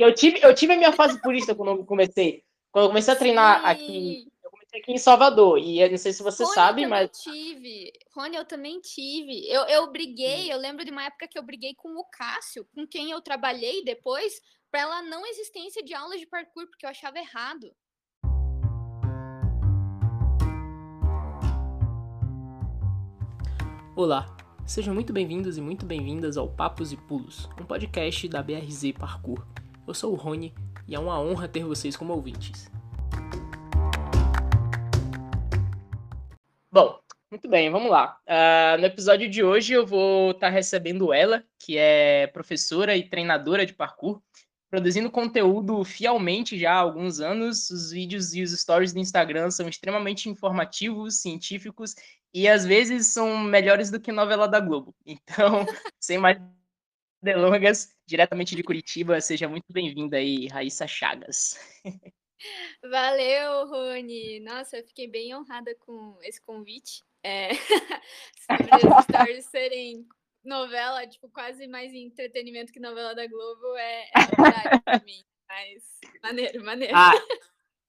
Eu 0.00 0.14
tive, 0.14 0.40
eu 0.42 0.54
tive 0.54 0.72
a 0.72 0.76
minha 0.78 0.92
fase 0.92 1.20
purista 1.20 1.54
quando 1.54 1.72
eu 1.72 1.84
comecei. 1.84 2.42
Quando 2.72 2.84
eu 2.84 2.88
comecei 2.88 3.12
a 3.12 3.16
treinar 3.16 3.60
Sim. 3.60 3.66
aqui, 3.66 4.32
eu 4.42 4.50
comecei 4.50 4.80
aqui 4.80 4.92
em 4.92 4.98
Salvador. 4.98 5.58
E 5.58 5.78
eu 5.78 5.90
não 5.90 5.98
sei 5.98 6.14
se 6.14 6.22
você 6.22 6.42
Rony, 6.42 6.54
sabe, 6.54 6.82
eu 6.84 6.88
mas. 6.88 7.10
tive. 7.18 7.92
Rony, 8.16 8.34
eu 8.34 8.46
também 8.46 8.80
tive. 8.80 9.46
Eu, 9.46 9.64
eu 9.64 9.92
briguei, 9.92 10.50
eu 10.50 10.56
lembro 10.56 10.86
de 10.86 10.90
uma 10.90 11.04
época 11.04 11.28
que 11.28 11.38
eu 11.38 11.42
briguei 11.42 11.74
com 11.74 11.90
o 11.98 12.04
Cássio, 12.04 12.66
com 12.74 12.86
quem 12.86 13.10
eu 13.10 13.20
trabalhei 13.20 13.84
depois, 13.84 14.32
pela 14.72 15.02
não 15.02 15.26
existência 15.26 15.84
de 15.84 15.92
aulas 15.92 16.18
de 16.18 16.26
parkour, 16.26 16.66
porque 16.68 16.86
eu 16.86 16.90
achava 16.90 17.18
errado. 17.18 17.70
Olá, 23.94 24.34
sejam 24.66 24.94
muito 24.94 25.12
bem-vindos 25.12 25.58
e 25.58 25.60
muito 25.60 25.84
bem-vindas 25.84 26.38
ao 26.38 26.48
Papos 26.48 26.90
e 26.90 26.96
Pulos, 26.96 27.46
um 27.60 27.66
podcast 27.66 28.26
da 28.28 28.42
BRZ 28.42 28.92
Parkour. 28.98 29.44
Eu 29.90 29.94
sou 29.94 30.12
o 30.12 30.14
Rony 30.14 30.54
e 30.86 30.94
é 30.94 30.98
uma 31.00 31.20
honra 31.20 31.48
ter 31.48 31.64
vocês 31.64 31.96
como 31.96 32.12
ouvintes. 32.12 32.70
Bom, 36.70 37.00
muito 37.28 37.48
bem, 37.48 37.68
vamos 37.72 37.90
lá. 37.90 38.16
Uh, 38.24 38.80
no 38.80 38.86
episódio 38.86 39.28
de 39.28 39.42
hoje 39.42 39.72
eu 39.72 39.84
vou 39.84 40.30
estar 40.30 40.46
tá 40.46 40.52
recebendo 40.52 41.12
ela, 41.12 41.42
que 41.58 41.76
é 41.76 42.28
professora 42.28 42.96
e 42.96 43.02
treinadora 43.02 43.66
de 43.66 43.74
parkour, 43.74 44.22
produzindo 44.70 45.10
conteúdo 45.10 45.82
fielmente 45.82 46.56
já 46.56 46.74
há 46.74 46.78
alguns 46.78 47.18
anos. 47.18 47.68
Os 47.68 47.90
vídeos 47.90 48.32
e 48.32 48.44
os 48.44 48.52
stories 48.52 48.92
do 48.92 49.00
Instagram 49.00 49.50
são 49.50 49.68
extremamente 49.68 50.28
informativos, 50.28 51.20
científicos 51.20 51.96
e 52.32 52.46
às 52.46 52.64
vezes 52.64 53.08
são 53.08 53.36
melhores 53.38 53.90
do 53.90 53.98
que 53.98 54.12
novela 54.12 54.46
da 54.46 54.60
Globo. 54.60 54.94
Então, 55.04 55.66
sem 55.98 56.16
mais 56.16 56.40
delongas, 57.20 57.90
diretamente 58.10 58.56
de 58.56 58.62
Curitiba, 58.64 59.20
seja 59.20 59.48
muito 59.48 59.66
bem-vinda 59.70 60.16
aí, 60.16 60.48
Raíssa 60.48 60.84
Chagas. 60.84 61.56
Valeu, 62.82 63.68
Rony. 63.68 64.40
Nossa, 64.40 64.78
eu 64.78 64.84
fiquei 64.84 65.06
bem 65.06 65.32
honrada 65.34 65.72
com 65.78 66.18
esse 66.22 66.40
convite. 66.42 67.04
É... 67.22 67.54
Sobre 67.54 68.88
os 68.88 69.04
stories 69.04 69.46
serem 69.46 70.08
novela, 70.42 71.06
tipo, 71.06 71.28
quase 71.28 71.68
mais 71.68 71.92
entretenimento 71.94 72.72
que 72.72 72.80
novela 72.80 73.14
da 73.14 73.28
Globo, 73.28 73.76
é, 73.76 74.02
é 74.02 74.42
verdade 74.42 74.82
pra 74.84 75.00
mim. 75.04 75.22
Mas 75.48 75.84
maneiro, 76.20 76.64
maneiro. 76.64 76.96
Ah, 76.96 77.12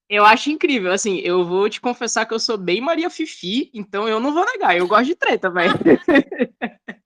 eu 0.08 0.24
acho 0.24 0.52
incrível, 0.52 0.92
assim, 0.92 1.18
eu 1.20 1.44
vou 1.46 1.68
te 1.68 1.82
confessar 1.82 2.28
que 2.28 2.34
eu 2.34 2.40
sou 2.40 2.58
bem 2.58 2.80
Maria 2.80 3.10
Fifi, 3.10 3.72
então 3.74 4.08
eu 4.08 4.20
não 4.20 4.34
vou 4.34 4.46
negar, 4.46 4.78
eu 4.78 4.88
gosto 4.88 5.06
de 5.06 5.16
treta, 5.16 5.50
velho. 5.50 5.74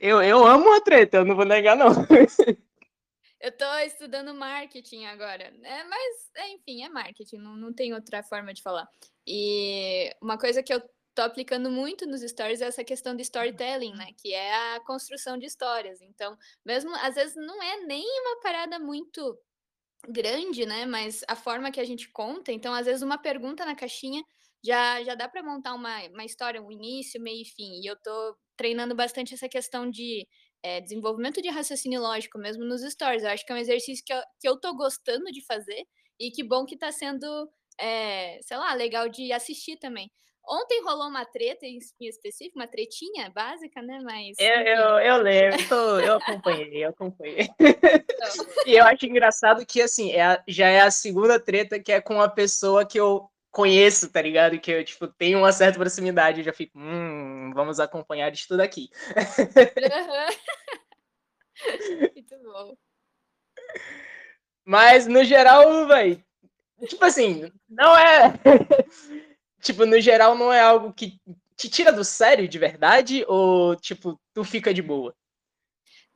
eu, 0.00 0.22
eu 0.22 0.46
amo 0.46 0.72
a 0.72 0.80
treta, 0.80 1.18
eu 1.18 1.24
não 1.24 1.36
vou 1.36 1.44
negar, 1.44 1.76
não. 1.76 1.88
Eu 3.40 3.50
tô 3.50 3.74
estudando 3.78 4.32
marketing 4.32 5.04
agora, 5.06 5.52
é, 5.64 5.84
mas, 5.84 6.30
enfim, 6.52 6.84
é 6.84 6.88
marketing, 6.88 7.38
não, 7.38 7.56
não 7.56 7.72
tem 7.72 7.92
outra 7.92 8.22
forma 8.22 8.54
de 8.54 8.62
falar. 8.62 8.86
E 9.26 10.14
uma 10.22 10.38
coisa 10.38 10.62
que 10.62 10.72
eu 10.72 10.80
tô 11.12 11.22
aplicando 11.22 11.68
muito 11.68 12.06
nos 12.06 12.22
stories 12.22 12.60
é 12.60 12.66
essa 12.66 12.84
questão 12.84 13.14
de 13.16 13.22
storytelling, 13.22 13.94
né? 13.94 14.06
Que 14.16 14.32
é 14.32 14.76
a 14.76 14.80
construção 14.80 15.36
de 15.36 15.46
histórias. 15.46 16.00
Então, 16.00 16.36
mesmo 16.64 16.94
às 16.96 17.16
vezes 17.16 17.34
não 17.34 17.60
é 17.62 17.84
nem 17.84 18.04
uma 18.20 18.40
parada 18.40 18.78
muito 18.78 19.36
grande, 20.08 20.66
né? 20.66 20.86
Mas 20.86 21.22
a 21.28 21.36
forma 21.36 21.70
que 21.70 21.80
a 21.80 21.84
gente 21.84 22.08
conta, 22.10 22.52
então, 22.52 22.72
às 22.72 22.86
vezes, 22.86 23.02
uma 23.02 23.18
pergunta 23.18 23.64
na 23.64 23.74
caixinha 23.74 24.22
já, 24.64 25.02
já 25.02 25.14
dá 25.14 25.28
para 25.28 25.42
montar 25.42 25.74
uma, 25.74 26.06
uma 26.08 26.24
história, 26.24 26.62
um 26.62 26.70
início, 26.70 27.20
meio 27.20 27.42
e 27.42 27.44
fim. 27.44 27.80
E 27.80 27.86
eu 27.86 27.96
tô 27.96 28.36
treinando 28.56 28.94
bastante 28.94 29.34
essa 29.34 29.48
questão 29.48 29.90
de 29.90 30.26
é, 30.62 30.80
desenvolvimento 30.80 31.42
de 31.42 31.48
raciocínio 31.48 32.00
lógico, 32.00 32.38
mesmo 32.38 32.64
nos 32.64 32.82
stories. 32.82 33.24
Eu 33.24 33.30
acho 33.30 33.44
que 33.44 33.52
é 33.52 33.56
um 33.56 33.58
exercício 33.58 34.04
que 34.04 34.12
eu, 34.12 34.20
que 34.40 34.48
eu 34.48 34.60
tô 34.60 34.74
gostando 34.74 35.26
de 35.32 35.44
fazer 35.44 35.84
e 36.18 36.30
que 36.30 36.44
bom 36.44 36.64
que 36.64 36.76
tá 36.76 36.92
sendo, 36.92 37.26
é, 37.78 38.38
sei 38.42 38.56
lá, 38.56 38.72
legal 38.74 39.08
de 39.08 39.32
assistir 39.32 39.76
também. 39.78 40.10
Ontem 40.44 40.82
rolou 40.82 41.08
uma 41.08 41.24
treta 41.24 41.66
em 41.66 41.78
específico, 42.00 42.58
uma 42.58 42.66
tretinha 42.66 43.30
básica, 43.30 43.80
né? 43.80 44.00
Mas. 44.02 44.36
Eu, 44.40 44.60
eu, 44.60 44.98
eu 44.98 45.16
lembro, 45.22 45.68
tô, 45.68 45.98
eu 46.00 46.14
acompanhei, 46.16 46.84
eu 46.84 46.90
acompanhei. 46.90 47.48
Então. 47.60 48.46
e 48.66 48.74
eu 48.74 48.84
acho 48.84 49.06
engraçado 49.06 49.64
que, 49.64 49.80
assim, 49.80 50.10
é 50.10 50.22
a, 50.22 50.44
já 50.48 50.68
é 50.68 50.80
a 50.80 50.90
segunda 50.90 51.38
treta 51.38 51.78
que 51.78 51.92
é 51.92 52.00
com 52.00 52.14
uma 52.14 52.28
pessoa 52.28 52.84
que 52.84 52.98
eu 52.98 53.30
conheço, 53.52 54.10
tá 54.10 54.20
ligado? 54.20 54.58
Que 54.58 54.72
eu, 54.72 54.84
tipo, 54.84 55.06
tenho 55.06 55.38
uma 55.38 55.52
certa 55.52 55.78
proximidade, 55.78 56.40
eu 56.40 56.44
já 56.44 56.52
fico, 56.52 56.78
hum, 56.78 57.52
vamos 57.54 57.78
acompanhar 57.78 58.32
isso 58.32 58.48
tudo 58.48 58.60
aqui. 58.60 58.90
Muito 62.14 62.38
bom. 62.42 62.76
Mas, 64.64 65.06
no 65.06 65.22
geral, 65.22 65.86
velho, 65.86 66.24
tipo 66.88 67.04
assim, 67.04 67.52
não 67.68 67.96
é 67.96 68.32
tipo, 69.60 69.84
no 69.84 70.00
geral, 70.00 70.34
não 70.34 70.52
é 70.52 70.60
algo 70.60 70.92
que 70.92 71.20
te 71.56 71.68
tira 71.68 71.92
do 71.92 72.04
sério 72.04 72.48
de 72.48 72.58
verdade? 72.58 73.24
Ou, 73.28 73.76
tipo, 73.76 74.18
tu 74.32 74.42
fica 74.42 74.72
de 74.72 74.80
boa? 74.80 75.14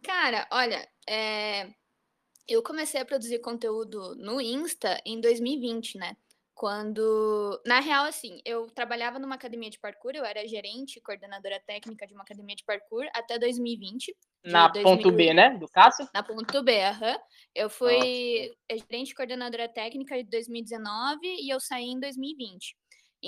Cara, 0.03 0.49
olha, 0.51 0.89
é... 1.09 1.69
eu 2.49 2.63
comecei 2.63 3.01
a 3.01 3.05
produzir 3.05 3.41
conteúdo 3.41 4.15
no 4.17 4.41
Insta 4.41 5.01
em 5.05 5.21
2020, 5.21 5.99
né? 5.99 6.17
Quando, 6.57 7.61
na 7.67 7.81
real, 7.81 8.07
assim, 8.07 8.41
eu 8.43 8.67
trabalhava 8.69 9.19
numa 9.19 9.35
academia 9.35 9.69
de 9.69 9.79
parkour, 9.79 10.13
eu 10.15 10.25
era 10.25 10.49
gerente, 10.49 11.03
coordenadora 11.03 11.63
técnica 11.67 12.07
de 12.07 12.15
uma 12.15 12.23
academia 12.23 12.57
de 12.57 12.65
parkour 12.65 13.05
até 13.15 13.39
2020. 13.39 14.17
Na 14.43 14.67
2000... 14.69 14.97
ponto 14.97 15.13
B, 15.13 15.35
né? 15.35 15.51
Do 15.59 15.69
Cássio? 15.69 16.09
Na 16.15 16.23
ponto 16.23 16.63
B, 16.63 16.83
aham. 16.83 17.13
Uhum. 17.13 17.19
Eu 17.55 17.69
fui 17.69 18.55
Nossa. 18.71 18.87
gerente 18.91 19.15
coordenadora 19.15 19.69
técnica 19.69 20.17
de 20.17 20.31
2019 20.31 21.19
e 21.25 21.53
eu 21.53 21.61
saí 21.61 21.91
em 21.91 22.01
2020. 22.01 22.75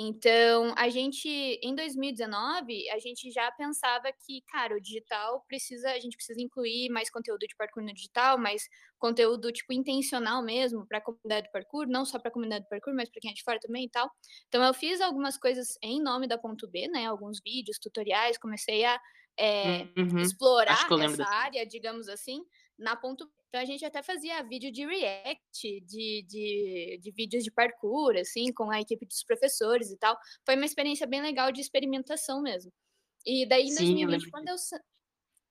Então, 0.01 0.73
a 0.77 0.89
gente, 0.89 1.29
em 1.29 1.75
2019, 1.75 2.89
a 2.91 3.01
gente 3.01 3.33
já 3.33 3.51
pensava 3.51 4.13
que, 4.25 4.43
cara, 4.43 4.77
o 4.77 4.81
digital 4.81 5.45
precisa, 5.49 5.91
a 5.91 5.99
gente 5.99 6.17
precisa 6.17 6.41
incluir 6.41 6.89
mais 6.89 7.11
conteúdo 7.11 7.41
de 7.41 7.57
parkour 7.57 7.83
no 7.83 7.93
digital, 7.93 8.39
mais 8.39 8.63
conteúdo, 8.97 9.51
tipo, 9.51 9.73
intencional 9.73 10.41
mesmo 10.41 10.87
para 10.87 10.99
a 10.99 11.01
comunidade 11.01 11.47
de 11.47 11.53
parkour, 11.53 11.89
não 11.89 12.05
só 12.05 12.17
para 12.17 12.29
a 12.29 12.33
comunidade 12.33 12.63
de 12.63 12.69
parkour, 12.71 12.95
mas 12.95 13.11
para 13.11 13.21
quem 13.21 13.33
é 13.33 13.35
de 13.35 13.43
fora 13.43 13.59
também 13.59 13.87
e 13.87 13.91
tal. 13.91 14.09
Então, 14.47 14.63
eu 14.63 14.73
fiz 14.73 15.01
algumas 15.01 15.37
coisas 15.37 15.77
em 15.83 16.01
nome 16.01 16.29
da 16.29 16.39
ponto 16.39 16.69
B, 16.69 16.87
né? 16.87 17.07
Alguns 17.07 17.41
vídeos, 17.45 17.77
tutoriais, 17.81 18.39
comecei 18.39 18.85
a 18.85 19.01
é, 19.37 19.89
uhum. 19.97 20.19
explorar 20.21 20.87
essa 21.03 21.25
área, 21.25 21.67
digamos 21.67 22.09
assim, 22.09 22.41
na 22.79 22.97
ponto. 22.97 23.29
Então 23.49 23.61
a 23.61 23.65
gente 23.65 23.85
até 23.85 24.03
fazia 24.03 24.43
vídeo 24.43 24.71
de 24.71 24.85
react, 24.87 25.81
de, 25.83 26.25
de, 26.27 26.99
de 27.01 27.11
vídeos 27.13 27.45
de 27.45 27.51
parkour, 27.51 28.17
assim, 28.17 28.53
com 28.53 28.71
a 28.71 28.81
equipe 28.81 29.07
dos 29.07 29.25
professores 29.25 29.91
e 29.91 29.99
tal. 29.99 30.17
Foi 30.45 30.55
uma 30.57 30.67
experiência 30.67 31.07
bem 31.07 31.23
legal 31.23 31.51
de 31.53 31.61
experimentação 31.61 32.43
mesmo. 32.43 32.73
E 33.27 33.47
daí 33.49 33.65
em 33.69 33.75
Sim, 33.75 33.77
2020, 33.77 34.25
eu 34.25 34.31
quando 34.31 34.49
eu. 34.49 34.57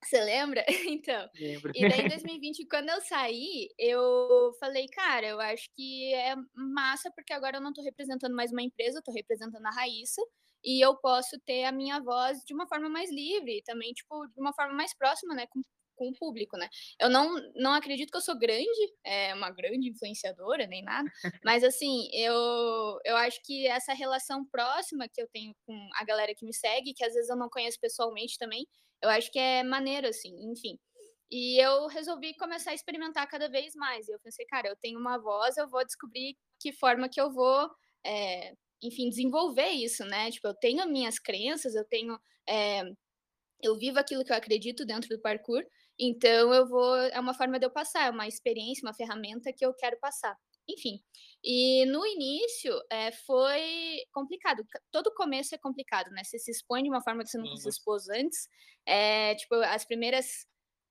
Você 0.03 0.21
lembra? 0.23 0.65
Então. 0.88 1.29
Lembro. 1.33 1.73
E 1.73 1.85
daí 1.88 2.01
em 2.01 2.07
2020, 2.09 2.67
quando 2.67 2.89
eu 2.89 3.01
saí, 3.01 3.69
eu 3.79 4.53
falei, 4.59 4.88
cara, 4.88 5.27
eu 5.27 5.39
acho 5.41 5.69
que 5.75 6.13
é 6.13 6.35
massa, 6.55 7.11
porque 7.15 7.33
agora 7.33 7.57
eu 7.57 7.61
não 7.61 7.73
tô 7.73 7.81
representando 7.83 8.35
mais 8.35 8.51
uma 8.51 8.61
empresa, 8.63 8.99
eu 8.99 9.03
tô 9.03 9.11
representando 9.11 9.65
a 9.65 9.71
Raíssa 9.71 10.21
e 10.63 10.83
eu 10.85 10.95
posso 10.97 11.39
ter 11.45 11.65
a 11.65 11.71
minha 11.71 11.99
voz 12.01 12.39
de 12.45 12.53
uma 12.53 12.67
forma 12.67 12.89
mais 12.89 13.11
livre, 13.11 13.61
também, 13.65 13.94
tipo, 13.94 14.27
de 14.27 14.39
uma 14.41 14.53
forma 14.53 14.73
mais 14.73 14.95
próxima, 14.95 15.35
né, 15.35 15.47
com 15.47 15.61
com 15.97 16.09
o 16.09 16.13
público, 16.13 16.55
né? 16.57 16.69
Eu 16.99 17.09
não, 17.09 17.35
não 17.55 17.73
acredito 17.73 18.11
que 18.11 18.17
eu 18.17 18.21
sou 18.21 18.37
grande, 18.37 18.93
é 19.03 19.33
uma 19.33 19.51
grande 19.51 19.89
influenciadora, 19.89 20.65
nem 20.67 20.81
nada, 20.83 21.09
mas 21.43 21.63
assim, 21.63 22.07
eu, 22.13 22.99
eu 23.03 23.17
acho 23.17 23.41
que 23.43 23.67
essa 23.67 23.93
relação 23.93 24.45
próxima 24.45 25.09
que 25.09 25.21
eu 25.21 25.27
tenho 25.27 25.53
com 25.65 25.89
a 25.95 26.05
galera 26.05 26.33
que 26.33 26.45
me 26.45 26.53
segue, 26.53 26.93
que 26.93 27.03
às 27.03 27.13
vezes 27.13 27.29
eu 27.29 27.35
não 27.35 27.49
conheço 27.49 27.79
pessoalmente 27.79 28.37
também, 28.37 28.65
eu 29.01 29.09
acho 29.09 29.31
que 29.31 29.39
é 29.39 29.63
maneiro, 29.63 30.07
assim, 30.07 30.33
enfim. 30.51 30.79
E 31.29 31.61
eu 31.61 31.87
resolvi 31.87 32.33
começar 32.35 32.71
a 32.71 32.73
experimentar 32.73 33.27
cada 33.27 33.49
vez 33.49 33.75
mais. 33.75 34.07
E 34.07 34.11
eu 34.13 34.19
pensei, 34.19 34.45
cara, 34.45 34.69
eu 34.69 34.75
tenho 34.77 34.99
uma 34.99 35.17
voz, 35.17 35.57
eu 35.57 35.67
vou 35.67 35.83
descobrir 35.85 36.38
que 36.59 36.71
forma 36.71 37.09
que 37.09 37.19
eu 37.19 37.31
vou, 37.31 37.69
é, 38.05 38.53
enfim, 38.81 39.09
desenvolver 39.09 39.69
isso, 39.69 40.05
né? 40.05 40.31
Tipo, 40.31 40.47
eu 40.47 40.53
tenho 40.55 40.88
minhas 40.88 41.19
crenças, 41.19 41.75
eu 41.75 41.83
tenho. 41.85 42.17
É, 42.47 42.83
eu 43.61 43.77
vivo 43.77 44.00
aquilo 44.00 44.23
que 44.23 44.31
eu 44.31 44.38
acredito 44.38 44.85
dentro 44.85 45.09
do 45.09 45.21
parkour, 45.21 45.63
então 45.99 46.53
eu 46.53 46.67
vou, 46.67 46.95
é 46.95 47.19
uma 47.19 47.33
forma 47.33 47.59
de 47.59 47.65
eu 47.65 47.71
passar, 47.71 48.07
é 48.07 48.09
uma 48.09 48.27
experiência, 48.27 48.85
uma 48.85 48.94
ferramenta 48.94 49.51
que 49.53 49.65
eu 49.65 49.73
quero 49.73 49.97
passar. 49.99 50.38
Enfim, 50.69 51.01
e 51.44 51.85
no 51.85 52.05
início 52.05 52.73
é, 52.91 53.11
foi 53.11 53.99
complicado. 54.11 54.65
Todo 54.91 55.13
começo 55.13 55.55
é 55.55 55.57
complicado, 55.57 56.09
né? 56.11 56.23
Você 56.23 56.38
se 56.38 56.51
expõe 56.51 56.83
de 56.83 56.89
uma 56.89 57.01
forma 57.01 57.23
que 57.23 57.29
você 57.29 57.38
nunca 57.38 57.51
uhum. 57.51 57.57
se 57.57 57.69
expôs 57.69 58.09
antes. 58.09 58.49
É, 58.85 59.33
tipo, 59.35 59.55
as 59.55 59.85
primeiras 59.85 60.45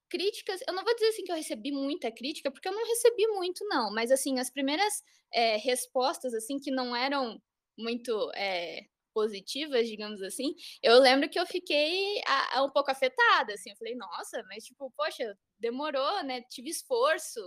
críticas, 0.09 0.61
eu 0.67 0.73
não 0.73 0.85
vou 0.85 0.95
dizer 0.95 1.09
assim 1.09 1.25
que 1.25 1.33
eu 1.33 1.37
recebi 1.37 1.73
muita 1.73 2.11
crítica, 2.11 2.51
porque 2.51 2.69
eu 2.69 2.73
não 2.73 2.87
recebi 2.87 3.27
muito, 3.29 3.65
não. 3.67 3.93
Mas 3.93 4.11
assim, 4.11 4.39
as 4.39 4.51
primeiras 4.51 5.03
é, 5.33 5.57
respostas, 5.59 6.33
assim, 6.33 6.59
que 6.59 6.71
não 6.71 6.97
eram 6.97 7.41
muito 7.79 8.31
é, 8.35 8.87
positivas, 9.17 9.89
digamos 9.89 10.21
assim, 10.21 10.55
eu 10.83 11.01
lembro 11.01 11.27
que 11.31 11.41
eu 11.41 11.47
fiquei 11.47 12.21
a, 12.27 12.59
a 12.59 12.65
um 12.65 12.71
pouco 12.71 12.91
afetada, 12.91 13.55
assim, 13.55 13.71
eu 13.71 13.77
falei, 13.77 13.95
nossa, 13.95 14.43
mas 14.47 14.63
tipo, 14.63 14.93
poxa, 14.95 15.35
demorou, 15.59 16.23
né? 16.23 16.43
Tive 16.43 16.69
esforço, 16.69 17.41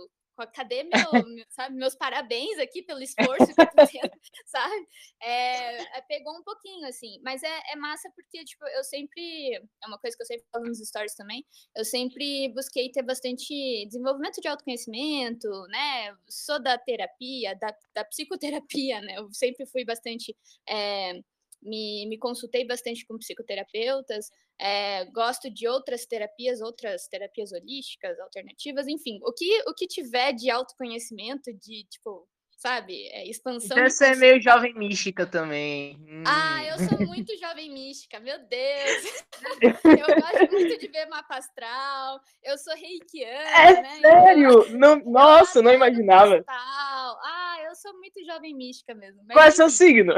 cadê 0.46 0.82
meu, 1.38 1.46
sabe, 1.48 1.76
meus 1.76 1.94
parabéns 1.94 2.58
aqui 2.58 2.82
pelo 2.82 3.00
esforço 3.02 3.54
que 3.54 3.62
eu 3.62 3.66
tô 3.66 3.86
tendo, 3.86 4.10
sabe? 4.46 4.86
É, 5.22 5.98
é, 5.98 6.00
pegou 6.08 6.36
um 6.36 6.42
pouquinho, 6.42 6.88
assim, 6.88 7.20
mas 7.22 7.40
é, 7.44 7.60
é 7.72 7.76
massa 7.76 8.10
porque, 8.16 8.44
tipo, 8.44 8.66
eu 8.66 8.82
sempre, 8.82 9.54
é 9.54 9.86
uma 9.86 9.98
coisa 9.98 10.16
que 10.16 10.22
eu 10.22 10.26
sempre 10.26 10.46
falo 10.50 10.64
nos 10.66 10.78
stories 10.78 11.14
também, 11.14 11.46
eu 11.76 11.84
sempre 11.84 12.48
busquei 12.52 12.90
ter 12.90 13.02
bastante 13.02 13.86
desenvolvimento 13.86 14.40
de 14.40 14.48
autoconhecimento, 14.48 15.48
né? 15.68 16.16
Sou 16.28 16.60
da 16.60 16.76
terapia, 16.78 17.54
da, 17.54 17.72
da 17.94 18.04
psicoterapia, 18.04 19.00
né? 19.02 19.18
Eu 19.18 19.32
sempre 19.32 19.66
fui 19.66 19.84
bastante. 19.84 20.36
É, 20.68 21.20
me, 21.62 22.06
me 22.06 22.18
consultei 22.18 22.66
bastante 22.66 23.04
com 23.06 23.18
psicoterapeutas, 23.18 24.30
é, 24.58 25.04
gosto 25.06 25.50
de 25.50 25.66
outras 25.66 26.06
terapias, 26.06 26.60
outras 26.60 27.08
terapias 27.08 27.52
holísticas, 27.52 28.18
alternativas, 28.20 28.86
enfim, 28.86 29.18
o 29.24 29.32
que, 29.32 29.62
o 29.68 29.74
que 29.74 29.86
tiver 29.86 30.32
de 30.32 30.50
autoconhecimento, 30.50 31.52
de 31.52 31.84
tipo, 31.84 32.28
sabe, 32.60 33.08
é, 33.08 33.26
expansão. 33.26 33.76
Então 33.76 33.88
você 33.88 34.06
é 34.06 34.16
meio 34.16 34.40
jovem 34.40 34.74
mística 34.74 35.26
também. 35.26 35.98
Ah, 36.26 36.62
eu 36.64 36.78
sou 36.86 37.00
hum. 37.00 37.06
muito 37.06 37.34
jovem 37.38 37.72
mística, 37.72 38.20
meu 38.20 38.38
Deus. 38.38 39.24
eu 39.84 40.20
gosto 40.20 40.52
muito 40.52 40.78
de 40.78 40.88
ver 40.88 41.06
mapa 41.06 41.38
astral, 41.38 42.20
eu 42.42 42.58
sou 42.58 42.74
reikiana, 42.74 43.78
é 43.78 43.82
né? 43.82 44.00
Sério? 44.00 44.66
Então, 44.66 44.78
não, 44.78 44.96
nossa, 45.10 45.62
não 45.62 45.72
imaginava. 45.72 46.44
Ah, 46.46 47.56
eu 47.64 47.74
sou 47.74 47.94
muito 47.94 48.22
jovem 48.26 48.54
mística 48.54 48.94
mesmo. 48.94 49.24
Qual 49.32 49.44
é 49.44 49.50
seu 49.50 49.70
signo? 49.70 50.14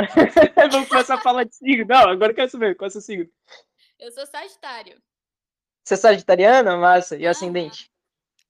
Vamos 0.71 0.89
começar 0.91 1.15
a 1.15 1.21
falar 1.21 1.45
de 1.45 1.55
signo. 1.55 1.87
Não, 1.89 2.09
agora 2.11 2.33
eu 2.33 2.37
quero 2.37 2.51
saber, 2.51 2.75
qual 2.75 2.89
é 2.89 2.91
seu 2.91 3.01
signo? 3.01 3.31
Eu 4.01 4.11
sou 4.11 4.27
Sagitário. 4.27 5.01
Você 5.85 5.95
é 5.95 5.97
sagitariana? 5.97 6.77
Massa. 6.77 7.17
E 7.17 7.27
o 7.27 7.31
ascendente? 7.31 7.92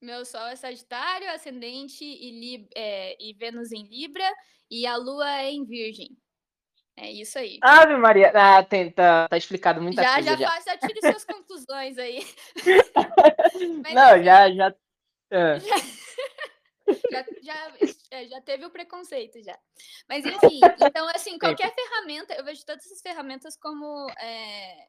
Meu 0.02 0.24
Sol 0.24 0.46
é 0.48 0.56
Sagitário, 0.56 1.30
ascendente 1.30 2.04
e, 2.04 2.68
é, 2.74 3.16
e 3.22 3.32
Vênus 3.34 3.70
em 3.70 3.84
Libra, 3.84 4.28
e 4.68 4.84
a 4.84 4.96
Lua 4.96 5.30
é 5.38 5.52
em 5.52 5.64
Virgem. 5.64 6.16
É 6.96 7.10
isso 7.10 7.38
aí. 7.38 7.58
Ave 7.62 7.96
Maria. 7.96 8.32
Ah, 8.34 8.62
tem, 8.62 8.90
tá, 8.90 9.28
tá 9.28 9.36
explicado 9.36 9.80
muita 9.80 10.02
já, 10.02 10.14
coisa. 10.14 10.30
Já, 10.30 10.36
já, 10.36 10.60
já 10.60 10.78
tire 10.78 11.00
suas 11.00 11.24
conclusões 11.24 11.96
aí. 11.98 12.26
Não, 13.94 14.22
já, 14.22 14.50
já. 14.50 14.74
É. 15.30 15.58
Já, 17.10 17.24
já, 17.42 17.72
é, 18.10 18.26
já, 18.26 18.40
teve 18.42 18.66
o 18.66 18.70
preconceito 18.70 19.42
já. 19.42 19.56
Mas 20.08 20.26
enfim, 20.26 20.60
então 20.84 21.08
assim, 21.08 21.38
qualquer 21.38 21.72
ferramenta, 21.72 22.34
eu 22.34 22.44
vejo 22.44 22.66
todas 22.66 22.84
essas 22.84 23.00
ferramentas 23.00 23.56
como 23.56 24.10
é, 24.18 24.88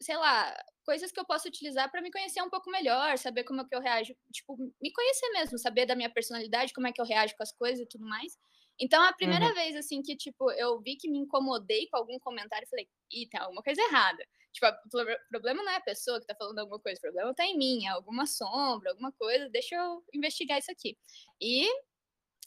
sei 0.00 0.16
lá, 0.16 0.56
coisas 0.84 1.10
que 1.10 1.18
eu 1.18 1.24
posso 1.24 1.48
utilizar 1.48 1.90
para 1.90 2.00
me 2.00 2.10
conhecer 2.10 2.42
um 2.42 2.50
pouco 2.50 2.70
melhor, 2.70 3.18
saber 3.18 3.44
como 3.44 3.60
é 3.60 3.64
que 3.64 3.74
eu 3.74 3.80
reajo, 3.80 4.14
tipo, 4.32 4.56
me 4.80 4.92
conhecer 4.92 5.28
mesmo, 5.30 5.58
saber 5.58 5.86
da 5.86 5.96
minha 5.96 6.10
personalidade, 6.10 6.72
como 6.72 6.86
é 6.86 6.92
que 6.92 7.00
eu 7.00 7.04
reajo 7.04 7.34
com 7.36 7.42
as 7.42 7.52
coisas 7.52 7.80
e 7.80 7.88
tudo 7.88 8.06
mais. 8.06 8.38
Então, 8.78 9.02
a 9.02 9.12
primeira 9.12 9.46
uhum. 9.46 9.54
vez, 9.54 9.74
assim, 9.74 10.02
que, 10.02 10.14
tipo, 10.16 10.50
eu 10.52 10.80
vi 10.80 10.96
que 10.96 11.10
me 11.10 11.18
incomodei 11.18 11.88
com 11.88 11.96
algum 11.96 12.18
comentário, 12.18 12.68
falei, 12.68 12.88
ih, 13.10 13.26
tem 13.28 13.40
alguma 13.40 13.62
coisa 13.62 13.80
errada. 13.82 14.22
Tipo, 14.52 14.66
o 14.68 15.28
problema 15.30 15.62
não 15.62 15.72
é 15.72 15.76
a 15.76 15.80
pessoa 15.80 16.20
que 16.20 16.26
tá 16.26 16.34
falando 16.34 16.58
alguma 16.58 16.80
coisa, 16.80 16.98
o 16.98 17.02
problema 17.02 17.34
tá 17.34 17.44
em 17.44 17.58
mim, 17.58 17.86
é 17.86 17.88
alguma 17.88 18.26
sombra, 18.26 18.90
alguma 18.90 19.12
coisa, 19.12 19.50
deixa 19.50 19.74
eu 19.74 20.02
investigar 20.14 20.58
isso 20.58 20.70
aqui. 20.70 20.96
E 21.40 21.66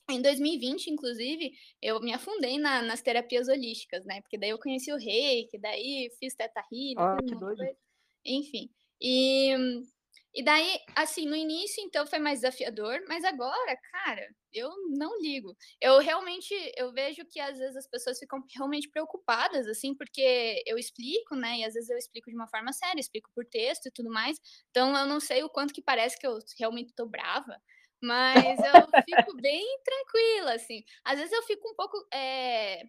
em 0.09 0.21
2020, 0.21 0.87
inclusive, 0.87 1.51
eu 1.81 1.99
me 1.99 2.13
afundei 2.13 2.57
na, 2.57 2.81
nas 2.81 3.01
terapias 3.01 3.47
holísticas, 3.47 4.05
né? 4.05 4.21
Porque 4.21 4.37
daí 4.37 4.49
eu 4.49 4.59
conheci 4.59 4.91
o 4.91 4.97
reiki, 4.97 5.57
daí 5.57 6.09
fiz 6.19 6.35
teta 6.35 6.63
healing, 6.71 6.95
ah, 6.97 7.17
que 7.25 7.35
doido. 7.35 7.63
Enfim. 8.25 8.69
E, 9.01 9.55
e 10.33 10.43
daí, 10.43 10.79
assim, 10.95 11.25
no 11.25 11.35
início, 11.35 11.83
então, 11.83 12.05
foi 12.05 12.19
mais 12.19 12.41
desafiador, 12.41 12.99
mas 13.07 13.23
agora, 13.23 13.77
cara, 13.91 14.27
eu 14.53 14.69
não 14.89 15.19
ligo. 15.21 15.55
Eu 15.81 15.99
realmente, 15.99 16.53
eu 16.77 16.91
vejo 16.91 17.25
que 17.25 17.39
às 17.39 17.57
vezes 17.57 17.75
as 17.75 17.87
pessoas 17.87 18.19
ficam 18.19 18.43
realmente 18.55 18.89
preocupadas, 18.89 19.67
assim, 19.67 19.95
porque 19.95 20.63
eu 20.65 20.77
explico, 20.77 21.35
né? 21.35 21.59
E 21.59 21.65
às 21.65 21.73
vezes 21.73 21.89
eu 21.89 21.97
explico 21.97 22.29
de 22.29 22.35
uma 22.35 22.47
forma 22.47 22.73
séria, 22.73 22.99
explico 22.99 23.29
por 23.33 23.45
texto 23.45 23.87
e 23.87 23.91
tudo 23.91 24.09
mais. 24.09 24.37
Então, 24.69 24.95
eu 24.97 25.05
não 25.05 25.19
sei 25.19 25.43
o 25.43 25.49
quanto 25.49 25.73
que 25.73 25.81
parece 25.81 26.19
que 26.19 26.27
eu 26.27 26.37
realmente 26.57 26.93
tô 26.93 27.05
brava, 27.07 27.59
mas 28.01 28.59
eu 28.59 29.03
fico 29.03 29.35
bem 29.41 29.65
tranquila, 29.83 30.53
assim. 30.53 30.83
Às 31.03 31.19
vezes 31.19 31.33
eu 31.33 31.43
fico 31.43 31.69
um 31.69 31.75
pouco. 31.75 31.97
É... 32.13 32.83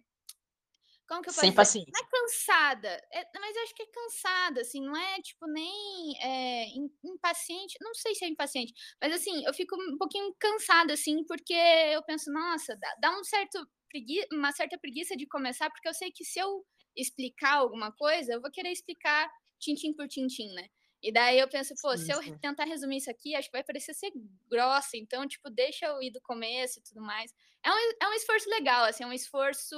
Como 1.07 1.21
que 1.21 1.29
eu 1.29 1.33
posso 1.33 1.41
Sem 1.41 1.49
dizer? 1.49 1.57
paciência. 1.57 1.91
Não 1.93 2.01
é 2.01 2.09
cansada, 2.09 3.07
é, 3.11 3.27
mas 3.37 3.55
eu 3.55 3.63
acho 3.63 3.75
que 3.75 3.83
é 3.83 3.87
cansada, 3.87 4.61
assim, 4.61 4.81
não 4.81 4.95
é 4.95 5.21
tipo 5.21 5.45
nem 5.45 6.17
é, 6.21 6.67
impaciente, 7.03 7.75
não 7.81 7.93
sei 7.93 8.15
se 8.15 8.23
é 8.23 8.29
impaciente, 8.29 8.73
mas 9.01 9.13
assim, 9.13 9.45
eu 9.45 9.53
fico 9.53 9.75
um 9.75 9.97
pouquinho 9.97 10.33
cansada, 10.39 10.93
assim, 10.93 11.25
porque 11.25 11.53
eu 11.53 12.01
penso, 12.03 12.31
nossa, 12.31 12.77
dá, 12.77 12.95
dá 13.01 13.19
um 13.19 13.25
certo 13.25 13.59
pregui 13.91 14.25
uma 14.31 14.53
certa 14.53 14.77
preguiça 14.79 15.17
de 15.17 15.27
começar, 15.27 15.69
porque 15.69 15.89
eu 15.89 15.93
sei 15.93 16.11
que 16.11 16.23
se 16.23 16.39
eu 16.39 16.65
explicar 16.95 17.55
alguma 17.55 17.91
coisa, 17.91 18.33
eu 18.33 18.41
vou 18.41 18.49
querer 18.49 18.71
explicar 18.71 19.29
tintim 19.59 19.93
por 19.93 20.07
tintim, 20.07 20.47
né? 20.53 20.67
E 21.01 21.11
daí 21.11 21.39
eu 21.39 21.47
penso, 21.49 21.73
pô, 21.81 21.95
sim, 21.95 21.97
se 21.97 22.11
eu 22.13 22.19
sim. 22.19 22.39
tentar 22.39 22.65
resumir 22.65 22.97
isso 22.97 23.09
aqui, 23.09 23.35
acho 23.35 23.49
que 23.49 23.57
vai 23.57 23.63
parecer 23.63 23.93
ser 23.93 24.11
grossa, 24.49 24.97
então, 24.97 25.27
tipo, 25.27 25.49
deixa 25.49 25.87
eu 25.87 26.01
ir 26.01 26.11
do 26.11 26.21
começo 26.21 26.79
e 26.79 26.83
tudo 26.83 27.01
mais. 27.01 27.33
É 27.65 27.71
um, 27.71 27.75
é 28.03 28.07
um 28.09 28.13
esforço 28.13 28.49
legal, 28.49 28.85
assim, 28.85 29.03
é 29.03 29.07
um 29.07 29.13
esforço 29.13 29.75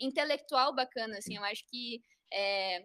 intelectual 0.00 0.74
bacana, 0.74 1.18
assim, 1.18 1.36
eu 1.36 1.44
acho 1.44 1.64
que 1.68 2.02
é, 2.32 2.80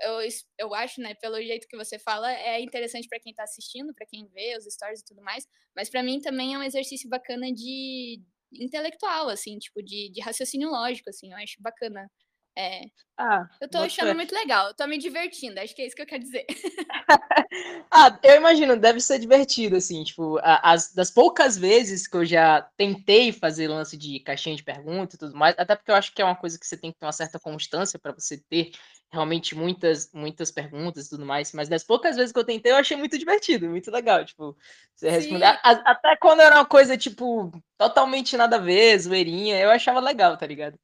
eu, 0.00 0.18
eu 0.58 0.74
acho, 0.74 1.00
né, 1.00 1.14
pelo 1.14 1.40
jeito 1.42 1.66
que 1.68 1.76
você 1.76 1.98
fala, 1.98 2.32
é 2.32 2.60
interessante 2.60 3.08
para 3.08 3.20
quem 3.20 3.30
está 3.30 3.42
assistindo, 3.44 3.94
para 3.94 4.06
quem 4.06 4.26
vê 4.28 4.56
os 4.56 4.64
stories 4.64 5.00
e 5.00 5.04
tudo 5.04 5.22
mais, 5.22 5.46
mas 5.74 5.90
para 5.90 6.02
mim 6.02 6.20
também 6.20 6.54
é 6.54 6.58
um 6.58 6.62
exercício 6.62 7.08
bacana 7.08 7.52
de 7.52 8.22
intelectual, 8.52 9.28
assim, 9.28 9.58
tipo, 9.58 9.82
de, 9.82 10.10
de 10.10 10.20
raciocínio 10.20 10.70
lógico, 10.70 11.10
assim, 11.10 11.32
eu 11.32 11.38
acho 11.38 11.56
bacana 11.60 12.10
é. 12.56 12.82
Ah, 13.18 13.48
eu 13.60 13.68
tô 13.68 13.78
achando 13.78 14.14
muito 14.14 14.34
legal, 14.34 14.68
eu 14.68 14.74
tô 14.74 14.86
me 14.86 14.98
divertindo, 14.98 15.58
acho 15.58 15.74
que 15.74 15.80
é 15.80 15.86
isso 15.86 15.96
que 15.96 16.02
eu 16.02 16.06
quero 16.06 16.22
dizer. 16.22 16.44
ah, 17.90 18.18
eu 18.22 18.36
imagino, 18.36 18.76
deve 18.76 19.00
ser 19.00 19.18
divertido, 19.18 19.76
assim, 19.76 20.04
tipo, 20.04 20.38
as, 20.42 20.92
das 20.92 21.10
poucas 21.10 21.56
vezes 21.56 22.06
que 22.06 22.14
eu 22.14 22.26
já 22.26 22.60
tentei 22.76 23.32
fazer 23.32 23.68
lance 23.68 23.96
de 23.96 24.20
caixinha 24.20 24.54
de 24.54 24.62
perguntas 24.62 25.14
e 25.14 25.18
tudo 25.18 25.34
mais, 25.34 25.54
até 25.56 25.74
porque 25.74 25.90
eu 25.90 25.94
acho 25.94 26.12
que 26.12 26.20
é 26.20 26.24
uma 26.26 26.36
coisa 26.36 26.58
que 26.58 26.66
você 26.66 26.76
tem 26.76 26.92
que 26.92 26.98
ter 26.98 27.06
uma 27.06 27.12
certa 27.12 27.40
constância 27.40 27.98
para 27.98 28.12
você 28.12 28.36
ter 28.50 28.72
realmente 29.10 29.54
muitas, 29.54 30.10
muitas 30.12 30.50
perguntas 30.50 31.06
e 31.06 31.10
tudo 31.10 31.24
mais, 31.24 31.52
mas 31.52 31.70
das 31.70 31.84
poucas 31.84 32.16
vezes 32.16 32.32
que 32.32 32.38
eu 32.38 32.44
tentei, 32.44 32.72
eu 32.72 32.76
achei 32.76 32.98
muito 32.98 33.16
divertido, 33.16 33.66
muito 33.66 33.90
legal, 33.90 34.26
tipo, 34.26 34.54
você 34.94 35.08
responder, 35.08 35.58
até 35.62 36.16
quando 36.16 36.40
era 36.40 36.56
uma 36.56 36.66
coisa, 36.66 36.98
tipo, 36.98 37.50
totalmente 37.78 38.36
nada 38.36 38.56
a 38.56 38.60
ver, 38.60 38.98
zoeirinha, 38.98 39.58
eu 39.58 39.70
achava 39.70 40.00
legal, 40.00 40.36
tá 40.36 40.46
ligado? 40.46 40.78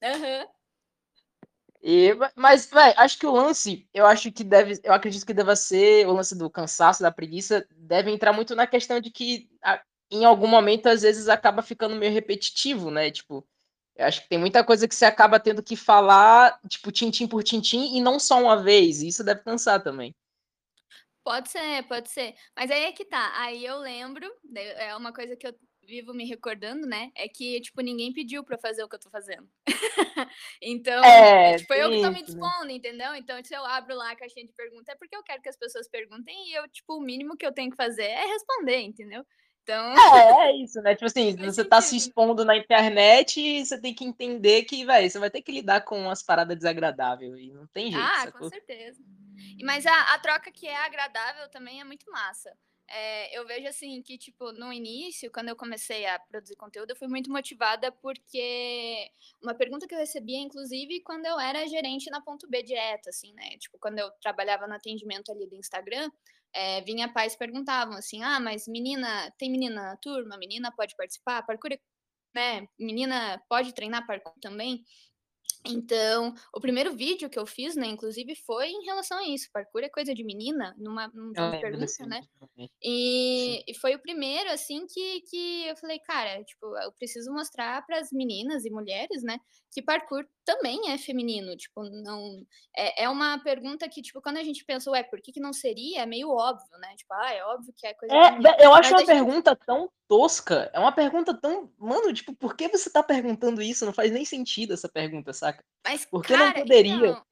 Aham. 0.00 0.40
Uhum. 0.40 0.63
E, 1.86 2.16
mas, 2.34 2.64
véio, 2.64 2.94
acho 2.96 3.18
que 3.18 3.26
o 3.26 3.30
lance, 3.30 3.86
eu 3.92 4.06
acho 4.06 4.32
que 4.32 4.42
deve, 4.42 4.80
eu 4.82 4.94
acredito 4.94 5.26
que 5.26 5.34
deva 5.34 5.54
ser 5.54 6.06
o 6.06 6.14
lance 6.14 6.34
do 6.34 6.48
cansaço, 6.48 7.02
da 7.02 7.12
preguiça, 7.12 7.66
deve 7.76 8.10
entrar 8.10 8.32
muito 8.32 8.54
na 8.54 8.66
questão 8.66 8.98
de 8.98 9.10
que 9.10 9.50
a, 9.62 9.82
em 10.10 10.24
algum 10.24 10.46
momento 10.46 10.86
às 10.86 11.02
vezes 11.02 11.28
acaba 11.28 11.60
ficando 11.60 11.94
meio 11.94 12.10
repetitivo, 12.10 12.90
né? 12.90 13.10
Tipo, 13.10 13.46
eu 13.96 14.06
acho 14.06 14.22
que 14.22 14.30
tem 14.30 14.38
muita 14.38 14.64
coisa 14.64 14.88
que 14.88 14.94
você 14.94 15.04
acaba 15.04 15.38
tendo 15.38 15.62
que 15.62 15.76
falar, 15.76 16.58
tipo, 16.70 16.90
tintim 16.90 17.28
por 17.28 17.42
tintim 17.42 17.94
e 17.94 18.00
não 18.00 18.18
só 18.18 18.40
uma 18.40 18.62
vez. 18.62 19.02
E 19.02 19.08
isso 19.08 19.22
deve 19.22 19.42
cansar 19.42 19.82
também. 19.82 20.14
Pode 21.22 21.50
ser, 21.50 21.82
pode 21.86 22.08
ser. 22.08 22.34
Mas 22.56 22.70
aí 22.70 22.84
é 22.84 22.92
que 22.92 23.04
tá. 23.04 23.32
Aí 23.36 23.62
eu 23.62 23.76
lembro, 23.78 24.26
é 24.56 24.96
uma 24.96 25.12
coisa 25.12 25.36
que 25.36 25.46
eu 25.46 25.54
vivo 25.84 26.12
me 26.12 26.24
recordando, 26.26 26.86
né? 26.86 27.10
É 27.14 27.28
que, 27.28 27.60
tipo, 27.60 27.80
ninguém 27.80 28.12
pediu 28.12 28.42
pra 28.42 28.58
fazer 28.58 28.82
o 28.82 28.88
que 28.88 28.96
eu 28.96 29.00
tô 29.00 29.10
fazendo. 29.10 29.48
então, 30.60 31.04
é, 31.04 31.56
tipo, 31.56 31.72
eu 31.74 31.90
que 31.90 32.02
tô 32.02 32.10
me 32.10 32.22
dispondo, 32.22 32.70
entendeu? 32.70 33.14
Então, 33.14 33.42
se 33.44 33.54
eu 33.54 33.64
abro 33.64 33.94
lá 33.94 34.10
a 34.10 34.16
caixinha 34.16 34.46
de 34.46 34.52
perguntas, 34.52 34.88
é 34.88 34.96
porque 34.96 35.16
eu 35.16 35.22
quero 35.22 35.42
que 35.42 35.48
as 35.48 35.56
pessoas 35.56 35.88
perguntem 35.88 36.50
e 36.50 36.54
eu, 36.54 36.68
tipo, 36.68 36.96
o 36.96 37.00
mínimo 37.00 37.36
que 37.36 37.46
eu 37.46 37.52
tenho 37.52 37.70
que 37.70 37.76
fazer 37.76 38.04
é 38.04 38.26
responder, 38.26 38.80
entendeu? 38.80 39.24
Então... 39.62 39.94
É, 39.96 40.48
é 40.48 40.56
isso, 40.56 40.80
né? 40.82 40.94
Tipo 40.94 41.06
assim, 41.06 41.32
você 41.36 41.52
sentido. 41.52 41.68
tá 41.68 41.80
se 41.80 41.96
expondo 41.96 42.44
na 42.44 42.56
internet 42.56 43.40
e 43.40 43.64
você 43.64 43.80
tem 43.80 43.94
que 43.94 44.04
entender 44.04 44.64
que, 44.64 44.84
vai, 44.84 45.08
você 45.08 45.18
vai 45.18 45.30
ter 45.30 45.42
que 45.42 45.52
lidar 45.52 45.80
com 45.82 45.98
umas 45.98 46.22
paradas 46.22 46.56
desagradáveis 46.56 47.34
e 47.38 47.50
não 47.50 47.66
tem 47.68 47.90
jeito. 47.90 48.06
Ah, 48.06 48.24
sacou? 48.24 48.40
com 48.40 48.48
certeza. 48.48 49.02
Mas 49.62 49.86
a, 49.86 50.14
a 50.14 50.18
troca 50.18 50.52
que 50.52 50.66
é 50.66 50.76
agradável 50.76 51.48
também 51.48 51.80
é 51.80 51.84
muito 51.84 52.10
massa. 52.10 52.54
É, 52.88 53.36
eu 53.38 53.46
vejo 53.46 53.66
assim 53.66 54.02
que, 54.02 54.18
tipo, 54.18 54.52
no 54.52 54.72
início, 54.72 55.30
quando 55.32 55.48
eu 55.48 55.56
comecei 55.56 56.04
a 56.06 56.18
produzir 56.18 56.54
conteúdo, 56.56 56.90
eu 56.90 56.96
fui 56.96 57.08
muito 57.08 57.30
motivada 57.30 57.90
porque 57.90 59.10
uma 59.42 59.54
pergunta 59.54 59.86
que 59.86 59.94
eu 59.94 59.98
recebia, 59.98 60.38
inclusive, 60.38 61.00
quando 61.00 61.24
eu 61.26 61.40
era 61.40 61.66
gerente 61.66 62.10
na 62.10 62.20
ponto 62.20 62.48
B 62.48 62.62
direto, 62.62 63.08
assim, 63.08 63.32
né? 63.34 63.56
Tipo, 63.58 63.78
quando 63.78 63.98
eu 63.98 64.10
trabalhava 64.20 64.66
no 64.66 64.74
atendimento 64.74 65.32
ali 65.32 65.46
do 65.46 65.56
Instagram, 65.56 66.10
é, 66.52 66.82
vinha 66.82 67.12
pais 67.12 67.34
perguntavam 67.34 67.94
assim: 67.96 68.22
ah, 68.22 68.38
mas 68.38 68.68
menina, 68.68 69.30
tem 69.38 69.50
menina 69.50 69.82
na 69.82 69.96
turma? 69.96 70.36
Menina 70.36 70.70
pode 70.72 70.94
participar? 70.96 71.42
Parkour, 71.44 71.78
né? 72.34 72.68
Menina 72.78 73.42
pode 73.48 73.74
treinar 73.74 74.06
parkour 74.06 74.34
também? 74.40 74.84
Então, 75.66 76.34
o 76.52 76.60
primeiro 76.60 76.94
vídeo 76.94 77.30
que 77.30 77.38
eu 77.38 77.46
fiz, 77.46 77.74
né, 77.74 77.86
inclusive, 77.86 78.34
foi 78.36 78.68
em 78.68 78.84
relação 78.84 79.18
a 79.18 79.26
isso. 79.26 79.48
Parkour 79.52 79.82
é 79.82 79.88
coisa 79.88 80.14
de 80.14 80.22
menina, 80.22 80.74
numa, 80.76 81.08
num 81.08 81.28
Eu 81.28 81.32
de 81.32 81.40
lembro 81.40 81.60
pergunta, 81.60 82.06
né? 82.06 82.20
E, 82.82 83.64
e 83.66 83.74
foi 83.78 83.94
o 83.94 83.98
primeiro, 84.02 84.50
assim, 84.50 84.86
que, 84.86 85.22
que 85.22 85.66
eu 85.66 85.76
falei, 85.76 85.98
cara, 86.00 86.44
tipo, 86.44 86.66
eu 86.78 86.92
preciso 86.92 87.32
mostrar 87.32 87.84
para 87.86 87.98
as 87.98 88.12
meninas 88.12 88.64
e 88.64 88.70
mulheres, 88.70 89.22
né, 89.22 89.38
que 89.74 89.82
parkour 89.82 90.24
também 90.44 90.90
é 90.90 90.98
feminino. 90.98 91.56
Tipo, 91.56 91.82
não. 91.82 92.46
É, 92.76 93.04
é 93.04 93.08
uma 93.08 93.38
pergunta 93.42 93.88
que, 93.88 94.00
tipo, 94.00 94.22
quando 94.22 94.36
a 94.36 94.42
gente 94.44 94.64
pensa, 94.64 94.90
ué, 94.90 95.02
por 95.02 95.20
que, 95.20 95.32
que 95.32 95.40
não 95.40 95.52
seria? 95.52 96.02
É 96.02 96.06
meio 96.06 96.30
óbvio, 96.30 96.78
né? 96.78 96.94
Tipo, 96.96 97.12
ah, 97.14 97.32
é 97.32 97.44
óbvio 97.44 97.74
que 97.76 97.86
é 97.86 97.94
coisa 97.94 98.14
de 98.14 98.30
menina. 98.32 98.56
É, 98.56 98.66
eu 98.66 98.74
acho 98.74 98.90
uma 98.90 98.98
gente 98.98 99.08
pergunta 99.08 99.56
tão 99.56 99.90
tosca. 100.06 100.70
É 100.72 100.78
uma 100.78 100.92
pergunta 100.92 101.34
tão. 101.34 101.72
Mano, 101.76 102.12
tipo, 102.12 102.34
por 102.34 102.56
que 102.56 102.68
você 102.68 102.88
tá 102.88 103.02
perguntando 103.02 103.60
isso? 103.60 103.84
Não 103.84 103.92
faz 103.92 104.12
nem 104.12 104.24
sentido 104.24 104.74
essa 104.74 104.88
pergunta, 104.88 105.32
saca? 105.32 105.53
Mas, 105.84 106.04
Por 106.06 106.24
que 106.24 106.32
não 106.32 106.46
cara, 106.46 106.60
poderia? 106.60 106.94
então, 106.94 107.26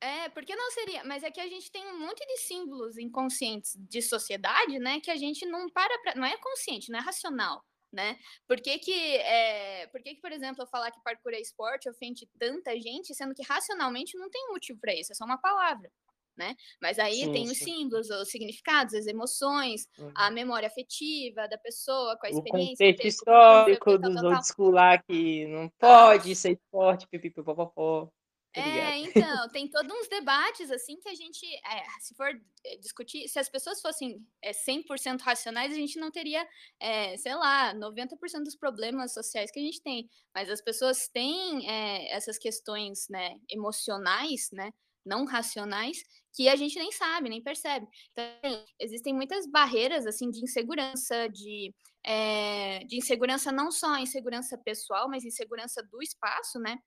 é, 0.00 0.28
porque 0.28 0.54
não 0.54 0.70
seria? 0.70 1.02
Mas 1.04 1.22
é 1.22 1.30
que 1.30 1.40
a 1.40 1.48
gente 1.48 1.70
tem 1.70 1.86
um 1.86 1.98
monte 1.98 2.24
de 2.26 2.36
símbolos 2.38 2.98
inconscientes 2.98 3.74
de 3.76 4.02
sociedade, 4.02 4.78
né? 4.78 5.00
Que 5.00 5.10
a 5.10 5.16
gente 5.16 5.46
não 5.46 5.68
para 5.70 5.98
pra, 6.00 6.14
não 6.14 6.26
é 6.26 6.36
consciente, 6.36 6.90
não 6.90 6.98
é 6.98 7.02
racional, 7.02 7.64
né? 7.92 8.18
Por 8.46 8.60
que 8.60 8.78
que, 8.78 8.92
é, 8.92 9.86
por 9.88 10.02
que 10.02 10.14
que, 10.14 10.20
por 10.20 10.32
exemplo, 10.32 10.62
eu 10.62 10.66
falar 10.66 10.90
que 10.90 11.02
parkour 11.02 11.32
é 11.32 11.40
esporte 11.40 11.88
ofende 11.88 12.28
tanta 12.38 12.78
gente, 12.78 13.14
sendo 13.14 13.34
que 13.34 13.42
racionalmente 13.42 14.18
não 14.18 14.28
tem 14.30 14.48
motivo 14.48 14.78
para 14.78 14.94
isso, 14.94 15.12
é 15.12 15.14
só 15.14 15.24
uma 15.24 15.38
palavra, 15.38 15.90
né? 16.36 16.54
Mas 16.80 16.98
aí 16.98 17.24
Sim, 17.24 17.32
tem 17.32 17.50
os 17.50 17.58
sim. 17.58 17.64
símbolos, 17.64 18.10
os 18.10 18.30
significados, 18.30 18.94
as 18.94 19.06
emoções, 19.06 19.88
a 20.14 20.28
Uhum. 20.28 20.34
memória 20.34 20.68
afetiva 20.68 21.48
da 21.48 21.58
pessoa, 21.58 22.16
com 22.18 22.26
a 22.26 22.30
O 22.30 22.38
experiência 22.38 22.84
contexto 22.84 23.22
o 23.22 23.36
viveu, 23.36 23.80
histórico 23.80 23.84
que 23.86 23.98
tal, 23.98 24.10
dos 24.10 24.14
tal, 24.14 24.26
tal. 24.26 24.42
old 24.42 24.46
school 24.46 24.70
lá 24.70 24.98
que 24.98 25.46
não 25.46 25.68
pode 25.78 26.34
ser 26.36 26.52
esporte, 26.52 27.06
pipipipopopó. 27.08 28.08
É, 28.54 28.96
então, 29.00 29.48
tem 29.50 29.68
todos 29.68 29.92
uns 29.94 30.08
debates, 30.08 30.70
assim, 30.70 30.96
que 30.98 31.10
a 31.10 31.14
gente, 31.14 31.44
é, 31.44 31.84
se 32.00 32.14
for 32.14 32.28
eh, 32.64 32.76
discutir, 32.78 33.28
se 33.28 33.38
as 33.38 33.50
pessoas 33.50 33.82
fossem 33.82 34.26
é, 34.40 34.50
100% 34.54 35.20
racionais, 35.20 35.72
a 35.72 35.76
gente 35.76 35.98
não 35.98 36.10
teria, 36.10 36.46
é, 36.80 37.18
sei 37.18 37.34
lá, 37.34 37.74
90% 37.74 38.44
dos 38.44 38.56
problemas 38.56 39.12
sociais 39.12 39.50
que 39.50 39.58
a 39.60 39.62
gente 39.62 39.82
tem. 39.82 40.08
Mas 40.34 40.48
as 40.50 40.62
pessoas 40.62 41.06
têm 41.06 41.68
essas 42.10 42.38
questões, 42.38 43.06
né, 43.10 43.38
emocionais, 43.50 44.48
né, 44.52 44.72
não 45.04 45.26
racionais, 45.26 45.98
que 46.36 46.48
a 46.48 46.56
gente 46.56 46.78
nem 46.78 46.92
sabe, 46.92 47.30
nem 47.30 47.42
percebe. 47.42 47.86
Então, 48.12 48.24
assim, 48.44 48.64
existem 48.80 49.14
muitas 49.14 49.46
barreiras, 49.50 50.06
assim, 50.06 50.30
de 50.30 50.44
insegurança, 50.44 51.28
de, 51.30 51.74
é, 52.04 52.80
de 52.84 52.98
insegurança 52.98 53.50
não 53.52 53.70
só 53.72 53.98
insegurança 53.98 54.58
pessoal, 54.58 55.08
mas 55.08 55.24
insegurança 55.24 55.82
do 55.90 56.02
espaço, 56.02 56.58
né? 56.60 56.78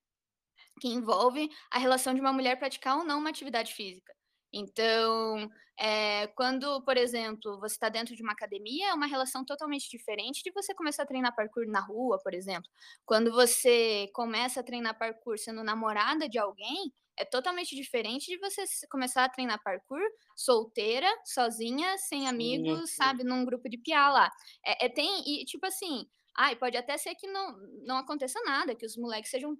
que 0.82 0.88
envolve 0.88 1.50
a 1.72 1.78
relação 1.80 2.14
de 2.14 2.22
uma 2.22 2.34
mulher 2.34 2.58
praticar 2.58 2.98
ou 2.98 3.04
não 3.04 3.20
uma 3.20 3.30
atividade 3.30 3.74
física. 3.74 4.14
Então, 4.54 5.50
eh, 5.80 6.28
quando, 6.36 6.84
por 6.84 6.98
exemplo, 6.98 7.60
você 7.60 7.76
está 7.76 7.90
dentro 7.90 8.16
de 8.16 8.24
uma 8.24 8.34
academia, 8.34 8.90
é 8.90 8.94
uma 8.94 9.06
relação 9.08 9.46
totalmente 9.46 9.90
diferente 9.90 10.42
de 10.44 10.52
você 10.52 10.74
começar 10.74 11.04
a 11.04 11.06
treinar 11.06 11.36
parkour 11.36 11.66
na 11.68 11.80
rua, 11.80 12.20
por 12.24 12.34
exemplo. 12.34 12.70
Quando 13.06 13.32
você 13.32 14.10
começa 14.14 14.60
a 14.60 14.64
treinar 14.64 14.98
parkour 14.98 15.38
sendo 15.38 15.64
namorada 15.64 16.28
de 16.28 16.38
alguém, 16.40 16.92
é 17.18 17.26
totalmente 17.26 17.76
diferente 17.76 18.28
de 18.28 18.38
você 18.40 18.64
começar 18.90 19.26
a 19.26 19.30
treinar 19.30 19.62
parkour 19.64 20.02
solteira, 20.36 21.08
sozinha, 21.26 21.98
sem 21.98 22.28
Sim, 22.38 22.82
amigos, 22.82 22.96
sim. 22.96 22.96
sabe, 22.96 23.24
num 23.24 23.46
grupo 23.46 23.70
de 23.70 23.78
piá 23.78 24.10
lá. 24.10 24.32
É, 24.66 24.86
é, 24.86 24.90
tem, 24.90 25.24
e 25.42 25.46
tipo 25.46 25.66
assim, 25.66 26.06
ai, 26.36 26.56
pode 26.56 26.78
até 26.78 26.98
ser 26.98 27.16
que 27.16 27.28
não, 27.28 27.58
não 27.86 27.98
aconteça 27.98 28.40
nada, 28.46 28.76
que 28.76 28.86
os 28.86 28.96
moleques 28.98 29.30
sejam 29.32 29.58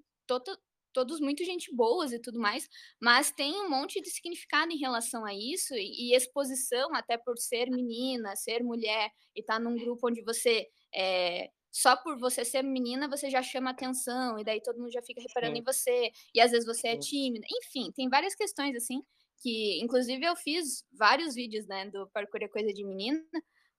todos 0.94 1.20
muito 1.20 1.44
gente 1.44 1.74
boas 1.76 2.12
e 2.12 2.20
tudo 2.20 2.40
mais, 2.40 2.68
mas 3.02 3.32
tem 3.32 3.54
um 3.62 3.70
monte 3.70 4.02
de 4.02 4.10
significado 4.10 4.72
em 4.72 4.78
relação 4.78 5.26
a 5.26 5.34
isso 5.34 5.74
e, 5.76 6.12
e 6.12 6.16
exposição, 6.16 6.94
até 6.96 7.18
por 7.18 7.38
ser 7.38 7.70
menina, 7.70 8.36
ser 8.36 8.64
mulher 8.64 9.10
e 9.36 9.42
estar 9.42 9.60
num 9.60 9.78
grupo 9.78 10.08
onde 10.08 10.24
você 10.24 10.68
é, 10.94 11.50
só 11.72 11.96
por 11.96 12.18
você 12.20 12.44
ser 12.44 12.64
menina 12.64 13.08
você 13.08 13.30
já 13.30 13.44
chama 13.44 13.70
atenção 13.72 14.40
e 14.40 14.44
daí 14.44 14.62
todo 14.62 14.80
mundo 14.80 14.92
já 14.92 15.02
fica 15.04 15.22
reparando 15.22 15.58
em 15.58 15.62
Sim, 15.62 15.64
você 15.64 16.12
e 16.34 16.42
às 16.42 16.52
vezes 16.52 16.66
você 16.66 16.90
é 16.90 16.98
tímida, 16.98 17.46
enfim, 17.64 17.92
tem 17.92 18.10
várias 18.10 18.36
questões 18.36 18.76
assim 18.76 19.02
que, 19.42 19.80
inclusive, 19.82 20.26
eu 20.26 20.36
fiz 20.36 20.84
vários 20.92 21.34
vídeos, 21.34 21.66
né, 21.68 21.90
do 21.90 22.08
parkour 22.10 22.44
é 22.44 22.48
coisa 22.48 22.74
de 22.74 22.84
menina. 22.86 23.22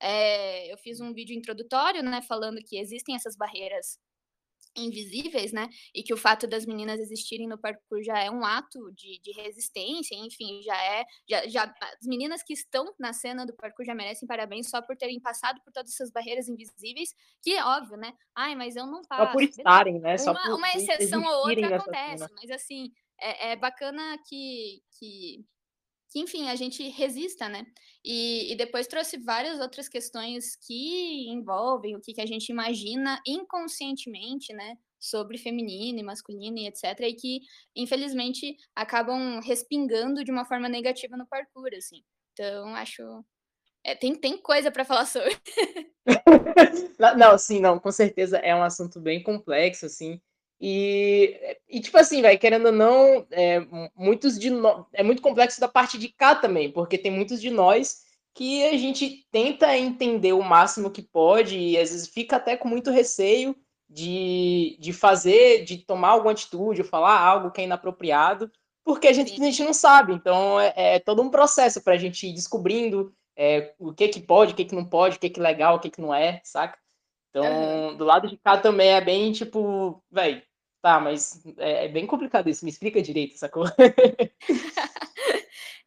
É, 0.03 0.73
eu 0.73 0.79
fiz 0.79 1.01
um 1.01 1.13
vídeo 1.13 1.37
introdutório, 1.37 2.03
né, 2.03 2.23
falando 2.23 2.63
que 2.65 2.79
existem 2.79 3.15
essas 3.15 3.37
barreiras 3.37 3.99
invisíveis, 4.77 5.53
né? 5.53 5.69
E 5.95 6.03
que 6.03 6.13
o 6.15 6.17
fato 6.17 6.47
das 6.47 6.65
meninas 6.65 7.01
existirem 7.01 7.49
no 7.49 7.59
parkour 7.59 8.03
já 8.03 8.19
é 8.19 8.31
um 8.31 8.45
ato 8.45 8.93
de, 8.93 9.21
de 9.21 9.33
resistência, 9.33 10.15
enfim, 10.15 10.63
já 10.63 10.77
é. 10.83 11.05
Já, 11.29 11.49
já, 11.49 11.65
as 11.65 12.07
meninas 12.07 12.43
que 12.43 12.53
estão 12.53 12.95
na 12.99 13.13
cena 13.13 13.45
do 13.45 13.55
parkour 13.55 13.85
já 13.85 13.95
merecem 13.95 14.27
parabéns 14.27 14.69
só 14.69 14.81
por 14.81 14.97
terem 14.97 15.21
passado 15.21 15.61
por 15.65 15.73
todas 15.73 15.93
essas 15.93 16.11
barreiras 16.11 16.49
invisíveis, 16.49 17.15
que 17.43 17.53
é 17.55 17.65
óbvio, 17.65 17.97
né? 17.97 18.13
Ai, 18.35 18.55
mas 18.55 18.77
eu 18.77 18.87
não 18.87 19.03
Só 19.03 19.27
por 19.27 19.47
passo. 19.47 19.59
Estarem, 19.59 19.99
né? 19.99 20.19
Só 20.19 20.33
Uma, 20.33 20.43
por, 20.43 20.55
uma 20.55 20.73
exceção 20.73 21.23
ou 21.23 21.49
outra 21.49 21.77
acontece, 21.77 22.27
mas 22.41 22.51
assim, 22.51 22.93
é, 23.21 23.53
é 23.53 23.57
bacana 23.57 24.17
que, 24.29 24.83
que 24.99 25.45
que, 26.11 26.19
enfim, 26.19 26.49
a 26.49 26.57
gente 26.57 26.87
resista, 26.89 27.49
né? 27.49 27.65
E, 28.05 28.53
e 28.53 28.57
depois 28.57 28.87
trouxe 28.87 29.17
várias 29.19 29.61
outras 29.61 29.89
questões 29.89 30.57
que 30.57 31.29
envolvem 31.31 31.97
o 31.97 32.01
que, 32.01 32.13
que 32.15 32.21
a 32.21 32.27
gente 32.27 32.49
imagina 32.51 33.21
inconscientemente, 33.27 34.53
né? 34.53 34.77
Sobre 34.99 35.39
feminino 35.39 36.01
e 36.01 36.03
masculino 36.03 36.59
e 36.59 36.67
etc. 36.67 37.01
E 37.01 37.15
que, 37.15 37.41
infelizmente, 37.77 38.57
acabam 38.75 39.41
respingando 39.41 40.25
de 40.25 40.31
uma 40.33 40.45
forma 40.45 40.69
negativa 40.69 41.17
no 41.17 41.27
parkour, 41.27 41.71
assim. 41.77 42.03
Então, 42.33 42.75
acho. 42.75 43.03
é, 43.85 43.95
tem, 43.95 44.15
tem 44.15 44.37
coisa 44.39 44.71
para 44.71 44.85
falar 44.85 45.07
sobre. 45.07 45.37
Não, 47.17 47.39
sim, 47.39 47.61
não, 47.61 47.79
com 47.79 47.91
certeza 47.91 48.39
é 48.39 48.55
um 48.55 48.63
assunto 48.63 49.01
bem 49.01 49.23
complexo, 49.23 49.87
assim. 49.87 50.21
E, 50.61 51.57
e 51.69 51.81
tipo 51.81 51.97
assim, 51.97 52.21
vai, 52.21 52.37
querendo 52.37 52.67
ou 52.67 52.73
não, 52.73 53.27
é, 53.31 53.61
muitos 53.97 54.39
de 54.39 54.51
nós. 54.51 54.85
É 54.93 55.03
muito 55.03 55.23
complexo 55.23 55.59
da 55.61 55.69
parte 55.69 55.97
de 55.97 56.09
cá 56.09 56.35
também, 56.35 56.71
porque 56.71 56.99
tem 56.99 57.11
muitos 57.11 57.41
de 57.41 57.51
nós 57.51 58.03
que 58.35 58.65
a 58.67 58.77
gente 58.77 59.27
tenta 59.33 59.77
entender 59.77 60.35
o 60.35 60.43
máximo 60.43 60.91
que 60.91 61.03
pode 61.03 61.59
e 61.59 61.79
às 61.79 61.91
vezes 61.91 62.09
fica 62.09 62.37
até 62.37 62.57
com 62.57 62.69
muito 62.69 62.91
receio 62.91 63.57
de, 63.89 64.77
de 64.79 64.93
fazer, 64.93 65.65
de 65.65 65.79
tomar 65.79 66.11
alguma 66.11 66.33
atitude, 66.33 66.83
ou 66.83 66.87
falar 66.87 67.19
algo 67.19 67.51
que 67.51 67.61
é 67.61 67.65
inapropriado, 67.65 68.51
porque 68.85 69.09
a 69.09 69.13
gente, 69.13 69.33
a 69.33 69.45
gente 69.45 69.65
não 69.65 69.73
sabe. 69.73 70.13
Então 70.13 70.61
é, 70.61 70.73
é 70.77 70.99
todo 70.99 71.23
um 71.23 71.31
processo 71.31 71.83
para 71.83 71.95
a 71.95 71.99
gente 71.99 72.27
ir 72.27 72.35
descobrindo 72.35 73.13
é, 73.35 73.75
o 73.79 73.93
que 73.95 74.09
que 74.09 74.21
pode, 74.21 74.53
o 74.53 74.57
que 74.57 74.67
que 74.67 74.75
não 74.75 74.85
pode, 74.85 75.17
o 75.17 75.21
que 75.21 75.31
que 75.31 75.41
é 75.41 75.43
legal, 75.43 75.77
o 75.77 75.81
que 75.81 75.91
que 75.91 76.01
não 76.01 76.15
é, 76.15 76.41
saca? 76.45 76.79
Então, 77.31 77.97
do 77.97 78.05
lado 78.05 78.29
de 78.29 78.37
cá 78.37 78.59
também 78.59 78.91
é 78.91 79.01
bem 79.01 79.33
tipo, 79.33 80.03
velho, 80.11 80.43
tá, 80.83 81.01
mas 81.01 81.43
é, 81.59 81.87
é 81.87 81.89
bem 81.89 82.07
complicado 82.07 82.49
isso, 82.49 82.65
me 82.65 82.71
explica 82.71 83.03
direito, 83.03 83.39
sacou? 83.39 83.65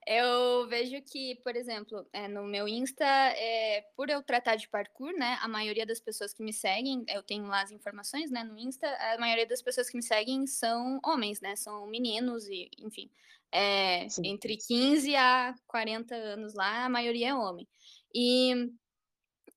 Eu 0.05 0.67
vejo 0.67 1.01
que, 1.01 1.35
por 1.43 1.55
exemplo, 1.55 2.05
eh, 2.11 2.27
no 2.27 2.43
meu 2.43 2.67
Insta, 2.67 3.05
eh, 3.05 3.85
por 3.95 4.09
eu 4.09 4.21
tratar 4.21 4.57
de 4.57 4.67
parkour, 4.67 5.13
né, 5.13 5.37
a 5.41 5.47
maioria 5.47 5.85
das 5.85 5.99
pessoas 5.99 6.33
que 6.33 6.43
me 6.43 6.51
seguem, 6.51 7.05
eu 7.07 7.23
tenho 7.23 7.47
lá 7.47 7.61
as 7.61 7.71
informações, 7.71 8.29
né, 8.29 8.43
no 8.43 8.57
Insta, 8.57 8.85
a 8.85 9.17
maioria 9.17 9.47
das 9.47 9.61
pessoas 9.61 9.89
que 9.89 9.95
me 9.95 10.03
seguem 10.03 10.45
são 10.45 10.99
homens, 11.05 11.39
né, 11.39 11.55
são 11.55 11.87
meninos 11.87 12.47
e, 12.49 12.69
enfim, 12.79 13.09
Sim. 14.09 14.27
entre 14.27 14.57
15 14.57 15.15
a 15.15 15.55
40 15.67 16.15
anos 16.15 16.53
lá, 16.53 16.85
a 16.85 16.89
maioria 16.89 17.29
é 17.29 17.35
homem. 17.35 17.67
E 18.13 18.71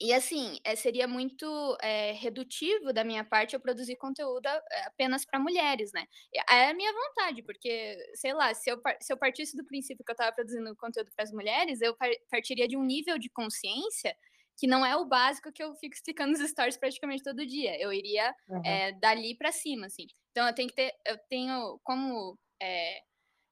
e 0.00 0.12
assim, 0.12 0.58
eh, 0.64 0.76
seria 0.76 1.08
muito, 1.08 1.76
eh, 1.82 2.12
redutivo 2.12 2.92
da 2.92 3.04
minha 3.04 3.24
parte 3.24 3.54
eu 3.54 3.60
produzir 3.60 3.96
conteúdo 3.96 4.46
eh, 4.46 4.82
apenas 4.86 5.24
para 5.24 5.38
mulheres, 5.40 5.90
né. 5.94 6.06
É 6.50 6.68
a 6.70 6.74
minha 6.74 6.92
vontade, 6.92 7.42
porque, 7.42 7.96
sei 8.14 8.34
lá, 8.34 8.52
se 8.54 8.70
eu 8.70 8.80
se 9.00 9.12
eu 9.12 9.16
partisse 9.18 9.56
do 9.56 9.64
princípio 9.64 10.04
que 10.04 10.10
eu 10.10 10.14
estava 10.14 10.32
produzindo 10.34 10.74
conteúdo 10.76 11.10
para 11.14 11.24
as 11.24 11.32
mulheres, 11.32 11.80
eu 11.80 11.96
par 11.96 12.10
partiria 12.30 12.68
de 12.68 12.76
um 12.76 12.84
nível 12.84 13.18
de 13.18 13.30
consciência 13.30 14.16
que 14.58 14.66
não 14.66 14.84
é 14.86 14.96
o 14.96 15.04
básico 15.06 15.52
que 15.52 15.62
eu 15.62 15.74
fico 15.76 15.94
explicando 15.94 16.32
nos 16.38 16.48
stories 16.50 16.76
praticamente 16.78 17.22
todo 17.22 17.44
dia. 17.46 17.78
Eu 17.80 17.92
iria, 17.92 18.34
Uhum. 18.48 18.80
eh, 18.80 18.92
dali 18.92 19.36
para 19.36 19.52
cima, 19.52 19.86
assim. 19.86 20.06
Então 20.30 20.46
eu 20.46 20.54
tenho 20.54 20.68
que 20.68 20.74
ter 20.76 20.92
eu 21.06 21.18
tenho 21.28 21.78
como, 21.84 22.38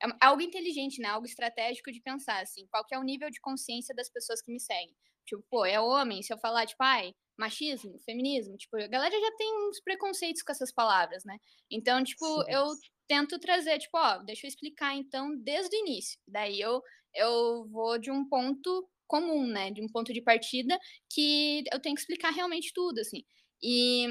é 0.00 0.06
uma- 0.06 0.18
algo 0.20 0.42
inteligente, 0.42 1.00
né, 1.00 1.08
algo 1.08 1.26
estratégico 1.26 1.90
de 1.92 2.00
pensar, 2.00 2.42
assim, 2.42 2.66
qual 2.68 2.84
que 2.86 2.94
é 2.94 2.98
o 2.98 3.02
nível 3.02 3.30
de 3.30 3.40
consciência 3.40 3.94
das 3.94 4.10
pessoas 4.10 4.40
que 4.42 4.52
me 4.52 4.60
seguem. 4.60 4.94
Tipo, 5.26 5.42
pô, 5.50 5.64
é 5.64 5.80
homem, 5.80 6.22
se 6.22 6.32
eu 6.32 6.38
falar, 6.38 6.66
tipo, 6.66 6.82
ai, 6.82 7.12
machismo, 7.38 7.98
feminismo, 8.04 8.56
tipo, 8.56 8.76
a 8.76 8.86
galera 8.86 9.14
já 9.18 9.36
tem 9.36 9.68
uns 9.68 9.80
preconceitos 9.80 10.42
com 10.42 10.52
essas 10.52 10.72
palavras, 10.72 11.24
né? 11.24 11.38
Então, 11.70 12.02
tipo, 12.04 12.24
Sim, 12.26 12.44
eu 12.48 12.66
tento 13.08 13.38
trazer, 13.38 13.78
tipo, 13.78 13.96
ó, 13.98 14.18
deixa 14.18 14.46
eu 14.46 14.48
explicar 14.48 14.94
então 14.94 15.34
desde 15.42 15.76
o 15.76 15.80
início. 15.80 16.18
Daí 16.26 16.60
eu, 16.60 16.82
eu 17.14 17.66
vou 17.70 17.98
de 17.98 18.10
um 18.10 18.28
ponto 18.28 18.88
comum, 19.06 19.46
né? 19.46 19.70
De 19.70 19.82
um 19.82 19.88
ponto 19.88 20.12
de 20.12 20.22
partida 20.22 20.78
que 21.12 21.64
eu 21.72 21.80
tenho 21.80 21.94
que 21.94 22.00
explicar 22.00 22.30
realmente 22.30 22.72
tudo, 22.74 23.00
assim. 23.00 23.22
E 23.62 24.06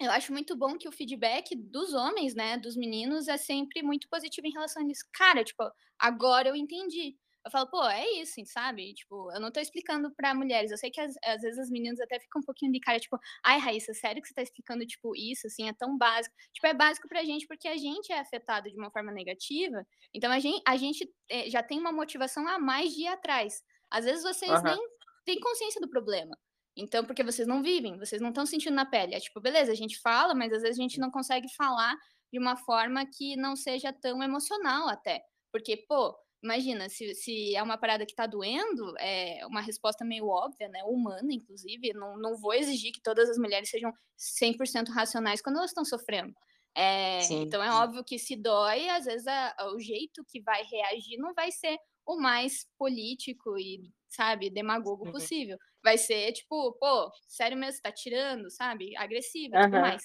eu 0.00 0.10
acho 0.10 0.32
muito 0.32 0.56
bom 0.56 0.78
que 0.78 0.88
o 0.88 0.92
feedback 0.92 1.54
dos 1.54 1.92
homens, 1.92 2.34
né, 2.34 2.56
dos 2.56 2.76
meninos, 2.76 3.28
é 3.28 3.36
sempre 3.36 3.82
muito 3.82 4.08
positivo 4.08 4.46
em 4.46 4.52
relação 4.52 4.82
a 4.82 4.90
isso. 4.90 5.04
Cara, 5.12 5.44
tipo, 5.44 5.62
agora 5.98 6.48
eu 6.48 6.56
entendi. 6.56 7.16
Eu 7.44 7.50
falo, 7.50 7.66
pô, 7.70 7.82
é 7.88 8.06
isso, 8.20 8.34
sabe? 8.46 8.92
Tipo, 8.92 9.32
eu 9.32 9.40
não 9.40 9.50
tô 9.50 9.60
explicando 9.60 10.12
pra 10.14 10.34
mulheres. 10.34 10.70
Eu 10.70 10.76
sei 10.76 10.90
que 10.90 11.00
às, 11.00 11.14
às 11.24 11.40
vezes 11.40 11.58
as 11.58 11.70
meninas 11.70 11.98
até 12.00 12.20
ficam 12.20 12.40
um 12.40 12.44
pouquinho 12.44 12.70
de 12.70 12.80
cara, 12.80 13.00
tipo, 13.00 13.18
ai, 13.42 13.58
Raíssa, 13.58 13.94
sério 13.94 14.20
que 14.20 14.28
você 14.28 14.34
tá 14.34 14.42
explicando, 14.42 14.86
tipo, 14.86 15.16
isso, 15.16 15.46
assim, 15.46 15.68
é 15.68 15.72
tão 15.72 15.96
básico. 15.96 16.34
Tipo, 16.52 16.66
é 16.66 16.74
básico 16.74 17.08
pra 17.08 17.24
gente 17.24 17.46
porque 17.46 17.66
a 17.66 17.76
gente 17.76 18.12
é 18.12 18.18
afetado 18.18 18.70
de 18.70 18.76
uma 18.76 18.90
forma 18.90 19.10
negativa. 19.10 19.86
Então 20.12 20.30
a 20.30 20.38
gente, 20.38 20.62
a 20.66 20.76
gente 20.76 21.10
é, 21.30 21.48
já 21.48 21.62
tem 21.62 21.78
uma 21.78 21.92
motivação 21.92 22.46
a 22.46 22.58
mais 22.58 22.92
de 22.94 23.02
ir 23.02 23.08
atrás. 23.08 23.62
Às 23.90 24.04
vezes 24.04 24.22
vocês 24.22 24.50
uhum. 24.50 24.62
nem 24.62 24.78
têm 25.24 25.40
consciência 25.40 25.80
do 25.80 25.88
problema. 25.88 26.36
Então, 26.76 27.04
porque 27.04 27.22
vocês 27.22 27.48
não 27.48 27.62
vivem, 27.62 27.98
vocês 27.98 28.20
não 28.22 28.28
estão 28.28 28.46
sentindo 28.46 28.74
na 28.74 28.86
pele. 28.86 29.14
É 29.14 29.20
tipo, 29.20 29.40
beleza, 29.40 29.72
a 29.72 29.74
gente 29.74 29.98
fala, 30.00 30.34
mas 30.34 30.52
às 30.52 30.62
vezes 30.62 30.78
a 30.78 30.82
gente 30.82 31.00
não 31.00 31.10
consegue 31.10 31.48
falar 31.54 31.96
de 32.32 32.38
uma 32.38 32.56
forma 32.56 33.04
que 33.06 33.36
não 33.36 33.56
seja 33.56 33.92
tão 33.92 34.22
emocional 34.22 34.88
até. 34.88 35.22
Porque, 35.52 35.76
pô, 35.88 36.16
imagina, 36.42 36.88
se, 36.88 37.14
se 37.14 37.54
é 37.54 37.62
uma 37.62 37.78
parada 37.78 38.06
que 38.06 38.14
tá 38.14 38.26
doendo, 38.26 38.94
é 38.98 39.44
uma 39.46 39.60
resposta 39.60 40.04
meio 40.04 40.26
óbvia, 40.26 40.68
né? 40.68 40.82
Humana, 40.84 41.32
inclusive. 41.32 41.92
Não, 41.92 42.16
não 42.18 42.36
vou 42.36 42.54
exigir 42.54 42.92
que 42.92 43.00
todas 43.00 43.28
as 43.28 43.38
mulheres 43.38 43.70
sejam 43.70 43.92
100% 44.18 44.88
racionais 44.88 45.40
quando 45.42 45.56
elas 45.56 45.70
estão 45.70 45.84
sofrendo. 45.84 46.34
É, 46.74 47.20
sim, 47.22 47.42
então, 47.42 47.62
é 47.62 47.66
sim. 47.66 47.74
óbvio 47.74 48.04
que 48.04 48.18
se 48.18 48.36
dói, 48.36 48.88
às 48.88 49.04
vezes 49.04 49.26
a, 49.26 49.54
a, 49.58 49.74
o 49.74 49.80
jeito 49.80 50.24
que 50.24 50.40
vai 50.40 50.62
reagir 50.62 51.18
não 51.18 51.34
vai 51.34 51.50
ser 51.50 51.76
o 52.06 52.16
mais 52.16 52.66
político 52.78 53.58
e, 53.58 53.90
sabe, 54.08 54.50
demagogo 54.50 55.06
uhum. 55.06 55.12
possível. 55.12 55.58
Vai 55.82 55.98
ser 55.98 56.32
tipo, 56.32 56.72
pô, 56.74 57.10
sério 57.26 57.56
mesmo, 57.56 57.74
você 57.74 57.82
tá 57.82 57.92
tirando, 57.92 58.50
sabe? 58.50 58.96
Agressivo 58.96 59.54
e 59.54 59.58
uhum. 59.58 59.64
tudo 59.64 59.80
mais. 59.80 60.02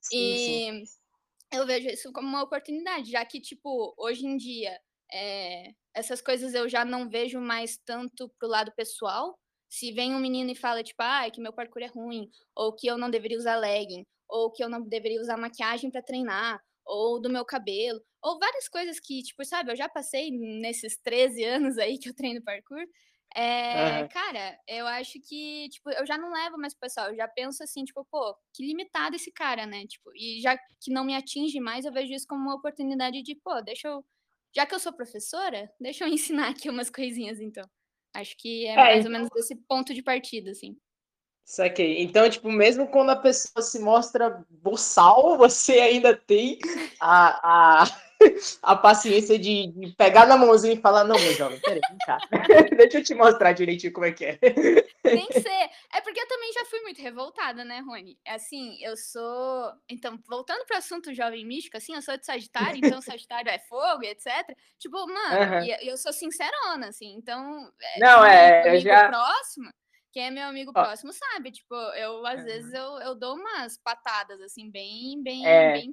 Sim, 0.00 0.82
e 0.82 0.84
eu 1.56 1.66
vejo 1.66 1.88
isso 1.88 2.12
como 2.12 2.28
uma 2.28 2.42
oportunidade, 2.42 3.10
já 3.10 3.24
que, 3.24 3.40
tipo, 3.40 3.94
hoje 3.96 4.26
em 4.26 4.36
dia, 4.36 4.78
é, 5.14 5.72
essas 5.94 6.20
coisas 6.20 6.54
eu 6.54 6.68
já 6.68 6.84
não 6.84 7.08
vejo 7.08 7.40
mais 7.40 7.78
tanto 7.78 8.28
pro 8.38 8.48
lado 8.48 8.72
pessoal. 8.76 9.38
Se 9.68 9.92
vem 9.92 10.14
um 10.14 10.20
menino 10.20 10.50
e 10.50 10.56
fala, 10.56 10.82
tipo, 10.82 11.02
ah, 11.02 11.30
que 11.30 11.40
meu 11.40 11.52
parkour 11.52 11.82
é 11.82 11.86
ruim, 11.86 12.28
ou 12.54 12.74
que 12.74 12.86
eu 12.86 12.98
não 12.98 13.10
deveria 13.10 13.38
usar 13.38 13.56
legging, 13.56 14.04
ou 14.28 14.50
que 14.52 14.62
eu 14.62 14.68
não 14.68 14.82
deveria 14.82 15.20
usar 15.20 15.36
maquiagem 15.36 15.90
para 15.90 16.02
treinar, 16.02 16.60
ou 16.84 17.20
do 17.20 17.30
meu 17.30 17.44
cabelo, 17.44 18.00
ou 18.22 18.38
várias 18.38 18.68
coisas 18.68 19.00
que, 19.00 19.22
tipo, 19.22 19.44
sabe, 19.44 19.72
eu 19.72 19.76
já 19.76 19.88
passei 19.88 20.30
nesses 20.30 20.98
13 20.98 21.44
anos 21.44 21.78
aí 21.78 21.98
que 21.98 22.08
eu 22.08 22.14
treino 22.14 22.42
parkour. 22.42 22.84
É, 23.36 24.02
uhum. 24.02 24.08
Cara, 24.08 24.56
eu 24.68 24.86
acho 24.86 25.18
que, 25.20 25.68
tipo, 25.70 25.90
eu 25.90 26.06
já 26.06 26.16
não 26.16 26.32
levo 26.32 26.56
mais 26.56 26.72
pro 26.72 26.82
pessoal, 26.82 27.08
eu 27.08 27.16
já 27.16 27.26
penso 27.26 27.64
assim, 27.64 27.84
tipo, 27.84 28.04
pô, 28.08 28.36
que 28.54 28.64
limitado 28.64 29.16
esse 29.16 29.32
cara, 29.32 29.66
né? 29.66 29.84
Tipo, 29.86 30.10
e 30.14 30.40
já 30.40 30.56
que 30.56 30.92
não 30.92 31.04
me 31.04 31.16
atinge 31.16 31.58
mais, 31.58 31.84
eu 31.84 31.92
vejo 31.92 32.12
isso 32.12 32.26
como 32.28 32.42
uma 32.42 32.54
oportunidade 32.54 33.22
de, 33.22 33.34
pô, 33.34 33.60
deixa 33.60 33.88
eu. 33.88 34.04
Já 34.54 34.64
que 34.64 34.74
eu 34.74 34.78
sou 34.78 34.92
professora, 34.92 35.72
deixa 35.80 36.04
eu 36.04 36.08
ensinar 36.12 36.48
aqui 36.48 36.68
umas 36.70 36.90
coisinhas, 36.90 37.40
então. 37.40 37.64
Acho 38.14 38.36
que 38.36 38.66
é, 38.66 38.72
é 38.72 38.76
mais 38.76 39.04
ou 39.04 39.10
menos 39.10 39.28
esse 39.36 39.56
ponto 39.56 39.92
de 39.92 40.02
partida, 40.02 40.52
assim. 40.52 40.76
Saquei. 41.44 42.02
Então, 42.02 42.28
tipo, 42.30 42.50
mesmo 42.50 42.86
quando 42.86 43.10
a 43.10 43.16
pessoa 43.16 43.62
se 43.62 43.78
mostra 43.78 44.44
boçal, 44.48 45.36
você 45.38 45.80
ainda 45.80 46.16
tem 46.16 46.58
a, 47.00 47.82
a, 47.82 47.86
a 48.62 48.76
paciência 48.76 49.38
de, 49.38 49.68
de, 49.68 49.94
pegar 49.96 50.26
na 50.26 50.36
mãozinha 50.36 50.74
e 50.74 50.80
falar, 50.80 51.04
não, 51.04 51.18
meu 51.18 51.32
jovem, 51.34 51.60
peraí, 51.60 51.80
vem 51.88 51.98
cá. 52.06 52.18
Deixa 52.76 52.98
eu 52.98 53.04
te 53.04 53.14
mostrar 53.14 53.52
direitinho 53.52 53.92
como 53.92 54.06
é 54.06 54.12
que 54.12 54.24
é. 54.24 54.36
Tem 54.36 55.26
que 55.26 55.40
ser. 55.40 55.70
É 55.92 56.00
porque 56.02 56.20
eu 56.20 56.28
também 56.28 56.52
já 56.52 56.64
fui 56.66 56.80
muito 56.80 57.00
revoltada, 57.00 57.64
né, 57.64 57.80
Rony? 57.80 58.18
Assim, 58.26 58.82
eu 58.82 58.96
sou... 58.96 59.72
Então, 59.88 60.18
voltando 60.28 60.64
pro 60.66 60.76
assunto 60.76 61.14
jovem 61.14 61.46
místico, 61.46 61.76
assim, 61.76 61.94
eu 61.94 62.02
sou 62.02 62.16
de 62.16 62.26
Sagitário, 62.26 62.78
então 62.78 63.00
Sagitário 63.02 63.50
é 63.50 63.58
fogo 63.58 64.02
etc. 64.04 64.26
Tipo, 64.78 65.06
mano, 65.06 65.60
uhum. 65.60 65.76
eu 65.82 65.96
sou 65.96 66.12
sincerona, 66.12 66.88
assim, 66.88 67.14
então... 67.16 67.70
É, 67.80 68.00
não, 68.00 68.24
é, 68.24 68.76
eu 68.76 68.80
já... 68.80 69.08
próximo 69.08 69.70
quem 70.14 70.26
é 70.26 70.30
meu 70.30 70.46
amigo 70.46 70.72
próximo 70.72 71.12
sabe, 71.12 71.50
tipo, 71.50 71.74
eu 71.74 72.24
às 72.24 72.44
vezes 72.44 72.72
eu, 72.72 73.00
eu 73.00 73.16
dou 73.16 73.34
umas 73.34 73.76
patadas, 73.76 74.40
assim, 74.40 74.70
bem, 74.70 75.20
bem, 75.20 75.44
é. 75.44 75.72
bem 75.72 75.90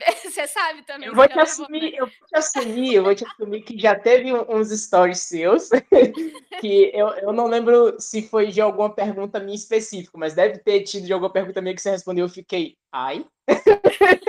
você 0.24 0.46
sabe 0.46 0.82
também. 0.82 1.08
Eu 1.08 1.14
vou 1.14 1.28
te 1.28 1.38
assumir, 1.38 1.94
eu 1.94 2.06
vou 2.06 2.26
te 2.26 2.36
assumir, 2.36 2.94
eu 2.94 3.02
vou 3.02 3.14
te 3.14 3.24
assumir 3.24 3.62
que 3.62 3.78
já 3.78 3.94
teve 3.94 4.32
uns 4.32 4.70
stories 4.70 5.20
seus 5.20 5.68
que 6.60 6.90
eu, 6.94 7.08
eu 7.08 7.32
não 7.32 7.46
lembro 7.46 7.96
se 8.00 8.22
foi 8.22 8.48
de 8.48 8.60
alguma 8.60 8.94
pergunta 8.94 9.40
minha 9.40 9.56
específica, 9.56 10.16
mas 10.16 10.34
deve 10.34 10.58
ter 10.58 10.82
tido 10.82 11.06
de 11.06 11.12
alguma 11.12 11.32
pergunta 11.32 11.60
minha 11.60 11.74
que 11.74 11.82
você 11.82 11.90
respondeu, 11.90 12.26
eu 12.26 12.30
fiquei, 12.30 12.76
ai. 12.92 13.24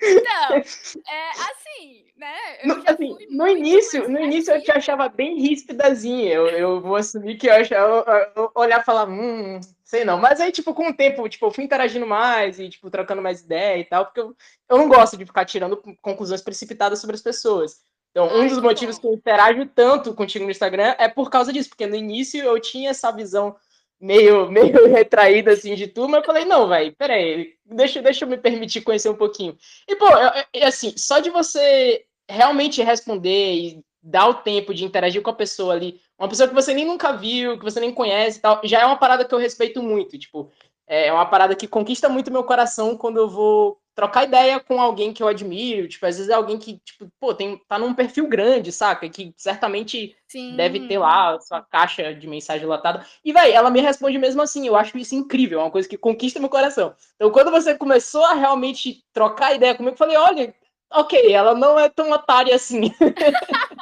Então, 0.00 0.56
é 1.08 1.30
assim, 1.30 2.04
né? 2.16 2.36
No, 2.64 2.82
assim, 2.86 3.16
no 3.30 3.46
início, 3.48 4.08
no 4.08 4.20
início 4.20 4.54
eu 4.54 4.62
te 4.62 4.70
achava 4.70 5.08
bem 5.08 5.40
ríspidazinha. 5.40 6.32
Eu, 6.32 6.46
eu 6.48 6.80
vou 6.80 6.96
assumir 6.96 7.36
que 7.36 7.48
eu, 7.48 7.54
achava, 7.54 8.04
eu, 8.36 8.42
eu 8.44 8.52
olhar 8.54 8.80
e 8.80 8.84
falar, 8.84 9.08
hum, 9.08 9.60
sei 9.84 10.04
não. 10.04 10.18
Mas 10.18 10.40
aí, 10.40 10.52
tipo, 10.52 10.74
com 10.74 10.88
o 10.88 10.94
tempo, 10.94 11.28
tipo, 11.28 11.46
eu 11.46 11.50
fui 11.50 11.64
interagindo 11.64 12.06
mais 12.06 12.58
e, 12.58 12.68
tipo, 12.68 12.90
trocando 12.90 13.22
mais 13.22 13.40
ideia 13.40 13.78
e 13.78 13.84
tal, 13.84 14.06
porque 14.06 14.20
eu, 14.20 14.36
eu 14.68 14.78
não 14.78 14.88
gosto 14.88 15.16
de 15.16 15.26
ficar 15.26 15.44
tirando 15.44 15.82
conclusões 16.00 16.42
precipitadas 16.42 17.00
sobre 17.00 17.16
as 17.16 17.22
pessoas. 17.22 17.82
Então, 18.10 18.26
um 18.26 18.42
Ai, 18.42 18.48
dos 18.48 18.60
motivos 18.60 18.96
bom. 18.96 19.02
que 19.02 19.06
eu 19.08 19.14
interajo 19.14 19.66
tanto 19.66 20.14
contigo 20.14 20.44
no 20.44 20.50
Instagram 20.50 20.94
é 20.98 21.08
por 21.08 21.30
causa 21.30 21.52
disso, 21.52 21.68
porque 21.68 21.86
no 21.86 21.94
início 21.94 22.42
eu 22.42 22.58
tinha 22.60 22.90
essa 22.90 23.10
visão 23.12 23.56
meio, 24.00 24.50
meio 24.52 24.88
retraída 24.88 25.52
assim 25.52 25.74
de 25.74 25.86
tudo, 25.86 26.08
mas 26.08 26.20
eu 26.20 26.26
falei, 26.26 26.44
não, 26.44 26.68
velho, 26.68 26.94
peraí, 26.96 27.54
deixa, 27.64 28.02
deixa 28.02 28.24
eu 28.24 28.28
me 28.28 28.36
permitir 28.36 28.82
conhecer 28.82 29.08
um 29.08 29.16
pouquinho. 29.16 29.56
E, 29.88 29.96
pô, 29.96 30.06
eu, 30.54 30.66
assim, 30.66 30.94
só 30.96 31.18
de 31.18 31.30
você 31.30 32.04
realmente 32.28 32.82
responder 32.82 33.54
e 33.54 33.84
dar 34.02 34.28
o 34.28 34.34
tempo 34.34 34.72
de 34.72 34.84
interagir 34.84 35.22
com 35.22 35.30
a 35.30 35.34
pessoa 35.34 35.74
ali, 35.74 36.00
uma 36.18 36.28
pessoa 36.28 36.48
que 36.48 36.54
você 36.54 36.72
nem 36.72 36.84
nunca 36.84 37.12
viu, 37.12 37.58
que 37.58 37.64
você 37.64 37.80
nem 37.80 37.92
conhece 37.92 38.38
e 38.38 38.40
tal, 38.42 38.60
já 38.64 38.80
é 38.80 38.86
uma 38.86 38.96
parada 38.96 39.24
que 39.24 39.34
eu 39.34 39.38
respeito 39.38 39.82
muito, 39.82 40.18
tipo, 40.18 40.50
é 40.88 41.12
uma 41.12 41.26
parada 41.26 41.54
que 41.54 41.68
conquista 41.68 42.08
muito 42.08 42.30
meu 42.30 42.42
coração 42.42 42.96
quando 42.96 43.18
eu 43.18 43.28
vou 43.28 43.78
trocar 43.98 44.22
ideia 44.22 44.60
com 44.60 44.80
alguém 44.80 45.12
que 45.12 45.20
eu 45.20 45.26
admiro, 45.26 45.88
tipo, 45.88 46.06
às 46.06 46.16
vezes 46.16 46.30
é 46.30 46.34
alguém 46.34 46.56
que, 46.56 46.78
tipo, 46.84 47.10
pô, 47.18 47.34
tem, 47.34 47.60
tá 47.68 47.80
num 47.80 47.92
perfil 47.92 48.28
grande, 48.28 48.70
saca? 48.70 49.08
Que 49.08 49.34
certamente 49.36 50.16
Sim. 50.28 50.54
deve 50.54 50.86
ter 50.86 50.98
lá 50.98 51.34
a 51.34 51.40
sua 51.40 51.62
caixa 51.62 52.14
de 52.14 52.28
mensagem 52.28 52.64
latada. 52.64 53.04
E, 53.24 53.32
vai, 53.32 53.50
ela 53.50 53.70
me 53.70 53.80
responde 53.80 54.16
mesmo 54.16 54.40
assim, 54.40 54.68
eu 54.68 54.76
acho 54.76 54.96
isso 54.96 55.16
incrível, 55.16 55.58
é 55.58 55.64
uma 55.64 55.70
coisa 55.72 55.88
que 55.88 55.98
conquista 55.98 56.38
meu 56.38 56.48
coração. 56.48 56.94
Então, 57.16 57.28
quando 57.32 57.50
você 57.50 57.74
começou 57.74 58.24
a 58.24 58.34
realmente 58.34 59.02
trocar 59.12 59.56
ideia 59.56 59.74
comigo, 59.74 59.94
eu 59.94 59.98
falei, 59.98 60.16
olha, 60.16 60.54
ok, 60.92 61.32
ela 61.32 61.54
não 61.56 61.76
é 61.76 61.88
tão 61.88 62.12
otária 62.12 62.54
assim. 62.54 62.92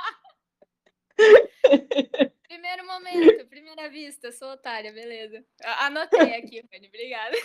Primeiro 2.46 2.86
momento, 2.86 3.46
primeira 3.48 3.88
vista, 3.88 4.32
sou 4.32 4.48
otária, 4.48 4.92
beleza. 4.92 5.44
Anotei 5.80 6.34
aqui, 6.34 6.62
Fanny, 6.70 6.88
obrigada. 6.88 7.36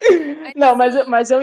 Não, 0.56 0.76
mas, 0.76 1.06
mas, 1.06 1.30
eu, 1.30 1.40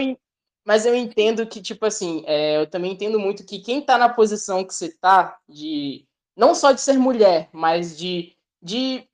mas 0.64 0.86
eu 0.86 0.94
entendo 0.94 1.46
que, 1.46 1.60
tipo 1.60 1.84
assim, 1.86 2.24
é, 2.26 2.56
eu 2.56 2.66
também 2.66 2.92
entendo 2.92 3.20
muito 3.20 3.44
que 3.44 3.60
quem 3.60 3.80
tá 3.80 3.98
na 3.98 4.08
posição 4.08 4.64
que 4.64 4.74
você 4.74 4.90
tá, 4.96 5.38
de 5.48 6.06
não 6.36 6.54
só 6.54 6.72
de 6.72 6.80
ser 6.80 6.98
mulher, 6.98 7.48
mas 7.52 7.96
de, 7.96 8.34
de, 8.62 9.06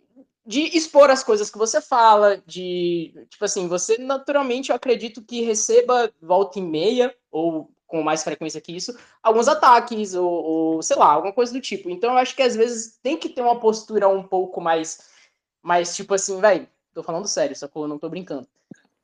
de 0.47 0.77
expor 0.77 1.11
as 1.11 1.23
coisas 1.23 1.51
que 1.51 1.59
você 1.59 1.81
fala, 1.81 2.42
de, 2.47 3.12
tipo 3.29 3.45
assim, 3.45 3.68
você 3.68 3.99
naturalmente, 3.99 4.71
eu 4.71 4.77
acredito 4.77 5.23
que 5.23 5.42
receba 5.42 6.12
volta 6.21 6.59
e 6.59 6.62
meia, 6.62 7.14
ou 7.31 7.71
com 7.93 8.03
mais 8.03 8.25
frequência 8.25 8.59
que 8.59 8.75
isso, 8.75 8.99
alguns 9.23 9.49
ataques, 9.49 10.15
ou, 10.15 10.27
ou 10.27 10.83
sei 10.83 10.97
lá, 10.97 11.13
alguma 11.13 11.33
coisa 11.33 11.53
do 11.53 11.61
tipo. 11.61 11.91
Então 11.91 12.13
eu 12.13 12.17
acho 12.17 12.35
que 12.35 12.41
às 12.41 12.57
vezes 12.57 12.99
tem 13.03 13.19
que 13.19 13.29
ter 13.29 13.43
uma 13.43 13.61
postura 13.61 14.09
um 14.09 14.23
pouco 14.23 14.63
mais, 14.63 15.11
mais 15.63 15.95
tipo 15.95 16.15
assim, 16.15 16.41
velho, 16.41 16.67
tô 16.95 17.03
falando 17.03 17.29
sério, 17.29 17.55
só 17.55 17.69
que 17.69 17.77
eu 17.77 17.87
não 17.87 17.99
tô 17.99 18.09
brincando. 18.09 18.49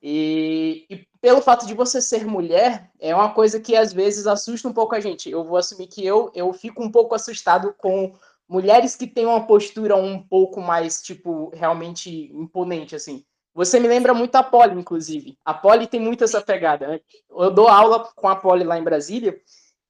E, 0.01 0.87
e, 0.89 1.07
pelo 1.21 1.39
fato 1.39 1.67
de 1.67 1.75
você 1.75 2.01
ser 2.01 2.25
mulher, 2.25 2.89
é 2.99 3.13
uma 3.13 3.31
coisa 3.31 3.59
que 3.59 3.75
às 3.75 3.93
vezes 3.93 4.25
assusta 4.25 4.67
um 4.67 4.73
pouco 4.73 4.95
a 4.95 4.99
gente. 4.99 5.29
Eu 5.29 5.43
vou 5.43 5.57
assumir 5.57 5.85
que 5.85 6.03
eu, 6.03 6.31
eu 6.33 6.51
fico 6.51 6.83
um 6.83 6.91
pouco 6.91 7.13
assustado 7.13 7.75
com 7.77 8.15
mulheres 8.47 8.95
que 8.95 9.05
têm 9.05 9.27
uma 9.27 9.45
postura 9.45 9.95
um 9.95 10.19
pouco 10.19 10.59
mais, 10.61 10.99
tipo, 10.99 11.51
realmente 11.53 12.31
imponente, 12.33 12.95
assim. 12.95 13.23
Você 13.53 13.79
me 13.79 13.87
lembra 13.87 14.13
muito 14.13 14.35
a 14.35 14.43
Polly, 14.43 14.79
inclusive. 14.79 15.37
A 15.43 15.53
Polly 15.53 15.87
tem 15.87 15.99
muito 15.99 16.23
essa 16.23 16.41
pegada. 16.41 16.87
Né? 16.87 16.99
Eu 17.29 17.51
dou 17.51 17.67
aula 17.67 18.09
com 18.15 18.27
a 18.27 18.35
Polly 18.35 18.63
lá 18.63 18.77
em 18.77 18.83
Brasília, 18.83 19.39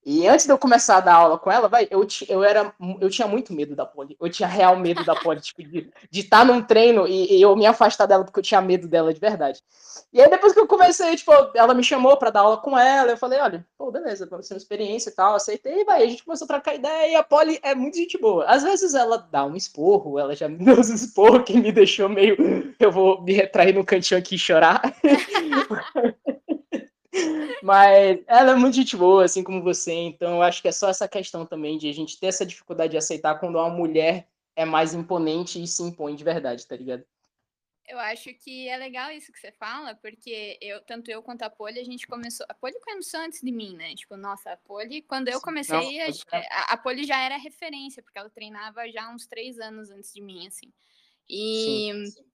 E 0.06 0.28
antes 0.28 0.46
de 0.46 0.52
eu 0.52 0.58
começar 0.58 0.98
a 0.98 1.02
dar 1.02 1.16
aula 1.16 1.38
com 1.38 1.52
ela, 1.52 1.68
vai, 1.68 1.88
eu, 1.92 2.08
eu, 2.28 2.44
era, 2.44 2.74
eu 3.02 3.10
tinha 3.10 3.28
muito 3.28 3.54
medo 3.54 3.76
da 3.76 3.86
Poli. 3.86 4.16
Eu 4.20 4.30
tinha 4.30 4.48
real 4.48 4.78
medo 4.78 5.04
da 5.04 5.16
Poli, 5.16 5.42
tipo, 5.42 5.62
de 5.62 5.92
estar 6.12 6.40
tá 6.40 6.46
num 6.46 6.62
treino 6.62 7.06
e, 7.06 7.38
e, 7.38 7.42
eu 7.42 7.56
me 7.56 7.66
afastar 7.66 8.06
dela 8.06 8.24
porque 8.24 8.40
eu 8.40 8.44
tinha 8.44 8.62
medo 8.62 8.88
dela 8.88 9.14
de 9.14 9.20
verdade. 9.20 9.62
E 10.14 10.22
aí 10.22 10.30
depois 10.30 10.54
que 10.54 10.60
eu 10.60 10.68
comecei, 10.68 11.16
tipo, 11.16 11.32
ela 11.54 11.74
me 11.74 11.84
chamou 11.84 12.16
para 12.18 12.30
dar 12.30 12.42
aula 12.42 12.58
com 12.58 12.78
ela, 12.78 13.12
eu 13.12 13.18
falei, 13.18 13.40
olha, 13.40 13.66
pô, 13.78 13.92
beleza, 13.92 14.26
vai 14.26 14.42
ser 14.42 14.54
uma 14.54 14.58
experiência 14.58 15.10
e 15.10 15.14
tal, 15.14 15.36
aceitei, 15.36 15.82
e 15.82 15.86
vai, 15.86 16.02
a 16.02 16.08
gente 16.08 16.24
começou 16.24 16.46
a 16.46 16.48
trocar 16.48 16.76
ideia 16.76 17.12
e 17.12 17.16
a 17.16 17.24
Poli 17.24 17.60
é 17.62 17.76
muito 17.76 17.98
gente 17.98 18.18
boa. 18.18 18.46
Às 18.46 18.64
vezes 18.64 18.94
ela 18.94 19.18
dá 19.18 19.46
um 19.46 19.56
esporro, 19.56 20.18
ela 20.18 20.36
já 20.36 20.48
me 20.48 20.58
deu 20.58 20.80
uns 20.80 20.90
esporros 20.90 21.44
que 21.44 21.60
me 21.60 21.72
deixou 21.72 22.08
meio, 22.08 22.74
eu 22.80 22.92
vou 22.92 23.22
me 23.22 23.34
retrair 23.34 23.76
no 23.76 23.86
cantinho 23.86 24.20
aqui 24.20 24.36
e 24.36 24.40
chorar. 24.40 24.82
Mas 27.64 28.20
ela 28.28 28.52
é 28.52 28.56
muito 28.56 28.76
gente 28.76 28.96
boa, 28.96 29.26
assim 29.26 29.44
como 29.44 29.62
você, 29.62 29.94
então 29.94 30.36
eu 30.36 30.42
acho 30.42 30.62
que 30.62 30.68
é 30.68 30.72
só 30.72 30.90
essa 30.90 31.08
questão 31.08 31.46
também 31.46 31.78
de 31.78 31.90
a 31.90 31.94
gente 31.94 32.20
ter 32.20 32.28
essa 32.28 32.46
dificuldade 32.46 32.92
de 32.92 32.98
aceitar 32.98 33.40
quando 33.40 33.56
uma 33.56 33.70
mulher 33.70 34.28
é 34.56 34.66
mais 34.66 34.94
imponente 34.94 35.62
e 35.62 35.68
se 35.68 35.82
impõe 35.84 36.16
de 36.16 36.24
verdade, 36.24 36.66
tá 36.66 36.76
ligado? 36.76 37.06
Eu 37.88 37.98
acho 37.98 38.32
que 38.36 38.70
é 38.70 38.78
legal 38.78 39.10
isso 39.12 39.32
que 39.32 39.40
você 39.40 39.52
fala, 39.52 39.96
porque 39.96 40.60
eu, 40.62 40.80
tanto 40.82 41.10
eu 41.10 41.24
quanto 41.24 41.42
a 41.42 41.50
Poli, 41.50 41.80
a 41.80 41.84
gente 41.84 42.06
começou. 42.06 42.46
A 42.48 42.54
Poli 42.54 42.80
começou 42.82 43.20
antes 43.20 43.42
de 43.42 43.52
mim, 43.52 43.76
né? 43.76 43.96
Tipo, 43.96 44.16
nossa, 44.16 44.52
a 44.52 44.58
Poli, 44.58 45.02
quando 45.02 45.28
eu 45.28 45.42
comecei, 45.42 45.98
Não, 45.98 46.14
a, 46.32 46.74
a 46.74 46.78
Poli 46.78 47.04
já 47.04 47.20
era 47.20 47.36
referência, 47.36 48.04
porque 48.04 48.20
ela 48.20 48.30
treinava 48.30 48.88
já 48.92 49.10
uns 49.10 49.26
três 49.26 49.58
anos 49.60 49.90
antes 49.90 50.14
de 50.14 50.22
mim, 50.22 50.46
assim. 50.46 50.72
E. 51.28 51.92
Sim, 51.92 52.06
sim. 52.06 52.30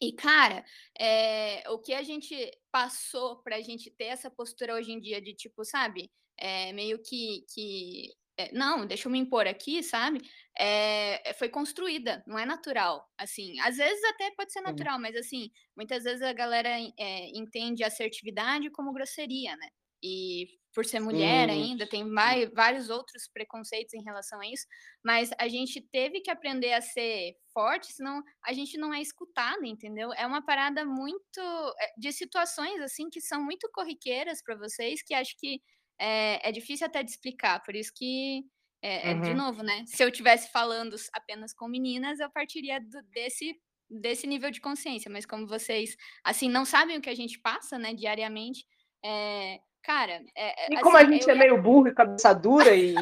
E, 0.00 0.12
cara, 0.12 0.64
é, 0.98 1.62
o 1.70 1.78
que 1.78 1.92
a 1.92 2.02
gente 2.02 2.34
passou 2.72 3.42
para 3.42 3.56
a 3.56 3.60
gente 3.62 3.90
ter 3.90 4.04
essa 4.06 4.30
postura 4.30 4.74
hoje 4.74 4.92
em 4.92 5.00
dia 5.00 5.20
de 5.20 5.34
tipo, 5.34 5.64
sabe, 5.64 6.10
é, 6.38 6.72
meio 6.72 6.98
que, 7.02 7.44
que 7.52 8.14
é, 8.38 8.50
não, 8.52 8.86
deixa 8.86 9.08
eu 9.08 9.12
me 9.12 9.18
impor 9.18 9.46
aqui, 9.46 9.82
sabe? 9.82 10.22
É, 10.58 11.34
foi 11.34 11.50
construída, 11.50 12.24
não 12.26 12.38
é 12.38 12.46
natural. 12.46 13.06
Assim, 13.18 13.58
às 13.60 13.76
vezes 13.76 14.02
até 14.04 14.30
pode 14.30 14.52
ser 14.52 14.62
natural, 14.62 14.98
mas 14.98 15.14
assim, 15.16 15.50
muitas 15.76 16.04
vezes 16.04 16.22
a 16.22 16.32
galera 16.32 16.70
é, 16.98 17.28
entende 17.36 17.84
assertividade 17.84 18.70
como 18.70 18.92
grosseria, 18.92 19.54
né? 19.56 19.68
E 20.02 20.46
por 20.72 20.84
ser 20.84 21.00
mulher 21.00 21.48
Sim. 21.48 21.54
ainda, 21.54 21.86
tem 21.86 22.04
mais, 22.04 22.48
vários 22.52 22.90
outros 22.90 23.28
preconceitos 23.28 23.92
em 23.92 24.02
relação 24.02 24.40
a 24.40 24.46
isso, 24.46 24.66
mas 25.04 25.30
a 25.38 25.48
gente 25.48 25.80
teve 25.80 26.20
que 26.20 26.30
aprender 26.30 26.72
a 26.72 26.80
ser 26.80 27.34
forte, 27.52 27.92
senão 27.92 28.22
a 28.44 28.52
gente 28.52 28.78
não 28.78 28.94
é 28.94 29.00
escutada, 29.00 29.66
entendeu? 29.66 30.12
É 30.12 30.26
uma 30.26 30.44
parada 30.44 30.84
muito 30.84 31.40
é, 31.40 31.92
de 31.98 32.12
situações 32.12 32.80
assim 32.80 33.10
que 33.10 33.20
são 33.20 33.42
muito 33.42 33.68
corriqueiras 33.72 34.42
para 34.42 34.56
vocês, 34.56 35.02
que 35.02 35.12
acho 35.12 35.36
que 35.38 35.60
é, 35.98 36.48
é, 36.48 36.52
difícil 36.52 36.86
até 36.86 37.02
de 37.02 37.10
explicar, 37.10 37.62
por 37.62 37.74
isso 37.74 37.92
que 37.94 38.44
é, 38.82 39.12
uhum. 39.12 39.18
é 39.18 39.20
de 39.22 39.34
novo, 39.34 39.62
né? 39.62 39.84
Se 39.86 40.02
eu 40.02 40.08
estivesse 40.08 40.50
falando 40.50 40.96
apenas 41.12 41.52
com 41.52 41.68
meninas, 41.68 42.20
eu 42.20 42.30
partiria 42.30 42.80
do, 42.80 43.02
desse 43.10 43.54
desse 43.92 44.24
nível 44.24 44.52
de 44.52 44.60
consciência, 44.60 45.10
mas 45.10 45.26
como 45.26 45.48
vocês 45.48 45.96
assim 46.22 46.48
não 46.48 46.64
sabem 46.64 46.96
o 46.96 47.00
que 47.00 47.10
a 47.10 47.14
gente 47.14 47.40
passa, 47.40 47.76
né, 47.76 47.92
diariamente, 47.92 48.64
é, 49.04 49.60
Cara, 49.82 50.22
é, 50.36 50.66
é, 50.66 50.74
e 50.74 50.80
como 50.80 50.96
assim, 50.96 51.06
a 51.06 51.10
gente 51.10 51.28
eu... 51.28 51.34
é 51.34 51.38
meio 51.38 51.60
burro 51.60 51.88
e 51.88 51.94
cabeça 51.94 52.34
dura 52.34 52.74
e, 52.74 52.94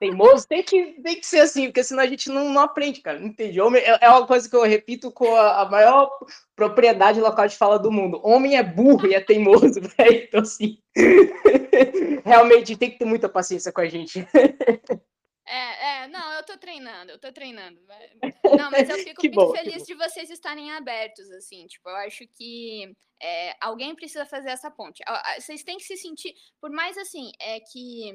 teimoso, 0.00 0.46
tem 0.48 0.62
que, 0.62 1.00
tem 1.00 1.20
que 1.20 1.26
ser 1.26 1.40
assim, 1.40 1.66
porque 1.66 1.84
senão 1.84 2.02
a 2.02 2.06
gente 2.06 2.28
não, 2.28 2.50
não 2.50 2.62
aprende, 2.62 3.00
cara. 3.00 3.18
Não 3.20 3.28
entende? 3.28 3.60
Homem 3.60 3.80
é, 3.82 3.98
é 4.00 4.10
uma 4.10 4.26
coisa 4.26 4.48
que 4.48 4.56
eu 4.56 4.62
repito 4.62 5.12
com 5.12 5.36
a, 5.36 5.62
a, 5.62 5.70
maior 5.70 6.10
propriedade 6.56 7.20
local 7.20 7.46
de 7.46 7.56
fala 7.56 7.78
do 7.78 7.92
mundo. 7.92 8.20
Homem 8.24 8.56
é 8.56 8.62
burro 8.62 9.06
e 9.06 9.14
é 9.14 9.20
teimoso, 9.20 9.80
velho. 9.96 10.24
Então, 10.24 10.40
assim, 10.40 10.78
realmente 12.24 12.76
tem 12.76 12.90
que 12.90 12.98
ter 12.98 13.04
muita 13.04 13.28
paciência 13.28 13.70
com 13.70 13.80
a 13.80 13.88
gente. 13.88 14.26
É, 15.46 16.02
é, 16.02 16.08
não, 16.08 16.32
eu 16.32 16.44
tô 16.44 16.58
treinando, 16.58 17.12
eu 17.12 17.18
tô 17.18 17.32
treinando. 17.32 17.80
Não, 18.66 18.70
mas 18.70 18.88
eu 18.88 18.96
fico 18.98 19.22
muito 19.22 19.34
bom, 19.34 19.52
feliz 19.52 19.84
de 19.84 19.94
vocês 19.94 20.28
estarem 20.28 20.72
abertos, 20.72 21.30
assim. 21.30 21.66
Tipo, 21.66 21.88
eu 21.88 21.96
acho 21.96 22.26
que 22.36 22.92
é, 23.22 23.56
alguém 23.60 23.94
precisa 23.94 24.26
fazer 24.26 24.50
essa 24.50 24.70
ponte. 24.70 25.02
Vocês 25.38 25.62
têm 25.62 25.76
que 25.76 25.84
se 25.84 25.96
sentir, 25.96 26.34
por 26.60 26.70
mais 26.70 26.98
assim, 26.98 27.30
é 27.40 27.60
que 27.60 28.12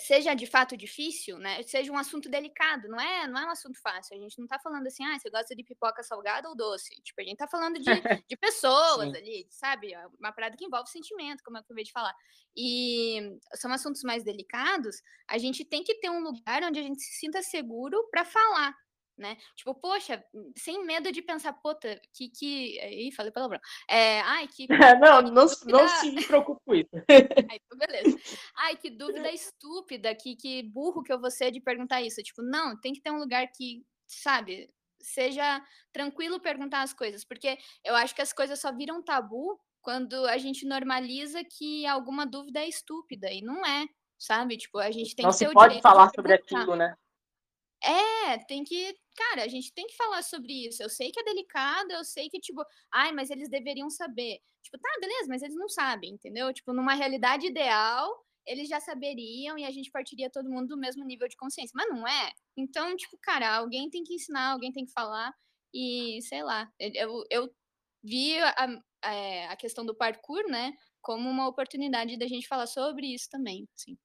seja 0.00 0.34
de 0.34 0.46
fato 0.46 0.76
difícil, 0.76 1.38
né? 1.38 1.62
Seja 1.62 1.92
um 1.92 1.98
assunto 1.98 2.28
delicado, 2.28 2.88
não 2.88 3.00
é, 3.00 3.26
não 3.26 3.40
é 3.40 3.46
um 3.46 3.50
assunto 3.50 3.80
fácil. 3.80 4.16
A 4.16 4.20
gente 4.20 4.38
não 4.38 4.46
tá 4.46 4.58
falando 4.58 4.86
assim, 4.86 5.04
ah, 5.04 5.18
você 5.18 5.30
gosta 5.30 5.54
de 5.54 5.62
pipoca 5.62 6.02
salgada 6.02 6.48
ou 6.48 6.56
doce. 6.56 7.00
Tipo, 7.02 7.20
a 7.20 7.24
gente 7.24 7.36
tá 7.36 7.46
falando 7.46 7.78
de, 7.78 7.84
de 8.28 8.36
pessoas 8.36 9.14
ali, 9.14 9.46
sabe? 9.50 9.94
É 9.94 10.06
uma 10.18 10.32
parada 10.32 10.56
que 10.56 10.64
envolve 10.64 10.88
sentimento, 10.90 11.42
como 11.44 11.56
eu 11.56 11.60
acabei 11.60 11.84
de 11.84 11.92
falar. 11.92 12.14
E 12.56 13.38
são 13.54 13.72
assuntos 13.72 14.02
mais 14.02 14.24
delicados, 14.24 15.02
a 15.28 15.38
gente 15.38 15.64
tem 15.64 15.84
que 15.84 15.94
ter 15.96 16.10
um 16.10 16.20
lugar 16.20 16.62
onde 16.64 16.80
a 16.80 16.82
gente 16.82 17.02
se 17.02 17.18
sinta 17.18 17.42
seguro 17.42 18.08
para 18.10 18.24
falar, 18.24 18.74
né? 19.18 19.36
Tipo, 19.56 19.74
poxa, 19.74 20.22
sem 20.56 20.84
medo 20.84 21.10
de 21.10 21.20
pensar, 21.20 21.52
puta, 21.54 22.00
que 22.14 22.28
que. 22.28 22.78
Ih, 22.78 23.12
falei 23.12 23.32
palavrão. 23.32 23.60
É, 23.88 24.20
ai, 24.20 24.46
que. 24.48 24.66
não, 24.68 25.22
não, 25.22 25.46
dúvida... 25.46 25.72
não 25.72 25.88
se 25.88 26.12
preocupe 26.26 26.60
com 26.64 26.74
isso. 26.74 26.90
Ai, 27.50 27.60
então 27.64 27.78
beleza. 27.78 28.18
Ai, 28.56 28.76
que 28.76 28.90
dúvida 28.90 29.30
estúpida, 29.32 30.14
que, 30.14 30.36
que 30.36 30.62
burro 30.62 31.02
que 31.02 31.12
eu 31.12 31.20
vou 31.20 31.30
ser 31.30 31.50
de 31.50 31.60
perguntar 31.60 32.00
isso. 32.02 32.22
Tipo, 32.22 32.42
não, 32.42 32.78
tem 32.80 32.92
que 32.92 33.00
ter 33.00 33.10
um 33.10 33.18
lugar 33.18 33.48
que, 33.48 33.84
sabe, 34.06 34.68
seja 35.00 35.62
tranquilo 35.92 36.40
perguntar 36.40 36.82
as 36.82 36.92
coisas, 36.92 37.24
porque 37.24 37.58
eu 37.84 37.94
acho 37.94 38.14
que 38.14 38.22
as 38.22 38.32
coisas 38.32 38.60
só 38.60 38.72
viram 38.72 39.02
tabu 39.02 39.58
quando 39.80 40.26
a 40.26 40.36
gente 40.38 40.66
normaliza 40.66 41.42
que 41.44 41.86
alguma 41.86 42.26
dúvida 42.26 42.60
é 42.60 42.68
estúpida, 42.68 43.32
e 43.32 43.40
não 43.40 43.64
é, 43.64 43.86
sabe? 44.18 44.56
Tipo, 44.56 44.78
a 44.78 44.90
gente 44.90 45.14
tem 45.14 45.24
não 45.24 45.32
que 45.32 45.38
ter 45.38 45.48
o 45.48 45.52
pode 45.52 45.80
falar 45.80 46.10
sobre 46.14 46.34
aquilo, 46.34 46.76
né? 46.76 46.94
É, 47.82 48.38
tem 48.46 48.64
que, 48.64 48.94
cara, 49.16 49.44
a 49.44 49.48
gente 49.48 49.72
tem 49.72 49.86
que 49.86 49.96
falar 49.96 50.22
sobre 50.22 50.66
isso. 50.66 50.82
Eu 50.82 50.88
sei 50.90 51.10
que 51.10 51.20
é 51.20 51.24
delicado, 51.24 51.92
eu 51.92 52.04
sei 52.04 52.28
que, 52.28 52.40
tipo, 52.40 52.62
ai, 52.92 53.12
mas 53.12 53.30
eles 53.30 53.48
deveriam 53.48 53.88
saber. 53.90 54.40
Tipo, 54.62 54.78
tá, 54.78 54.88
beleza, 55.00 55.26
mas 55.28 55.42
eles 55.42 55.54
não 55.56 55.68
sabem, 55.68 56.12
entendeu? 56.12 56.52
Tipo, 56.52 56.72
numa 56.72 56.94
realidade 56.94 57.46
ideal, 57.46 58.10
eles 58.46 58.68
já 58.68 58.80
saberiam 58.80 59.56
e 59.58 59.64
a 59.64 59.70
gente 59.70 59.90
partiria 59.90 60.30
todo 60.30 60.50
mundo 60.50 60.68
do 60.68 60.76
mesmo 60.78 61.04
nível 61.04 61.28
de 61.28 61.36
consciência. 61.36 61.72
Mas 61.74 61.88
não 61.88 62.06
é. 62.06 62.32
Então, 62.56 62.96
tipo, 62.96 63.16
cara, 63.22 63.56
alguém 63.56 63.88
tem 63.90 64.02
que 64.04 64.14
ensinar, 64.14 64.52
alguém 64.52 64.72
tem 64.72 64.84
que 64.84 64.92
falar. 64.92 65.32
E, 65.72 66.20
sei 66.22 66.42
lá, 66.42 66.68
eu, 66.80 67.24
eu 67.30 67.48
vi 68.02 68.38
a, 68.38 68.80
a, 69.02 69.12
é, 69.14 69.46
a 69.48 69.56
questão 69.56 69.84
do 69.86 69.94
parkour, 69.94 70.44
né, 70.48 70.72
como 71.02 71.28
uma 71.28 71.48
oportunidade 71.48 72.18
da 72.18 72.26
gente 72.26 72.48
falar 72.48 72.66
sobre 72.66 73.06
isso 73.14 73.28
também, 73.30 73.68
sim. 73.76 73.96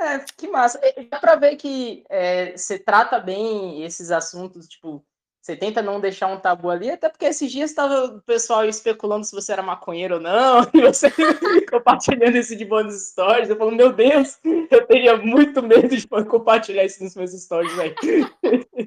É, 0.00 0.18
que 0.36 0.48
massa. 0.48 0.80
Dá 1.10 1.18
pra 1.18 1.36
ver 1.36 1.56
que 1.56 2.04
é, 2.08 2.56
você 2.56 2.78
trata 2.78 3.18
bem 3.18 3.84
esses 3.84 4.10
assuntos, 4.10 4.68
tipo, 4.68 5.04
você 5.44 5.54
tenta 5.54 5.82
não 5.82 6.00
deixar 6.00 6.28
um 6.28 6.40
tabu 6.40 6.70
ali, 6.70 6.90
até 6.90 7.08
porque 7.10 7.26
esses 7.26 7.52
dias 7.52 7.68
estava 7.68 8.06
o 8.16 8.22
pessoal 8.22 8.64
especulando 8.64 9.26
se 9.26 9.34
você 9.34 9.52
era 9.52 9.62
maconheiro 9.62 10.14
ou 10.14 10.20
não, 10.20 10.62
e 10.72 10.80
você 10.80 11.10
compartilhando 11.70 12.36
isso 12.36 12.56
de 12.56 12.64
bônus 12.64 13.10
stories. 13.10 13.50
Eu 13.50 13.56
falo, 13.56 13.70
meu 13.70 13.92
Deus, 13.92 14.38
eu 14.70 14.86
teria 14.86 15.18
muito 15.18 15.62
medo 15.62 15.94
de 15.94 16.08
compartilhar 16.08 16.84
isso 16.84 17.04
nos 17.04 17.14
meus 17.14 17.32
stories, 17.32 17.74
velho. 17.74 17.94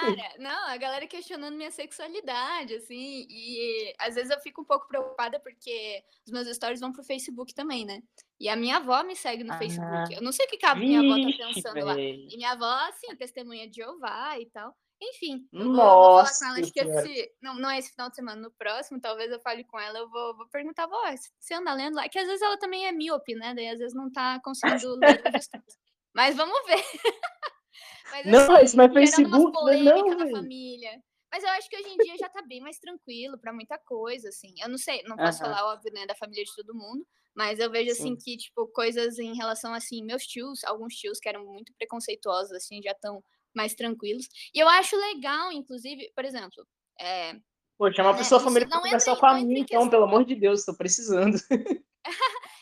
Cara, 0.00 0.34
não, 0.38 0.68
a 0.68 0.76
galera 0.76 1.06
questionando 1.06 1.56
minha 1.56 1.70
sexualidade, 1.70 2.74
assim, 2.74 3.26
e 3.28 3.94
às 3.98 4.14
vezes 4.14 4.30
eu 4.30 4.40
fico 4.40 4.62
um 4.62 4.64
pouco 4.64 4.88
preocupada 4.88 5.38
porque 5.40 6.02
os 6.26 6.32
meus 6.32 6.48
stories 6.48 6.80
vão 6.80 6.92
pro 6.92 7.04
Facebook 7.04 7.54
também, 7.54 7.84
né? 7.84 8.02
E 8.38 8.48
a 8.48 8.56
minha 8.56 8.78
avó 8.78 9.02
me 9.02 9.14
segue 9.14 9.44
no 9.44 9.52
ah, 9.52 9.58
Facebook. 9.58 10.14
Eu 10.14 10.22
não 10.22 10.32
sei 10.32 10.46
o 10.46 10.48
que 10.48 10.64
a 10.64 10.74
minha 10.74 11.00
avó 11.00 11.14
tá 11.20 11.36
pensando 11.36 11.84
lá. 11.84 11.98
E 11.98 12.36
minha 12.36 12.52
avó, 12.52 12.88
assim, 12.88 13.14
testemunha 13.16 13.68
de 13.68 13.76
Jeová 13.76 14.38
e 14.38 14.46
tal. 14.46 14.74
Enfim, 15.02 15.48
eu 15.50 15.64
vou, 15.64 15.74
vou 15.74 16.26
falar 16.26 16.38
com 16.38 16.44
ela, 16.44 16.60
acho 16.60 16.72
que 16.72 16.80
esse, 16.80 17.32
não, 17.40 17.54
não 17.54 17.70
é 17.70 17.78
esse 17.78 17.90
final 17.90 18.10
de 18.10 18.16
semana, 18.16 18.38
no 18.38 18.50
próximo, 18.50 19.00
talvez 19.00 19.32
eu 19.32 19.40
fale 19.40 19.64
com 19.64 19.80
ela, 19.80 19.98
eu 19.98 20.10
vou, 20.10 20.36
vou 20.36 20.46
perguntar, 20.48 20.86
vó, 20.86 21.00
você 21.38 21.54
anda 21.54 21.72
lendo 21.72 21.94
lá? 21.94 22.06
Que 22.06 22.18
às 22.18 22.26
vezes 22.26 22.42
ela 22.42 22.58
também 22.58 22.86
é 22.86 22.92
míope, 22.92 23.34
né? 23.34 23.54
Daí 23.54 23.70
às 23.70 23.78
vezes 23.78 23.94
não 23.94 24.12
tá 24.12 24.38
conseguindo 24.44 24.96
ler 24.96 25.22
Mas 26.14 26.36
vamos 26.36 26.66
ver. 26.66 26.84
Mas, 28.10 28.26
não, 28.26 28.56
assim, 28.56 28.80
é 28.80 28.88
Facebook, 28.92 29.52
não, 29.82 30.16
na 30.16 30.30
família. 30.30 31.02
Mas 31.32 31.44
eu 31.44 31.50
acho 31.50 31.68
que 31.68 31.76
hoje 31.76 31.88
em 31.88 31.96
dia 31.98 32.16
já 32.18 32.28
tá 32.28 32.42
bem 32.42 32.60
mais 32.60 32.78
tranquilo 32.78 33.38
para 33.38 33.52
muita 33.52 33.78
coisa, 33.78 34.28
assim. 34.28 34.52
Eu 34.60 34.68
não 34.68 34.78
sei, 34.78 35.02
não 35.04 35.16
posso 35.16 35.38
falar, 35.38 35.64
óbvio, 35.72 35.92
né, 35.92 36.04
da 36.04 36.14
família 36.14 36.44
de 36.44 36.54
todo 36.56 36.74
mundo, 36.74 37.06
mas 37.34 37.60
eu 37.60 37.70
vejo, 37.70 37.92
assim, 37.92 38.02
Sim. 38.02 38.12
assim, 38.14 38.16
que, 38.16 38.36
tipo, 38.36 38.66
coisas 38.68 39.18
em 39.18 39.36
relação, 39.36 39.72
assim, 39.72 40.04
meus 40.04 40.26
tios, 40.26 40.64
alguns 40.64 40.94
tios 40.94 41.20
que 41.20 41.28
eram 41.28 41.46
muito 41.46 41.72
preconceituosos, 41.74 42.52
assim, 42.52 42.82
já 42.82 42.90
estão 42.90 43.22
mais 43.54 43.74
tranquilos. 43.74 44.26
E 44.52 44.58
eu 44.58 44.68
acho 44.68 44.96
legal, 44.96 45.52
inclusive, 45.52 46.10
por 46.16 46.24
exemplo, 46.24 46.66
é, 46.98 47.34
Poxa, 47.78 48.02
uma 48.02 48.12
né, 48.12 48.18
pessoa 48.18 48.40
família 48.40 48.68
pra 48.68 48.78
conversar 48.78 49.16
com 49.16 49.26
a 49.26 49.34
mim, 49.36 49.60
então, 49.60 49.88
pelo 49.88 50.04
amor 50.04 50.22
de 50.24 50.34
Deus, 50.34 50.60
estou 50.60 50.76
precisando. 50.76 51.38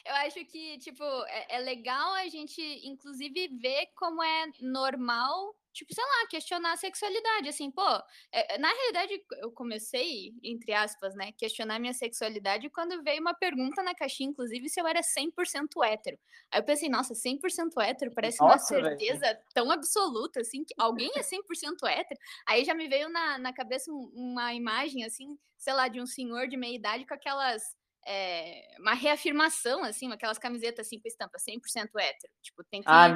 eu 0.05 0.15
acho 0.15 0.45
que, 0.47 0.79
tipo, 0.79 1.05
é, 1.05 1.57
é 1.57 1.59
legal 1.59 2.15
a 2.15 2.29
gente, 2.29 2.61
inclusive, 2.85 3.49
ver 3.49 3.87
como 3.95 4.23
é 4.23 4.47
normal 4.61 5.55
tipo, 5.79 5.95
sei 5.95 6.03
lá, 6.03 6.27
questionar 6.29 6.73
a 6.73 6.77
sexualidade, 6.77 7.49
assim, 7.49 7.71
pô, 7.71 7.87
é, 8.33 8.59
na 8.59 8.69
realidade 8.69 9.23
eu 9.41 9.53
comecei, 9.53 10.35
entre 10.43 10.73
aspas, 10.73 11.15
né, 11.15 11.31
questionar 11.33 11.79
minha 11.79 11.93
sexualidade 11.93 12.69
quando 12.71 13.01
veio 13.03 13.21
uma 13.21 13.35
pergunta 13.35 13.81
na 13.83 13.95
caixinha, 13.95 14.31
inclusive, 14.31 14.69
se 14.69 14.81
eu 14.81 14.87
era 14.87 15.01
100% 15.03 15.85
hétero. 15.85 16.19
Aí 16.51 16.61
eu 16.61 16.65
pensei, 16.65 16.89
nossa, 16.89 17.15
100% 17.15 17.81
hétero 17.81 18.13
parece 18.13 18.41
nossa, 18.41 18.75
uma 18.75 18.83
certeza 18.83 19.41
tão 19.55 19.71
absoluta, 19.71 20.41
assim, 20.41 20.65
que 20.65 20.75
alguém 20.77 21.13
é 21.15 21.23
100% 21.23 21.87
hétero. 21.87 22.19
Aí 22.47 22.65
já 22.65 22.75
me 22.75 22.89
veio 22.89 23.09
na, 23.09 23.39
na 23.39 23.53
cabeça 23.53 23.93
uma 23.93 24.53
imagem, 24.55 25.05
assim, 25.05 25.39
sei 25.57 25.75
lá, 25.75 25.87
de 25.87 26.01
um 26.01 26.07
senhor 26.07 26.49
de 26.49 26.57
meia 26.57 26.75
idade 26.75 27.07
com 27.07 27.15
aquelas 27.15 27.63
é, 28.07 28.63
uma 28.79 28.95
reafirmação, 28.95 29.85
assim, 29.85 30.11
aquelas 30.13 30.39
camisetas 30.39 30.87
assim 30.87 30.99
com 31.01 31.09
estampa 31.09 31.39
100% 31.39 31.89
hétero. 31.99 32.33
Tipo, 32.43 32.65
tem 32.65 32.83
que 32.83 32.89
ah, 32.89 33.07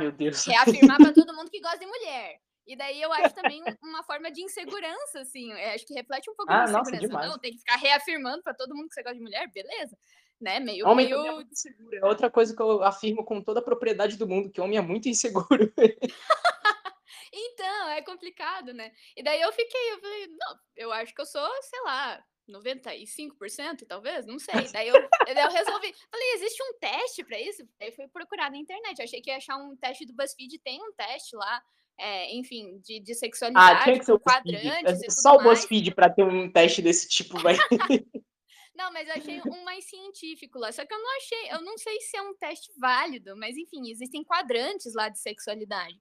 reafirmar 0.46 0.98
para 0.98 1.12
todo 1.12 1.34
mundo 1.34 1.50
que 1.50 1.60
gosta 1.60 1.78
de 1.78 1.86
mulher. 1.86 2.38
E 2.66 2.76
daí 2.76 3.02
eu 3.02 3.12
acho 3.12 3.34
também 3.34 3.62
uma 3.82 4.04
forma 4.04 4.30
de 4.30 4.42
insegurança, 4.42 5.20
assim. 5.20 5.52
Acho 5.52 5.86
que 5.86 5.94
reflete 5.94 6.30
um 6.30 6.34
pouco 6.34 6.52
ah, 6.52 6.64
de 6.64 6.70
insegurança. 6.70 7.08
Nossa, 7.08 7.28
não, 7.28 7.38
tem 7.38 7.52
que 7.52 7.58
ficar 7.58 7.76
reafirmando 7.76 8.42
para 8.42 8.54
todo 8.54 8.74
mundo 8.74 8.88
que 8.88 8.94
você 8.94 9.02
gosta 9.02 9.16
de 9.16 9.22
mulher, 9.22 9.50
beleza. 9.52 9.96
Né? 10.40 10.58
Meio, 10.60 10.86
homem 10.88 11.06
meio... 11.06 11.26
é 11.26 11.32
muito 11.32 11.52
inseguro. 11.52 11.96
É 11.96 12.04
outra 12.04 12.30
coisa 12.30 12.54
que 12.54 12.62
eu 12.62 12.82
afirmo 12.82 13.24
com 13.24 13.40
toda 13.42 13.60
a 13.60 13.64
propriedade 13.64 14.16
do 14.16 14.28
mundo, 14.28 14.50
que 14.50 14.60
homem 14.60 14.78
é 14.78 14.82
muito 14.82 15.08
inseguro. 15.08 15.72
então, 17.32 17.88
é 17.90 18.02
complicado, 18.02 18.72
né? 18.72 18.92
E 19.16 19.22
daí 19.22 19.40
eu 19.40 19.52
fiquei, 19.52 19.92
eu 19.92 20.00
falei, 20.00 20.26
não, 20.28 20.58
eu 20.76 20.92
acho 20.92 21.14
que 21.14 21.20
eu 21.20 21.26
sou, 21.26 21.48
sei 21.62 21.80
lá, 21.82 22.24
95%, 22.48 23.86
talvez, 23.86 24.26
não 24.26 24.38
sei. 24.38 24.54
Daí 24.72 24.88
eu, 24.88 24.94
daí 25.26 25.44
eu 25.44 25.50
resolvi. 25.50 25.94
Falei, 26.10 26.32
existe 26.34 26.62
um 26.62 26.78
teste 26.78 27.24
para 27.24 27.40
isso? 27.40 27.62
Aí 27.80 27.92
fui 27.92 28.08
procurar 28.08 28.50
na 28.50 28.56
internet. 28.56 29.00
achei 29.00 29.20
que 29.20 29.30
ia 29.30 29.36
achar 29.36 29.56
um 29.56 29.76
teste 29.76 30.06
do 30.06 30.14
BuzzFeed, 30.14 30.58
tem 30.58 30.82
um 30.82 30.92
teste 30.92 31.36
lá. 31.36 31.62
É, 31.98 32.34
enfim, 32.34 32.80
de, 32.80 33.00
de 33.00 33.14
sexualidade, 33.14 33.80
ah, 33.80 33.84
tinha 33.84 33.98
que 33.98 34.04
ser 34.04 34.12
o 34.12 34.18
quadrantes. 34.18 35.02
É 35.02 35.10
só 35.10 35.36
o 35.36 35.42
BuzzFeed 35.42 35.94
para 35.94 36.10
ter 36.10 36.24
um 36.24 36.50
teste 36.50 36.82
desse 36.82 37.08
tipo, 37.08 37.38
vai. 37.38 37.54
Não, 38.74 38.90
mas 38.90 39.06
eu 39.06 39.14
achei 39.14 39.40
um 39.46 39.64
mais 39.64 39.84
científico 39.84 40.58
lá. 40.58 40.72
Só 40.72 40.84
que 40.84 40.92
eu 40.92 40.98
não 40.98 41.16
achei, 41.18 41.52
eu 41.52 41.60
não 41.60 41.76
sei 41.76 42.00
se 42.00 42.16
é 42.16 42.22
um 42.22 42.34
teste 42.34 42.72
válido, 42.78 43.36
mas 43.36 43.54
enfim, 43.56 43.90
existem 43.90 44.24
quadrantes 44.24 44.94
lá 44.94 45.10
de 45.10 45.20
sexualidade. 45.20 46.00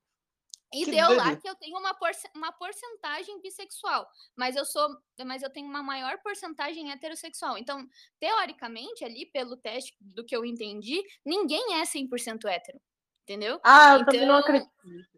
E 0.74 0.86
que 0.86 0.92
deu 0.92 1.16
lá 1.16 1.36
que 1.36 1.48
eu 1.48 1.56
tenho 1.56 1.78
uma, 1.78 1.94
por, 1.94 2.12
uma 2.36 2.52
porcentagem 2.54 3.42
bissexual, 3.42 4.08
mas 4.36 4.56
eu 4.56 4.66
sou, 4.66 4.88
mas 5.26 5.44
eu 5.44 5.50
tenho 5.50 5.68
uma 5.68 5.84
maior 5.84 6.18
porcentagem 6.22 6.92
heterossexual. 6.92 7.58
Então, 7.58 7.86
teoricamente, 8.20 9.04
ali 9.04 9.26
pelo 9.26 9.58
teste 9.58 9.96
do 10.00 10.26
que 10.26 10.36
eu 10.36 10.46
entendi, 10.46 11.02
ninguém 11.26 11.76
é 11.76 11.84
100% 11.84 12.46
hétero. 12.46 12.80
Entendeu? 13.32 13.62
Ah, 13.64 13.94
eu 13.94 14.02
então... 14.02 14.06
também 14.08 14.28
não 14.28 14.40
então 14.40 14.40
acredito. 14.40 14.72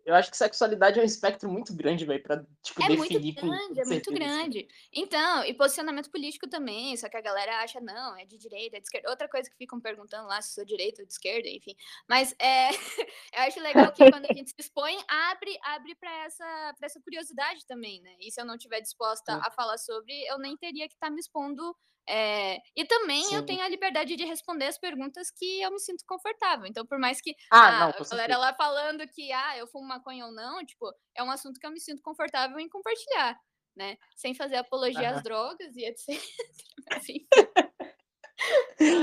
Eu 0.05 0.13
acho 0.13 0.29
que 0.29 0.37
sexualidade 0.37 0.99
é 0.99 1.01
um 1.01 1.05
espectro 1.05 1.49
muito 1.49 1.73
grande, 1.73 2.05
velho, 2.05 2.21
pra, 2.21 2.45
tipo, 2.61 2.83
é 2.83 2.89
definir. 2.89 3.19
Muito 3.21 3.41
grande, 3.41 3.79
é 3.79 3.85
muito 3.85 4.13
grande. 4.13 4.67
Então, 4.93 5.45
e 5.45 5.53
posicionamento 5.53 6.11
político 6.11 6.47
também, 6.47 6.95
só 6.97 7.09
que 7.09 7.17
a 7.17 7.21
galera 7.21 7.63
acha, 7.63 7.79
não, 7.79 8.15
é 8.17 8.25
de 8.25 8.37
direita, 8.37 8.77
é 8.77 8.79
de 8.79 8.85
esquerda. 8.85 9.09
Outra 9.09 9.27
coisa 9.27 9.49
que 9.49 9.55
ficam 9.55 9.79
perguntando 9.79 10.27
lá 10.27 10.41
se 10.41 10.53
sou 10.53 10.65
direita 10.65 11.01
ou 11.01 11.07
de 11.07 11.13
esquerda, 11.13 11.47
enfim. 11.47 11.73
Mas 12.07 12.35
é, 12.37 12.69
eu 13.33 13.47
acho 13.47 13.59
legal 13.61 13.91
que 13.93 14.11
quando 14.11 14.25
a 14.29 14.33
gente 14.33 14.49
se 14.49 14.55
expõe, 14.59 14.95
abre, 15.07 15.57
abre 15.63 15.95
para 15.95 16.11
essa, 16.25 16.75
pra 16.77 16.85
essa 16.85 17.01
curiosidade 17.01 17.65
também, 17.65 18.01
né? 18.01 18.15
E 18.19 18.29
se 18.29 18.39
eu 18.39 18.45
não 18.45 18.55
estiver 18.55 18.81
disposta 18.81 19.37
a 19.37 19.49
falar 19.49 19.77
sobre, 19.77 20.13
eu 20.27 20.37
nem 20.37 20.55
teria 20.55 20.87
que 20.87 20.93
estar 20.93 21.07
tá 21.07 21.13
me 21.13 21.19
expondo 21.19 21.75
é, 22.07 22.57
e 22.75 22.85
também 22.85 23.23
Sim. 23.23 23.35
eu 23.35 23.45
tenho 23.45 23.63
a 23.63 23.69
liberdade 23.69 24.15
de 24.15 24.25
responder 24.25 24.65
as 24.65 24.77
perguntas 24.77 25.31
que 25.31 25.61
eu 25.61 25.71
me 25.71 25.79
sinto 25.79 26.03
confortável. 26.05 26.65
Então, 26.65 26.85
por 26.85 26.99
mais 26.99 27.21
que 27.21 27.33
ah, 27.49 27.67
a, 27.67 27.79
não, 27.79 27.89
a 27.89 28.09
galera 28.09 28.37
lá 28.37 28.53
falando 28.53 29.07
que 29.07 29.31
ah, 29.31 29.57
eu 29.57 29.67
fumo 29.67 29.87
maconha 29.87 30.25
ou 30.25 30.31
não, 30.31 30.65
tipo, 30.65 30.91
é 31.15 31.23
um 31.23 31.31
assunto 31.31 31.59
que 31.59 31.65
eu 31.65 31.71
me 31.71 31.79
sinto 31.79 32.01
confortável 32.01 32.59
em 32.59 32.67
compartilhar, 32.67 33.39
né? 33.75 33.97
Sem 34.15 34.33
fazer 34.33 34.57
apologia 34.57 35.11
às 35.11 35.23
drogas 35.23 35.75
e 35.75 35.85
etc. 35.85 36.07
Assim. 36.91 37.25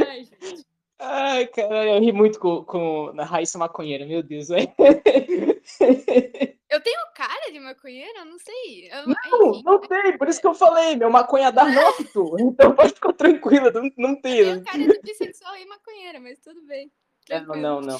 Ai, 0.06 0.24
gente. 0.24 0.66
Ai, 0.98 1.46
cara, 1.46 1.86
eu 1.86 2.00
ri 2.00 2.12
muito 2.12 2.38
com, 2.38 2.62
com 2.64 3.14
a 3.18 3.24
Raíssa 3.24 3.56
Maconheira, 3.56 4.04
meu 4.04 4.22
Deus, 4.22 4.48
velho. 4.48 4.70
Eu 6.70 6.80
tenho 6.80 7.00
cara 7.14 7.50
de 7.52 7.58
maconheira? 7.58 8.24
Não 8.24 8.38
sei. 8.38 8.88
Eu, 8.90 9.06
não, 9.06 9.50
enfim. 9.50 9.62
não 9.64 9.80
tem, 9.80 10.16
por 10.16 10.28
isso 10.28 10.40
que 10.40 10.46
eu 10.46 10.54
falei, 10.54 10.94
meu 10.94 11.10
maconha 11.10 11.50
dá 11.50 11.64
nócito. 11.68 12.36
então 12.38 12.74
pode 12.74 12.94
ficar 12.94 13.12
tranquila, 13.12 13.70
não, 13.72 13.90
não 13.96 14.20
tem. 14.20 14.38
Eu 14.38 14.62
tenho 14.62 14.64
cara 14.64 14.78
de 14.78 15.00
bissexual 15.02 15.56
e 15.56 15.66
maconheira, 15.66 16.20
mas 16.20 16.38
tudo 16.38 16.62
bem. 16.62 16.90
É, 17.28 17.40
não, 17.40 17.56
não, 17.56 17.80
não. 17.80 17.98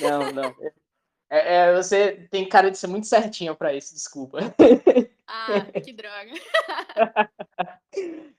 Não, 0.00 0.32
não. 0.32 0.56
É, 1.30 1.56
é, 1.56 1.74
você 1.76 2.26
tem 2.30 2.48
cara 2.48 2.70
de 2.70 2.78
ser 2.78 2.86
muito 2.86 3.06
certinha 3.06 3.54
pra 3.54 3.74
isso, 3.74 3.94
desculpa. 3.94 4.38
Ah, 5.26 5.60
que 5.84 5.92
droga. 5.92 6.32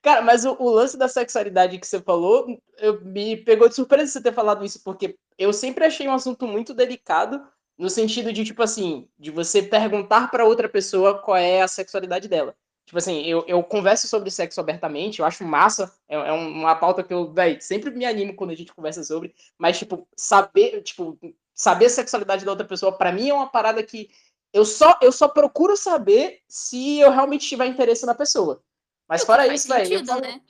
Cara, 0.01 0.21
mas 0.23 0.43
o, 0.43 0.55
o, 0.59 0.69
lance 0.71 0.97
da 0.97 1.07
sexualidade 1.07 1.77
que 1.77 1.85
você 1.85 2.01
falou, 2.01 2.59
eu, 2.79 2.99
me 3.01 3.37
pegou 3.37 3.69
de 3.69 3.75
surpresa 3.75 4.11
você 4.11 4.23
ter 4.23 4.33
falado 4.33 4.65
isso, 4.65 4.83
porque 4.83 5.15
eu 5.37 5.53
sempre 5.53 5.85
achei 5.85 6.07
um 6.07 6.13
assunto 6.13 6.47
muito 6.47 6.73
delicado, 6.73 7.47
no 7.79 7.89
sentido 7.89 8.33
de, 8.33 8.43
tipo 8.43 8.61
assim, 8.61 9.07
de 9.17 9.31
você 9.31 9.63
perguntar 9.63 10.29
para 10.29 10.43
outra 10.43 10.67
pessoa 10.67 11.17
qual 11.17 11.37
é 11.37 11.61
a 11.61 11.67
sexualidade 11.67 12.27
dela. 12.27 12.53
Tipo 12.85 12.97
assim, 12.97 13.21
eu, 13.21 13.45
eu 13.47 13.63
converso 13.63 14.05
sobre 14.05 14.29
sexo 14.29 14.59
abertamente, 14.59 15.19
eu 15.19 15.25
acho 15.25 15.45
massa, 15.45 15.95
é, 16.09 16.15
é 16.15 16.31
uma 16.33 16.75
pauta 16.75 17.03
que 17.03 17.13
eu, 17.13 17.31
véi, 17.31 17.61
sempre 17.61 17.89
me 17.91 18.05
animo 18.05 18.35
quando 18.35 18.49
a 18.49 18.55
gente 18.55 18.73
conversa 18.73 19.01
sobre, 19.03 19.33
mas, 19.57 19.79
tipo, 19.79 20.05
saber, 20.17 20.81
tipo, 20.81 21.17
saber 21.55 21.85
a 21.85 21.89
sexualidade 21.89 22.43
da 22.43 22.51
outra 22.51 22.67
pessoa, 22.67 22.91
para 22.91 23.13
mim 23.13 23.29
é 23.29 23.33
uma 23.33 23.47
parada 23.47 23.81
que 23.81 24.09
eu 24.51 24.65
só, 24.65 24.97
eu 25.01 25.11
só 25.11 25.29
procuro 25.29 25.77
saber 25.77 26.41
se 26.49 26.99
eu 26.99 27.11
realmente 27.11 27.47
tiver 27.47 27.67
interesse 27.67 28.05
na 28.05 28.15
pessoa. 28.15 28.61
Mas 29.07 29.23
fora 29.23 29.47
isso, 29.53 29.67
velho. 29.69 30.05
Falo... 30.05 30.21
Né? 30.21 30.41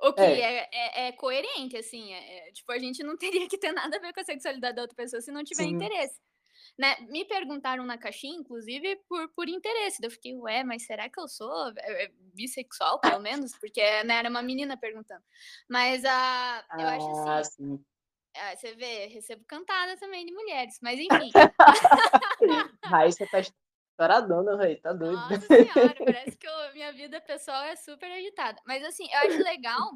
O 0.00 0.12
que 0.12 0.20
é. 0.20 0.40
É, 0.40 0.68
é, 0.72 1.08
é 1.08 1.12
coerente, 1.12 1.76
assim. 1.76 2.12
É, 2.12 2.48
é, 2.48 2.52
tipo, 2.52 2.72
a 2.72 2.78
gente 2.78 3.02
não 3.04 3.16
teria 3.18 3.48
que 3.48 3.58
ter 3.58 3.72
nada 3.72 3.96
a 3.96 4.00
ver 4.00 4.12
com 4.12 4.20
a 4.20 4.24
sexualidade 4.24 4.74
da 4.74 4.82
outra 4.82 4.96
pessoa 4.96 5.20
se 5.20 5.30
não 5.30 5.44
tiver 5.44 5.64
Sim. 5.64 5.70
interesse. 5.70 6.18
Né? 6.78 6.96
Me 7.08 7.24
perguntaram 7.24 7.84
na 7.84 7.96
caixinha, 7.96 8.36
inclusive, 8.36 8.96
por, 9.08 9.28
por 9.30 9.48
interesse. 9.48 10.04
Eu 10.04 10.10
fiquei, 10.10 10.34
ué, 10.34 10.64
mas 10.64 10.84
será 10.84 11.08
que 11.08 11.20
eu 11.20 11.28
sou 11.28 11.68
é, 11.78 12.04
é, 12.04 12.12
bissexual, 12.34 13.00
pelo 13.00 13.20
menos? 13.22 13.56
Porque 13.58 13.80
né, 14.04 14.16
era 14.16 14.28
uma 14.28 14.42
menina 14.42 14.76
perguntando. 14.76 15.22
Mas 15.68 16.04
a, 16.04 16.64
eu 16.78 16.88
acho 16.88 17.28
ah, 17.28 17.38
assim. 17.38 17.84
Ah, 18.36 18.56
você 18.56 18.74
vê, 18.74 19.06
recebo 19.06 19.44
cantada 19.46 19.96
também 19.96 20.26
de 20.26 20.32
mulheres, 20.32 20.78
mas 20.82 20.98
enfim. 20.98 21.30
Raíssa 22.82 23.24
tá 23.30 23.38
estouradona, 23.38 24.56
velho, 24.56 24.80
tá 24.80 24.92
doido. 24.92 25.16
Nossa 25.16 25.40
senhora, 25.40 25.94
parece 26.04 26.36
que 26.36 26.48
eu, 26.48 26.72
minha 26.72 26.92
vida 26.92 27.20
pessoal 27.20 27.62
é 27.62 27.76
super 27.76 28.10
agitada. 28.10 28.60
Mas 28.66 28.82
assim, 28.82 29.06
eu 29.12 29.18
acho 29.20 29.42
legal 29.44 29.92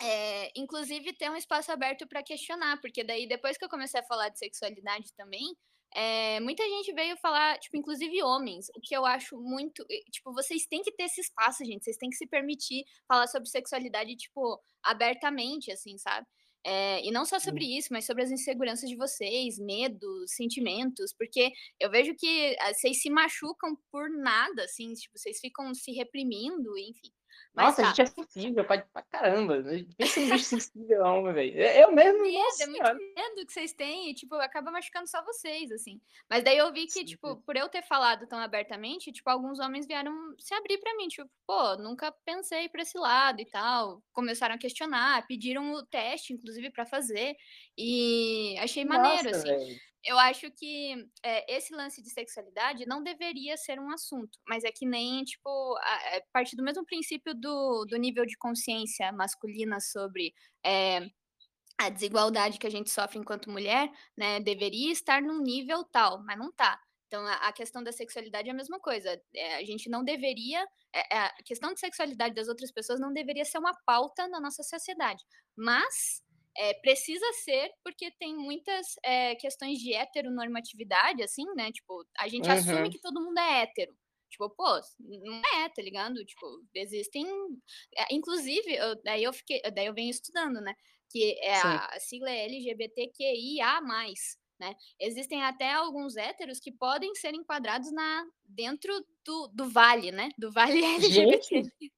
é, 0.00 0.52
inclusive 0.54 1.12
ter 1.12 1.30
um 1.30 1.36
espaço 1.36 1.72
aberto 1.72 2.06
para 2.06 2.22
questionar, 2.22 2.80
porque 2.80 3.02
daí 3.02 3.26
depois 3.26 3.58
que 3.58 3.64
eu 3.64 3.68
comecei 3.68 4.00
a 4.00 4.04
falar 4.04 4.28
de 4.28 4.38
sexualidade 4.38 5.12
também, 5.14 5.56
é, 5.94 6.40
muita 6.40 6.62
gente 6.64 6.92
veio 6.92 7.16
falar, 7.16 7.58
tipo, 7.58 7.76
inclusive 7.76 8.22
homens, 8.22 8.68
o 8.76 8.80
que 8.80 8.94
eu 8.94 9.04
acho 9.06 9.36
muito. 9.38 9.84
Tipo, 10.10 10.32
vocês 10.32 10.66
têm 10.66 10.82
que 10.82 10.92
ter 10.92 11.04
esse 11.04 11.20
espaço, 11.20 11.64
gente. 11.64 11.84
Vocês 11.84 11.96
têm 11.96 12.10
que 12.10 12.16
se 12.16 12.26
permitir 12.26 12.84
falar 13.06 13.26
sobre 13.26 13.48
sexualidade, 13.48 14.16
tipo, 14.16 14.60
abertamente, 14.82 15.72
assim, 15.72 15.96
sabe? 15.98 16.26
É, 16.64 17.02
e 17.06 17.10
não 17.10 17.24
só 17.24 17.38
sobre 17.38 17.64
isso, 17.64 17.88
mas 17.90 18.04
sobre 18.04 18.22
as 18.22 18.30
inseguranças 18.30 18.90
de 18.90 18.96
vocês, 18.96 19.58
medos, 19.58 20.32
sentimentos, 20.32 21.14
porque 21.14 21.52
eu 21.80 21.90
vejo 21.90 22.14
que 22.14 22.56
ah, 22.60 22.74
vocês 22.74 23.00
se 23.00 23.08
machucam 23.10 23.76
por 23.90 24.10
nada, 24.10 24.64
assim, 24.64 24.92
tipo, 24.94 25.16
vocês 25.18 25.38
ficam 25.40 25.72
se 25.74 25.92
reprimindo, 25.92 26.76
enfim. 26.78 27.10
Nossa, 27.54 27.82
tá. 27.82 27.88
a 27.88 27.90
gente 27.90 28.02
é 28.02 28.06
sensível 28.06 28.64
pra, 28.64 28.78
pra 28.78 29.02
caramba. 29.02 29.62
Pensa 29.96 30.20
no 30.20 30.30
bicho 30.30 30.44
sensível, 30.44 31.02
não, 31.02 31.24
velho. 31.32 31.60
Eu 31.60 31.92
mesmo. 31.92 32.22
Medo, 32.22 32.38
nossa, 32.38 32.64
é 32.64 32.66
muito 32.66 33.14
medo 33.14 33.46
que 33.46 33.52
vocês 33.52 33.72
têm 33.72 34.10
e, 34.10 34.14
tipo, 34.14 34.34
acaba 34.36 34.70
machucando 34.70 35.08
só 35.08 35.24
vocês, 35.24 35.72
assim. 35.72 36.00
Mas 36.30 36.44
daí 36.44 36.56
eu 36.56 36.72
vi 36.72 36.86
que, 36.86 36.92
Sim. 36.92 37.04
tipo, 37.04 37.36
por 37.42 37.56
eu 37.56 37.68
ter 37.68 37.82
falado 37.82 38.26
tão 38.26 38.38
abertamente, 38.38 39.10
tipo, 39.10 39.28
alguns 39.28 39.58
homens 39.58 39.86
vieram 39.86 40.12
se 40.38 40.54
abrir 40.54 40.78
pra 40.78 40.94
mim. 40.96 41.08
Tipo, 41.08 41.28
pô, 41.46 41.76
nunca 41.76 42.12
pensei 42.24 42.68
pra 42.68 42.82
esse 42.82 42.96
lado 42.96 43.40
e 43.40 43.46
tal. 43.46 44.02
Começaram 44.12 44.54
a 44.54 44.58
questionar, 44.58 45.26
pediram 45.26 45.72
o 45.72 45.84
teste, 45.84 46.32
inclusive, 46.32 46.70
pra 46.70 46.86
fazer. 46.86 47.36
E 47.76 48.56
achei 48.58 48.84
maneiro, 48.84 49.30
nossa, 49.30 49.36
assim. 49.36 49.48
Véio 49.48 49.87
eu 50.04 50.18
acho 50.18 50.50
que 50.52 50.94
é, 51.22 51.56
esse 51.56 51.74
lance 51.74 52.02
de 52.02 52.10
sexualidade 52.10 52.86
não 52.86 53.02
deveria 53.02 53.56
ser 53.56 53.78
um 53.80 53.90
assunto, 53.90 54.38
mas 54.46 54.64
é 54.64 54.70
que 54.70 54.86
nem, 54.86 55.24
tipo, 55.24 55.48
a, 55.76 56.16
a 56.16 56.22
partir 56.32 56.56
do 56.56 56.62
mesmo 56.62 56.84
princípio 56.84 57.34
do, 57.34 57.84
do 57.86 57.96
nível 57.96 58.24
de 58.24 58.36
consciência 58.36 59.12
masculina 59.12 59.80
sobre 59.80 60.32
é, 60.64 61.06
a 61.78 61.88
desigualdade 61.88 62.58
que 62.58 62.66
a 62.66 62.70
gente 62.70 62.90
sofre 62.90 63.18
enquanto 63.18 63.50
mulher, 63.50 63.90
né, 64.16 64.40
deveria 64.40 64.92
estar 64.92 65.22
num 65.22 65.40
nível 65.40 65.84
tal, 65.84 66.22
mas 66.24 66.38
não 66.38 66.52
tá. 66.52 66.80
Então, 67.08 67.26
a, 67.26 67.50
questão 67.52 67.82
da 67.82 67.90
sexualidade 67.90 68.48
é 68.48 68.52
a 68.52 68.54
mesma 68.54 68.78
coisa. 68.78 69.18
É, 69.34 69.56
a 69.56 69.64
gente 69.64 69.88
não 69.88 70.04
deveria. 70.04 70.62
A 71.10 71.42
questão 71.42 71.72
de 71.72 71.80
sexualidade 71.80 72.34
das 72.34 72.48
outras 72.48 72.70
pessoas 72.70 73.00
não 73.00 73.14
deveria 73.14 73.46
ser 73.46 73.58
uma 73.58 73.74
pauta 73.86 74.28
na 74.28 74.38
nossa 74.38 74.62
sociedade. 74.62 75.24
Mas 75.56 76.22
É, 76.60 76.74
precisa 76.74 77.24
ser, 77.44 77.70
porque 77.84 78.10
tem 78.18 78.36
muitas 78.36 78.96
é, 79.04 79.36
questões 79.36 79.78
de 79.78 79.94
heteronormatividade, 79.94 81.22
assim, 81.22 81.44
né? 81.54 81.70
Tipo, 81.70 82.04
a 82.18 82.26
gente 82.26 82.48
uhum. 82.48 82.54
assume 82.54 82.90
que 82.90 83.00
todo 83.00 83.22
mundo 83.22 83.38
é 83.38 83.62
hétero. 83.62 83.94
Tipo, 84.28 84.50
pô, 84.50 84.80
não 84.98 85.40
é, 85.54 85.68
tá 85.68 85.80
ligado? 85.80 86.14
Tipo, 86.24 86.46
existem. 86.74 87.26
É, 87.96 88.14
inclusive, 88.14 88.74
eu, 88.74 89.00
daí 89.02 89.24
eu 89.24 89.32
fiquei, 89.32 89.60
daí 89.72 89.86
eu 89.86 89.94
venho 89.94 90.10
estudando, 90.10 90.60
né? 90.60 90.74
Que 91.10 91.38
é 91.40 91.56
a, 91.56 91.86
a 91.86 92.00
sigla 92.00 92.30
é 92.30 92.44
LGBTQIA. 92.44 93.80
Né? 94.60 94.74
Existem 94.98 95.42
até 95.42 95.72
alguns 95.72 96.16
héteros 96.16 96.58
que 96.58 96.72
podem 96.72 97.14
ser 97.14 97.32
enquadrados 97.32 97.92
na 97.92 98.26
dentro 98.44 98.92
do, 99.24 99.48
do 99.54 99.70
vale, 99.70 100.10
né? 100.10 100.28
Do 100.36 100.50
vale 100.50 100.84
LGBT. 100.84 101.40
Gente, 101.48 101.92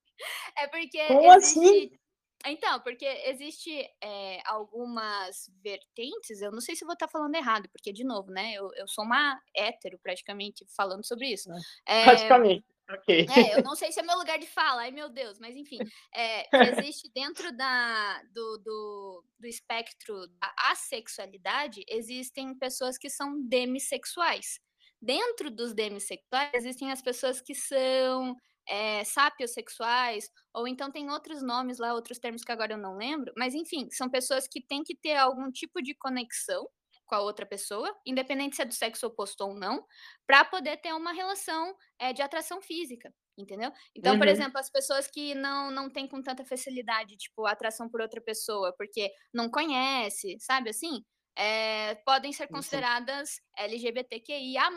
é 0.59 0.69
porque 0.69 1.07
como 1.07 1.33
assim? 1.33 1.61
existe, 1.61 1.87
assim? 1.87 2.01
Então, 2.47 2.81
porque 2.81 3.05
existe 3.27 3.71
é, 4.03 4.41
algumas 4.47 5.51
vertentes, 5.63 6.41
eu 6.41 6.51
não 6.51 6.61
sei 6.61 6.75
se 6.75 6.85
vou 6.85 6.95
estar 6.95 7.09
falando 7.09 7.35
errado, 7.35 7.69
porque, 7.71 7.93
de 7.93 8.03
novo, 8.03 8.31
né, 8.31 8.55
eu, 8.55 8.71
eu 8.77 8.89
sou 8.89 9.05
uma 9.05 9.39
hétero, 9.55 9.99
praticamente, 10.03 10.65
falando 10.75 11.05
sobre 11.07 11.29
isso. 11.29 11.51
É, 11.87 12.05
praticamente, 12.05 12.65
ok. 12.91 13.27
É, 13.29 13.59
eu 13.59 13.63
não 13.63 13.77
sei 13.77 13.93
se 13.93 14.01
é 14.01 14.03
meu 14.03 14.17
lugar 14.17 14.39
de 14.39 14.47
fala, 14.47 14.83
ai 14.83 14.91
meu 14.91 15.11
Deus, 15.11 15.39
mas 15.39 15.55
enfim, 15.55 15.79
é, 16.15 16.47
existe 16.79 17.11
dentro 17.15 17.55
da, 17.55 18.23
do, 18.33 18.59
do, 18.59 19.25
do 19.39 19.47
espectro 19.47 20.27
da 20.27 20.55
assexualidade, 20.71 21.85
existem 21.89 22.55
pessoas 22.59 22.97
que 22.97 23.11
são 23.11 23.39
demissexuais. 23.47 24.61
Dentro 25.03 25.51
dos 25.51 25.75
demissexuais, 25.75 26.53
existem 26.55 26.91
as 26.91 27.01
pessoas 27.01 27.41
que 27.41 27.55
são 27.55 28.37
é, 28.69 29.05
sapiosexuais, 29.05 30.31
ou 30.55 30.67
então 30.67 30.91
tem 30.91 31.11
outros 31.11 31.43
nomes 31.43 31.79
lá, 31.79 31.93
outros 31.95 32.19
termos 32.19 32.43
que 32.43 32.53
agora 32.53 32.75
eu 32.75 32.79
não 32.79 32.97
lembro, 32.97 33.33
mas 33.37 33.55
enfim, 33.55 33.89
são 33.91 34.09
pessoas 34.09 34.47
que 34.47 34.61
têm 34.63 34.83
que 34.83 34.97
ter 34.97 35.17
algum 35.17 35.51
tipo 35.51 35.83
de 35.83 35.95
conexão 35.95 36.69
com 37.11 37.17
a 37.17 37.21
outra 37.21 37.45
pessoa, 37.45 37.93
independente 38.07 38.55
se 38.55 38.63
é 38.63 38.65
do 38.65 38.73
sexo 38.73 39.09
oposto 39.09 39.41
ou 39.41 39.53
não, 39.53 39.85
para 40.25 40.45
poder 40.45 40.77
ter 40.77 40.93
uma 40.95 41.13
relação 41.13 41.75
é, 41.99 42.13
de 42.13 42.23
atração 42.23 42.63
física, 42.63 43.13
entendeu? 43.37 43.73
Então, 43.97 44.13
uhum. 44.13 44.19
por 44.21 44.29
exemplo, 44.29 44.59
as 44.61 44.71
pessoas 44.71 45.09
que 45.09 45.35
não, 45.35 45.73
não 45.73 45.91
têm 45.91 46.07
com 46.07 46.23
tanta 46.23 46.45
facilidade, 46.45 47.17
tipo, 47.17 47.47
atração 47.47 47.89
por 47.89 48.01
outra 48.01 48.21
pessoa, 48.21 48.73
porque 48.79 49.11
não 49.35 49.51
conhece, 49.51 50.37
sabe 50.39 50.71
assim? 50.71 51.05
É, 51.37 51.97
podem 52.07 52.33
ser 52.33 52.47
consideradas 52.47 53.41
LGBTQIA+, 53.59 54.71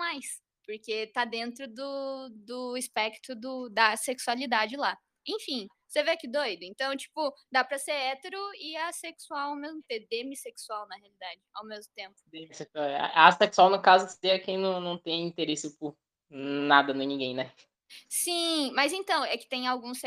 porque 0.66 1.08
tá 1.08 1.26
dentro 1.26 1.68
do, 1.68 2.30
do 2.30 2.78
espectro 2.78 3.36
do, 3.36 3.70
da 3.70 3.96
sexualidade 3.96 4.76
lá. 4.76 4.98
Enfim, 5.28 5.68
você 5.88 6.04
vê 6.04 6.18
que 6.18 6.28
doido? 6.28 6.64
Então, 6.64 6.96
tipo, 6.98 7.34
dá 7.52 7.64
pra 7.64 7.78
ser 7.78 7.92
hétero 7.92 8.38
e 8.56 8.76
assexual 8.78 9.52
ao 9.52 9.56
mesmo 9.56 9.82
tempo, 9.84 10.08
demissexual, 10.10 10.88
na 10.88 10.96
realidade, 10.96 11.42
ao 11.54 11.66
mesmo 11.66 11.94
tempo. 11.94 12.16
Demissexual. 12.28 12.86
É, 12.86 13.12
assexual, 13.14 13.70
no 13.70 13.82
caso, 13.82 14.08
seria 14.10 14.40
quem 14.40 14.58
não, 14.58 14.82
não 14.82 14.98
tem 14.98 15.26
interesse 15.28 15.78
por 15.78 15.96
nada 16.30 16.94
nem 16.94 17.08
ninguém, 17.08 17.36
né? 17.36 17.54
Sim, 18.10 18.72
mas 18.74 18.92
então, 18.92 19.24
é 19.24 19.38
que 19.38 19.48
tem 19.48 19.68
alguns 19.68 20.02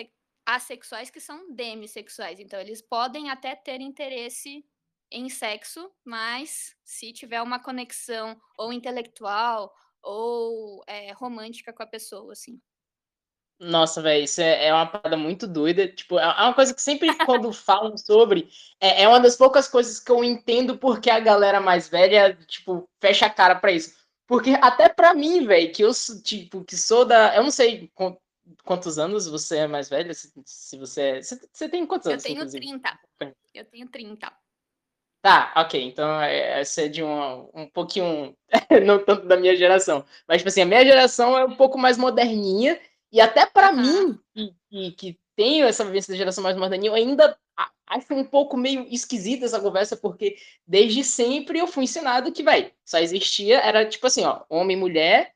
assexuais 0.44 1.08
que 1.08 1.20
são 1.20 1.54
demissexuais, 1.54 2.40
então 2.40 2.60
eles 2.60 2.82
podem 2.82 3.30
até 3.30 3.54
ter 3.54 3.80
interesse 3.80 4.64
em 5.10 5.28
sexo, 5.28 5.90
mas 6.04 6.76
se 6.84 7.12
tiver 7.12 7.40
uma 7.42 7.62
conexão 7.62 8.40
ou 8.58 8.72
intelectual 8.72 9.72
ou 10.06 10.82
é, 10.86 11.12
romântica 11.12 11.72
com 11.72 11.82
a 11.82 11.86
pessoa, 11.86 12.32
assim. 12.32 12.60
Nossa, 13.58 14.02
velho, 14.02 14.24
isso 14.24 14.40
é, 14.40 14.66
é, 14.66 14.72
uma 14.72 14.86
parada 14.86 15.16
muito 15.16 15.46
doida. 15.46 15.88
Tipo, 15.88 16.18
é, 16.18 16.22
é 16.22 16.42
uma 16.42 16.54
coisa 16.54 16.74
que 16.74 16.82
sempre 16.82 17.12
quando 17.24 17.52
falam 17.52 17.96
sobre, 17.96 18.48
é, 18.80 19.02
é, 19.02 19.08
uma 19.08 19.18
das 19.18 19.34
poucas 19.34 19.66
coisas 19.66 19.98
que 19.98 20.12
eu 20.12 20.22
entendo 20.22 20.76
porque 20.78 21.10
a 21.10 21.18
galera 21.18 21.60
mais 21.60 21.88
velha, 21.88 22.34
tipo, 22.46 22.88
fecha 23.00 23.26
a 23.26 23.30
cara 23.30 23.54
pra 23.54 23.72
isso. 23.72 23.96
Porque 24.26 24.50
até 24.60 24.88
pra 24.88 25.14
mim, 25.14 25.46
velho, 25.46 25.72
que 25.72 25.82
eu, 25.82 25.90
tipo, 26.22 26.64
que 26.64 26.76
sou 26.76 27.04
da. 27.04 27.34
Eu 27.34 27.44
não 27.44 27.50
sei 27.50 27.90
quantos 28.64 28.98
anos 28.98 29.26
você 29.26 29.58
é 29.58 29.66
mais 29.66 29.88
velha, 29.88 30.12
se, 30.12 30.32
se 30.44 30.76
você 30.76 31.00
é. 31.00 31.22
Você, 31.22 31.40
você 31.52 31.68
tem 31.68 31.86
quantos 31.86 32.08
anos? 32.08 32.24
Eu 32.24 32.28
tenho 32.28 32.38
inclusive? 32.38 32.66
30. 32.66 33.00
Eu 33.54 33.64
tenho 33.64 33.88
30. 33.88 34.32
Tá, 35.26 35.52
ok. 35.56 35.82
Então 35.82 36.20
essa 36.20 36.82
é 36.82 36.88
de 36.88 37.02
um, 37.02 37.50
um 37.52 37.66
pouquinho, 37.66 38.32
não 38.86 39.04
tanto 39.04 39.26
da 39.26 39.36
minha 39.36 39.56
geração. 39.56 40.04
Mas, 40.28 40.36
tipo 40.36 40.50
assim, 40.50 40.62
a 40.62 40.66
minha 40.66 40.84
geração 40.84 41.36
é 41.36 41.44
um 41.44 41.56
pouco 41.56 41.76
mais 41.76 41.98
moderninha. 41.98 42.78
E 43.10 43.20
até 43.20 43.44
para 43.44 43.72
mim, 43.72 44.16
que, 44.70 44.92
que, 44.92 45.18
tenho 45.34 45.66
essa 45.66 45.84
vivência 45.84 46.12
da 46.12 46.16
geração 46.16 46.44
mais 46.44 46.56
moderninha, 46.56 46.90
eu 46.90 46.94
ainda 46.94 47.36
acho 47.88 48.14
um 48.14 48.22
pouco 48.22 48.56
meio 48.56 48.86
esquisita 48.88 49.44
essa 49.44 49.58
conversa, 49.58 49.96
porque 49.96 50.36
desde 50.64 51.02
sempre 51.02 51.58
eu 51.58 51.66
fui 51.66 51.84
ensinado 51.84 52.30
que, 52.30 52.44
velho, 52.44 52.70
só 52.84 52.98
existia, 52.98 53.58
era 53.58 53.84
tipo 53.84 54.06
assim, 54.06 54.24
ó, 54.24 54.44
homem, 54.48 54.76
mulher 54.76 55.32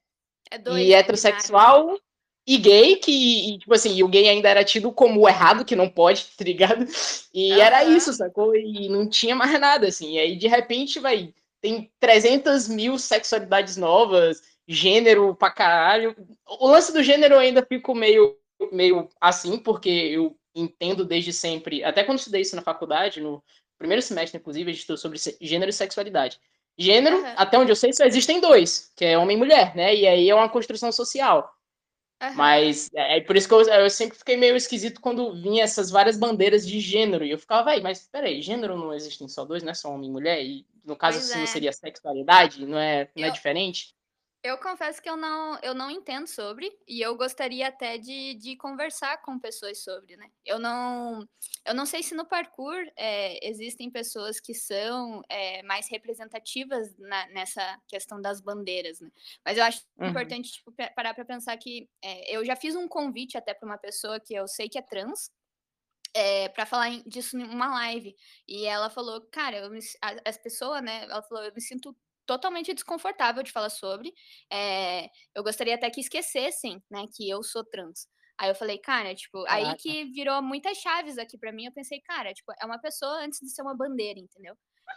é 0.52 0.56
dois, 0.56 0.86
e 0.86 0.94
heterossexual 0.94 1.98
e 2.46 2.56
gay, 2.56 2.96
que, 2.96 3.54
e, 3.54 3.58
tipo 3.58 3.74
assim, 3.74 4.02
o 4.02 4.08
gay 4.08 4.28
ainda 4.28 4.48
era 4.48 4.64
tido 4.64 4.90
como 4.90 5.28
errado, 5.28 5.64
que 5.64 5.76
não 5.76 5.88
pode, 5.88 6.26
tá 6.36 6.44
ligado? 6.44 6.86
E 7.32 7.52
uhum. 7.52 7.60
era 7.60 7.84
isso, 7.84 8.12
sacou? 8.12 8.54
E 8.56 8.88
não 8.88 9.08
tinha 9.08 9.34
mais 9.34 9.58
nada, 9.60 9.86
assim. 9.86 10.14
E 10.14 10.18
aí, 10.18 10.36
de 10.36 10.48
repente, 10.48 10.98
vai, 10.98 11.32
tem 11.60 11.90
300 12.00 12.68
mil 12.68 12.98
sexualidades 12.98 13.76
novas, 13.76 14.42
gênero 14.66 15.34
pra 15.34 15.50
caralho. 15.50 16.16
O 16.46 16.68
lance 16.68 16.92
do 16.92 17.02
gênero 17.02 17.34
eu 17.34 17.40
ainda 17.40 17.64
fico 17.64 17.94
meio, 17.94 18.36
meio 18.72 19.08
assim, 19.20 19.58
porque 19.58 19.88
eu 19.88 20.36
entendo 20.54 21.04
desde 21.04 21.32
sempre, 21.32 21.84
até 21.84 22.02
quando 22.02 22.18
estudei 22.18 22.40
isso 22.40 22.56
na 22.56 22.62
faculdade, 22.62 23.20
no 23.20 23.42
primeiro 23.78 24.02
semestre, 24.02 24.38
inclusive, 24.38 24.70
a 24.70 24.72
gente 24.72 24.80
estudou 24.80 24.98
sobre 24.98 25.18
gênero 25.40 25.70
e 25.70 25.72
sexualidade. 25.72 26.38
Gênero, 26.76 27.16
uhum. 27.16 27.32
até 27.36 27.58
onde 27.58 27.70
eu 27.70 27.76
sei, 27.76 27.92
só 27.92 28.04
existem 28.04 28.40
dois, 28.40 28.92
que 28.96 29.04
é 29.04 29.18
homem 29.18 29.36
e 29.36 29.38
mulher, 29.38 29.74
né? 29.76 29.94
E 29.94 30.06
aí 30.06 30.28
é 30.28 30.34
uma 30.34 30.48
construção 30.48 30.90
social. 30.90 31.50
Uhum. 32.22 32.34
Mas 32.34 32.90
é, 32.94 33.16
é 33.16 33.20
por 33.20 33.36
isso 33.36 33.48
que 33.48 33.54
eu, 33.54 33.62
eu, 33.62 33.88
sempre 33.88 34.18
fiquei 34.18 34.36
meio 34.36 34.54
esquisito 34.54 35.00
quando 35.00 35.32
vinha 35.40 35.64
essas 35.64 35.90
várias 35.90 36.18
bandeiras 36.18 36.66
de 36.66 36.78
gênero. 36.78 37.24
E 37.24 37.30
eu 37.30 37.38
ficava, 37.38 37.64
vai, 37.64 37.80
mas 37.80 38.08
peraí, 38.12 38.42
gênero 38.42 38.76
não 38.76 38.92
existem 38.92 39.26
só 39.26 39.44
dois, 39.44 39.62
não 39.62 39.70
é 39.70 39.74
só 39.74 39.90
homem 39.90 40.10
e 40.10 40.12
mulher? 40.12 40.44
E 40.44 40.66
no 40.84 40.96
caso, 40.96 41.18
pois 41.18 41.28
isso 41.28 41.36
é. 41.36 41.40
não 41.40 41.46
seria 41.46 41.72
sexualidade? 41.72 42.66
Não 42.66 42.78
é, 42.78 43.08
não 43.16 43.24
é 43.24 43.28
eu, 43.28 43.30
é 43.30 43.30
diferente? 43.30 43.94
Eu 44.42 44.56
confesso 44.56 45.02
que 45.02 45.10
eu 45.10 45.18
não, 45.18 45.58
eu 45.62 45.74
não 45.74 45.90
entendo 45.90 46.26
sobre, 46.26 46.72
e 46.88 47.02
eu 47.02 47.14
gostaria 47.14 47.68
até 47.68 47.98
de, 47.98 48.34
de 48.34 48.56
conversar 48.56 49.20
com 49.20 49.38
pessoas 49.38 49.82
sobre, 49.82 50.16
né? 50.16 50.30
Eu 50.46 50.58
não, 50.58 51.28
eu 51.66 51.74
não 51.74 51.84
sei 51.84 52.02
se 52.02 52.14
no 52.14 52.24
parkour 52.24 52.76
é, 52.96 53.46
existem 53.46 53.90
pessoas 53.90 54.40
que 54.40 54.54
são 54.54 55.22
é, 55.28 55.62
mais 55.64 55.90
representativas 55.90 56.96
na, 56.96 57.26
nessa 57.28 57.78
questão 57.86 58.18
das 58.18 58.40
bandeiras, 58.40 58.98
né? 59.00 59.10
Mas 59.44 59.58
eu 59.58 59.64
acho 59.64 59.84
uhum. 59.98 60.08
importante 60.08 60.52
tipo, 60.52 60.72
parar 60.96 61.12
para 61.12 61.24
pensar 61.24 61.54
que 61.58 61.86
é, 62.02 62.34
eu 62.34 62.42
já 62.42 62.56
fiz 62.56 62.74
um 62.74 62.88
convite 62.88 63.36
até 63.36 63.52
para 63.52 63.66
uma 63.66 63.78
pessoa 63.78 64.18
que 64.18 64.32
eu 64.32 64.48
sei 64.48 64.70
que 64.70 64.78
é 64.78 64.82
trans, 64.82 65.30
é, 66.14 66.48
para 66.48 66.66
falar 66.66 66.90
disso 67.06 67.36
em 67.36 67.44
uma 67.44 67.68
live. 67.74 68.16
E 68.48 68.64
ela 68.64 68.88
falou, 68.88 69.20
cara, 69.30 69.68
me, 69.68 69.80
as 70.24 70.38
pessoas, 70.38 70.82
né? 70.82 71.04
Ela 71.04 71.22
falou, 71.22 71.44
eu 71.44 71.52
me 71.54 71.60
sinto 71.60 71.94
totalmente 72.30 72.72
desconfortável 72.72 73.42
de 73.42 73.50
falar 73.50 73.70
sobre. 73.70 74.14
É, 74.52 75.08
eu 75.34 75.42
gostaria 75.42 75.74
até 75.74 75.90
que 75.90 76.00
esquecessem, 76.00 76.80
né, 76.88 77.04
que 77.12 77.28
eu 77.28 77.42
sou 77.42 77.64
trans. 77.64 78.06
Aí 78.38 78.48
eu 78.48 78.54
falei, 78.54 78.78
cara, 78.78 79.12
tipo, 79.16 79.42
Caraca. 79.42 79.70
aí 79.70 79.76
que 79.76 80.04
virou 80.12 80.40
muitas 80.40 80.78
chaves 80.78 81.18
aqui 81.18 81.36
para 81.36 81.52
mim. 81.52 81.66
Eu 81.66 81.72
pensei, 81.72 82.00
cara, 82.00 82.32
tipo, 82.32 82.52
é 82.62 82.64
uma 82.64 82.80
pessoa 82.80 83.24
antes 83.24 83.40
de 83.40 83.50
ser 83.50 83.62
uma 83.62 83.76
bandeira, 83.76 84.20
entendeu? 84.20 84.54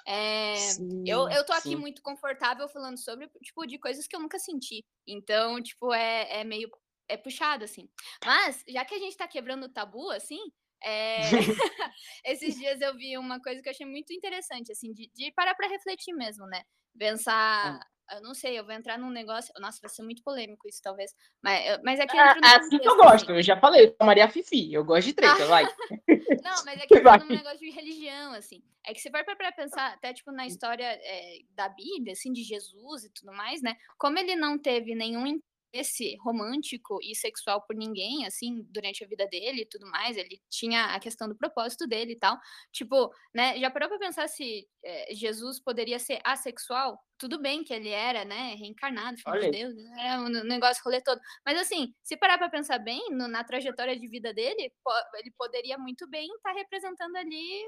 É, 0.07 0.55
sim, 0.57 1.03
eu, 1.07 1.27
eu 1.29 1.43
tô 1.43 1.53
aqui 1.53 1.69
sim. 1.69 1.75
muito 1.75 2.03
confortável 2.03 2.69
falando 2.69 2.97
sobre, 2.97 3.27
tipo, 3.41 3.65
de 3.65 3.79
coisas 3.79 4.05
que 4.05 4.15
eu 4.15 4.19
nunca 4.19 4.37
senti. 4.37 4.85
Então, 5.07 5.61
tipo, 5.61 5.91
é, 5.91 6.41
é 6.41 6.43
meio 6.43 6.69
é 7.09 7.17
puxado, 7.17 7.63
assim. 7.63 7.89
Mas, 8.23 8.63
já 8.67 8.85
que 8.85 8.93
a 8.93 8.99
gente 8.99 9.17
tá 9.17 9.27
quebrando 9.27 9.65
o 9.65 9.73
tabu, 9.73 10.09
assim, 10.11 10.39
é... 10.83 11.17
esses 12.25 12.55
dias 12.55 12.79
eu 12.79 12.95
vi 12.95 13.17
uma 13.17 13.41
coisa 13.41 13.61
que 13.61 13.67
eu 13.67 13.71
achei 13.71 13.85
muito 13.85 14.13
interessante, 14.13 14.71
assim, 14.71 14.93
de, 14.93 15.09
de 15.13 15.31
parar 15.31 15.55
pra 15.55 15.67
refletir 15.67 16.13
mesmo, 16.13 16.45
né? 16.45 16.63
Pensar. 16.97 17.79
Eu 18.11 18.21
não 18.21 18.33
sei, 18.33 18.59
eu 18.59 18.65
vou 18.65 18.73
entrar 18.73 18.97
num 18.97 19.09
negócio. 19.09 19.53
Nossa, 19.59 19.79
vai 19.81 19.89
ser 19.89 20.03
muito 20.03 20.21
polêmico 20.21 20.67
isso, 20.67 20.81
talvez. 20.83 21.11
Mas, 21.41 21.79
mas 21.83 21.99
é 21.99 22.05
que. 22.05 22.17
Ah, 22.17 22.35
assim 22.57 22.77
que 22.77 22.87
eu 22.87 22.97
gosto, 22.97 23.25
assim. 23.25 23.33
eu 23.33 23.41
já 23.41 23.59
falei, 23.59 23.85
eu 23.85 23.91
tomaria 23.95 24.29
Fifi, 24.29 24.71
eu 24.73 24.83
gosto 24.83 25.07
de 25.07 25.13
treta, 25.15 25.45
vai. 25.47 25.63
Não, 26.43 26.65
mas 26.65 26.81
é 26.81 26.85
que 26.87 26.97
entra 26.97 27.17
num 27.17 27.27
negócio 27.27 27.59
de 27.59 27.69
religião, 27.69 28.33
assim. 28.33 28.61
É 28.85 28.93
que 28.93 28.99
se 28.99 29.09
for 29.09 29.23
para 29.23 29.51
pensar, 29.53 29.93
até 29.93 30.13
tipo 30.13 30.31
na 30.31 30.45
história 30.45 30.85
é, 30.85 31.39
da 31.51 31.69
Bíblia, 31.69 32.13
assim, 32.13 32.31
de 32.33 32.43
Jesus 32.43 33.05
e 33.05 33.09
tudo 33.09 33.31
mais, 33.33 33.61
né? 33.61 33.75
Como 33.97 34.19
ele 34.19 34.35
não 34.35 34.59
teve 34.59 34.93
nenhum 34.93 35.25
esse 35.73 36.15
romântico 36.17 36.99
e 37.01 37.15
sexual 37.15 37.61
por 37.61 37.75
ninguém, 37.75 38.25
assim, 38.25 38.65
durante 38.69 39.03
a 39.03 39.07
vida 39.07 39.27
dele 39.27 39.61
e 39.61 39.65
tudo 39.65 39.89
mais. 39.89 40.15
Ele 40.15 40.39
tinha 40.49 40.85
a 40.85 40.99
questão 40.99 41.27
do 41.27 41.35
propósito 41.35 41.87
dele 41.87 42.13
e 42.13 42.15
tal. 42.15 42.37
Tipo, 42.71 43.11
né? 43.33 43.57
Já 43.59 43.71
parou 43.71 43.89
pra 43.89 43.97
pensar 43.97 44.27
se 44.29 44.67
é, 44.85 45.13
Jesus 45.13 45.59
poderia 45.59 45.97
ser 45.97 46.19
assexual? 46.23 46.99
Tudo 47.17 47.41
bem 47.41 47.63
que 47.63 47.73
ele 47.73 47.89
era, 47.89 48.23
né? 48.23 48.53
Reencarnado, 48.55 49.17
filho 49.17 49.35
Olha. 49.35 49.49
de 49.49 49.57
Deus, 49.57 49.73
era 49.97 50.21
um 50.21 50.29
negócio 50.43 50.83
rolê 50.83 51.01
todo. 51.01 51.19
Mas 51.45 51.59
assim, 51.59 51.93
se 52.03 52.17
parar 52.17 52.37
pra 52.37 52.49
pensar 52.49 52.77
bem, 52.77 53.01
no, 53.11 53.27
na 53.27 53.43
trajetória 53.43 53.97
de 53.97 54.07
vida 54.07 54.33
dele, 54.33 54.71
po 54.83 54.91
ele 55.17 55.31
poderia 55.37 55.77
muito 55.77 56.07
bem 56.07 56.27
estar 56.35 56.53
tá 56.53 56.59
representando 56.59 57.15
ali, 57.15 57.65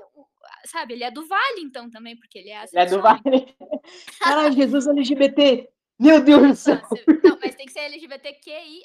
sabe? 0.65 0.93
Ele 0.93 1.03
é 1.03 1.11
do 1.11 1.25
Vale, 1.27 1.61
então, 1.61 1.89
também, 1.89 2.17
porque 2.17 2.37
ele 2.37 2.49
é 2.49 2.57
assexual. 2.57 2.83
Ele 2.83 2.93
é 2.93 2.97
do 2.97 3.01
Vale. 3.01 3.55
Caralho, 4.19 4.53
Jesus 4.53 4.87
LGBT. 4.87 5.74
Meu 5.99 6.21
Deus 6.21 6.47
do 6.47 6.55
céu. 6.55 6.81
Não, 7.23 7.37
mas 7.41 7.55
tem 7.55 7.65
que 7.65 7.71
ser 7.71 7.79
LGBTQIA+. 7.79 8.83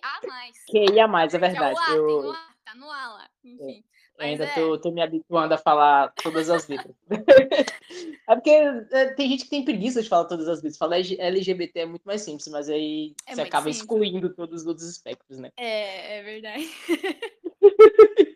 QIA+, 0.71 1.25
é 1.25 1.39
verdade. 1.39 1.57
É 1.57 1.75
o 1.75 1.79
A, 1.79 1.91
eu... 1.97 2.07
tem 2.07 2.17
o 2.17 2.31
A, 2.31 2.55
tá 2.65 2.75
no 2.77 2.91
A 2.91 3.09
lá, 3.09 3.29
enfim. 3.45 3.85
Eu 4.19 4.27
ainda 4.27 4.45
é. 4.45 4.55
tô, 4.55 4.79
tô, 4.79 4.91
me 4.91 5.01
habituando 5.01 5.55
a 5.55 5.59
falar 5.59 6.13
todas 6.23 6.51
as 6.51 6.69
letras. 6.69 6.95
é 8.29 8.35
porque 8.35 8.51
é, 8.51 9.15
tem 9.15 9.31
gente 9.31 9.45
que 9.45 9.51
tem 9.51 9.65
preguiça 9.65 10.03
de 10.03 10.09
falar 10.09 10.27
todas 10.27 10.47
as 10.47 10.59
letras. 10.59 10.77
Falar 10.77 10.97
LGBT 10.97 11.81
é 11.81 11.87
muito 11.87 12.05
mais 12.05 12.21
simples, 12.21 12.47
mas 12.49 12.69
aí 12.69 13.15
é 13.27 13.35
você 13.35 13.41
acaba 13.41 13.65
simples. 13.65 13.79
excluindo 13.79 14.35
todos 14.35 14.61
os 14.61 14.67
outros 14.67 14.89
espectros, 14.89 15.39
né? 15.39 15.51
É, 15.57 16.19
é 16.19 16.23
verdade. 16.23 16.69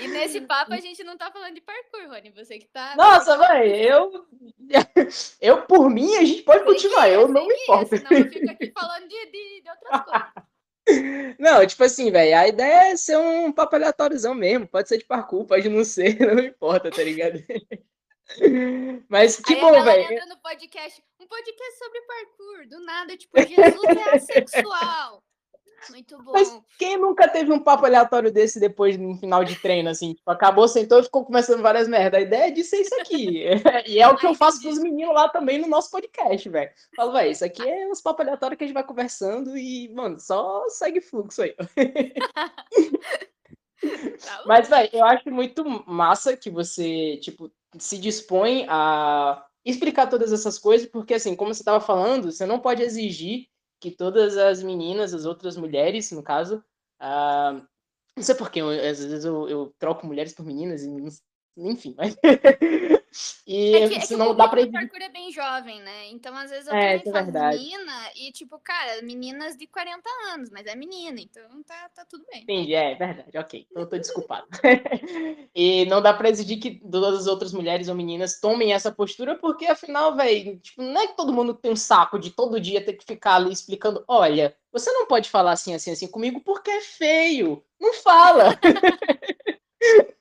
e 0.00 0.08
nesse 0.08 0.40
papo 0.42 0.72
a 0.72 0.80
gente 0.80 1.02
não 1.04 1.16
tá 1.16 1.30
falando 1.30 1.54
de 1.54 1.60
parkour, 1.60 2.08
Rony. 2.08 2.30
Você 2.30 2.58
que 2.58 2.68
tá. 2.68 2.94
Nossa, 2.96 3.36
velho, 3.36 3.74
eu. 3.74 4.26
Eu, 5.40 5.62
por 5.62 5.88
mim, 5.88 6.14
a 6.16 6.24
gente 6.24 6.42
pode 6.42 6.64
continuar. 6.64 7.08
Eu 7.08 7.26
não 7.28 7.46
me 7.46 7.54
importo. 7.54 7.96
Senão 7.96 8.10
eu 8.12 8.30
fico 8.30 8.50
aqui 8.50 8.70
falando 8.70 9.08
de, 9.08 9.26
de, 9.26 9.62
de 9.62 9.70
outras 9.70 10.04
coisas. 10.04 11.36
Não, 11.38 11.66
tipo 11.66 11.84
assim, 11.84 12.10
velho, 12.10 12.36
a 12.36 12.48
ideia 12.48 12.92
é 12.92 12.96
ser 12.96 13.16
um 13.16 13.52
papo 13.52 13.76
aleatóriozão 13.76 14.34
mesmo. 14.34 14.66
Pode 14.66 14.88
ser 14.88 14.98
de 14.98 15.04
parkour, 15.04 15.46
pode 15.46 15.68
não 15.68 15.84
ser, 15.84 16.18
não 16.20 16.42
importa, 16.42 16.90
tá 16.90 17.02
ligado? 17.02 17.42
Mas 19.08 19.40
que 19.40 19.54
Aí 19.54 19.60
bom, 19.60 19.72
galera 19.72 20.06
velho. 20.06 20.20
um 20.32 20.36
podcast 20.36 21.78
sobre 21.78 22.00
parkour, 22.02 22.68
do 22.68 22.84
nada, 22.84 23.16
tipo, 23.16 23.38
Jesus 23.38 23.96
é 23.96 24.16
assexual. 24.16 25.22
Muito 25.90 26.22
bom. 26.22 26.32
Mas 26.32 26.60
quem 26.78 26.96
nunca 26.96 27.28
teve 27.28 27.52
um 27.52 27.58
papo 27.58 27.86
aleatório 27.86 28.32
desse 28.32 28.60
depois 28.60 28.96
no 28.96 29.16
final 29.16 29.44
de 29.44 29.56
treino, 29.56 29.88
assim? 29.88 30.14
Tipo, 30.14 30.30
acabou, 30.30 30.68
sentou 30.68 31.00
e 31.00 31.04
ficou 31.04 31.24
conversando 31.24 31.62
várias 31.62 31.88
merdas. 31.88 32.20
A 32.20 32.22
ideia 32.22 32.48
é 32.48 32.50
disso 32.50 32.74
é 32.74 32.80
isso 32.80 32.94
aqui. 33.00 33.44
e 33.86 34.00
é 34.00 34.08
o 34.08 34.16
que 34.16 34.26
eu 34.26 34.34
faço 34.34 34.62
com 34.62 34.68
os 34.68 34.78
meninos 34.78 35.14
lá 35.14 35.28
também 35.28 35.58
no 35.58 35.68
nosso 35.68 35.90
podcast, 35.90 36.48
velho. 36.48 36.70
Falo, 36.96 37.12
velho, 37.12 37.30
isso 37.30 37.44
aqui 37.44 37.62
é 37.62 37.88
uns 37.88 38.00
papos 38.00 38.26
aleatórios 38.26 38.58
que 38.58 38.64
a 38.64 38.66
gente 38.66 38.74
vai 38.74 38.84
conversando 38.84 39.56
e, 39.56 39.92
mano, 39.94 40.18
só 40.18 40.64
segue 40.68 41.00
fluxo 41.00 41.42
aí. 41.42 41.54
Tá. 43.80 44.42
Mas, 44.44 44.68
velho, 44.68 44.90
eu 44.92 45.04
acho 45.04 45.30
muito 45.30 45.64
massa 45.86 46.36
que 46.36 46.50
você, 46.50 47.16
tipo, 47.18 47.48
se 47.78 47.96
dispõe 47.96 48.66
a 48.68 49.46
explicar 49.64 50.08
todas 50.08 50.32
essas 50.32 50.58
coisas, 50.58 50.88
porque, 50.88 51.14
assim, 51.14 51.36
como 51.36 51.54
você 51.54 51.62
estava 51.62 51.80
falando, 51.80 52.32
você 52.32 52.44
não 52.44 52.58
pode 52.58 52.82
exigir 52.82 53.46
que 53.80 53.90
todas 53.90 54.36
as 54.36 54.62
meninas, 54.62 55.14
as 55.14 55.24
outras 55.24 55.56
mulheres, 55.56 56.10
no 56.12 56.22
caso, 56.22 56.62
ah, 57.00 57.60
não 58.16 58.22
sei 58.22 58.34
porquê, 58.34 58.60
às 58.60 59.04
vezes 59.04 59.24
eu, 59.24 59.48
eu 59.48 59.74
troco 59.78 60.06
mulheres 60.06 60.34
por 60.34 60.44
meninas, 60.44 60.82
e 60.82 60.90
enfim, 61.58 61.94
mas... 61.96 62.16
e 63.46 63.74
É 63.76 63.88
que, 63.88 63.94
é 63.94 64.00
que 64.00 64.16
não 64.16 64.30
o 64.30 64.34
dá 64.34 64.48
pra 64.48 64.60
exigir... 64.60 64.72
parkour 64.80 65.02
é 65.02 65.08
bem 65.08 65.32
jovem, 65.32 65.80
né? 65.80 66.08
Então, 66.10 66.36
às 66.36 66.50
vezes, 66.50 66.66
eu 66.68 66.74
É, 66.74 66.98
também 66.98 67.08
é 67.08 67.12
falo 67.12 67.24
verdade. 67.24 67.58
menina 67.58 67.92
e, 68.16 68.32
tipo, 68.32 68.58
cara, 68.60 69.02
meninas 69.02 69.56
de 69.56 69.66
40 69.66 70.08
anos, 70.32 70.50
mas 70.50 70.66
é 70.66 70.74
menina, 70.74 71.20
então 71.20 71.42
tá, 71.64 71.88
tá 71.94 72.04
tudo 72.04 72.24
bem. 72.30 72.42
Entendi, 72.42 72.74
é 72.74 72.94
verdade, 72.94 73.36
ok. 73.36 73.66
Então 73.70 73.82
eu 73.82 73.88
tô 73.88 73.98
desculpado. 73.98 74.46
e 75.54 75.84
não 75.86 76.00
dá 76.00 76.12
pra 76.14 76.28
exigir 76.28 76.60
que 76.60 76.80
todas 76.90 77.20
as 77.20 77.26
outras 77.26 77.52
mulheres 77.52 77.88
ou 77.88 77.94
meninas 77.94 78.40
tomem 78.40 78.72
essa 78.72 78.92
postura, 78.92 79.34
porque 79.36 79.66
afinal, 79.66 80.14
velho, 80.16 80.58
tipo, 80.60 80.82
não 80.82 81.00
é 81.00 81.06
que 81.08 81.16
todo 81.16 81.32
mundo 81.32 81.54
tem 81.54 81.72
um 81.72 81.76
saco 81.76 82.18
de 82.18 82.30
todo 82.30 82.60
dia 82.60 82.84
ter 82.84 82.92
que 82.94 83.04
ficar 83.04 83.36
ali 83.36 83.52
explicando: 83.52 84.04
olha, 84.06 84.56
você 84.72 84.90
não 84.92 85.06
pode 85.06 85.28
falar 85.30 85.52
assim, 85.52 85.74
assim, 85.74 85.90
assim 85.90 86.06
comigo 86.08 86.40
porque 86.40 86.70
é 86.70 86.80
feio. 86.80 87.64
Não 87.80 87.94
fala. 87.94 88.58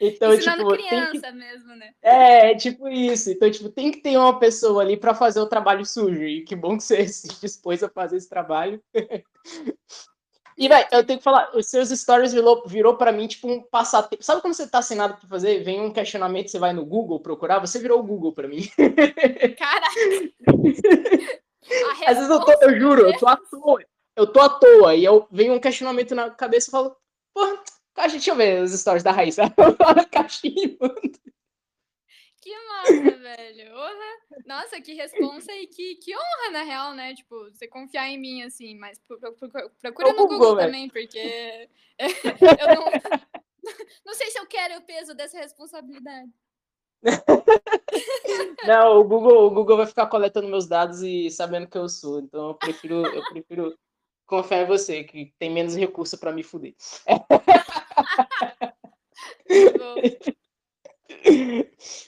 então, 0.00 0.32
Ensinando 0.32 0.62
tipo, 0.62 0.76
tem 0.76 0.82
que 0.82 0.88
criança 0.88 1.32
mesmo, 1.32 1.76
né? 1.76 1.92
é, 2.02 2.54
tipo 2.54 2.88
isso. 2.88 3.30
Então, 3.30 3.50
tipo, 3.50 3.68
tem 3.68 3.90
que 3.90 4.00
ter 4.00 4.16
uma 4.16 4.38
pessoa 4.38 4.82
ali 4.82 4.96
para 4.96 5.14
fazer 5.14 5.40
o 5.40 5.48
trabalho 5.48 5.84
sujo. 5.84 6.22
E 6.22 6.42
que 6.44 6.56
bom 6.56 6.76
que 6.76 6.84
você 6.84 7.06
se 7.08 7.28
dispôs 7.40 7.82
a 7.82 7.88
fazer 7.88 8.16
esse 8.16 8.28
trabalho. 8.28 8.82
E, 10.56 10.68
velho, 10.68 10.88
eu 10.90 11.04
tenho 11.04 11.20
que 11.20 11.24
falar, 11.24 11.54
os 11.54 11.66
seus 11.66 11.88
stories 11.90 12.32
virou, 12.32 12.64
virou 12.66 12.96
para 12.96 13.12
mim, 13.12 13.28
tipo, 13.28 13.48
um 13.48 13.62
passatempo. 13.62 14.24
Sabe 14.24 14.42
quando 14.42 14.54
você 14.54 14.66
tá 14.66 14.82
sem 14.82 14.96
nada 14.96 15.14
pra 15.14 15.28
fazer, 15.28 15.62
vem 15.62 15.80
um 15.80 15.92
questionamento, 15.92 16.48
você 16.50 16.58
vai 16.58 16.72
no 16.72 16.84
Google 16.84 17.20
procurar? 17.20 17.60
Você 17.60 17.78
virou 17.78 18.00
o 18.00 18.02
Google 18.02 18.32
para 18.32 18.48
mim. 18.48 18.68
Caraca! 19.56 19.94
A 22.06 22.10
Às 22.10 22.16
vezes 22.16 22.30
eu 22.30 22.40
tô, 22.40 22.52
eu 22.62 22.80
juro, 22.80 23.02
eu 23.02 23.16
tô 23.16 23.28
à 23.28 23.36
toa. 23.36 23.84
Eu 24.16 24.26
tô 24.26 24.40
à 24.40 24.48
toa. 24.48 24.96
E 24.96 25.04
eu 25.04 25.28
venho 25.30 25.54
um 25.54 25.60
questionamento 25.60 26.12
na 26.12 26.28
cabeça 26.30 26.68
e 26.68 26.72
falo, 26.72 26.96
pô, 27.98 28.02
caixa, 28.02 28.12
deixa 28.16 28.30
eu 28.30 28.36
ver 28.36 28.62
os 28.62 28.72
stories 28.72 29.02
da 29.02 29.10
Raíssa. 29.10 29.42
Mano. 30.80 30.94
Que 32.40 32.54
massa, 32.68 33.18
velho. 33.18 33.74
Honra. 33.74 34.18
Nossa, 34.46 34.80
que 34.80 34.94
responsa 34.94 35.52
e 35.52 35.66
que, 35.66 35.96
que 35.96 36.14
honra, 36.16 36.50
na 36.52 36.62
real, 36.62 36.94
né? 36.94 37.14
Tipo, 37.14 37.50
você 37.50 37.66
confiar 37.66 38.08
em 38.08 38.18
mim, 38.18 38.42
assim, 38.42 38.78
mas 38.78 38.98
pro- 39.00 39.18
pro- 39.18 39.34
pro- 39.34 39.70
procura 39.80 40.08
É 40.10 40.12
no 40.12 40.18
Google, 40.18 40.38
Google 40.38 40.56
velho. 40.56 40.68
também, 40.68 40.88
porque 40.88 41.68
eu 42.60 42.66
não, 42.74 42.84
não 44.06 44.14
sei 44.14 44.30
se 44.30 44.38
eu 44.38 44.46
quero 44.46 44.78
o 44.78 44.82
peso 44.82 45.14
dessa 45.14 45.36
responsabilidade. 45.38 46.30
Não, 48.66 48.98
o 48.98 49.04
Google, 49.04 49.46
o 49.46 49.50
Google 49.50 49.76
vai 49.78 49.86
ficar 49.86 50.06
coletando 50.06 50.48
meus 50.48 50.66
dados 50.66 51.02
e 51.02 51.30
sabendo 51.30 51.66
que 51.68 51.76
eu 51.76 51.88
sou. 51.88 52.20
Então 52.20 52.48
eu 52.48 52.54
prefiro, 52.54 53.04
eu 53.06 53.24
prefiro 53.26 53.78
confiar 54.26 54.62
em 54.62 54.66
você, 54.66 55.04
que 55.04 55.34
tem 55.38 55.50
menos 55.50 55.74
recurso 55.74 56.16
para 56.18 56.32
me 56.32 56.42
fuder. 56.42 56.74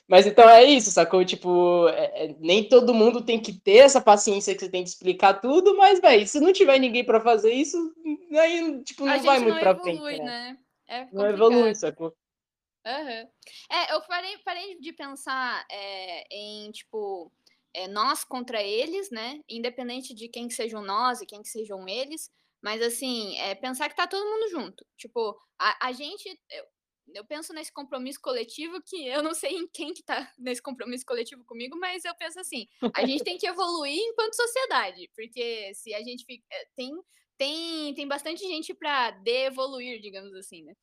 Mas 0.09 0.27
então 0.27 0.49
é 0.49 0.65
isso, 0.65 0.91
sacou? 0.91 1.25
Tipo, 1.25 1.89
é- 1.89 2.27
é- 2.27 2.37
nem 2.39 2.69
todo 2.69 2.95
mundo 2.95 3.25
tem 3.25 3.41
que 3.41 3.53
ter 3.53 3.79
essa 3.79 4.01
paciência 4.01 4.55
que 4.55 4.61
você 4.61 4.69
tem 4.69 4.83
de 4.83 4.91
explicar 4.91 5.41
tudo, 5.41 5.77
mas, 5.77 6.01
velho, 6.01 6.27
se 6.27 6.41
não 6.41 6.53
tiver 6.53 6.79
ninguém 6.79 7.05
para 7.05 7.21
fazer 7.21 7.53
isso, 7.53 7.77
aí, 8.33 8.83
tipo, 8.83 9.07
não 9.07 9.23
vai 9.23 9.39
muito 9.41 9.63
evolui, 9.63 10.17
frente, 10.17 10.19
né? 10.19 10.25
né? 10.25 10.59
É 10.89 11.09
Não 11.13 11.29
evolui, 11.29 11.75
sacou? 11.75 12.15
Aham. 12.85 13.29
É, 13.71 13.95
eu 13.95 14.01
parei, 14.03 14.39
parei 14.39 14.79
de 14.81 14.93
pensar 14.93 15.65
é, 15.71 16.25
em, 16.35 16.71
tipo, 16.71 17.31
é, 17.75 17.87
nós 17.87 18.25
contra 18.25 18.63
eles, 18.63 19.11
né? 19.11 19.41
Independente 19.49 20.15
de 20.15 20.29
quem 20.29 20.49
que 20.49 20.55
sejam 20.55 20.83
nós 20.83 21.21
e 21.21 21.27
quem 21.27 21.43
que 21.43 21.49
sejam 21.49 21.87
eles. 21.89 22.31
Mas, 22.63 22.83
assim, 22.83 23.37
é, 23.39 23.55
pensar 23.55 23.89
que 23.89 23.97
tá 23.97 24.07
todo 24.07 24.29
mundo 24.29 24.51
junto. 24.51 24.87
Tipo, 24.97 25.37
a, 25.59 25.89
a 25.89 25.93
gente... 25.93 26.29
Eu, 26.51 26.65
eu 27.15 27.25
penso 27.25 27.53
nesse 27.53 27.73
compromisso 27.73 28.21
coletivo 28.23 28.81
que 28.87 29.07
eu 29.09 29.23
não 29.23 29.35
sei 29.35 29.57
em 29.57 29.69
quem 29.69 29.93
que 29.93 30.03
tá 30.03 30.33
nesse 30.39 30.63
compromisso 30.63 31.05
coletivo 31.05 31.45
comigo, 31.45 31.77
mas 31.79 32.05
eu 32.05 32.15
penso 32.15 32.39
assim, 32.39 32.69
a 32.95 33.05
gente 33.05 33.25
tem 33.25 33.37
que 33.37 33.49
evoluir 33.49 33.99
enquanto 33.99 34.37
sociedade, 34.37 35.11
porque 35.17 35.75
se 35.75 35.93
a 35.93 36.03
gente 36.03 36.25
fica... 36.25 36.45
é, 36.53 36.67
Tem, 36.77 36.93
tem, 37.37 37.95
tem 37.95 38.07
bastante 38.07 38.41
gente 38.41 38.73
para 38.75 39.11
de-evoluir, 39.11 40.01
digamos 40.01 40.33
assim, 40.35 40.63
né? 40.63 40.75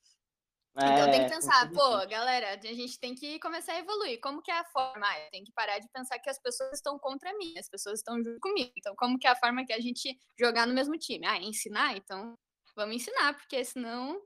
Então 0.86 1.10
tem 1.10 1.26
É, 1.26 1.26
que 1.26 1.34
com 1.40 1.52
pensar, 1.52 1.72
pô, 1.74 2.08
galera, 2.08 2.54
a 2.54 2.74
gente 2.74 3.00
tem 3.00 3.16
que 3.16 3.40
começar 3.40 3.74
a 3.74 3.80
evoluir. 3.80 4.20
Como 4.22 4.42
que 4.42 4.52
é 4.52 4.58
a 4.60 4.66
forma? 4.66 5.06
Ah, 5.08 5.20
eu 5.26 5.30
tenho 5.32 5.46
que 5.46 5.52
parar 5.54 5.80
de 5.80 5.88
pensar 5.90 6.20
que 6.20 6.30
as 6.30 6.40
pessoas 6.42 6.74
estão 6.74 6.98
contra 7.00 7.36
mim, 7.38 7.58
as 7.58 7.70
pessoas 7.70 8.00
estão 8.00 8.18
junto 8.24 8.40
comigo. 8.40 8.72
Então, 8.78 8.96
como 8.96 9.18
que 9.20 9.28
é 9.28 9.32
a 9.32 9.36
forma 9.36 9.66
que 9.66 9.74
a 9.74 9.80
gente 9.82 10.18
jogar 10.40 10.66
no 10.68 10.74
mesmo 10.74 10.98
time? 10.98 11.26
Ah, 11.28 11.38
ensinar? 11.38 11.98
Então, 11.98 12.36
vamos 12.76 12.96
ensinar, 12.96 13.34
porque 13.36 13.64
senão, 13.66 14.22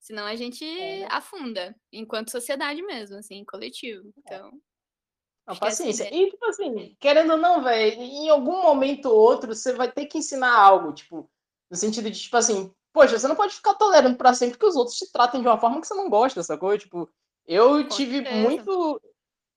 senão 0.00 0.26
a 0.26 0.36
gente 0.36 0.64
É. 0.78 1.06
afunda, 1.10 1.74
enquanto 1.92 2.30
sociedade 2.30 2.82
mesmo, 2.82 3.16
assim, 3.18 3.44
coletivo. 3.44 4.12
Então, 4.18 4.50
Não, 5.46 5.54
é 5.54 5.56
a 5.56 5.56
paciência. 5.56 6.08
E, 6.14 6.30
tipo 6.30 6.44
assim, 6.46 6.94
querendo 7.00 7.32
ou 7.32 7.38
não, 7.38 7.62
velho, 7.62 8.00
em 8.02 8.28
algum 8.28 8.62
momento 8.62 9.06
ou 9.06 9.16
outro, 9.18 9.54
você 9.54 9.72
vai 9.72 9.90
ter 9.90 10.06
que 10.06 10.18
ensinar 10.18 10.54
algo, 10.56 10.92
tipo, 10.92 11.30
no 11.70 11.76
sentido 11.76 12.10
de, 12.10 12.20
tipo 12.20 12.36
assim, 12.36 12.72
poxa, 12.92 13.18
você 13.18 13.28
não 13.28 13.36
pode 13.36 13.54
ficar 13.54 13.74
tolerando 13.74 14.16
pra 14.16 14.34
sempre 14.34 14.58
que 14.58 14.66
os 14.66 14.76
outros 14.76 14.96
te 14.96 15.10
tratem 15.12 15.40
de 15.40 15.46
uma 15.48 15.58
forma 15.58 15.80
que 15.80 15.86
você 15.86 15.94
não 15.94 16.08
gosta, 16.10 16.42
sacou? 16.42 16.76
Tipo, 16.76 17.08
eu 17.46 17.84
Com 17.84 17.90
tive 17.90 18.20
certeza. 18.20 18.40
muito. 18.42 19.00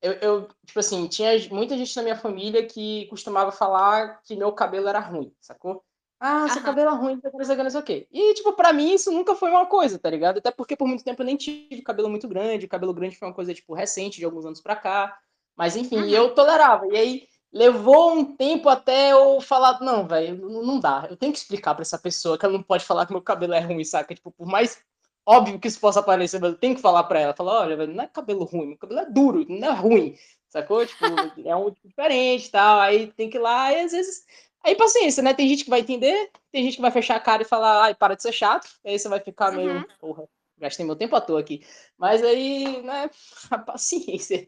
Eu, 0.02 0.12
eu, 0.14 0.48
tipo 0.66 0.80
assim, 0.80 1.08
tinha 1.08 1.32
muita 1.50 1.78
gente 1.78 1.96
na 1.96 2.04
minha 2.04 2.18
família 2.18 2.66
que 2.66 3.06
costumava 3.08 3.52
falar 3.52 4.22
que 4.24 4.36
meu 4.36 4.52
cabelo 4.52 4.88
era 4.90 5.00
ruim, 5.00 5.34
sacou? 5.40 5.84
Ah, 6.20 6.48
seu 6.50 6.62
Aham. 6.62 6.66
cabelo 6.68 6.90
é 6.90 6.94
ruim, 6.96 7.14
não 7.16 7.22
sei 7.44 7.54
o 7.54 7.58
que, 7.58 7.64
não 7.64 7.70
sei 7.70 7.80
o 7.80 7.84
quê. 7.84 8.08
E, 8.12 8.34
tipo, 8.34 8.54
pra 8.54 8.72
mim 8.74 8.94
isso 8.94 9.12
nunca 9.12 9.36
foi 9.36 9.50
uma 9.50 9.66
coisa, 9.66 10.00
tá 10.00 10.10
ligado? 10.10 10.38
Até 10.38 10.52
porque 10.52 10.76
por 10.76 10.88
muito 10.88 11.04
tempo 11.04 11.22
eu 11.22 11.26
nem 11.26 11.36
tive 11.36 11.82
cabelo 11.82 12.10
muito 12.10 12.28
grande, 12.28 12.66
o 12.66 12.70
cabelo 12.70 12.94
grande 12.94 13.18
foi 13.18 13.28
uma 13.28 13.34
coisa, 13.34 13.54
tipo, 13.54 13.74
recente, 13.74 14.20
de 14.20 14.26
alguns 14.26 14.46
anos 14.46 14.62
pra 14.62 14.76
cá. 14.76 15.18
Mas 15.56 15.76
enfim, 15.76 15.98
Uhum. 15.98 16.10
eu 16.10 16.34
tolerava. 16.34 16.88
E 16.88 16.98
aí, 16.98 17.28
levou 17.54 18.14
um 18.14 18.36
tempo 18.36 18.68
até 18.70 19.12
eu 19.12 19.40
falar, 19.40 19.80
não, 19.80 20.08
velho, 20.08 20.36
não 20.50 20.80
dá. 20.80 21.08
Eu 21.10 21.16
tenho 21.16 21.32
que 21.32 21.38
explicar 21.38 21.76
para 21.76 21.84
essa 21.84 21.98
pessoa 21.98 22.38
que 22.38 22.46
ela 22.46 22.54
não 22.54 22.64
pode 22.64 22.84
falar 22.84 23.06
que 23.06 23.14
meu 23.14 23.22
cabelo 23.22 23.54
é 23.54 23.60
ruim, 23.60 23.84
saca? 23.84 24.16
Tipo, 24.16 24.32
por 24.32 24.48
mais 24.48 24.82
óbvio 25.26 25.60
que 25.60 25.68
isso 25.68 25.80
possa 25.80 26.02
parecer, 26.04 26.40
mas 26.40 26.52
eu 26.52 26.58
tenho 26.58 26.76
que 26.76 26.82
falar 26.82 27.04
para 27.04 27.20
ela, 27.20 27.34
falar, 27.34 27.62
olha, 27.62 27.78
velho, 27.78 27.94
não 27.94 28.04
é 28.04 28.08
cabelo 28.08 28.44
ruim, 28.44 28.68
meu 28.68 28.78
cabelo 28.78 29.02
é 29.02 29.06
duro, 29.06 29.46
não 29.48 29.68
é 29.68 29.72
ruim, 29.72 30.18
sacou? 30.50 30.86
Tipo, 30.86 31.06
é 31.48 31.56
um 31.56 31.72
tipo 31.72 31.88
diferente, 31.88 32.52
tal. 32.52 32.80
Aí 32.80 33.08
tem 33.14 33.30
que 33.30 33.38
ir 33.38 33.42
lá 33.42 33.72
e 33.72 33.82
às 33.82 33.92
vezes 33.92 34.26
Aí 34.64 34.76
paciência, 34.76 35.22
né? 35.22 35.34
Tem 35.34 35.48
gente 35.48 35.66
que 35.66 35.70
vai 35.70 35.82
entender, 35.82 36.32
tem 36.50 36.64
gente 36.64 36.78
que 36.78 36.82
vai 36.82 36.92
fechar 36.92 37.18
a 37.18 37.20
cara 37.20 37.42
e 37.42 37.46
falar, 37.46 37.84
ai, 37.84 37.94
para 37.94 38.16
de 38.16 38.22
ser 38.22 38.32
chato. 38.32 38.70
Aí 38.86 38.98
você 38.98 39.10
vai 39.10 39.20
ficar 39.20 39.52
uhum. 39.52 39.58
meio, 39.58 39.88
porra, 40.00 40.24
gastei 40.58 40.86
meu 40.86 40.96
tempo 40.96 41.16
à 41.18 41.22
toa 41.22 41.42
aqui. 41.42 41.66
Mas 41.98 42.24
aí, 42.24 42.82
né, 42.82 43.10
a 43.52 43.58
paciência. 43.58 44.48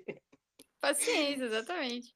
Paciência, 0.79 1.43
exatamente. 1.43 2.14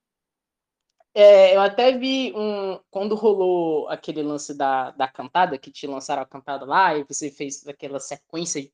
É, 1.19 1.53
eu 1.53 1.59
até 1.59 1.91
vi 1.97 2.33
um. 2.33 2.79
Quando 2.89 3.13
rolou 3.13 3.89
aquele 3.89 4.23
lance 4.23 4.53
da, 4.53 4.91
da 4.91 5.05
cantada, 5.05 5.57
que 5.57 5.69
te 5.69 5.85
lançaram 5.85 6.21
a 6.21 6.25
cantada 6.25 6.63
lá, 6.65 6.95
e 6.95 7.03
você 7.03 7.29
fez 7.29 7.67
aquela 7.67 7.99
sequência 7.99 8.71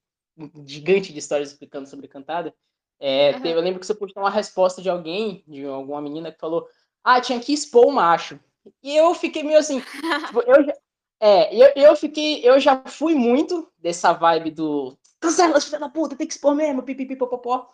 gigante 0.63 1.11
de 1.11 1.17
histórias 1.17 1.51
explicando 1.51 1.89
sobre 1.89 2.07
cantada. 2.07 2.53
É, 2.99 3.31
uhum. 3.31 3.45
eu 3.47 3.61
lembro 3.61 3.79
que 3.79 3.87
você 3.87 3.95
postou 3.95 4.21
uma 4.21 4.29
resposta 4.29 4.79
de 4.79 4.87
alguém, 4.87 5.43
de 5.47 5.65
alguma 5.65 5.99
menina, 5.99 6.31
que 6.31 6.39
falou: 6.39 6.67
Ah, 7.03 7.19
tinha 7.19 7.39
que 7.39 7.51
expor 7.51 7.87
o 7.87 7.91
macho. 7.91 8.39
E 8.83 8.95
eu 8.95 9.15
fiquei 9.15 9.41
meio 9.41 9.57
assim. 9.57 9.81
tipo, 10.27 10.41
eu, 10.41 10.63
já, 10.63 10.73
é, 11.19 11.55
eu, 11.55 11.71
eu 11.75 11.95
fiquei. 11.95 12.47
Eu 12.47 12.59
já 12.59 12.79
fui 12.85 13.15
muito 13.15 13.67
dessa 13.79 14.13
vibe 14.13 14.51
do. 14.51 14.95
Cancela, 15.19 15.59
filha 15.59 15.79
da 15.79 15.89
puta, 15.89 16.15
tem 16.15 16.27
que 16.27 16.33
expor 16.33 16.53
mesmo, 16.53 16.83
pipipipopopó. 16.83 17.71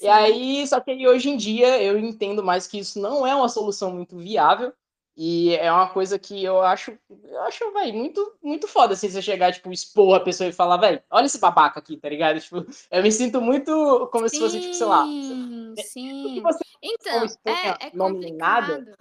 E 0.00 0.08
aí, 0.08 0.66
só 0.66 0.80
que 0.80 1.06
hoje 1.06 1.28
em 1.28 1.36
dia 1.36 1.82
eu 1.82 1.98
entendo 1.98 2.42
mais 2.42 2.66
que 2.66 2.78
isso 2.78 3.00
não 3.00 3.26
é 3.26 3.34
uma 3.34 3.48
solução 3.48 3.92
muito 3.92 4.16
viável. 4.16 4.72
E 5.22 5.54
é 5.56 5.70
uma 5.70 5.88
coisa 5.88 6.18
que 6.18 6.42
eu 6.42 6.62
acho, 6.62 6.96
eu 7.24 7.42
acho, 7.42 7.70
velho, 7.72 7.92
muito, 7.92 8.38
muito 8.42 8.66
foda, 8.66 8.94
assim, 8.94 9.06
você 9.06 9.20
chegar, 9.20 9.52
tipo, 9.52 9.70
expor 9.70 10.16
a 10.16 10.20
pessoa 10.20 10.48
e 10.48 10.52
falar, 10.52 10.78
velho, 10.78 11.02
olha 11.10 11.26
esse 11.26 11.38
babaca 11.38 11.78
aqui, 11.78 11.98
tá 11.98 12.08
ligado? 12.08 12.40
Tipo, 12.40 12.64
eu 12.90 13.02
me 13.02 13.12
sinto 13.12 13.38
muito 13.38 14.08
como 14.10 14.26
sim, 14.28 14.36
se 14.36 14.42
fosse, 14.42 14.60
tipo, 14.60 14.72
sei 14.72 14.86
lá. 14.86 15.04
Sim, 15.04 16.40
você 16.40 16.64
Então, 16.82 17.26
é, 17.44 17.88
é 17.88 17.90
complicado. 17.90 18.68
Nada, 18.68 18.98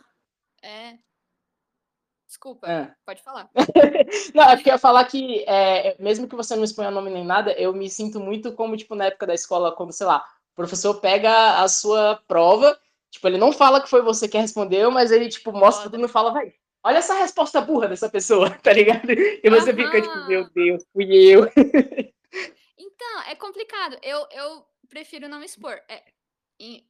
é. 0.61 0.97
Desculpa, 2.27 2.69
é. 2.69 2.93
pode 3.05 3.23
falar. 3.23 3.49
não, 4.35 4.43
é 4.43 4.55
porque 4.55 4.69
eu 4.69 4.73
ia 4.73 4.77
falar 4.77 5.05
que, 5.05 5.45
é, 5.47 5.95
mesmo 5.99 6.27
que 6.27 6.35
você 6.35 6.55
não 6.55 6.63
exponha 6.63 6.91
nome 6.91 7.09
nem 7.09 7.25
nada, 7.25 7.53
eu 7.53 7.73
me 7.73 7.89
sinto 7.89 8.19
muito 8.19 8.51
como, 8.53 8.75
tipo, 8.75 8.93
na 8.93 9.05
época 9.05 9.25
da 9.25 9.33
escola, 9.33 9.73
quando, 9.73 9.93
sei 9.93 10.05
lá, 10.05 10.27
professor 10.59 10.95
pega 10.95 11.61
a 11.61 11.67
sua 11.69 12.21
prova, 12.27 12.77
tipo, 13.09 13.25
ele 13.27 13.37
não 13.37 13.53
fala 13.53 13.81
que 13.81 13.89
foi 13.89 14.01
você 14.01 14.27
que 14.27 14.37
respondeu, 14.37 14.91
mas 14.91 15.09
ele, 15.09 15.29
tipo, 15.29 15.53
mostra 15.53 15.85
Foda. 15.85 15.95
tudo 15.95 16.05
e 16.05 16.11
fala, 16.11 16.33
vai, 16.33 16.53
olha 16.83 16.97
essa 16.97 17.13
resposta 17.13 17.61
burra 17.61 17.87
dessa 17.87 18.09
pessoa, 18.09 18.49
tá 18.61 18.73
ligado? 18.73 19.09
E 19.09 19.49
você 19.49 19.69
Aham. 19.71 19.77
fica, 19.77 20.01
tipo, 20.01 20.27
meu 20.27 20.49
Deus, 20.49 20.83
fui 20.91 21.15
eu. 21.15 21.45
então, 22.77 23.21
é 23.27 23.35
complicado. 23.35 23.97
Eu, 24.03 24.27
eu 24.31 24.65
prefiro 24.89 25.29
não 25.29 25.41
expor. 25.41 25.79
É, 25.87 26.03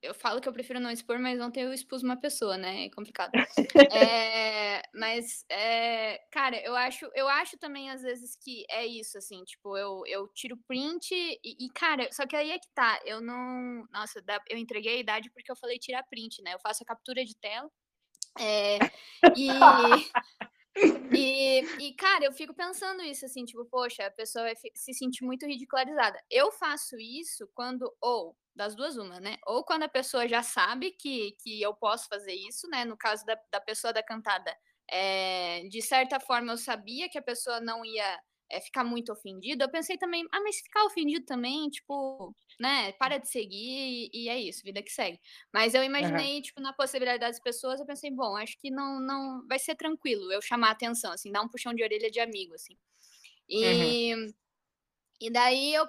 eu 0.01 0.15
falo 0.15 0.41
que 0.41 0.49
eu 0.49 0.53
prefiro 0.53 0.79
não 0.79 0.89
expor, 0.89 1.19
mas 1.19 1.39
ontem 1.39 1.61
eu 1.63 1.71
expus 1.71 2.01
uma 2.01 2.19
pessoa, 2.19 2.57
né? 2.57 2.85
É 2.85 2.89
complicado. 2.89 3.31
é, 3.93 4.81
mas, 4.95 5.45
é, 5.47 6.19
cara, 6.31 6.59
eu 6.63 6.75
acho, 6.75 7.07
eu 7.13 7.27
acho 7.27 7.55
também 7.59 7.91
às 7.91 8.01
vezes 8.01 8.35
que 8.35 8.65
é 8.69 8.85
isso, 8.85 9.17
assim, 9.17 9.43
tipo, 9.43 9.77
eu, 9.77 10.01
eu 10.07 10.27
tiro 10.29 10.57
print 10.67 11.13
e, 11.13 11.39
e, 11.43 11.69
cara, 11.69 12.09
só 12.11 12.25
que 12.25 12.35
aí 12.35 12.49
é 12.49 12.57
que 12.57 12.67
tá, 12.73 12.99
eu 13.05 13.21
não. 13.21 13.85
Nossa, 13.91 14.23
eu 14.49 14.57
entreguei 14.57 14.97
a 14.97 14.99
idade 14.99 15.29
porque 15.31 15.51
eu 15.51 15.55
falei 15.55 15.77
tirar 15.77 16.03
print, 16.03 16.41
né? 16.41 16.55
Eu 16.55 16.59
faço 16.59 16.81
a 16.83 16.87
captura 16.87 17.23
de 17.23 17.35
tela. 17.35 17.69
É, 18.39 18.79
e. 19.35 19.49
E, 21.13 21.61
e, 21.83 21.93
cara, 21.93 22.25
eu 22.25 22.31
fico 22.31 22.53
pensando 22.53 23.01
isso, 23.03 23.25
assim, 23.25 23.45
tipo, 23.45 23.65
poxa, 23.65 24.05
a 24.05 24.11
pessoa 24.11 24.45
vai 24.45 24.55
se 24.55 24.93
sentir 24.93 25.23
muito 25.23 25.45
ridicularizada. 25.45 26.19
Eu 26.29 26.51
faço 26.51 26.97
isso 26.99 27.49
quando, 27.53 27.91
ou, 28.01 28.35
das 28.55 28.75
duas 28.75 28.97
uma, 28.97 29.19
né? 29.19 29.37
Ou 29.45 29.63
quando 29.63 29.83
a 29.83 29.89
pessoa 29.89 30.27
já 30.27 30.43
sabe 30.43 30.91
que, 30.91 31.35
que 31.41 31.61
eu 31.61 31.73
posso 31.73 32.07
fazer 32.07 32.33
isso, 32.33 32.67
né? 32.69 32.85
No 32.85 32.97
caso 32.97 33.25
da, 33.25 33.37
da 33.51 33.61
pessoa 33.61 33.93
da 33.93 34.03
cantada, 34.03 34.55
é, 34.89 35.63
de 35.69 35.81
certa 35.81 36.19
forma 36.19 36.53
eu 36.53 36.57
sabia 36.57 37.09
que 37.09 37.17
a 37.17 37.21
pessoa 37.21 37.59
não 37.59 37.85
ia 37.85 38.19
é, 38.49 38.59
ficar 38.59 38.83
muito 38.83 39.11
ofendida. 39.11 39.65
Eu 39.65 39.69
pensei 39.69 39.97
também, 39.97 40.25
ah, 40.31 40.41
mas 40.41 40.57
ficar 40.57 40.83
ofendido 40.85 41.25
também, 41.25 41.69
tipo, 41.69 42.35
né? 42.59 42.91
Para 42.93 43.17
de 43.17 43.27
seguir 43.29 44.09
e, 44.13 44.27
é 44.29 44.39
isso, 44.39 44.63
vida 44.63 44.81
que 44.83 44.91
segue. 44.91 45.19
Mas 45.53 45.73
eu 45.73 45.83
imaginei, 45.83 46.35
uhum. 46.35 46.41
tipo, 46.41 46.61
na 46.61 46.73
possibilidade 46.73 47.19
das 47.19 47.39
pessoas, 47.39 47.79
eu 47.79 47.85
pensei, 47.85 48.11
bom, 48.11 48.35
acho 48.35 48.57
que 48.59 48.69
não, 48.69 48.99
não 48.99 49.47
vai 49.47 49.57
ser 49.57 49.75
tranquilo 49.75 50.31
eu 50.31 50.41
chamar 50.41 50.69
a 50.69 50.71
atenção, 50.71 51.13
assim, 51.13 51.31
dar 51.31 51.41
um 51.41 51.47
puxão 51.47 51.73
de 51.73 51.83
orelha 51.83 52.11
de 52.11 52.19
amigo, 52.19 52.53
assim. 52.53 52.77
E. 53.47 54.13
Uhum. 54.13 54.33
E 55.21 55.29
daí 55.29 55.73
eu, 55.73 55.85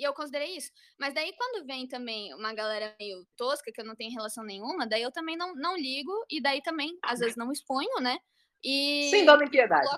eu 0.00 0.12
considerei 0.12 0.56
isso. 0.56 0.72
Mas 0.98 1.14
daí 1.14 1.32
quando 1.36 1.64
vem 1.64 1.86
também 1.86 2.34
uma 2.34 2.52
galera 2.52 2.92
meio 2.98 3.24
tosca, 3.36 3.70
que 3.70 3.80
eu 3.80 3.84
não 3.84 3.94
tenho 3.94 4.10
relação 4.10 4.42
nenhuma, 4.42 4.88
daí 4.88 5.02
eu 5.02 5.12
também 5.12 5.36
não, 5.36 5.54
não 5.54 5.76
ligo, 5.76 6.12
e 6.28 6.42
daí 6.42 6.60
também, 6.60 6.98
às 7.00 7.20
vezes, 7.20 7.36
não 7.36 7.52
exponho, 7.52 8.00
né? 8.00 8.18
E. 8.62 9.08
Sem 9.10 9.24
dó 9.24 9.36
nem 9.36 9.48
piedade. 9.48 9.88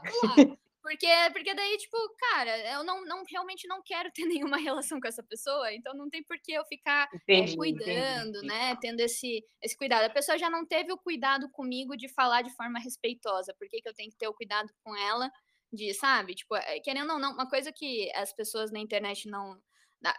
Porque, 0.84 1.08
porque 1.32 1.54
daí, 1.54 1.78
tipo, 1.78 1.96
cara, 2.30 2.58
eu 2.74 2.84
não, 2.84 3.06
não 3.06 3.22
realmente 3.26 3.66
não 3.66 3.82
quero 3.82 4.10
ter 4.12 4.26
nenhuma 4.28 4.58
relação 4.58 5.00
com 5.00 5.08
essa 5.08 5.22
pessoa, 5.22 5.72
então 5.72 5.94
não 5.94 6.10
tem 6.10 6.22
por 6.22 6.38
que 6.38 6.52
eu 6.52 6.62
ficar 6.66 7.08
entendi, 7.14 7.54
é, 7.54 7.56
cuidando, 7.56 8.36
entendi. 8.36 8.46
né? 8.46 8.76
Tendo 8.78 9.00
esse, 9.00 9.42
esse 9.62 9.74
cuidado. 9.74 10.04
A 10.04 10.10
pessoa 10.10 10.36
já 10.36 10.50
não 10.50 10.66
teve 10.66 10.92
o 10.92 10.98
cuidado 10.98 11.48
comigo 11.50 11.96
de 11.96 12.06
falar 12.06 12.42
de 12.42 12.54
forma 12.54 12.78
respeitosa. 12.78 13.54
Por 13.58 13.66
que, 13.66 13.80
que 13.80 13.88
eu 13.88 13.94
tenho 13.94 14.10
que 14.10 14.18
ter 14.18 14.28
o 14.28 14.34
cuidado 14.34 14.70
com 14.84 14.94
ela? 14.94 15.32
De, 15.72 15.94
sabe? 15.94 16.34
Tipo, 16.34 16.54
é, 16.54 16.78
querendo 16.80 17.14
ou 17.14 17.18
não, 17.18 17.32
uma 17.32 17.48
coisa 17.48 17.72
que 17.72 18.12
as 18.14 18.34
pessoas 18.34 18.70
na 18.70 18.78
internet 18.78 19.26
não. 19.26 19.58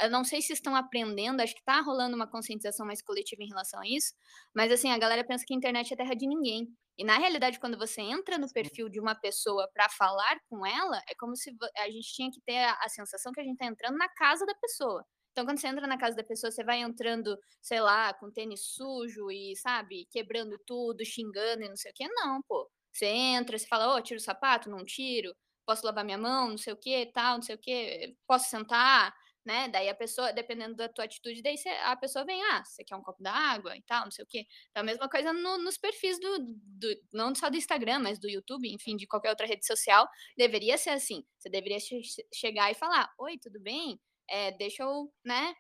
Eu 0.01 0.09
não 0.09 0.23
sei 0.23 0.41
se 0.41 0.53
estão 0.53 0.75
aprendendo, 0.75 1.41
acho 1.41 1.55
que 1.55 1.63
tá 1.63 1.79
rolando 1.81 2.15
uma 2.15 2.27
conscientização 2.27 2.85
mais 2.85 3.01
coletiva 3.01 3.43
em 3.43 3.47
relação 3.47 3.79
a 3.79 3.87
isso, 3.87 4.13
mas 4.53 4.71
assim, 4.71 4.89
a 4.89 4.97
galera 4.97 5.23
pensa 5.23 5.43
que 5.45 5.53
a 5.53 5.57
internet 5.57 5.93
é 5.93 5.97
terra 5.97 6.15
de 6.15 6.27
ninguém. 6.27 6.67
E 6.97 7.03
na 7.03 7.17
realidade, 7.17 7.59
quando 7.59 7.77
você 7.77 8.01
entra 8.01 8.37
no 8.37 8.51
perfil 8.51 8.89
de 8.89 8.99
uma 8.99 9.15
pessoa 9.15 9.69
para 9.73 9.89
falar 9.89 10.39
com 10.49 10.65
ela, 10.65 11.01
é 11.09 11.15
como 11.15 11.35
se 11.35 11.55
a 11.77 11.89
gente 11.89 12.13
tinha 12.13 12.31
que 12.31 12.41
ter 12.41 12.57
a, 12.57 12.73
a 12.81 12.89
sensação 12.89 13.31
que 13.33 13.41
a 13.41 13.43
gente 13.43 13.53
está 13.53 13.65
entrando 13.65 13.97
na 13.97 14.07
casa 14.09 14.45
da 14.45 14.55
pessoa. 14.55 15.05
Então, 15.31 15.45
quando 15.45 15.59
você 15.59 15.67
entra 15.67 15.85
na 15.85 15.97
casa 15.97 16.15
da 16.15 16.23
pessoa, 16.23 16.49
você 16.49 16.63
vai 16.63 16.79
entrando, 16.79 17.37
sei 17.61 17.81
lá, 17.81 18.13
com 18.13 18.31
tênis 18.31 18.61
sujo 18.73 19.29
e, 19.29 19.53
sabe, 19.57 20.07
quebrando 20.09 20.57
tudo, 20.65 21.03
xingando 21.03 21.63
e 21.63 21.67
não 21.67 21.75
sei 21.75 21.91
o 21.91 21.93
quê. 21.93 22.07
Não, 22.07 22.41
pô. 22.47 22.69
Você 22.89 23.05
entra, 23.07 23.57
você 23.57 23.67
fala, 23.67 23.93
ô, 23.93 23.97
oh, 23.97 24.01
tiro 24.01 24.17
o 24.17 24.23
sapato? 24.23 24.69
Não 24.69 24.85
tiro. 24.85 25.35
Posso 25.65 25.85
lavar 25.85 26.05
minha 26.05 26.17
mão? 26.17 26.51
Não 26.51 26.57
sei 26.57 26.71
o 26.71 26.77
quê, 26.77 27.11
tal, 27.13 27.35
não 27.35 27.41
sei 27.41 27.55
o 27.55 27.59
quê. 27.59 28.15
Posso 28.25 28.49
sentar? 28.49 29.13
Né? 29.45 29.67
Daí 29.69 29.87
a 29.87 29.95
pessoa, 29.95 30.33
dependendo 30.33 30.75
da 30.75 30.89
tua 30.89 31.05
atitude, 31.05 31.41
daí 31.41 31.57
cê, 31.57 31.69
a 31.69 31.95
pessoa 31.95 32.25
vem, 32.25 32.41
ah, 32.43 32.63
você 32.65 32.83
quer 32.83 32.95
um 32.95 33.01
copo 33.03 33.21
d'água 33.21 33.77
e 33.77 33.81
tal, 33.83 34.05
não 34.05 34.11
sei 34.11 34.23
o 34.23 34.27
quê. 34.27 34.45
Então, 34.71 34.81
a 34.81 34.85
mesma 34.85 35.07
coisa 35.07 35.31
no, 35.31 35.57
nos 35.59 35.77
perfis 35.77 36.19
do, 36.19 36.39
do, 36.39 36.95
não 37.13 37.33
só 37.35 37.49
do 37.49 37.57
Instagram, 37.57 37.99
mas 37.99 38.19
do 38.19 38.29
YouTube, 38.29 38.67
enfim, 38.73 38.95
de 38.95 39.07
qualquer 39.07 39.29
outra 39.29 39.45
rede 39.45 39.65
social, 39.65 40.07
deveria 40.37 40.77
ser 40.77 40.91
assim. 40.91 41.23
Você 41.37 41.49
deveria 41.49 41.79
che 41.79 42.01
chegar 42.33 42.71
e 42.71 42.73
falar, 42.73 43.13
oi, 43.19 43.37
tudo 43.37 43.59
bem? 43.61 43.99
É, 44.29 44.51
deixa 44.53 44.83
eu, 44.83 45.13
né, 45.23 45.53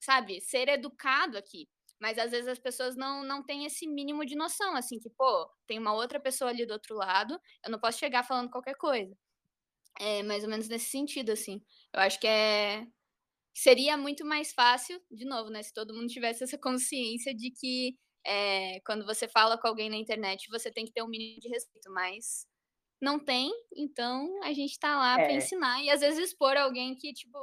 sabe, 0.00 0.40
ser 0.40 0.68
educado 0.68 1.36
aqui. 1.36 1.68
Mas 2.00 2.18
às 2.18 2.30
vezes 2.30 2.48
as 2.48 2.58
pessoas 2.58 2.96
não, 2.96 3.24
não 3.24 3.42
têm 3.42 3.64
esse 3.64 3.86
mínimo 3.86 4.24
de 4.26 4.36
noção, 4.36 4.76
assim, 4.76 4.98
que, 4.98 5.10
pô, 5.10 5.50
tem 5.66 5.78
uma 5.78 5.94
outra 5.94 6.20
pessoa 6.20 6.50
ali 6.50 6.66
do 6.66 6.72
outro 6.72 6.94
lado, 6.96 7.40
eu 7.64 7.70
não 7.70 7.78
posso 7.78 7.98
chegar 7.98 8.22
falando 8.24 8.50
qualquer 8.50 8.76
coisa. 8.76 9.16
É 9.98 10.22
mais 10.22 10.44
ou 10.44 10.50
menos 10.50 10.68
nesse 10.68 10.86
sentido, 10.86 11.30
assim. 11.32 11.62
Eu 11.92 12.00
acho 12.00 12.18
que 12.20 12.26
é. 12.26 12.86
Seria 13.56 13.96
muito 13.96 14.24
mais 14.24 14.52
fácil, 14.52 15.00
de 15.10 15.24
novo, 15.24 15.48
né? 15.48 15.62
Se 15.62 15.72
todo 15.72 15.94
mundo 15.94 16.08
tivesse 16.08 16.42
essa 16.42 16.58
consciência 16.58 17.32
de 17.32 17.52
que 17.52 17.96
é, 18.26 18.80
quando 18.80 19.04
você 19.06 19.28
fala 19.28 19.56
com 19.56 19.68
alguém 19.68 19.88
na 19.90 19.96
internet, 19.96 20.48
você 20.50 20.72
tem 20.72 20.84
que 20.84 20.92
ter 20.92 21.02
um 21.02 21.08
mínimo 21.08 21.38
de 21.40 21.48
respeito, 21.48 21.90
mas 21.92 22.46
não 23.00 23.18
tem, 23.18 23.52
então 23.76 24.42
a 24.42 24.52
gente 24.52 24.78
tá 24.78 24.96
lá 24.96 25.20
é. 25.20 25.24
para 25.24 25.34
ensinar 25.34 25.82
e 25.82 25.90
às 25.90 26.00
vezes 26.00 26.30
expor 26.30 26.56
alguém 26.56 26.96
que, 26.96 27.12
tipo, 27.12 27.38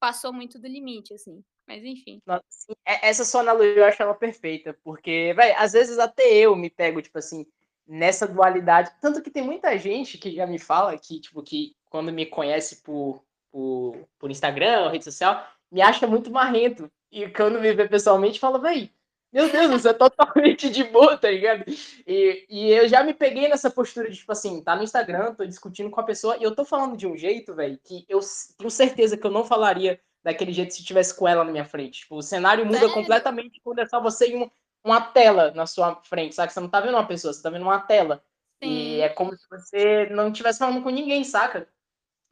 passou 0.00 0.32
muito 0.32 0.58
do 0.58 0.66
limite, 0.66 1.14
assim. 1.14 1.44
Mas 1.66 1.84
enfim. 1.84 2.20
Nossa, 2.26 2.42
é, 2.84 3.08
essa 3.08 3.24
sua 3.24 3.40
analogia 3.40 3.76
eu 3.76 3.84
acho 3.84 4.02
ela 4.02 4.14
perfeita, 4.14 4.76
porque, 4.84 5.32
vai, 5.34 5.52
às 5.54 5.72
vezes 5.72 5.98
até 5.98 6.34
eu 6.34 6.54
me 6.56 6.70
pego, 6.70 7.00
tipo 7.00 7.18
assim, 7.18 7.46
nessa 7.86 8.26
dualidade. 8.26 8.92
Tanto 9.00 9.22
que 9.22 9.30
tem 9.30 9.42
muita 9.42 9.76
gente 9.78 10.18
que 10.18 10.34
já 10.34 10.46
me 10.46 10.58
fala 10.58 10.98
que, 10.98 11.20
tipo, 11.20 11.42
que 11.42 11.76
quando 11.96 12.12
me 12.12 12.26
conhece 12.26 12.76
por, 12.82 13.22
por, 13.50 13.96
por 14.18 14.30
Instagram, 14.30 14.90
rede 14.90 15.04
social, 15.04 15.42
me 15.72 15.80
acha 15.80 16.06
muito 16.06 16.30
marrento. 16.30 16.92
E 17.10 17.26
quando 17.30 17.58
me 17.58 17.72
vê 17.72 17.88
pessoalmente, 17.88 18.38
fala, 18.38 18.58
véi, 18.58 18.90
meu 19.32 19.50
Deus, 19.50 19.70
você 19.70 19.88
é 19.88 19.92
totalmente 19.94 20.68
de 20.68 20.84
boa, 20.84 21.16
tá 21.16 21.30
ligado? 21.30 21.64
E, 22.06 22.44
e 22.50 22.70
eu 22.70 22.86
já 22.86 23.02
me 23.02 23.14
peguei 23.14 23.48
nessa 23.48 23.70
postura 23.70 24.10
de, 24.10 24.16
tipo 24.18 24.30
assim, 24.30 24.62
tá 24.62 24.76
no 24.76 24.82
Instagram, 24.82 25.34
tô 25.34 25.46
discutindo 25.46 25.88
com 25.88 25.98
a 25.98 26.04
pessoa, 26.04 26.36
e 26.36 26.42
eu 26.42 26.54
tô 26.54 26.66
falando 26.66 26.98
de 26.98 27.06
um 27.06 27.16
jeito, 27.16 27.54
velho, 27.54 27.80
que 27.82 28.04
eu 28.10 28.20
tenho 28.58 28.70
certeza 28.70 29.16
que 29.16 29.26
eu 29.26 29.30
não 29.30 29.42
falaria 29.42 29.98
daquele 30.22 30.52
jeito 30.52 30.74
se 30.74 30.84
tivesse 30.84 31.16
com 31.16 31.26
ela 31.26 31.42
na 31.42 31.50
minha 31.50 31.64
frente. 31.64 32.00
Tipo, 32.00 32.16
o 32.16 32.22
cenário 32.22 32.66
muda 32.66 32.80
Sério? 32.80 32.92
completamente 32.92 33.58
quando 33.64 33.78
é 33.78 33.86
só 33.86 34.02
você 34.02 34.32
e 34.32 34.36
um, 34.36 34.50
uma 34.84 35.00
tela 35.00 35.50
na 35.52 35.64
sua 35.64 35.96
frente, 36.04 36.34
sabe? 36.34 36.52
Você 36.52 36.60
não 36.60 36.68
tá 36.68 36.78
vendo 36.78 36.94
uma 36.94 37.06
pessoa, 37.06 37.32
você 37.32 37.42
tá 37.42 37.48
vendo 37.48 37.62
uma 37.62 37.80
tela. 37.80 38.22
Sim. 38.62 38.68
E 38.68 39.00
é 39.00 39.08
como 39.08 39.34
se 39.34 39.48
você 39.48 40.06
não 40.10 40.28
estivesse 40.28 40.58
falando 40.58 40.82
com 40.82 40.90
ninguém, 40.90 41.24
saca? 41.24 41.66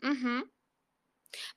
Uhum. 0.04 0.48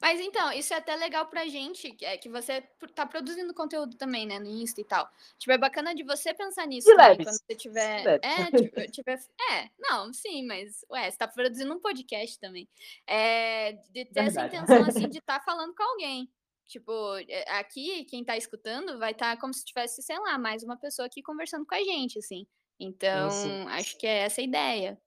Mas 0.02 0.20
então, 0.20 0.52
isso 0.52 0.74
é 0.74 0.78
até 0.78 0.96
legal 0.96 1.28
pra 1.28 1.48
gente, 1.48 1.92
que 1.92 2.06
é 2.06 2.18
que 2.18 2.30
você 2.30 2.62
tá 2.96 3.06
produzindo 3.06 3.54
conteúdo 3.54 3.96
também, 3.96 4.26
né, 4.26 4.40
no 4.40 4.48
Insta 4.48 4.82
e 4.82 4.84
tal. 4.84 5.10
Tipo, 5.38 5.52
é 5.52 5.58
bacana 5.58 5.94
de 5.94 6.04
você 6.04 6.34
pensar 6.34 6.66
nisso 6.66 6.88
também, 6.96 7.18
quando 7.18 7.38
você 7.38 7.56
tiver. 7.56 8.20
É, 8.24 8.52
tipo, 8.72 8.92
tiver. 8.92 9.20
É, 9.52 9.70
não, 9.78 10.14
sim, 10.14 10.46
mas, 10.46 10.86
ué, 10.90 11.10
você 11.10 11.18
tá 11.18 11.28
produzindo 11.28 11.74
um 11.74 11.80
podcast 11.80 12.40
também. 12.40 12.68
É, 13.06 13.74
de 13.74 14.06
ter 14.06 14.14
Verdade. 14.14 14.28
essa 14.28 14.46
intenção, 14.46 14.84
assim, 14.86 15.10
de 15.10 15.20
estar 15.20 15.40
tá 15.40 15.46
falando 15.46 15.74
com 15.76 15.84
alguém. 15.84 16.30
Tipo, 16.68 16.92
é, 17.30 17.50
aqui, 17.52 18.04
quem 18.06 18.26
tá 18.26 18.36
escutando 18.36 19.00
vai 19.00 19.12
estar 19.12 19.36
tá 19.36 19.42
como 19.42 19.54
se 19.54 19.64
tivesse, 19.64 20.02
sei 20.02 20.20
lá, 20.20 20.38
mais 20.38 20.64
uma 20.64 20.78
pessoa 20.78 21.06
aqui 21.06 21.22
conversando 21.22 21.66
com 21.66 21.76
a 21.76 21.84
gente, 21.84 22.20
assim. 22.20 22.46
Então, 22.80 23.30
acho 23.70 23.98
que 23.98 24.06
é 24.06 24.20
essa 24.20 24.42
a 24.42 24.44
ideia. 24.44 25.00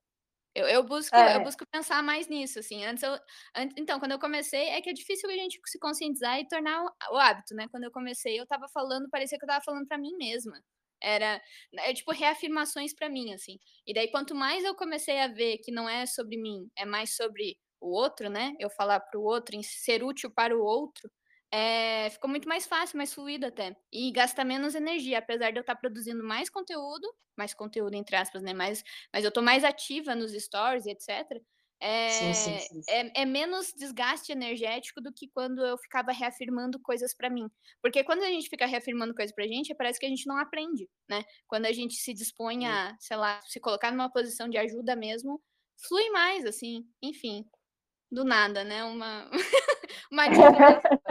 Eu, 0.53 0.67
eu 0.67 0.83
busco, 0.83 1.15
é. 1.15 1.37
eu 1.37 1.43
busco 1.43 1.65
pensar 1.71 2.03
mais 2.03 2.27
nisso, 2.27 2.59
assim. 2.59 2.83
Antes 2.85 3.03
eu, 3.03 3.17
antes, 3.55 3.75
então, 3.77 3.99
quando 3.99 4.11
eu 4.11 4.19
comecei, 4.19 4.69
é 4.69 4.81
que 4.81 4.89
é 4.89 4.93
difícil 4.93 5.29
a 5.29 5.33
gente 5.33 5.59
se 5.65 5.79
conscientizar 5.79 6.39
e 6.39 6.47
tornar 6.47 6.83
o, 6.83 7.15
o 7.15 7.17
hábito, 7.17 7.55
né? 7.55 7.67
Quando 7.71 7.85
eu 7.85 7.91
comecei, 7.91 8.39
eu 8.39 8.45
tava 8.45 8.67
falando, 8.67 9.09
parecia 9.09 9.37
que 9.37 9.45
eu 9.45 9.47
tava 9.47 9.63
falando 9.63 9.87
para 9.87 9.97
mim 9.97 10.15
mesma. 10.17 10.61
Era, 11.01 11.41
é, 11.79 11.93
tipo 11.93 12.11
reafirmações 12.11 12.93
para 12.93 13.09
mim, 13.09 13.33
assim. 13.33 13.57
E 13.87 13.93
daí, 13.93 14.11
quanto 14.11 14.35
mais 14.35 14.63
eu 14.63 14.75
comecei 14.75 15.19
a 15.19 15.27
ver 15.27 15.57
que 15.59 15.71
não 15.71 15.87
é 15.87 16.05
sobre 16.05 16.37
mim, 16.37 16.69
é 16.77 16.85
mais 16.85 17.15
sobre 17.15 17.57
o 17.79 17.89
outro, 17.89 18.29
né? 18.29 18.53
Eu 18.59 18.69
falar 18.69 18.99
para 18.99 19.19
o 19.19 19.23
outro, 19.23 19.55
em 19.55 19.63
ser 19.63 20.03
útil 20.03 20.29
para 20.29 20.55
o 20.55 20.61
outro, 20.61 21.09
é, 21.53 22.09
ficou 22.09 22.29
muito 22.29 22.47
mais 22.47 22.65
fácil, 22.65 22.97
mais 22.97 23.13
fluido 23.13 23.45
até. 23.45 23.75
E 23.91 24.09
gasta 24.11 24.45
menos 24.45 24.73
energia, 24.73 25.19
apesar 25.19 25.51
de 25.51 25.57
eu 25.57 25.61
estar 25.61 25.75
tá 25.75 25.79
produzindo 25.79 26.23
mais 26.23 26.49
conteúdo, 26.49 27.13
mais 27.37 27.53
conteúdo 27.53 27.93
entre 27.93 28.15
aspas, 28.15 28.41
né? 28.41 28.53
Mas, 28.53 28.83
mas 29.13 29.25
eu 29.25 29.29
estou 29.29 29.43
mais 29.43 29.63
ativa 29.63 30.15
nos 30.15 30.31
stories 30.31 30.85
e 30.85 30.91
etc. 30.91 31.41
É, 31.83 32.09
sim, 32.09 32.33
sim, 32.35 32.59
sim, 32.59 32.81
é, 32.87 33.23
é, 33.23 33.25
menos 33.25 33.73
desgaste 33.75 34.31
energético 34.31 35.01
do 35.01 35.11
que 35.11 35.27
quando 35.27 35.65
eu 35.65 35.75
ficava 35.79 36.11
reafirmando 36.11 36.79
coisas 36.79 37.11
para 37.13 37.29
mim. 37.29 37.49
Porque 37.81 38.03
quando 38.03 38.21
a 38.21 38.27
gente 38.27 38.47
fica 38.47 38.67
reafirmando 38.67 39.15
coisas 39.15 39.33
pra 39.33 39.47
gente, 39.47 39.73
parece 39.73 39.99
que 39.99 40.05
a 40.05 40.09
gente 40.09 40.27
não 40.27 40.37
aprende, 40.37 40.87
né? 41.09 41.23
Quando 41.47 41.65
a 41.65 41.71
gente 41.73 41.95
se 41.95 42.13
dispõe 42.13 42.67
a, 42.67 42.95
sei 42.99 43.17
lá, 43.17 43.41
se 43.47 43.59
colocar 43.59 43.91
numa 43.91 44.11
posição 44.11 44.47
de 44.47 44.59
ajuda 44.59 44.95
mesmo, 44.95 45.41
flui 45.75 46.07
mais, 46.11 46.45
assim, 46.45 46.87
enfim. 47.01 47.45
Do 48.11 48.23
nada, 48.23 48.63
né? 48.63 48.83
Uma, 48.83 49.27
uma 50.11 50.27
dica. 50.27 50.81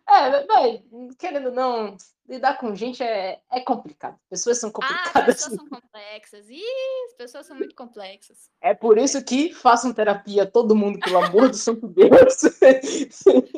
É, 0.13 0.45
velho, 0.45 1.15
querendo 1.17 1.47
ou 1.47 1.51
não, 1.53 1.97
lidar 2.31 2.57
com 2.57 2.73
gente 2.73 3.03
é, 3.03 3.41
é 3.51 3.59
complicado. 3.61 4.17
Pessoas 4.29 4.59
são 4.59 4.71
complicadas. 4.71 5.15
Ah, 5.15 5.25
pessoas 5.25 5.55
são 5.55 5.67
complexas. 5.69 6.49
Ih, 6.49 7.05
as 7.07 7.13
pessoas 7.17 7.45
são 7.45 7.57
muito 7.57 7.75
complexas. 7.75 8.49
É 8.61 8.73
por 8.73 8.97
isso 8.97 9.23
que 9.23 9.53
façam 9.53 9.93
terapia 9.93 10.45
todo 10.45 10.75
mundo, 10.75 10.99
pelo 10.99 11.23
amor 11.23 11.49
do 11.49 11.57
santo 11.57 11.87
Deus. 11.87 12.09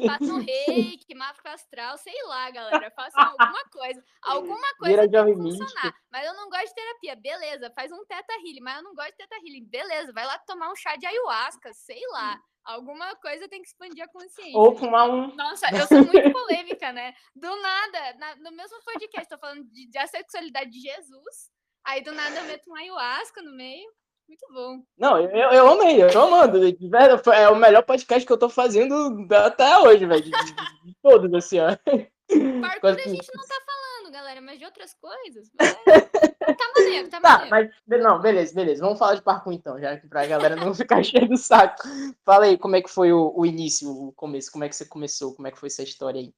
Façam 0.08 0.40
reiki, 0.40 1.14
mapa 1.16 1.52
astral, 1.52 1.98
sei 1.98 2.24
lá, 2.28 2.50
galera. 2.50 2.92
Façam 2.92 3.22
alguma 3.24 3.64
coisa. 3.72 4.04
Alguma 4.24 4.76
coisa 4.78 5.02
Vira 5.02 5.26
tem 5.26 5.36
que 5.36 5.42
funcionar. 5.42 5.94
Mas 6.12 6.26
eu 6.26 6.34
não 6.34 6.50
gosto 6.50 6.68
de 6.68 6.76
terapia. 6.76 7.16
Beleza, 7.16 7.72
faz 7.76 7.92
um 7.92 8.04
teta 8.06 8.34
healing, 8.44 8.62
mas 8.62 8.78
eu 8.78 8.84
não 8.84 8.96
gosto 8.96 9.12
de 9.12 9.18
teta 9.18 9.36
healing. 9.36 9.66
Beleza, 9.66 10.12
vai 10.14 10.26
lá 10.26 10.38
tomar 10.40 10.72
um 10.72 10.76
chá 10.76 10.96
de 10.96 11.06
ayahuasca, 11.06 11.72
sei 11.74 12.02
lá. 12.12 12.40
Alguma 12.66 13.14
coisa 13.18 13.48
tem 13.50 13.62
que 13.62 13.68
expandir 13.68 14.04
a 14.04 14.08
consciência. 14.08 14.58
Ou 14.58 14.74
fumar 14.76 15.10
um. 15.10 15.36
Nossa, 15.36 15.68
eu 15.76 15.86
sou 15.86 15.98
muito 15.98 16.32
polêmica, 16.44 16.92
né? 16.92 17.14
Do 17.36 17.56
nada, 17.62 18.18
na, 18.18 18.36
no 18.38 18.52
mesmo 18.56 18.78
podcast, 18.84 19.30
tô 19.30 19.38
falando 19.38 19.64
de, 19.66 19.90
de 19.90 20.08
sexualidade 20.08 20.70
de 20.70 20.80
Jesus. 20.80 21.52
Aí 21.86 22.02
do 22.02 22.14
nada 22.14 22.40
eu 22.40 22.46
meto 22.46 22.70
um 22.70 22.76
ayahuasca 22.76 23.42
no 23.42 23.56
meio. 23.56 23.90
Muito 24.28 24.46
bom. 24.54 24.82
Não, 24.98 25.20
eu, 25.20 25.52
eu 25.52 25.68
amei, 25.68 26.02
eu 26.02 26.12
tô 26.12 26.22
amando. 26.22 26.60
É 27.34 27.50
o 27.50 27.56
melhor 27.56 27.84
podcast 27.84 28.26
que 28.26 28.32
eu 28.32 28.38
tô 28.38 28.50
fazendo 28.50 29.28
até 29.36 29.78
hoje, 29.80 30.06
velho. 30.06 30.24
De, 30.24 30.32
de, 30.32 30.54
de, 30.86 30.96
todos, 31.02 31.34
assim, 31.34 31.60
ó. 31.60 31.68
Parkour 32.62 32.92
a 32.92 32.98
gente 32.98 33.30
não 33.36 33.46
tá 33.46 33.62
falando, 33.66 33.83
galera, 34.24 34.42
mas 34.42 34.58
de 34.58 34.66
outras 34.66 34.94
coisas. 34.94 35.52
Tá 36.44 36.72
maneiro, 36.76 37.10
tá, 37.10 37.22
tá 37.22 37.38
maneiro. 37.38 37.74
Mas, 37.88 38.02
não, 38.02 38.20
beleza, 38.20 38.54
beleza. 38.54 38.84
Vamos 38.84 39.00
falar 39.00 39.16
de 39.16 39.22
parkour 39.22 39.54
então, 39.54 39.80
já 39.80 39.98
que 39.98 40.08
pra 40.08 40.26
galera 40.26 40.58
não 40.58 40.74
ficar 40.76 41.02
cheio 41.02 41.28
do 41.28 41.38
saco. 41.38 41.82
Fala 42.26 42.46
aí, 42.46 42.58
como 42.58 42.76
é 42.76 42.82
que 42.82 42.90
foi 42.90 43.14
o, 43.14 43.34
o 43.34 43.46
início, 43.46 43.90
o 43.90 44.12
começo, 44.12 44.52
como 44.52 44.66
é 44.66 44.70
que 44.70 44.76
você 44.76 44.86
começou, 44.86 45.34
como 45.34 45.48
é 45.48 45.52
que 45.52 45.58
foi 45.58 45.68
essa 45.68 45.84
história 45.84 46.20
aí? 46.20 46.34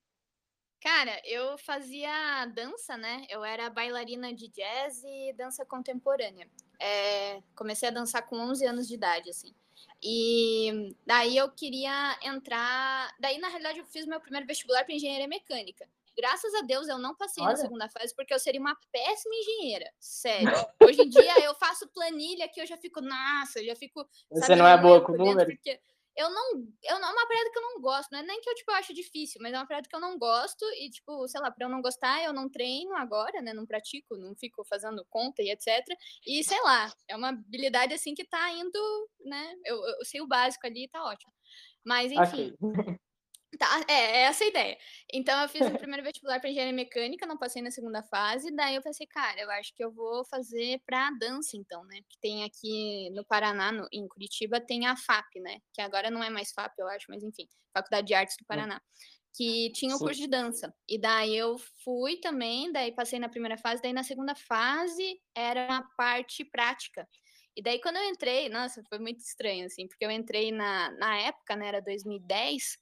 Cara, 0.79 1.19
eu 1.25 1.57
fazia 1.57 2.45
dança, 2.53 2.95
né? 2.95 3.25
Eu 3.29 3.43
era 3.43 3.67
bailarina 3.67 4.31
de 4.31 4.47
jazz 4.49 5.03
e 5.03 5.33
dança 5.33 5.65
contemporânea. 5.65 6.47
É, 6.79 7.41
comecei 7.55 7.89
a 7.89 7.91
dançar 7.91 8.21
com 8.27 8.37
11 8.37 8.63
anos 8.67 8.87
de 8.87 8.93
idade, 8.93 9.31
assim. 9.31 9.55
E 10.03 10.95
daí 11.03 11.35
eu 11.35 11.49
queria 11.49 12.15
entrar. 12.21 13.11
Daí, 13.19 13.39
na 13.39 13.47
realidade, 13.47 13.79
eu 13.79 13.85
fiz 13.85 14.05
meu 14.05 14.19
primeiro 14.19 14.45
vestibular 14.45 14.83
para 14.83 14.93
engenharia 14.93 15.27
mecânica. 15.27 15.89
Graças 16.17 16.53
a 16.55 16.61
Deus 16.61 16.87
eu 16.87 16.97
não 16.97 17.15
passei 17.15 17.43
Olha. 17.43 17.51
na 17.51 17.57
segunda 17.57 17.89
fase 17.89 18.15
porque 18.15 18.33
eu 18.33 18.39
seria 18.39 18.61
uma 18.61 18.75
péssima 18.91 19.35
engenheira. 19.35 19.91
Sério. 19.99 20.51
Hoje 20.83 21.01
em 21.01 21.09
dia 21.09 21.43
eu 21.43 21.53
faço 21.55 21.87
planilha 21.89 22.47
que 22.47 22.61
eu 22.61 22.65
já 22.65 22.77
fico, 22.77 23.01
nossa, 23.01 23.59
eu 23.59 23.65
já 23.65 23.75
fico. 23.75 24.07
Você 24.31 24.41
sabe, 24.41 24.55
não 24.55 24.67
é 24.67 24.77
boa 24.77 25.03
com 25.03 25.13
números? 25.13 25.53
Porque 25.55 25.79
eu 26.15 26.29
não. 26.29 26.65
Eu 26.83 26.99
não 26.99 27.09
é 27.09 27.11
uma 27.11 27.27
parada 27.27 27.51
que 27.51 27.57
eu 27.57 27.61
não 27.61 27.81
gosto. 27.81 28.09
Não 28.11 28.19
é 28.19 28.23
nem 28.23 28.39
que 28.39 28.49
eu, 28.49 28.55
tipo, 28.55 28.71
eu 28.71 28.75
acho 28.75 28.93
difícil, 28.93 29.41
mas 29.41 29.53
é 29.53 29.57
uma 29.57 29.67
parada 29.67 29.87
que 29.87 29.95
eu 29.95 29.99
não 29.99 30.17
gosto. 30.17 30.63
E, 30.79 30.89
tipo, 30.89 31.27
sei 31.27 31.41
lá, 31.41 31.51
pra 31.51 31.65
eu 31.65 31.69
não 31.69 31.81
gostar, 31.81 32.23
eu 32.23 32.31
não 32.31 32.49
treino 32.49 32.95
agora, 32.95 33.41
né? 33.41 33.53
Não 33.53 33.65
pratico, 33.65 34.15
não 34.15 34.33
fico 34.35 34.63
fazendo 34.63 35.05
conta 35.09 35.41
e 35.41 35.51
etc. 35.51 35.67
E, 36.25 36.41
sei 36.43 36.61
lá, 36.61 36.91
é 37.09 37.15
uma 37.17 37.29
habilidade 37.29 37.93
assim 37.93 38.15
que 38.15 38.23
tá 38.23 38.49
indo, 38.51 39.09
né? 39.25 39.55
Eu, 39.65 39.75
eu 39.85 40.05
sei 40.05 40.21
o 40.21 40.27
básico 40.27 40.65
ali 40.65 40.85
e 40.85 40.89
tá 40.89 41.03
ótimo. 41.03 41.33
Mas, 41.83 42.11
enfim. 42.11 42.55
Okay. 42.61 42.97
Tá, 43.57 43.85
é, 43.87 43.93
é 43.93 44.21
essa 44.23 44.43
a 44.43 44.47
ideia. 44.47 44.77
Então, 45.13 45.41
eu 45.41 45.49
fiz 45.49 45.61
o 45.61 45.63
primeiro 45.87 46.03
vestibular 46.03 46.39
para 46.39 46.49
engenharia 46.49 46.73
mecânica, 46.73 47.25
não 47.25 47.37
passei 47.37 47.61
na 47.61 47.71
segunda 47.71 48.03
fase. 48.03 48.53
Daí 48.55 48.75
eu 48.75 48.81
pensei, 48.81 49.07
cara, 49.07 49.39
eu 49.39 49.49
acho 49.51 49.73
que 49.75 49.83
eu 49.83 49.91
vou 49.91 50.25
fazer 50.25 50.81
para 50.85 51.11
dança, 51.11 51.55
então, 51.55 51.83
né? 51.85 51.99
Que 52.09 52.17
tem 52.19 52.43
aqui 52.43 53.09
no 53.11 53.23
Paraná, 53.25 53.71
no, 53.71 53.87
em 53.91 54.07
Curitiba, 54.07 54.59
tem 54.59 54.87
a 54.87 54.95
FAP, 54.95 55.39
né? 55.39 55.59
Que 55.73 55.81
agora 55.81 56.09
não 56.09 56.23
é 56.23 56.29
mais 56.29 56.51
FAP, 56.51 56.73
eu 56.77 56.87
acho, 56.87 57.05
mas 57.09 57.23
enfim, 57.23 57.47
Faculdade 57.73 58.07
de 58.07 58.13
Artes 58.13 58.37
do 58.37 58.43
hum. 58.43 58.47
Paraná. 58.47 58.81
Que 59.37 59.69
tinha 59.73 59.95
o 59.95 59.99
curso 59.99 60.21
de 60.21 60.27
dança. 60.27 60.73
E 60.87 60.97
daí 60.97 61.35
eu 61.35 61.57
fui 61.83 62.17
também, 62.17 62.71
daí 62.71 62.93
passei 62.93 63.19
na 63.19 63.27
primeira 63.27 63.57
fase, 63.57 63.81
daí 63.81 63.91
na 63.91 64.03
segunda 64.03 64.33
fase 64.33 65.19
era 65.35 65.77
a 65.77 65.83
parte 65.97 66.45
prática. 66.45 67.05
E 67.55 67.61
daí, 67.61 67.79
quando 67.79 67.95
eu 67.95 68.03
entrei, 68.03 68.49
nossa, 68.49 68.83
foi 68.89 68.99
muito 68.99 69.19
estranho, 69.19 69.65
assim, 69.65 69.87
porque 69.87 70.05
eu 70.05 70.11
entrei 70.11 70.51
na, 70.51 70.91
na 70.91 71.17
época, 71.19 71.55
né, 71.55 71.67
era 71.67 71.81
2010, 71.81 72.77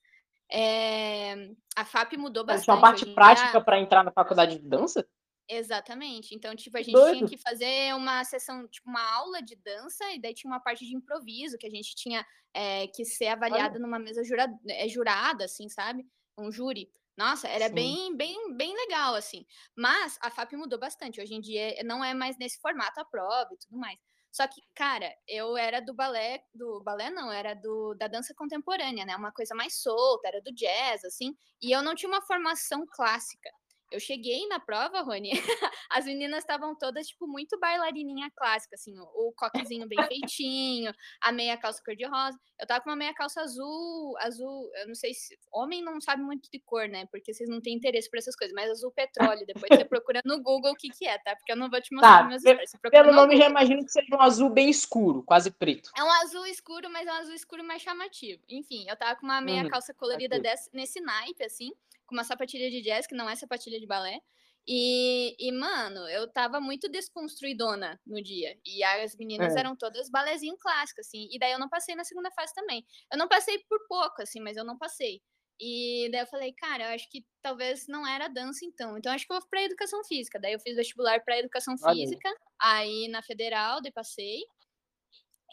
é, 0.52 1.50
a 1.76 1.86
FAP 1.86 2.14
mudou 2.18 2.46
bastante. 2.46 2.66
Tinha 2.66 2.76
uma 2.76 2.82
parte 2.82 3.06
prática 3.14 3.62
para 3.62 3.80
entrar 3.80 4.04
na 4.04 4.12
faculdade 4.12 4.60
de 4.60 4.68
dança? 4.68 5.08
Exatamente. 5.50 6.34
Então, 6.34 6.56
tipo, 6.56 6.78
a 6.78 6.82
gente 6.82 6.94
Doido. 6.94 7.18
tinha 7.18 7.30
que 7.30 7.38
fazer 7.38 7.94
uma 7.96 8.24
sessão, 8.24 8.68
tipo, 8.68 8.90
uma 8.90 9.04
aula 9.16 9.42
de 9.42 9.56
dança, 9.56 10.10
e 10.12 10.20
daí 10.20 10.34
tinha 10.34 10.52
uma 10.52 10.60
parte 10.60 10.86
de 10.86 10.96
improviso 10.96 11.58
que 11.58 11.68
a 11.68 11.70
gente 11.70 11.96
tinha 11.96 12.26
é, 12.54 12.88
que 12.88 13.04
ser 13.04 13.28
avaliada 13.28 13.76
Olha. 13.76 13.80
numa 13.80 14.00
mesa 14.00 14.24
jura, 14.24 14.48
é, 14.68 14.88
jurada, 14.88 15.46
assim, 15.46 15.68
sabe? 15.68 16.06
Um 16.38 16.52
júri. 16.52 16.90
Nossa, 17.16 17.48
era 17.48 17.68
Sim. 17.68 17.74
bem, 17.74 18.18
bem, 18.18 18.56
bem 18.56 18.76
legal, 18.76 19.16
assim. 19.16 19.46
Mas 19.76 20.18
a 20.22 20.32
FAP 20.32 20.54
mudou 20.54 20.80
bastante. 20.80 21.22
Hoje 21.22 21.36
em 21.36 21.42
dia 21.42 21.76
não 21.84 22.04
é 22.04 22.14
mais 22.14 22.38
nesse 22.38 22.60
formato 22.60 23.00
a 23.00 23.06
prova 23.06 23.50
e 23.54 23.58
tudo 23.58 23.78
mais. 23.78 24.00
Só 24.34 24.48
que, 24.48 24.62
cara, 24.76 25.14
eu 25.28 25.56
era 25.56 25.80
do 25.80 25.94
balé, 25.94 26.44
do 26.54 26.82
balé 26.84 27.12
não, 27.12 27.32
era 27.32 27.54
do 27.54 27.94
da 27.96 28.08
dança 28.08 28.34
contemporânea, 28.36 29.06
né? 29.06 29.16
Uma 29.16 29.32
coisa 29.32 29.56
mais 29.56 29.76
solta, 29.82 30.28
era 30.28 30.42
do 30.42 30.52
jazz, 30.54 31.06
assim, 31.06 31.36
e 31.62 31.72
eu 31.72 31.84
não 31.84 31.96
tinha 31.96 32.10
uma 32.10 32.22
formação 32.22 32.86
clássica. 32.88 33.50
Eu 33.94 34.00
cheguei 34.00 34.48
na 34.48 34.60
prova, 34.60 35.02
Rony, 35.02 35.30
as 35.92 36.06
meninas 36.06 36.40
estavam 36.40 36.76
todas, 36.76 37.06
tipo, 37.06 37.28
muito 37.28 37.60
bailarininha 37.60 38.28
clássica, 38.36 38.74
assim, 38.74 38.98
o, 38.98 39.32
coquezinho 39.38 39.88
bem 39.88 40.04
feitinho, 40.08 40.92
a 41.22 41.32
meia 41.32 41.56
calça 41.56 41.80
cor-de-rosa. 41.86 42.36
Eu 42.60 42.66
tava 42.66 42.82
com 42.82 42.90
uma 42.90 42.96
meia 42.96 43.14
calça 43.14 43.42
azul, 43.42 44.18
azul, 44.18 44.68
eu 44.78 44.88
não 44.88 44.96
sei 44.96 45.14
se. 45.14 45.38
Homem 45.54 45.84
não 45.84 46.02
sabe 46.02 46.24
muito 46.24 46.50
de 46.52 46.60
cor, 46.60 46.88
né? 46.88 47.06
Porque 47.12 47.32
vocês 47.32 47.48
não 47.48 47.62
têm 47.62 47.76
interesse 47.76 48.10
por 48.10 48.18
essas 48.18 48.36
coisas, 48.36 48.56
mas 48.56 48.72
azul 48.72 48.92
petróleo. 48.92 49.46
Depois 49.46 49.68
você 49.70 49.86
procura 49.86 50.22
no 50.26 50.42
Google 50.42 50.72
o 50.72 50.76
que, 50.76 50.90
que 50.90 51.06
é, 51.06 51.20
tá? 51.20 51.36
Porque 51.36 51.52
eu 51.52 51.56
não 51.56 51.70
vou 51.70 51.80
te 51.80 51.94
mostrar 51.94 52.24
tá, 52.24 52.28
meus 52.28 52.42
stories. 52.42 52.72
Pelo 52.90 53.12
nome 53.12 53.34
Google. 53.34 53.38
já 53.38 53.50
imagino 53.50 53.86
que 53.86 53.92
seja 53.92 54.16
um 54.16 54.22
azul 54.22 54.50
bem 54.50 54.72
escuro, 54.72 55.22
quase 55.22 55.52
preto. 55.52 55.92
É 55.96 56.04
um 56.04 56.12
azul 56.24 56.48
escuro, 56.48 56.90
mas 56.90 57.06
é 57.06 57.12
um 57.12 57.18
azul 57.18 57.36
escuro 57.36 57.64
mais 57.64 57.84
chamativo. 57.84 58.42
Enfim, 58.50 58.86
eu 58.90 58.98
tava 58.98 59.20
com 59.20 59.28
uma 59.28 59.40
meia 59.40 59.64
hum, 59.64 59.70
calça 59.70 59.94
colorida 59.94 60.40
desse, 60.40 60.68
nesse 60.74 61.00
naipe, 61.00 61.44
assim 61.44 61.72
com 62.06 62.16
uma 62.16 62.24
sapatilha 62.24 62.70
de 62.70 62.82
jazz, 62.82 63.08
que 63.08 63.16
não 63.16 63.30
é 63.30 63.36
sapatilha 63.36 63.80
de 63.80 63.88
balé. 63.88 64.20
E, 64.68 65.36
e, 65.38 65.52
mano, 65.52 66.08
eu 66.08 66.32
tava 66.32 66.62
muito 66.62 66.90
desconstruidona 66.90 68.00
no 68.06 68.22
dia. 68.24 68.58
E 68.66 68.82
as 68.84 69.16
meninas 69.18 69.56
é. 69.56 69.60
eram 69.60 69.76
todas 69.76 70.10
balezinho 70.10 70.58
clássico, 70.58 71.02
assim. 71.02 71.28
E 71.32 71.38
daí 71.38 71.52
eu 71.52 71.60
não 71.60 71.68
passei 71.68 71.96
na 71.96 72.04
segunda 72.06 72.32
fase 72.32 72.54
também. 72.54 72.86
Eu 73.12 73.18
não 73.18 73.28
passei 73.28 73.60
por 73.68 73.80
pouco, 73.88 74.22
assim, 74.22 74.40
mas 74.40 74.56
eu 74.56 74.64
não 74.64 74.78
passei. 74.78 75.22
E 75.60 76.10
daí 76.12 76.22
eu 76.22 76.28
falei, 76.28 76.54
cara, 76.54 76.86
eu 76.86 76.96
acho 76.96 77.10
que 77.10 77.26
talvez 77.42 77.88
não 77.88 78.08
era 78.08 78.28
dança 78.28 78.66
então. 78.66 78.98
Então 78.98 79.12
acho 79.12 79.26
que 79.26 79.34
eu 79.34 79.40
vou 79.40 79.50
para 79.50 79.64
educação 79.64 80.04
física. 80.06 80.40
Daí 80.40 80.54
eu 80.54 80.60
fiz 80.60 80.76
vestibular 80.76 81.22
para 81.24 81.40
educação 81.40 81.76
física, 81.78 82.30
aí 82.60 83.08
na 83.10 83.22
federal, 83.22 83.82
daí 83.82 83.92
passei. 83.92 84.42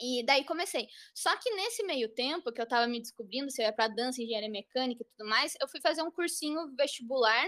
E 0.00 0.24
daí 0.24 0.44
comecei. 0.44 0.88
Só 1.14 1.36
que 1.36 1.50
nesse 1.54 1.82
meio 1.84 2.08
tempo 2.14 2.52
que 2.52 2.60
eu 2.60 2.66
tava 2.66 2.86
me 2.86 3.00
descobrindo 3.00 3.50
se 3.50 3.60
eu 3.60 3.66
ia 3.66 3.72
para 3.72 3.92
dança, 3.92 4.22
engenharia 4.22 4.48
mecânica 4.48 5.02
e 5.02 5.06
tudo 5.06 5.28
mais, 5.28 5.54
eu 5.60 5.68
fui 5.68 5.80
fazer 5.80 6.02
um 6.02 6.10
cursinho 6.10 6.74
vestibular 6.76 7.46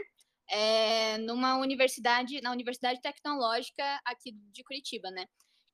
é, 0.50 1.16
numa 1.18 1.56
universidade, 1.56 2.40
na 2.42 2.52
Universidade 2.52 3.00
Tecnológica 3.00 3.82
aqui 4.04 4.32
de 4.52 4.62
Curitiba, 4.64 5.10
né? 5.10 5.26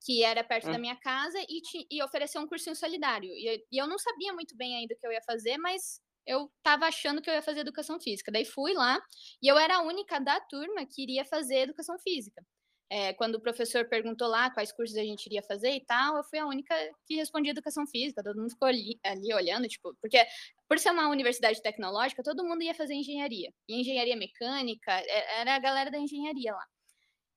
Que 0.04 0.22
era 0.22 0.44
perto 0.44 0.68
hum. 0.68 0.72
da 0.72 0.78
minha 0.78 0.94
casa 0.96 1.38
e, 1.48 1.60
te, 1.60 1.86
e 1.90 2.02
ofereceu 2.02 2.40
um 2.40 2.46
cursinho 2.46 2.76
solidário. 2.76 3.30
E, 3.30 3.66
e 3.72 3.76
eu 3.76 3.88
não 3.88 3.98
sabia 3.98 4.32
muito 4.32 4.56
bem 4.56 4.76
ainda 4.76 4.94
o 4.94 4.96
que 4.96 5.06
eu 5.06 5.12
ia 5.12 5.22
fazer, 5.22 5.58
mas 5.58 6.00
eu 6.24 6.48
tava 6.62 6.86
achando 6.86 7.20
que 7.20 7.28
eu 7.28 7.34
ia 7.34 7.42
fazer 7.42 7.60
educação 7.60 7.98
física. 7.98 8.30
Daí 8.30 8.44
fui 8.44 8.74
lá 8.74 9.00
e 9.42 9.48
eu 9.48 9.58
era 9.58 9.78
a 9.78 9.82
única 9.82 10.20
da 10.20 10.38
turma 10.42 10.86
que 10.86 11.02
iria 11.02 11.24
fazer 11.24 11.60
educação 11.60 11.98
física. 11.98 12.44
É, 12.90 13.12
quando 13.12 13.34
o 13.34 13.40
professor 13.40 13.84
perguntou 13.86 14.26
lá 14.28 14.50
quais 14.50 14.72
cursos 14.72 14.96
a 14.96 15.02
gente 15.02 15.26
iria 15.26 15.42
fazer 15.42 15.72
e 15.72 15.84
tal, 15.84 16.16
eu 16.16 16.24
fui 16.24 16.38
a 16.38 16.46
única 16.46 16.74
que 17.06 17.16
respondia 17.16 17.52
educação 17.52 17.86
física. 17.86 18.22
Todo 18.22 18.40
mundo 18.40 18.50
ficou 18.50 18.66
ali, 18.66 18.98
ali 19.04 19.32
olhando, 19.34 19.68
tipo, 19.68 19.94
porque 20.00 20.24
por 20.66 20.78
ser 20.78 20.90
uma 20.90 21.08
universidade 21.08 21.60
tecnológica, 21.60 22.22
todo 22.22 22.44
mundo 22.44 22.62
ia 22.62 22.74
fazer 22.74 22.94
engenharia. 22.94 23.52
E 23.68 23.80
engenharia 23.80 24.16
mecânica, 24.16 24.92
é, 24.92 25.40
era 25.40 25.54
a 25.54 25.58
galera 25.58 25.90
da 25.90 25.98
engenharia 25.98 26.52
lá. 26.52 26.64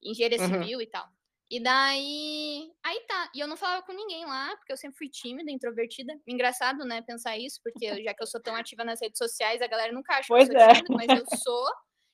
Engenharia 0.02 0.40
uhum. 0.40 0.48
civil 0.48 0.82
e 0.82 0.88
tal. 0.88 1.08
E 1.52 1.60
daí. 1.60 2.72
Aí 2.82 3.00
tá. 3.02 3.30
E 3.36 3.42
eu 3.42 3.48
não 3.48 3.58
falava 3.58 3.84
com 3.84 3.92
ninguém 3.92 4.26
lá, 4.26 4.56
porque 4.56 4.72
eu 4.72 4.78
sempre 4.78 4.98
fui 4.98 5.10
tímida, 5.10 5.52
introvertida. 5.52 6.18
Engraçado, 6.26 6.86
né, 6.86 7.02
pensar 7.02 7.38
isso, 7.38 7.60
porque 7.62 7.88
já 8.06 8.14
que 8.14 8.24
eu 8.24 8.28
sou 8.28 8.42
tão 8.42 8.56
ativa 8.56 8.86
nas 8.86 9.02
redes 9.02 9.18
sociais, 9.18 9.62
a 9.62 9.68
galera 9.68 9.92
nunca 9.92 10.14
acha 10.14 10.28
pois 10.30 10.48
que 10.48 10.56
eu 10.56 10.60
sou 10.60 10.70
é. 10.70 10.74
tímida, 10.76 10.96
mas 10.96 11.20
eu 11.20 11.26
sou. 11.38 11.70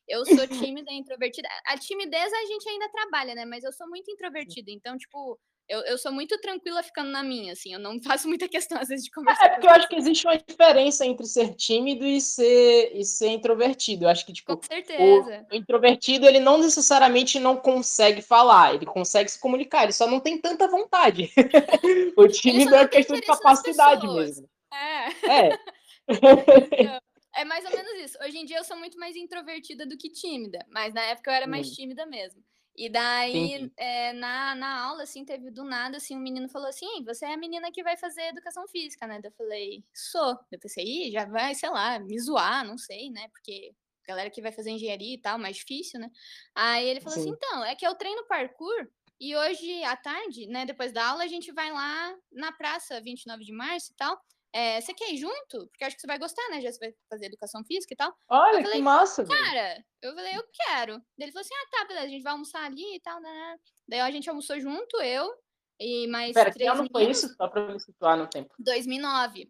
Eu 0.08 0.26
sou 0.26 0.48
tímida 0.48 0.92
e 0.92 0.96
introvertida. 0.96 1.48
A 1.68 1.78
timidez 1.78 2.32
a 2.34 2.46
gente 2.46 2.70
ainda 2.70 2.90
trabalha, 2.90 3.36
né? 3.36 3.46
Mas 3.46 3.64
eu 3.64 3.74
sou 3.74 3.88
muito 3.90 4.10
introvertida. 4.10 4.72
Então, 4.72 4.98
tipo, 4.98 5.38
eu, 5.68 5.82
eu 5.82 5.98
sou 5.98 6.14
muito 6.14 6.40
tranquila 6.40 6.82
ficando 6.82 7.12
na 7.12 7.22
minha, 7.22 7.52
assim. 7.52 7.74
Eu 7.74 7.80
não 7.80 8.00
faço 8.02 8.28
muita 8.28 8.48
questão, 8.48 8.80
às 8.80 8.88
vezes, 8.88 9.04
de 9.04 9.12
conversar. 9.12 9.46
É, 9.46 9.50
porque 9.50 9.68
eu 9.68 9.72
acho 9.72 9.90
que 9.90 9.96
existe 9.96 10.26
uma 10.26 10.38
diferença 10.38 11.06
entre 11.06 11.26
ser 11.26 11.56
tímido 11.56 12.06
e 12.06 12.22
ser, 12.22 12.92
e 12.96 13.04
ser 13.04 13.30
introvertido. 13.30 14.06
Eu 14.06 14.10
acho 14.10 14.26
que, 14.26 14.32
tipo, 14.32 14.56
Com 14.56 14.64
certeza. 14.64 15.46
O, 15.52 15.54
o 15.54 15.58
introvertido, 15.58 16.26
ele 16.26 16.40
não 16.40 16.58
necessariamente 16.58 17.38
não 17.40 17.58
consegue 17.58 18.22
falar. 18.22 18.76
Ele 18.76 18.86
consegue 18.86 19.30
se 19.30 19.40
comunicar. 19.40 19.84
Ele 19.84 19.94
só 19.94 20.08
não 20.08 20.22
tem 20.22 20.38
tanta 20.38 20.68
vontade. 20.68 21.30
o 22.16 22.28
tímido 22.28 22.74
é 22.76 22.88
questão 22.88 23.18
de 23.18 23.24
capacidade 23.24 24.08
mesmo. 24.08 24.50
É. 24.74 25.50
É. 25.50 25.60
É 27.38 27.46
mais 27.46 27.64
ou 27.64 27.72
menos 27.72 27.92
isso. 28.04 28.18
Hoje 28.24 28.38
em 28.38 28.46
dia 28.46 28.58
eu 28.58 28.64
sou 28.64 28.76
muito 28.76 28.98
mais 28.98 29.16
introvertida 29.16 29.86
do 29.86 29.98
que 29.98 30.10
tímida, 30.10 30.66
mas 30.70 30.94
na 30.94 31.02
época 31.04 31.30
eu 31.30 31.36
era 31.36 31.48
mais 31.48 31.70
hum. 31.70 31.74
tímida 31.74 32.06
mesmo. 32.06 32.44
E 32.76 32.90
daí, 32.90 33.72
é, 33.76 34.14
na, 34.14 34.54
na 34.54 34.82
aula, 34.84 35.04
assim, 35.04 35.26
teve 35.26 35.50
do 35.50 35.64
nada, 35.64 35.98
assim, 35.98 36.16
um 36.16 36.20
menino 36.20 36.48
falou 36.48 36.68
assim, 36.68 37.04
você 37.04 37.26
é 37.26 37.34
a 37.34 37.38
menina 37.38 37.72
que 37.72 37.82
vai 37.82 37.98
fazer 37.98 38.22
educação 38.28 38.68
física, 38.68 39.08
né? 39.08 39.20
eu 39.24 39.32
falei, 39.32 39.84
sou. 39.94 40.38
Eu 40.52 40.60
pensei, 40.60 40.84
Ih, 40.84 41.12
já 41.12 41.26
vai, 41.26 41.56
sei 41.56 41.70
lá, 41.70 41.98
me 41.98 42.20
zoar, 42.20 42.64
não 42.66 42.78
sei, 42.78 43.10
né? 43.10 43.28
Porque 43.30 43.74
galera 44.08 44.30
que 44.30 44.42
vai 44.42 44.52
fazer 44.52 44.70
engenharia 44.70 45.16
e 45.16 45.22
tal, 45.22 45.40
mais 45.40 45.58
difícil, 45.58 46.00
né? 46.00 46.10
Aí 46.56 46.88
ele 46.88 47.02
falou 47.02 47.18
assim, 47.18 47.30
Sim. 47.30 47.36
assim, 47.36 47.46
então, 47.46 47.66
é 47.66 47.76
que 47.76 47.86
eu 47.86 47.96
treino 47.96 48.28
parkour 48.28 48.88
e 49.20 49.36
hoje 49.36 49.84
à 49.84 49.96
tarde, 49.96 50.46
né, 50.48 50.66
depois 50.66 50.92
da 50.92 51.08
aula, 51.08 51.24
a 51.24 51.28
gente 51.28 51.52
vai 51.52 51.72
lá 51.72 52.16
na 52.32 52.52
praça 52.52 53.02
29 53.02 53.44
de 53.44 53.52
março 53.52 53.92
e 53.92 53.96
tal, 53.96 54.22
é, 54.58 54.82
você 54.82 54.92
quer 54.92 55.14
ir 55.14 55.18
junto? 55.18 55.68
Porque 55.68 55.84
acho 55.84 55.96
que 55.96 56.02
você 56.02 56.08
vai 56.08 56.18
gostar, 56.18 56.42
né? 56.50 56.60
Já 56.62 56.72
você 56.72 56.80
vai 56.80 56.96
fazer 57.08 57.28
educação 57.28 57.64
física 57.64 57.94
e 57.94 57.98
tal. 57.98 58.12
Olha, 58.28 58.64
falei, 58.64 58.78
que 58.78 58.82
massa, 58.82 59.24
Cara, 59.24 59.86
eu 60.02 60.16
falei, 60.16 60.36
eu 60.36 60.44
quero. 60.52 60.94
Daí 60.98 61.28
ele 61.28 61.32
falou 61.32 61.42
assim: 61.42 61.54
ah, 61.54 61.70
tá, 61.70 61.86
beleza, 61.86 62.06
a 62.08 62.10
gente 62.10 62.24
vai 62.24 62.32
almoçar 62.32 62.66
ali 62.66 62.96
e 62.96 63.00
tal, 63.00 63.22
né? 63.22 63.58
Daí 63.88 64.00
a 64.00 64.10
gente 64.10 64.28
almoçou 64.28 64.60
junto, 64.60 65.00
eu 65.00 65.32
e 65.80 66.08
mais 66.08 66.34
Pera, 66.34 66.52
três 66.52 66.72
que 66.72 66.76
ano 66.76 66.90
foi 66.92 67.04
isso? 67.08 67.32
Só 67.36 67.48
pra 67.48 67.72
me 67.72 67.80
situar 67.80 68.18
no 68.18 68.28
tempo. 68.28 68.52
2009. 68.58 69.48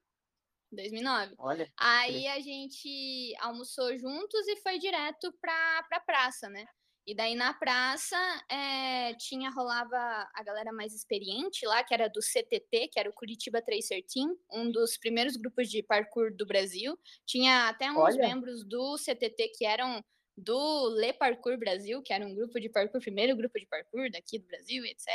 2009. 0.74 1.36
Olha. 1.38 1.72
Aí 1.80 2.28
a 2.28 2.42
gente 2.42 3.34
almoçou 3.40 3.98
juntos 3.98 4.46
e 4.46 4.58
foi 4.58 4.78
direto 4.78 5.34
pra, 5.40 5.84
pra 5.88 6.02
praça, 6.02 6.50
né? 6.50 6.66
E 7.08 7.16
daí 7.16 7.36
na 7.36 7.54
praça 7.54 8.18
é, 8.52 9.14
tinha, 9.14 9.50
rolava 9.50 9.96
a 10.36 10.44
galera 10.44 10.74
mais 10.74 10.94
experiente 10.94 11.66
lá, 11.66 11.82
que 11.82 11.94
era 11.94 12.10
do 12.10 12.20
CTT, 12.20 12.90
que 12.90 13.00
era 13.00 13.10
o 13.10 13.14
Curitiba 13.14 13.62
Tracer 13.62 14.04
Team, 14.06 14.36
um 14.52 14.70
dos 14.70 14.98
primeiros 14.98 15.38
grupos 15.38 15.70
de 15.70 15.82
parkour 15.82 16.36
do 16.36 16.46
Brasil. 16.46 17.00
Tinha 17.26 17.70
até 17.70 17.90
uns 17.90 17.98
Olha. 17.98 18.28
membros 18.28 18.66
do 18.66 18.98
CTT 18.98 19.54
que 19.58 19.66
eram 19.66 20.04
do 20.38 20.90
Le 20.90 21.14
Parkour 21.14 21.58
Brasil, 21.58 22.02
que 22.04 22.14
era 22.14 22.24
um 22.24 22.36
grupo 22.36 22.60
de 22.60 22.70
parkour, 22.70 23.02
primeiro 23.02 23.36
grupo 23.36 23.58
de 23.58 23.66
parkour 23.66 24.12
daqui 24.12 24.38
do 24.38 24.46
Brasil, 24.46 24.86
etc. 24.86 25.08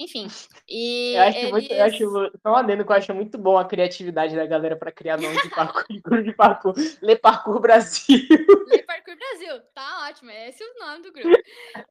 Enfim. 0.00 0.26
E 0.68 1.14
eu 1.14 1.22
acho, 1.22 1.38
eles... 1.38 1.50
muito, 1.50 1.72
eu 1.72 1.84
acho 1.84 2.32
só 2.42 2.50
um 2.50 2.56
adendo 2.56 2.84
que 2.84 2.90
eu 2.90 2.96
acho 2.96 3.14
muito 3.14 3.38
bom 3.38 3.56
a 3.56 3.64
criatividade 3.64 4.34
da 4.34 4.44
galera 4.44 4.74
para 4.74 4.90
criar 4.90 5.20
nome 5.20 5.40
de 5.40 5.50
parkour, 5.50 5.84
de 5.88 6.00
grupo 6.00 6.22
de 6.24 6.32
parkour. 6.32 6.74
Le 7.00 7.16
Parkour 7.16 7.60
Brasil. 7.60 8.26
Le 8.66 8.82
Brasil, 9.16 9.60
tá 9.74 10.08
ótimo, 10.08 10.30
é 10.30 10.48
esse 10.48 10.62
o 10.62 10.78
nome 10.78 11.02
do 11.02 11.12
grupo. 11.12 11.28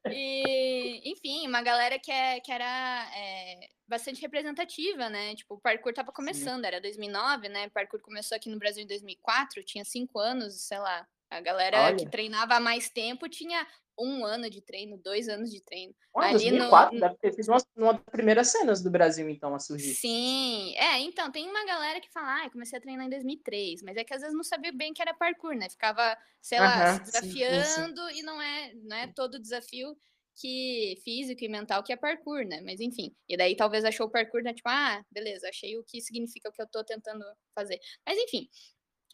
E, 0.08 1.02
enfim, 1.10 1.48
uma 1.48 1.62
galera 1.62 1.98
que, 1.98 2.12
é, 2.12 2.38
que 2.38 2.52
era 2.52 3.10
é, 3.12 3.68
bastante 3.88 4.20
representativa, 4.20 5.10
né? 5.10 5.34
Tipo, 5.34 5.54
o 5.54 5.60
parkour 5.60 5.92
tava 5.92 6.12
começando, 6.12 6.60
Sim. 6.60 6.66
era 6.66 6.80
2009, 6.80 7.48
né? 7.48 7.66
O 7.66 7.70
parkour 7.70 8.00
começou 8.00 8.36
aqui 8.36 8.48
no 8.48 8.58
Brasil 8.58 8.84
em 8.84 8.86
2004, 8.86 9.64
tinha 9.64 9.84
cinco 9.84 10.18
anos, 10.18 10.66
sei 10.66 10.78
lá, 10.78 11.06
a 11.30 11.40
galera 11.40 11.86
Olha. 11.86 11.96
que 11.96 12.08
treinava 12.08 12.54
há 12.54 12.60
mais 12.60 12.88
tempo 12.88 13.28
tinha 13.28 13.66
um 13.98 14.24
ano 14.24 14.48
de 14.50 14.60
treino, 14.60 14.98
dois 14.98 15.28
anos 15.28 15.50
de 15.50 15.60
treino. 15.62 15.94
Olha, 16.12 16.28
Ali 16.28 16.50
2004 16.50 16.94
no... 16.94 17.00
deve 17.00 17.14
ter 17.16 17.32
sido 17.32 17.48
uma, 17.48 17.62
uma 17.76 17.92
das 17.94 18.04
primeiras 18.04 18.48
cenas 18.48 18.82
do 18.82 18.90
Brasil, 18.90 19.28
então, 19.28 19.54
a 19.54 19.58
surgir. 19.58 19.94
Sim, 19.94 20.74
é, 20.76 20.98
então, 21.00 21.30
tem 21.30 21.48
uma 21.48 21.64
galera 21.64 22.00
que 22.00 22.12
fala, 22.12 22.44
ah, 22.44 22.50
comecei 22.50 22.78
a 22.78 22.82
treinar 22.82 23.06
em 23.06 23.10
2003, 23.10 23.82
mas 23.82 23.96
é 23.96 24.04
que 24.04 24.14
às 24.14 24.20
vezes 24.20 24.36
não 24.36 24.44
sabia 24.44 24.72
bem 24.72 24.92
que 24.92 25.02
era 25.02 25.14
parkour, 25.14 25.54
né? 25.54 25.68
Ficava, 25.70 26.16
sei 26.40 26.60
lá, 26.60 26.94
se 26.94 27.02
desafiando 27.02 28.08
sim, 28.08 28.14
sim. 28.14 28.20
e 28.20 28.22
não 28.22 28.40
é, 28.40 28.74
não 28.74 28.96
é 28.96 29.06
todo 29.08 29.38
desafio 29.38 29.96
que 30.36 31.00
físico 31.02 31.42
e 31.42 31.48
mental 31.48 31.82
que 31.82 31.92
é 31.92 31.96
parkour, 31.96 32.44
né? 32.44 32.60
Mas 32.60 32.78
enfim, 32.80 33.14
e 33.28 33.36
daí 33.36 33.56
talvez 33.56 33.84
achou 33.84 34.06
o 34.06 34.10
parkour, 34.10 34.42
né? 34.42 34.52
Tipo, 34.52 34.68
ah, 34.68 35.02
beleza, 35.10 35.48
achei 35.48 35.78
o 35.78 35.84
que 35.84 36.00
significa 36.00 36.48
o 36.48 36.52
que 36.52 36.60
eu 36.60 36.66
tô 36.66 36.84
tentando 36.84 37.24
fazer. 37.54 37.80
Mas 38.06 38.18
enfim, 38.18 38.48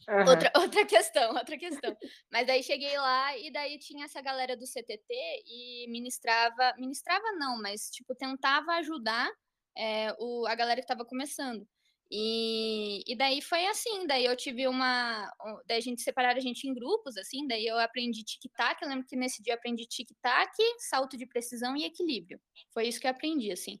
Uhum. 0.09 0.29
Outra, 0.29 0.51
outra 0.57 0.85
questão, 0.85 1.35
outra 1.35 1.57
questão. 1.57 1.95
Mas 2.31 2.47
daí 2.47 2.63
cheguei 2.63 2.97
lá 2.97 3.37
e 3.37 3.51
daí 3.51 3.77
tinha 3.79 4.05
essa 4.05 4.21
galera 4.21 4.55
do 4.57 4.65
CTT 4.65 5.03
e 5.45 5.87
ministrava, 5.89 6.73
ministrava 6.77 7.31
não, 7.33 7.61
mas 7.61 7.89
tipo 7.89 8.15
tentava 8.15 8.73
ajudar 8.73 9.29
é, 9.77 10.13
o, 10.19 10.45
a 10.47 10.55
galera 10.55 10.81
que 10.81 10.85
estava 10.85 11.05
começando. 11.05 11.67
E, 12.15 13.01
e 13.11 13.15
daí 13.15 13.41
foi 13.41 13.65
assim, 13.65 14.05
daí 14.05 14.25
eu 14.25 14.35
tive 14.35 14.67
uma. 14.67 15.27
Daí 15.65 15.77
a 15.77 15.81
gente 15.81 16.01
separaram 16.03 16.37
a 16.37 16.41
gente 16.41 16.67
em 16.67 16.73
grupos, 16.73 17.17
assim, 17.17 17.47
daí 17.47 17.65
eu 17.65 17.79
aprendi 17.79 18.23
tic-tac. 18.23 18.81
Eu 18.83 18.89
lembro 18.89 19.07
que 19.07 19.15
nesse 19.15 19.41
dia 19.41 19.53
eu 19.53 19.57
aprendi 19.57 19.87
tic-tac, 19.87 20.51
salto 20.77 21.17
de 21.17 21.25
precisão 21.25 21.75
e 21.75 21.85
equilíbrio. 21.85 22.39
Foi 22.71 22.87
isso 22.87 22.99
que 22.99 23.07
eu 23.07 23.11
aprendi, 23.11 23.51
assim. 23.51 23.79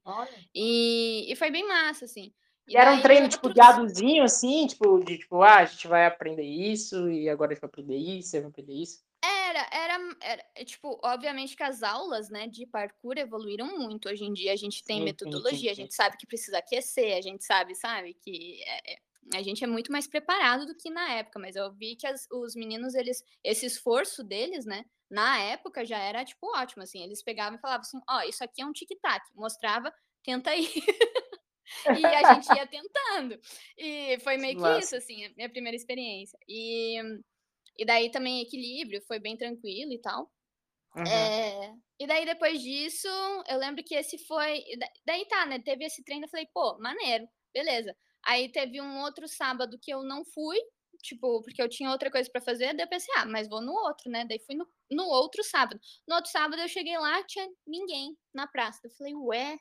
E, 0.55 1.31
e 1.31 1.35
foi 1.35 1.51
bem 1.51 1.67
massa, 1.67 2.05
assim. 2.05 2.33
E, 2.67 2.77
era 2.77 2.93
um 2.93 3.01
treino, 3.01 3.27
tipo, 3.27 3.49
guiadozinho, 3.49 4.23
assim, 4.23 4.67
tipo, 4.67 5.03
de 5.03 5.17
tipo, 5.17 5.41
ah, 5.41 5.57
a 5.57 5.65
gente 5.65 5.87
vai 5.87 6.05
aprender 6.05 6.43
isso, 6.43 7.09
e 7.09 7.29
agora 7.29 7.51
a 7.51 7.53
gente 7.53 7.61
vai 7.61 7.69
aprender 7.69 7.97
isso, 7.97 8.39
vai 8.39 8.49
aprender 8.49 8.73
isso. 8.73 9.03
Era, 9.21 9.67
era, 9.71 10.17
era, 10.21 10.45
é, 10.55 10.65
tipo, 10.65 10.99
obviamente 11.03 11.55
que 11.55 11.63
as 11.63 11.81
aulas, 11.83 12.29
né, 12.29 12.47
de 12.47 12.65
parkour 12.65 13.17
evoluíram 13.17 13.77
muito. 13.77 14.09
Hoje 14.09 14.25
em 14.25 14.33
dia 14.33 14.51
a 14.51 14.55
gente 14.55 14.83
tem 14.83 14.99
sim, 14.99 15.03
metodologia, 15.05 15.57
sim, 15.57 15.63
sim, 15.63 15.69
a 15.69 15.73
gente 15.75 15.93
sabe 15.93 16.17
que 16.17 16.27
precisa 16.27 16.57
aquecer, 16.57 17.17
a 17.17 17.21
gente 17.21 17.43
sabe, 17.45 17.75
sabe, 17.75 18.13
que 18.15 18.61
é, 18.65 18.93
é, 18.93 18.97
a 19.33 19.41
gente 19.41 19.63
é 19.63 19.67
muito 19.67 19.91
mais 19.91 20.07
preparado 20.07 20.65
do 20.65 20.75
que 20.75 20.89
na 20.89 21.09
época, 21.13 21.39
mas 21.39 21.55
eu 21.55 21.71
vi 21.71 21.95
que 21.95 22.05
as, 22.07 22.27
os 22.31 22.55
meninos, 22.55 22.95
eles, 22.95 23.23
esse 23.43 23.65
esforço 23.65 24.23
deles, 24.23 24.65
né, 24.65 24.83
na 25.09 25.39
época 25.39 25.85
já 25.85 25.99
era, 25.99 26.25
tipo, 26.25 26.47
ótimo, 26.57 26.83
assim, 26.83 27.01
eles 27.01 27.23
pegavam 27.23 27.57
e 27.57 27.61
falavam 27.61 27.81
assim, 27.81 28.01
ó, 28.09 28.17
oh, 28.17 28.21
isso 28.27 28.43
aqui 28.43 28.61
é 28.61 28.65
um 28.65 28.73
tic-tac, 28.73 29.25
mostrava, 29.35 29.93
tenta 30.23 30.49
aí. 30.49 30.67
e 31.85 32.05
a 32.05 32.33
gente 32.33 32.55
ia 32.55 32.67
tentando. 32.67 33.39
E 33.77 34.19
foi 34.19 34.37
meio 34.37 34.61
que 34.61 34.79
isso, 34.79 34.95
assim, 34.95 35.25
a 35.25 35.29
minha 35.35 35.49
primeira 35.49 35.75
experiência. 35.75 36.37
E, 36.47 36.99
e 37.77 37.85
daí 37.85 38.11
também 38.11 38.41
equilíbrio, 38.41 39.01
foi 39.07 39.19
bem 39.19 39.37
tranquilo 39.37 39.91
e 39.91 39.99
tal. 39.99 40.31
Uhum. 40.95 41.07
É, 41.07 41.73
e 41.99 42.05
daí 42.05 42.25
depois 42.25 42.61
disso, 42.61 43.07
eu 43.47 43.57
lembro 43.57 43.83
que 43.83 43.95
esse 43.95 44.17
foi. 44.25 44.63
Daí 45.05 45.25
tá, 45.27 45.45
né? 45.45 45.59
Teve 45.59 45.85
esse 45.85 46.03
treino, 46.03 46.25
eu 46.25 46.29
falei, 46.29 46.47
pô, 46.53 46.77
maneiro, 46.79 47.27
beleza. 47.53 47.95
Aí 48.25 48.49
teve 48.51 48.79
um 48.79 49.01
outro 49.01 49.27
sábado 49.27 49.77
que 49.81 49.91
eu 49.91 50.03
não 50.03 50.23
fui, 50.23 50.57
tipo, 51.01 51.41
porque 51.41 51.61
eu 51.61 51.67
tinha 51.67 51.91
outra 51.91 52.11
coisa 52.11 52.29
para 52.31 52.41
fazer, 52.41 52.73
daí 52.73 52.85
eu 52.85 52.89
pensei, 52.89 53.13
ah, 53.17 53.25
mas 53.25 53.49
vou 53.49 53.61
no 53.61 53.73
outro, 53.73 54.09
né? 54.09 54.25
Daí 54.25 54.39
fui 54.45 54.55
no, 54.55 54.67
no 54.91 55.05
outro 55.05 55.43
sábado. 55.43 55.79
No 56.07 56.15
outro 56.15 56.31
sábado 56.31 56.61
eu 56.61 56.67
cheguei 56.67 56.97
lá, 56.97 57.23
tinha 57.23 57.47
ninguém 57.67 58.15
na 58.33 58.47
praça. 58.47 58.79
Eu 58.83 58.91
falei, 58.91 59.13
ué, 59.15 59.57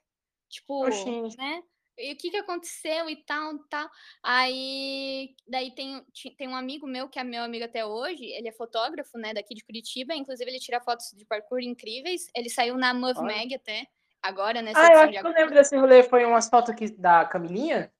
tipo, 0.48 0.86
Oxente. 0.86 1.36
né? 1.36 1.62
E 1.98 2.12
o 2.12 2.16
que 2.16 2.30
que 2.30 2.36
aconteceu 2.36 3.08
e 3.08 3.16
tal, 3.24 3.58
tal. 3.68 3.88
Aí, 4.22 5.34
daí 5.46 5.74
tem, 5.74 6.04
tem 6.36 6.48
um 6.48 6.56
amigo 6.56 6.86
meu, 6.86 7.08
que 7.08 7.18
é 7.18 7.24
meu 7.24 7.42
amigo 7.42 7.64
até 7.64 7.84
hoje, 7.84 8.24
ele 8.24 8.48
é 8.48 8.52
fotógrafo, 8.52 9.18
né, 9.18 9.34
daqui 9.34 9.54
de 9.54 9.64
Curitiba, 9.64 10.14
inclusive 10.14 10.50
ele 10.50 10.58
tira 10.58 10.80
fotos 10.80 11.10
de 11.16 11.24
parkour 11.24 11.60
incríveis, 11.60 12.26
ele 12.34 12.50
saiu 12.50 12.76
na 12.76 12.92
Move 12.92 13.20
Mag 13.20 13.54
até, 13.54 13.86
agora, 14.22 14.62
nessa 14.62 14.80
Ah, 14.80 14.92
eu 14.92 15.00
acho 15.00 15.20
que 15.20 15.26
eu 15.26 15.32
lembro 15.32 15.54
desse 15.54 15.76
rolê, 15.76 16.02
foi 16.02 16.24
umas 16.24 16.48
fotos 16.48 16.70
aqui 16.70 16.90
da 16.90 17.24
Camilinha? 17.24 17.92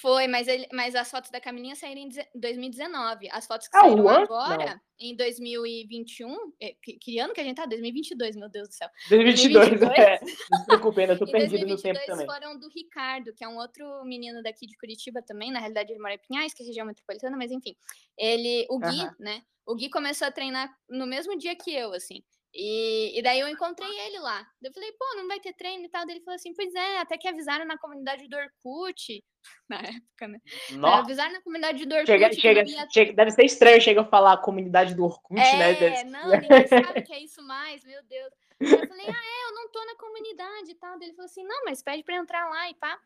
Foi, 0.00 0.26
mas, 0.26 0.48
ele, 0.48 0.66
mas 0.72 0.96
as 0.96 1.08
fotos 1.08 1.30
da 1.30 1.40
Camilinha 1.40 1.76
saíram 1.76 2.00
em 2.00 2.08
2019. 2.34 3.28
As 3.30 3.46
fotos 3.46 3.68
que 3.68 3.76
ah, 3.76 3.82
saíram 3.82 4.08
agora, 4.08 4.66
não. 4.74 4.80
em 4.98 5.14
2021, 5.14 6.36
eh, 6.60 6.74
que, 6.82 6.94
que, 6.94 7.18
ano 7.20 7.32
que 7.32 7.40
a 7.40 7.44
gente 7.44 7.56
tá? 7.56 7.64
2022, 7.64 8.34
meu 8.34 8.48
Deus 8.48 8.68
do 8.68 8.74
céu. 8.74 8.88
2022, 9.08 9.78
2022 9.78 9.98
é. 9.98 10.64
Preocupe, 10.66 11.00
ainda 11.00 11.16
tô 11.16 11.26
perdido 11.26 11.66
no 11.66 11.80
tempo 11.80 12.00
também. 12.06 12.26
foram 12.26 12.58
do 12.58 12.68
Ricardo, 12.68 13.32
que 13.32 13.44
é 13.44 13.48
um 13.48 13.56
outro 13.56 14.04
menino 14.04 14.42
daqui 14.42 14.66
de 14.66 14.76
Curitiba 14.76 15.22
também, 15.22 15.52
na 15.52 15.60
realidade 15.60 15.92
ele 15.92 16.00
mora 16.00 16.14
em 16.14 16.18
Pinhais, 16.18 16.52
que 16.52 16.64
é 16.64 16.66
região 16.66 16.86
metropolitana, 16.86 17.36
mas 17.36 17.52
enfim. 17.52 17.76
Ele, 18.18 18.66
o 18.68 18.80
Gui, 18.80 19.00
uh 19.00 19.06
-huh. 19.06 19.14
né? 19.20 19.42
O 19.64 19.76
Gui 19.76 19.88
começou 19.90 20.26
a 20.26 20.32
treinar 20.32 20.74
no 20.88 21.06
mesmo 21.06 21.38
dia 21.38 21.54
que 21.54 21.72
eu, 21.72 21.92
assim. 21.92 22.20
E, 22.56 23.18
e, 23.18 23.22
daí 23.22 23.40
eu 23.40 23.48
encontrei 23.48 23.90
ele 24.06 24.20
lá. 24.20 24.46
Eu 24.62 24.72
falei, 24.72 24.92
pô, 24.92 25.04
não 25.16 25.26
vai 25.26 25.40
ter 25.40 25.52
treino 25.54 25.84
e 25.84 25.88
tal. 25.88 26.06
Daí 26.06 26.16
ele 26.16 26.24
falou 26.24 26.36
assim, 26.36 26.54
pois 26.54 26.72
é, 26.72 26.98
até 26.98 27.18
que 27.18 27.26
avisaram 27.26 27.64
na 27.64 27.76
comunidade 27.76 28.28
do 28.28 28.36
Orkut, 28.36 29.24
na 29.68 29.78
época, 29.78 30.28
né? 30.28 30.38
Nossa. 30.70 30.98
Avisaram 30.98 31.32
na 31.32 31.42
comunidade 31.42 31.84
do 31.84 31.92
Orkut. 31.92 32.06
Chega, 32.06 32.32
chega, 32.32 32.62
ia... 32.62 32.88
chega, 32.88 33.12
deve 33.12 33.32
ser 33.32 33.44
estranho 33.44 33.80
chega 33.80 34.02
a 34.02 34.04
falar 34.04 34.34
a 34.34 34.38
comunidade 34.40 34.94
do 34.94 35.04
Orkut, 35.04 35.40
é, 35.40 35.56
né? 35.56 35.72
É, 35.72 36.04
não, 36.04 36.30
ninguém 36.30 36.68
sabe 36.68 37.02
que 37.02 37.12
é 37.12 37.24
isso 37.24 37.42
mais, 37.42 37.84
meu 37.84 38.00
Deus. 38.04 38.32
eu 38.60 38.86
falei, 38.86 39.06
ah, 39.08 39.24
é, 39.24 39.50
eu 39.50 39.54
não 39.54 39.68
tô 39.72 39.84
na 39.84 39.96
comunidade 39.96 40.70
e 40.70 40.74
tal. 40.76 40.96
Daí 40.96 41.08
ele 41.08 41.16
falou 41.16 41.26
assim, 41.26 41.42
não, 41.42 41.64
mas 41.64 41.82
pede 41.82 42.04
pra 42.04 42.14
entrar 42.14 42.48
lá 42.48 42.70
e 42.70 42.74
pá. 42.74 42.96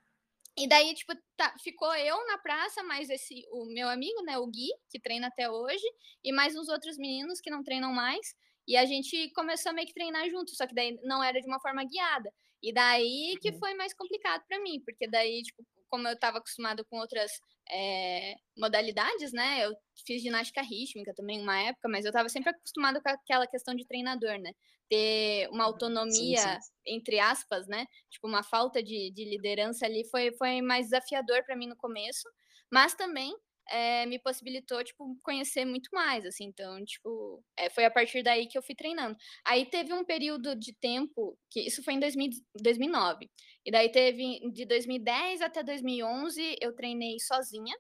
E 0.58 0.68
daí, 0.68 0.92
tipo, 0.92 1.14
tá, 1.36 1.54
ficou 1.62 1.94
eu 1.94 2.26
na 2.26 2.36
praça, 2.36 2.82
mais 2.82 3.08
esse, 3.08 3.46
o 3.52 3.64
meu 3.66 3.88
amigo, 3.88 4.22
né, 4.24 4.36
o 4.38 4.46
Gui, 4.46 4.68
que 4.90 4.98
treina 4.98 5.28
até 5.28 5.48
hoje, 5.48 5.84
e 6.22 6.32
mais 6.32 6.56
uns 6.56 6.68
outros 6.68 6.98
meninos 6.98 7.40
que 7.40 7.48
não 7.48 7.62
treinam 7.62 7.92
mais. 7.92 8.34
E 8.68 8.76
a 8.76 8.84
gente 8.84 9.32
começou 9.32 9.70
a 9.70 9.72
meio 9.72 9.86
que 9.86 9.94
treinar 9.94 10.28
junto, 10.28 10.54
só 10.54 10.66
que 10.66 10.74
daí 10.74 10.98
não 11.02 11.24
era 11.24 11.40
de 11.40 11.46
uma 11.48 11.58
forma 11.58 11.82
guiada. 11.84 12.30
E 12.62 12.70
daí 12.70 13.34
que 13.40 13.50
uhum. 13.50 13.58
foi 13.58 13.74
mais 13.74 13.94
complicado 13.94 14.44
para 14.46 14.60
mim, 14.60 14.82
porque 14.84 15.08
daí, 15.08 15.42
tipo, 15.42 15.64
como 15.88 16.06
eu 16.06 16.12
estava 16.12 16.36
acostumado 16.36 16.84
com 16.84 16.98
outras 16.98 17.32
é, 17.70 18.34
modalidades, 18.56 19.32
né? 19.32 19.64
Eu 19.64 19.74
fiz 20.06 20.22
ginástica 20.22 20.60
rítmica 20.60 21.14
também 21.14 21.40
uma 21.40 21.58
época, 21.62 21.88
mas 21.88 22.04
eu 22.04 22.10
estava 22.10 22.28
sempre 22.28 22.50
acostumado 22.50 23.00
com 23.00 23.08
aquela 23.08 23.46
questão 23.46 23.74
de 23.74 23.86
treinador, 23.86 24.38
né? 24.38 24.52
Ter 24.86 25.48
uma 25.50 25.64
autonomia, 25.64 26.38
sim, 26.38 26.60
sim. 26.60 26.94
entre 26.96 27.18
aspas, 27.18 27.66
né? 27.66 27.86
Tipo, 28.10 28.28
uma 28.28 28.42
falta 28.42 28.82
de, 28.82 29.10
de 29.14 29.24
liderança 29.24 29.86
ali 29.86 30.06
foi, 30.10 30.30
foi 30.36 30.60
mais 30.60 30.86
desafiador 30.86 31.42
para 31.44 31.56
mim 31.56 31.68
no 31.68 31.76
começo, 31.76 32.28
mas 32.70 32.94
também 32.94 33.34
é, 33.70 34.06
me 34.06 34.18
possibilitou, 34.18 34.82
tipo, 34.84 35.16
conhecer 35.22 35.64
muito 35.64 35.88
mais, 35.92 36.24
assim, 36.24 36.44
então, 36.44 36.84
tipo, 36.84 37.42
é, 37.56 37.70
foi 37.70 37.84
a 37.84 37.90
partir 37.90 38.22
daí 38.22 38.46
que 38.46 38.56
eu 38.58 38.62
fui 38.62 38.74
treinando. 38.74 39.16
Aí 39.46 39.66
teve 39.66 39.92
um 39.92 40.04
período 40.04 40.54
de 40.56 40.74
tempo, 40.74 41.38
que 41.50 41.60
isso 41.60 41.82
foi 41.82 41.94
em 41.94 42.00
2000, 42.00 42.30
2009, 42.62 43.30
e 43.64 43.70
daí 43.70 43.90
teve, 43.90 44.40
de 44.52 44.64
2010 44.66 45.40
até 45.42 45.62
2011, 45.62 46.56
eu 46.60 46.74
treinei 46.74 47.18
sozinha, 47.20 47.74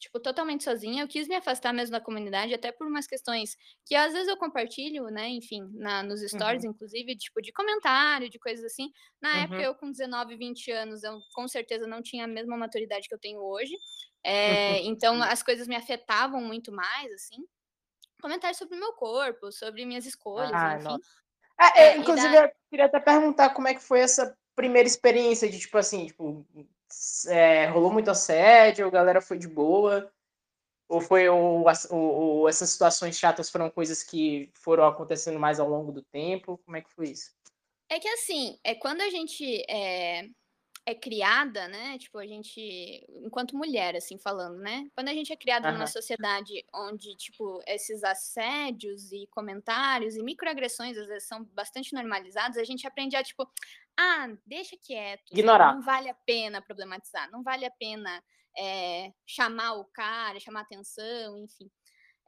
tipo, 0.00 0.18
totalmente 0.18 0.64
sozinha. 0.64 1.02
Eu 1.02 1.08
quis 1.08 1.28
me 1.28 1.36
afastar 1.36 1.72
mesmo 1.72 1.92
da 1.92 2.00
comunidade, 2.00 2.54
até 2.54 2.72
por 2.72 2.86
umas 2.86 3.06
questões 3.06 3.56
que 3.84 3.94
às 3.94 4.12
vezes 4.12 4.28
eu 4.28 4.36
compartilho, 4.36 5.04
né? 5.08 5.28
Enfim, 5.28 5.68
na, 5.74 6.02
nos 6.02 6.22
stories, 6.22 6.64
uhum. 6.64 6.70
inclusive, 6.70 7.14
tipo, 7.16 7.40
de 7.42 7.52
comentário, 7.52 8.30
de 8.30 8.38
coisas 8.38 8.64
assim. 8.64 8.90
Na 9.20 9.34
uhum. 9.34 9.42
época, 9.42 9.62
eu 9.62 9.74
com 9.74 9.90
19, 9.90 10.36
20 10.36 10.70
anos, 10.72 11.04
eu 11.04 11.18
com 11.34 11.46
certeza 11.46 11.86
não 11.86 12.02
tinha 12.02 12.24
a 12.24 12.28
mesma 12.28 12.56
maturidade 12.56 13.06
que 13.06 13.14
eu 13.14 13.20
tenho 13.20 13.40
hoje. 13.40 13.76
É, 14.24 14.82
então, 14.84 15.22
as 15.22 15.42
coisas 15.42 15.68
me 15.68 15.76
afetavam 15.76 16.40
muito 16.40 16.72
mais, 16.72 17.12
assim. 17.12 17.44
Comentários 18.20 18.58
sobre 18.58 18.76
o 18.76 18.80
meu 18.80 18.92
corpo, 18.94 19.52
sobre 19.52 19.84
minhas 19.84 20.06
escolhas, 20.06 20.52
ah, 20.52 20.76
enfim. 20.76 20.98
É, 21.60 21.82
é, 21.82 21.96
inclusive, 21.98 22.34
da... 22.34 22.44
eu 22.44 22.50
queria 22.70 22.86
até 22.86 23.00
perguntar 23.00 23.50
como 23.50 23.68
é 23.68 23.74
que 23.74 23.82
foi 23.82 24.00
essa 24.00 24.36
primeira 24.56 24.88
experiência 24.88 25.48
de, 25.48 25.58
tipo 25.58 25.76
assim, 25.76 26.06
tipo, 26.06 26.46
é, 27.28 27.66
rolou 27.66 27.92
muito 27.92 28.10
assédio, 28.10 28.86
a 28.86 28.90
galera 28.90 29.20
foi 29.20 29.38
de 29.38 29.48
boa? 29.48 30.12
Ou 30.88 31.00
foi 31.00 31.28
o, 31.28 32.48
essas 32.48 32.70
situações 32.70 33.16
chatas 33.16 33.48
foram 33.48 33.70
coisas 33.70 34.02
que 34.02 34.50
foram 34.54 34.84
acontecendo 34.84 35.38
mais 35.38 35.60
ao 35.60 35.68
longo 35.68 35.92
do 35.92 36.02
tempo? 36.02 36.58
Como 36.64 36.76
é 36.76 36.80
que 36.80 36.92
foi 36.92 37.10
isso? 37.10 37.30
É 37.88 38.00
que 38.00 38.08
assim, 38.08 38.58
é 38.64 38.74
quando 38.74 39.00
a 39.00 39.08
gente 39.08 39.64
é, 39.68 40.28
é 40.86 40.94
criada, 40.94 41.68
né? 41.68 41.98
Tipo, 41.98 42.18
a 42.18 42.26
gente, 42.26 43.06
enquanto 43.22 43.56
mulher, 43.56 43.96
assim, 43.96 44.18
falando, 44.18 44.58
né? 44.58 44.88
Quando 44.94 45.08
a 45.08 45.14
gente 45.14 45.32
é 45.32 45.36
criada 45.36 45.68
uhum. 45.68 45.74
numa 45.74 45.86
sociedade 45.86 46.64
onde, 46.74 47.14
tipo, 47.16 47.62
esses 47.66 48.02
assédios 48.02 49.12
e 49.12 49.26
comentários 49.30 50.16
e 50.16 50.22
microagressões 50.22 50.96
às 50.96 51.06
vezes 51.06 51.28
são 51.28 51.44
bastante 51.52 51.92
normalizados, 51.92 52.58
a 52.58 52.64
gente 52.64 52.86
aprende 52.86 53.16
a, 53.16 53.22
tipo, 53.22 53.48
ah, 53.98 54.28
deixa 54.46 54.76
quieto. 54.76 55.30
Ignorar. 55.32 55.74
Não 55.74 55.82
vale 55.82 56.08
a 56.08 56.14
pena 56.26 56.62
problematizar, 56.62 57.30
não 57.30 57.42
vale 57.42 57.64
a 57.64 57.70
pena 57.70 58.22
é, 58.58 59.12
chamar 59.26 59.74
o 59.74 59.84
cara, 59.84 60.40
chamar 60.40 60.62
atenção, 60.62 61.38
enfim. 61.38 61.70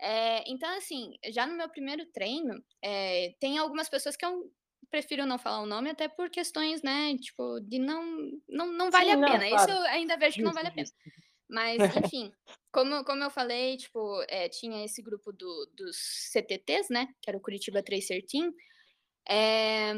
É, 0.00 0.42
então, 0.50 0.68
assim, 0.76 1.16
já 1.30 1.46
no 1.46 1.56
meu 1.56 1.68
primeiro 1.68 2.04
treino, 2.06 2.62
é, 2.82 3.34
tem 3.38 3.58
algumas 3.58 3.88
pessoas 3.88 4.16
que 4.16 4.24
eu 4.24 4.52
prefiro 4.90 5.24
não 5.24 5.38
falar 5.38 5.62
o 5.62 5.66
nome, 5.66 5.90
até 5.90 6.08
por 6.08 6.28
questões, 6.28 6.82
né, 6.82 7.16
tipo, 7.16 7.60
de 7.60 7.78
não, 7.78 8.04
não, 8.48 8.66
não 8.72 8.90
vale 8.90 9.06
Sim, 9.06 9.12
a 9.12 9.16
não, 9.16 9.28
pena. 9.28 9.48
Claro. 9.48 9.70
Isso 9.70 9.80
eu 9.80 9.86
ainda 9.86 10.16
vejo 10.16 10.36
que 10.36 10.42
não 10.42 10.52
vale 10.52 10.68
a 10.68 10.72
pena. 10.72 10.88
Mas, 11.48 11.78
enfim, 11.96 12.32
como, 12.72 13.04
como 13.04 13.22
eu 13.22 13.30
falei, 13.30 13.76
tipo, 13.76 14.22
é, 14.28 14.48
tinha 14.48 14.84
esse 14.84 15.02
grupo 15.02 15.32
do, 15.32 15.70
dos 15.74 15.96
CTTs, 16.32 16.92
né, 16.92 17.08
que 17.20 17.30
era 17.30 17.38
o 17.38 17.40
Curitiba 17.40 17.82
Tracer 17.82 18.24
Team, 18.26 18.52
é, 19.28 19.92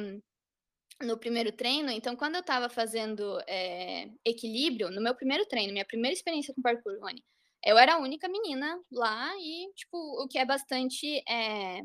no 1.04 1.18
primeiro 1.18 1.52
treino, 1.52 1.90
então 1.90 2.16
quando 2.16 2.36
eu 2.36 2.40
estava 2.40 2.68
fazendo 2.68 3.38
é, 3.46 4.08
equilíbrio, 4.24 4.90
no 4.90 5.02
meu 5.02 5.14
primeiro 5.14 5.46
treino, 5.46 5.72
minha 5.72 5.84
primeira 5.84 6.14
experiência 6.14 6.54
com 6.54 6.62
parkour, 6.62 6.98
Rony, 7.00 7.22
eu 7.64 7.78
era 7.78 7.94
a 7.94 7.98
única 7.98 8.28
menina 8.28 8.78
lá 8.92 9.32
e, 9.38 9.72
tipo, 9.74 9.96
o 9.96 10.28
que 10.28 10.38
é 10.38 10.44
bastante 10.44 11.22
é, 11.28 11.80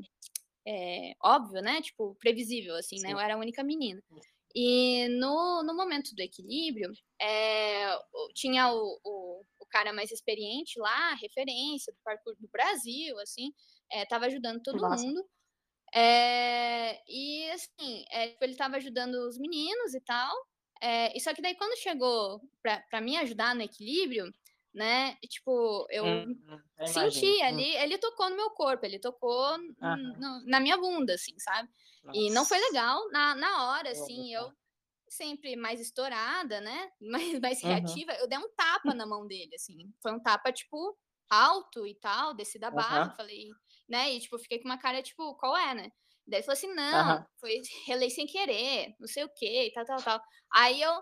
é, 0.68 1.14
óbvio, 1.24 1.62
né? 1.62 1.82
Tipo, 1.82 2.16
previsível, 2.16 2.76
assim, 2.76 2.98
Sim. 2.98 3.08
né? 3.08 3.14
Eu 3.14 3.20
era 3.20 3.36
a 3.36 3.38
única 3.38 3.64
menina. 3.64 4.04
E 4.54 5.08
no, 5.10 5.64
no 5.64 5.76
momento 5.76 6.14
do 6.16 6.22
equilíbrio, 6.22 6.92
tinha 8.34 8.72
o, 8.74 9.00
o, 9.04 9.46
o, 9.60 9.66
cara 9.68 9.94
mais 9.94 10.12
experiente 10.12 10.80
lá, 10.80 11.14
referência 11.14 11.94
do 11.94 12.00
parkour 12.04 12.36
do 12.40 12.50
Brasil, 12.52 13.18
assim, 13.20 13.54
estava 13.92 14.26
ajudando 14.26 14.62
todo 14.62 14.82
Nossa. 14.82 15.06
mundo. 15.06 15.24
É, 15.94 17.02
e 17.08 17.50
assim, 17.52 18.04
é, 18.12 18.36
ele 18.42 18.52
estava 18.52 18.78
ajudando 18.78 19.16
os 19.28 19.38
meninos 19.38 19.94
e 19.94 20.02
tal. 20.02 20.34
É, 20.82 21.16
e 21.16 21.20
só 21.20 21.34
que 21.34 21.42
daí 21.42 21.56
quando 21.56 21.78
chegou 21.78 22.42
para 22.62 23.02
me 23.02 23.18
ajudar 23.18 23.54
no 23.54 23.62
equilíbrio, 23.62 24.32
né? 24.74 25.16
Tipo, 25.28 25.86
eu 25.90 26.06
hum, 26.06 26.36
senti 26.86 27.26
hum. 27.26 27.44
ali, 27.44 27.76
ele 27.76 27.98
tocou 27.98 28.30
no 28.30 28.36
meu 28.36 28.50
corpo, 28.52 28.86
ele 28.86 29.00
tocou 29.00 29.58
no, 29.58 30.46
na 30.46 30.60
minha 30.60 30.78
bunda, 30.78 31.16
assim, 31.16 31.38
sabe? 31.40 31.70
Nossa. 32.04 32.18
E 32.18 32.30
não 32.32 32.46
foi 32.46 32.60
legal 32.60 33.10
na, 33.10 33.36
na 33.36 33.66
hora, 33.66 33.92
assim, 33.92 34.34
eu 34.34 34.52
sempre 35.10 35.56
mais 35.56 35.82
estourada, 35.82 36.62
né? 36.62 36.92
Mais, 37.02 37.40
mais 37.40 37.62
reativa, 37.64 38.14
uhum. 38.14 38.20
eu 38.20 38.28
dei 38.28 38.38
um 38.38 38.50
tapa 38.56 38.94
na 38.96 39.06
mão 39.06 39.28
dele, 39.28 39.56
assim. 39.56 39.92
Foi 40.02 40.14
um 40.14 40.20
tapa, 40.20 40.52
tipo, 40.52 40.98
alto 41.30 41.86
e 41.86 41.96
tal, 41.96 42.34
desci 42.34 42.60
da 42.60 42.72
barra, 42.72 43.10
uhum. 43.10 43.16
falei, 43.16 43.50
né? 43.90 44.14
E, 44.14 44.20
tipo, 44.20 44.38
fiquei 44.40 44.60
com 44.60 44.70
uma 44.70 44.78
cara, 44.78 45.02
tipo, 45.02 45.36
qual 45.36 45.58
é, 45.58 45.74
né? 45.74 45.92
Daí 46.28 46.40
ele 46.40 46.44
falou 46.44 46.58
assim, 46.58 46.74
não, 46.74 47.18
uhum. 47.18 47.26
foi 47.40 47.62
relei 47.88 48.10
sem 48.10 48.28
querer, 48.28 48.94
não 49.00 49.08
sei 49.08 49.24
o 49.24 49.30
quê, 49.30 49.68
e 49.68 49.74
tal, 49.74 49.86
tal, 49.86 49.98
tal. 50.02 50.22
Aí 50.54 50.80
eu 50.80 51.02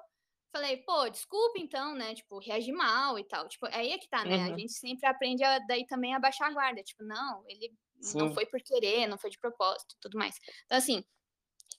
falei, 0.52 0.78
pô, 0.78 1.10
desculpa 1.10 1.60
então, 1.60 1.94
né? 1.96 2.16
Tipo, 2.16 2.40
reagi 2.40 2.72
mal 2.72 3.20
e 3.20 3.24
tal. 3.26 3.48
Tipo, 3.48 3.68
aí 3.68 3.92
é 3.92 3.98
que 3.98 4.08
tá, 4.08 4.24
né? 4.24 4.38
Uhum. 4.38 4.54
A 4.54 4.58
gente 4.58 4.72
sempre 4.72 5.08
aprende 5.08 5.44
a, 5.44 5.60
daí 5.60 5.86
também 5.86 6.16
a 6.16 6.20
baixar 6.20 6.48
a 6.48 6.54
guarda. 6.54 6.82
Tipo, 6.82 7.04
não, 7.04 7.44
ele 7.48 7.74
Sim. 8.02 8.20
não 8.20 8.34
foi 8.34 8.46
por 8.46 8.62
querer, 8.62 9.08
não 9.08 9.18
foi 9.18 9.30
de 9.30 9.40
propósito 9.40 9.96
tudo 10.00 10.18
mais. 10.18 10.36
Então, 10.66 10.78
assim, 10.78 11.04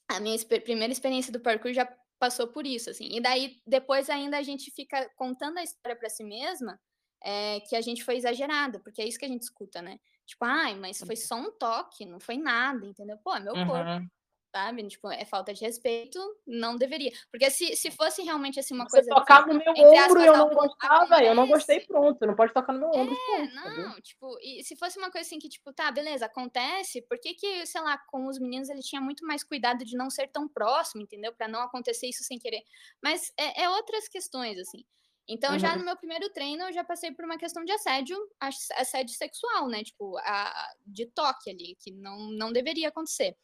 a 0.07 0.19
minha 0.19 0.37
primeira 0.63 0.93
experiência 0.93 1.31
do 1.31 1.39
parkour 1.39 1.73
já 1.73 1.87
passou 2.19 2.47
por 2.47 2.65
isso, 2.65 2.89
assim. 2.89 3.07
E 3.11 3.21
daí, 3.21 3.61
depois 3.65 4.09
ainda 4.09 4.37
a 4.37 4.43
gente 4.43 4.71
fica 4.71 5.09
contando 5.15 5.57
a 5.57 5.63
história 5.63 5.97
para 5.97 6.09
si 6.09 6.23
mesma 6.23 6.79
é, 7.23 7.59
que 7.61 7.75
a 7.75 7.81
gente 7.81 8.03
foi 8.03 8.17
exagerada, 8.17 8.79
porque 8.79 9.01
é 9.01 9.07
isso 9.07 9.17
que 9.17 9.25
a 9.25 9.29
gente 9.29 9.43
escuta, 9.43 9.81
né? 9.81 9.99
Tipo, 10.29 10.45
ai, 10.45 10.75
mas 10.75 10.99
foi 10.99 11.15
uhum. 11.15 11.21
só 11.21 11.35
um 11.37 11.51
toque, 11.51 12.05
não 12.05 12.19
foi 12.19 12.37
nada, 12.37 12.85
entendeu? 12.85 13.17
Pô, 13.17 13.35
é 13.35 13.39
meu 13.39 13.53
uhum. 13.55 13.65
corpo 13.65 14.09
sabe? 14.51 14.87
Tipo, 14.87 15.11
é 15.11 15.25
falta 15.25 15.53
de 15.53 15.63
respeito, 15.63 16.19
não 16.45 16.75
deveria. 16.75 17.11
Porque 17.31 17.49
se, 17.49 17.75
se 17.75 17.91
fosse 17.91 18.21
realmente 18.23 18.59
assim 18.59 18.73
uma 18.73 18.85
Você 18.85 18.97
coisa. 18.97 19.09
tocar 19.09 19.45
no 19.47 19.53
meu 19.53 19.71
ombro 19.71 20.21
e 20.21 20.25
eu 20.25 20.37
não 20.37 20.49
gostava, 20.49 21.23
eu 21.23 21.35
não 21.35 21.47
gostei, 21.47 21.81
pronto. 21.81 22.25
Não 22.25 22.35
pode 22.35 22.53
tocar 22.53 22.73
no 22.73 22.79
meu 22.79 22.89
ombro. 22.89 23.15
É, 23.15 23.47
pronto, 23.47 23.81
não, 23.81 24.01
tipo, 24.01 24.37
e 24.41 24.63
se 24.63 24.75
fosse 24.75 24.97
uma 24.97 25.11
coisa 25.11 25.27
assim 25.27 25.39
que, 25.39 25.49
tipo, 25.49 25.71
tá, 25.71 25.91
beleza, 25.91 26.25
acontece, 26.25 27.01
por 27.03 27.19
que, 27.19 27.35
que, 27.35 27.65
sei 27.65 27.81
lá, 27.81 27.97
com 28.07 28.25
os 28.27 28.39
meninos 28.39 28.69
ele 28.69 28.81
tinha 28.81 28.99
muito 28.99 29.23
mais 29.23 29.43
cuidado 29.43 29.85
de 29.85 29.95
não 29.95 30.09
ser 30.09 30.27
tão 30.27 30.47
próximo, 30.47 31.03
entendeu? 31.03 31.31
para 31.33 31.47
não 31.47 31.61
acontecer 31.61 32.07
isso 32.07 32.23
sem 32.23 32.39
querer. 32.39 32.63
Mas 33.03 33.31
é, 33.37 33.63
é 33.63 33.69
outras 33.69 34.07
questões, 34.07 34.57
assim. 34.57 34.83
Então, 35.29 35.53
uhum. 35.53 35.59
já 35.59 35.75
no 35.75 35.85
meu 35.85 35.95
primeiro 35.95 36.27
treino, 36.31 36.63
eu 36.63 36.73
já 36.73 36.83
passei 36.83 37.11
por 37.11 37.23
uma 37.23 37.37
questão 37.37 37.63
de 37.63 37.71
assédio, 37.71 38.17
assédio 38.39 39.13
sexual, 39.15 39.67
né? 39.67 39.83
Tipo, 39.83 40.17
a, 40.17 40.73
de 40.87 41.05
toque 41.05 41.51
ali, 41.51 41.77
que 41.79 41.91
não, 41.91 42.31
não 42.31 42.51
deveria 42.51 42.87
acontecer. 42.87 43.37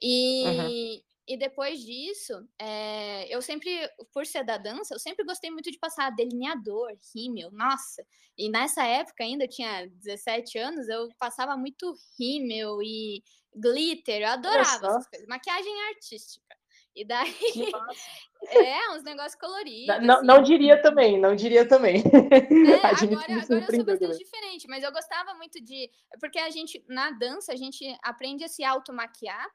E, 0.00 0.44
uhum. 0.44 1.02
e 1.26 1.36
depois 1.36 1.80
disso, 1.80 2.32
é, 2.56 3.26
eu 3.28 3.42
sempre, 3.42 3.68
por 4.12 4.24
ser 4.24 4.44
da 4.44 4.56
dança, 4.56 4.94
eu 4.94 5.00
sempre 5.00 5.24
gostei 5.24 5.50
muito 5.50 5.68
de 5.68 5.78
passar 5.80 6.10
delineador, 6.10 6.96
rímel, 7.12 7.50
nossa. 7.50 8.06
E 8.38 8.48
nessa 8.48 8.84
época 8.84 9.24
ainda, 9.24 9.44
eu 9.44 9.48
tinha 9.48 9.88
17 9.88 10.58
anos, 10.58 10.88
eu 10.88 11.08
passava 11.18 11.56
muito 11.56 11.92
rímel 12.16 12.80
e 12.80 13.24
glitter, 13.52 14.22
eu 14.22 14.28
adorava 14.28 14.86
essas 14.86 15.08
coisas. 15.08 15.26
Maquiagem 15.26 15.88
artística. 15.88 16.56
E 16.96 17.04
daí. 17.04 17.30
é, 18.48 18.90
uns 18.92 19.02
negócios 19.02 19.34
coloridos. 19.34 20.02
Não, 20.02 20.16
assim. 20.16 20.26
não 20.26 20.42
diria 20.42 20.80
também, 20.80 21.20
não 21.20 21.36
diria 21.36 21.68
também. 21.68 21.96
É, 21.98 22.86
agora, 22.88 23.04
agora 23.04 23.32
eu 23.32 23.42
sou 23.42 23.60
bastante 23.60 23.84
também. 23.84 24.16
diferente, 24.16 24.66
mas 24.66 24.82
eu 24.82 24.90
gostava 24.90 25.34
muito 25.34 25.62
de. 25.62 25.90
Porque 26.18 26.38
a 26.38 26.48
gente, 26.48 26.82
na 26.88 27.10
dança, 27.10 27.52
a 27.52 27.56
gente 27.56 27.84
aprende 28.02 28.44
a 28.44 28.48
se 28.48 28.64
automaquiar 28.64 29.46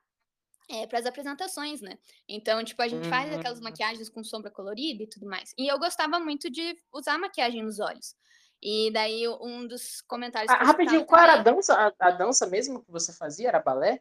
é, 0.69 0.85
para 0.85 0.99
as 0.99 1.07
apresentações, 1.07 1.81
né? 1.81 1.97
Então, 2.29 2.63
tipo, 2.63 2.79
a 2.81 2.87
gente 2.87 3.05
uhum. 3.05 3.09
faz 3.09 3.33
aquelas 3.33 3.59
maquiagens 3.59 4.07
com 4.07 4.23
sombra 4.23 4.51
colorida 4.51 5.01
e 5.01 5.07
tudo 5.07 5.25
mais. 5.25 5.51
E 5.57 5.67
eu 5.67 5.79
gostava 5.79 6.19
muito 6.19 6.47
de 6.49 6.77
usar 6.93 7.17
maquiagem 7.17 7.63
nos 7.63 7.79
olhos. 7.79 8.15
E 8.61 8.91
daí, 8.93 9.27
um 9.27 9.67
dos 9.67 10.01
comentários. 10.01 10.51
Ah, 10.53 10.63
rapidinho, 10.63 11.03
qual 11.05 11.23
era 11.23 11.33
a 11.33 11.43
dança? 11.43 11.73
A, 11.73 12.07
a 12.07 12.11
dança 12.11 12.45
mesmo 12.45 12.83
que 12.83 12.91
você 12.91 13.11
fazia? 13.11 13.47
Era 13.47 13.59
balé? 13.59 13.99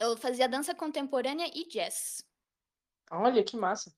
Eu 0.00 0.16
fazia 0.16 0.48
dança 0.48 0.74
contemporânea 0.74 1.48
e 1.54 1.68
jazz. 1.68 2.24
Olha, 3.10 3.42
que 3.42 3.56
massa. 3.56 3.92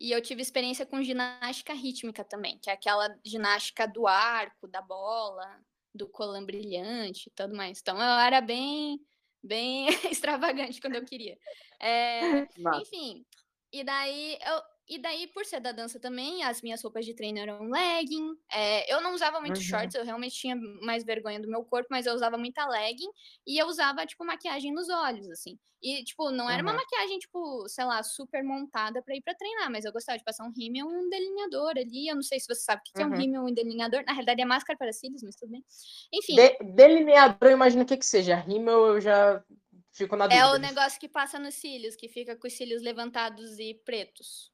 E 0.00 0.10
eu 0.10 0.20
tive 0.20 0.42
experiência 0.42 0.84
com 0.84 1.02
ginástica 1.02 1.72
rítmica 1.72 2.24
também, 2.24 2.58
que 2.58 2.68
é 2.68 2.72
aquela 2.72 3.16
ginástica 3.24 3.86
do 3.86 4.06
arco, 4.06 4.66
da 4.66 4.82
bola, 4.82 5.60
do 5.94 6.08
colã 6.08 6.44
brilhante 6.44 7.28
e 7.28 7.32
tudo 7.32 7.54
mais. 7.54 7.80
Então 7.80 7.96
eu 7.96 8.18
era 8.18 8.40
bem, 8.40 8.98
bem 9.42 9.86
extravagante 10.10 10.80
quando 10.80 10.96
eu 10.96 11.04
queria. 11.04 11.38
É, 11.80 12.20
enfim, 12.82 13.24
e 13.72 13.84
daí 13.84 14.38
eu, 14.44 14.62
e 14.86 14.98
daí, 14.98 15.26
por 15.28 15.46
ser 15.46 15.60
da 15.60 15.72
dança 15.72 15.98
também, 15.98 16.42
as 16.42 16.60
minhas 16.60 16.82
roupas 16.82 17.06
de 17.06 17.14
treino 17.14 17.38
eram 17.38 17.70
legging. 17.70 18.36
É, 18.52 18.92
eu 18.92 19.00
não 19.00 19.14
usava 19.14 19.40
muito 19.40 19.56
uhum. 19.56 19.62
shorts, 19.62 19.94
eu 19.94 20.04
realmente 20.04 20.36
tinha 20.36 20.54
mais 20.82 21.04
vergonha 21.04 21.40
do 21.40 21.48
meu 21.48 21.64
corpo, 21.64 21.88
mas 21.90 22.04
eu 22.04 22.14
usava 22.14 22.36
muita 22.36 22.66
legging. 22.66 23.10
E 23.46 23.56
eu 23.58 23.66
usava, 23.66 24.04
tipo, 24.04 24.24
maquiagem 24.24 24.72
nos 24.72 24.88
olhos, 24.90 25.28
assim. 25.30 25.58
E, 25.82 26.02
tipo, 26.04 26.30
não 26.30 26.48
era 26.48 26.62
uhum. 26.62 26.70
uma 26.70 26.76
maquiagem, 26.76 27.18
tipo, 27.18 27.68
sei 27.68 27.84
lá, 27.84 28.02
super 28.02 28.42
montada 28.42 29.02
pra 29.02 29.14
ir 29.14 29.22
pra 29.22 29.34
treinar, 29.34 29.70
mas 29.70 29.84
eu 29.84 29.92
gostava 29.92 30.18
de 30.18 30.24
passar 30.24 30.44
um 30.44 30.52
rímel 30.52 30.90
e 30.90 30.96
um 30.96 31.08
delineador 31.08 31.72
ali. 31.76 32.08
Eu 32.08 32.14
não 32.14 32.22
sei 32.22 32.40
se 32.40 32.46
você 32.46 32.60
sabe 32.60 32.80
o 32.80 32.84
que, 32.84 33.02
uhum. 33.02 33.04
é 33.04 33.06
um 33.06 33.12
uhum. 33.12 33.20
rímel 33.20 33.48
e 33.48 33.50
um 33.50 33.54
delineador. 33.54 34.04
Na 34.06 34.12
realidade, 34.12 34.42
é 34.42 34.44
máscara 34.44 34.78
para 34.78 34.92
cílios, 34.92 35.22
mas 35.22 35.36
tudo 35.36 35.50
bem. 35.50 35.64
Enfim. 36.12 36.36
De 36.36 36.58
delineador, 36.74 37.50
eu 37.50 37.52
imagino 37.52 37.82
o 37.82 37.86
que, 37.86 37.96
que 37.96 38.06
seja. 38.06 38.36
Rímel, 38.36 38.86
eu 38.86 39.00
já 39.00 39.42
fico 39.92 40.16
na 40.16 40.26
dúvida. 40.26 40.44
É 40.44 40.50
o 40.52 40.58
negócio 40.58 41.00
que 41.00 41.08
passa 41.08 41.38
nos 41.38 41.54
cílios, 41.54 41.96
que 41.96 42.08
fica 42.08 42.36
com 42.36 42.46
os 42.46 42.52
cílios 42.52 42.82
levantados 42.82 43.58
e 43.58 43.74
pretos. 43.84 44.53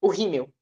O 0.00 0.08
rímel. 0.08 0.52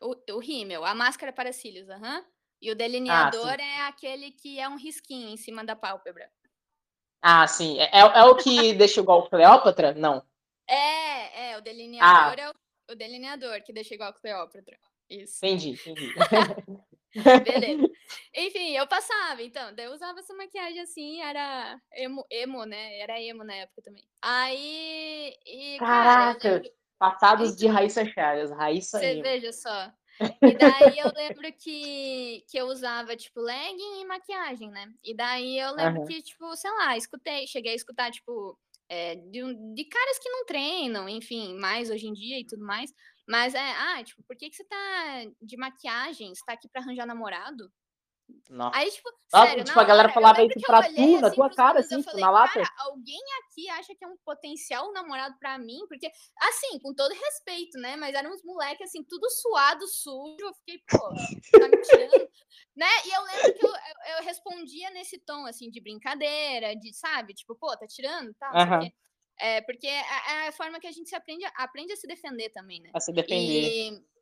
O, 0.00 0.16
o 0.34 0.38
rímel, 0.38 0.84
a 0.84 0.94
máscara 0.94 1.32
para 1.32 1.52
cílios, 1.52 1.88
aham. 1.88 2.18
Uhum. 2.18 2.24
E 2.60 2.70
o 2.70 2.72
ah, 2.72 2.76
delineador 2.76 3.56
ah, 3.58 3.62
é 3.62 3.80
aquele 3.88 4.30
que 4.30 4.60
é 4.60 4.68
um 4.68 4.76
risquinho 4.76 5.28
em 5.28 5.36
cima 5.36 5.64
da 5.64 5.74
pálpebra. 5.74 6.30
Ah, 7.20 7.46
sim. 7.46 7.78
É, 7.80 7.90
é, 7.92 8.00
é 8.00 8.24
o 8.24 8.36
que 8.36 8.72
deixa 8.74 9.00
igual 9.00 9.28
Cleópatra? 9.28 9.94
Não. 9.94 10.24
É, 10.68 11.50
é, 11.50 11.58
o 11.58 11.60
delineador 11.60 12.36
ah. 12.38 12.42
é 12.42 12.50
o, 12.50 12.54
o, 12.92 12.94
delineador 12.94 13.62
que 13.64 13.72
deixa 13.72 13.94
igual 13.94 14.14
Cleópatra. 14.14 14.78
Isso. 15.10 15.44
Entendi, 15.44 15.70
entendi. 15.70 16.14
Beleza. 17.14 17.90
Enfim, 18.34 18.76
eu 18.76 18.86
passava, 18.86 19.42
então, 19.42 19.74
daí 19.74 19.84
eu 19.84 19.92
usava 19.92 20.20
essa 20.20 20.32
maquiagem 20.34 20.80
assim, 20.80 21.20
era 21.20 21.78
emo, 21.92 22.24
emo, 22.30 22.64
né? 22.64 22.98
Era 23.00 23.20
emo 23.20 23.44
na 23.44 23.54
época 23.54 23.82
também. 23.82 24.04
Aí. 24.22 25.36
E, 25.44 25.78
Caraca! 25.78 26.60
Cara, 26.60 26.72
Passados 27.02 27.56
de 27.56 27.66
Raíssa 27.66 28.04
Chagas. 28.04 28.52
Raíssa 28.52 29.00
Você 29.00 29.20
veja 29.20 29.52
só. 29.52 29.92
E 30.20 30.54
daí 30.54 30.98
eu 31.00 31.10
lembro 31.12 31.52
que, 31.58 32.44
que 32.48 32.56
eu 32.56 32.66
usava, 32.66 33.16
tipo, 33.16 33.40
legging 33.40 34.02
e 34.02 34.04
maquiagem, 34.04 34.70
né? 34.70 34.86
E 35.02 35.12
daí 35.12 35.58
eu 35.58 35.74
lembro 35.74 36.02
uhum. 36.02 36.06
que, 36.06 36.22
tipo, 36.22 36.54
sei 36.54 36.70
lá, 36.70 36.96
escutei, 36.96 37.44
cheguei 37.48 37.72
a 37.72 37.74
escutar, 37.74 38.08
tipo, 38.12 38.56
é, 38.88 39.16
de, 39.16 39.40
de 39.74 39.84
caras 39.86 40.18
que 40.20 40.28
não 40.28 40.46
treinam, 40.46 41.08
enfim, 41.08 41.58
mais 41.58 41.90
hoje 41.90 42.06
em 42.06 42.12
dia 42.12 42.38
e 42.38 42.46
tudo 42.46 42.64
mais. 42.64 42.92
Mas 43.28 43.52
é, 43.52 43.72
ah, 43.72 44.04
tipo, 44.04 44.22
por 44.22 44.36
que, 44.36 44.48
que 44.48 44.54
você 44.54 44.64
tá 44.64 45.24
de 45.40 45.56
maquiagem? 45.56 46.32
Você 46.32 46.44
tá 46.46 46.52
aqui 46.52 46.68
pra 46.68 46.82
arranjar 46.82 47.04
namorado? 47.04 47.68
Aí, 48.74 48.90
tipo, 48.90 49.10
Nossa, 49.32 49.46
sério, 49.46 49.64
tipo 49.64 49.80
a 49.80 49.84
galera 49.84 50.08
hora, 50.08 50.14
falava 50.14 50.42
isso 50.42 50.60
pra 50.60 50.82
tu, 50.82 51.20
na 51.20 51.26
assim, 51.26 51.36
tua 51.36 51.50
cara, 51.50 51.80
assim, 51.80 51.96
tipo, 51.98 52.10
falei, 52.10 52.24
na 52.24 52.30
lata. 52.30 52.62
Alguém 52.78 53.20
aqui 53.40 53.68
acha 53.70 53.94
que 53.94 54.04
é 54.04 54.08
um 54.08 54.16
potencial 54.24 54.92
namorado 54.92 55.36
pra 55.38 55.58
mim? 55.58 55.78
Porque, 55.88 56.10
assim, 56.42 56.78
com 56.80 56.94
todo 56.94 57.12
respeito, 57.14 57.78
né? 57.78 57.96
Mas 57.96 58.14
eram 58.14 58.30
uns 58.30 58.42
moleques, 58.44 58.88
assim, 58.88 59.02
tudo 59.04 59.28
suado, 59.30 59.86
sujo. 59.86 60.36
Eu 60.40 60.54
fiquei, 60.54 60.82
pô, 60.88 60.98
tá 61.58 61.68
me 61.68 61.80
tirando. 61.82 62.12
né? 62.76 62.90
E 63.06 63.10
eu 63.10 63.22
lembro 63.22 63.54
que 63.58 63.66
eu, 63.66 63.70
eu, 63.70 64.16
eu, 64.18 64.24
respondia 64.24 64.90
nesse 64.90 65.18
tom, 65.18 65.46
assim, 65.46 65.70
de 65.70 65.80
brincadeira, 65.80 66.74
de, 66.76 66.92
sabe? 66.94 67.34
Tipo, 67.34 67.54
pô, 67.54 67.76
tá 67.76 67.86
tirando, 67.86 68.34
tá? 68.34 68.50
Uhum. 68.50 68.90
É, 69.40 69.60
porque 69.62 69.86
é, 69.86 70.00
é 70.00 70.48
a 70.48 70.52
forma 70.52 70.78
que 70.78 70.86
a 70.86 70.92
gente 70.92 71.08
se 71.08 71.16
aprende, 71.16 71.44
aprende 71.56 71.92
a 71.92 71.96
se 71.96 72.06
defender 72.06 72.50
também, 72.50 72.80
né? 72.80 72.90
A 72.94 73.00
se 73.00 73.12
defender. 73.12 73.90
E 73.90 74.12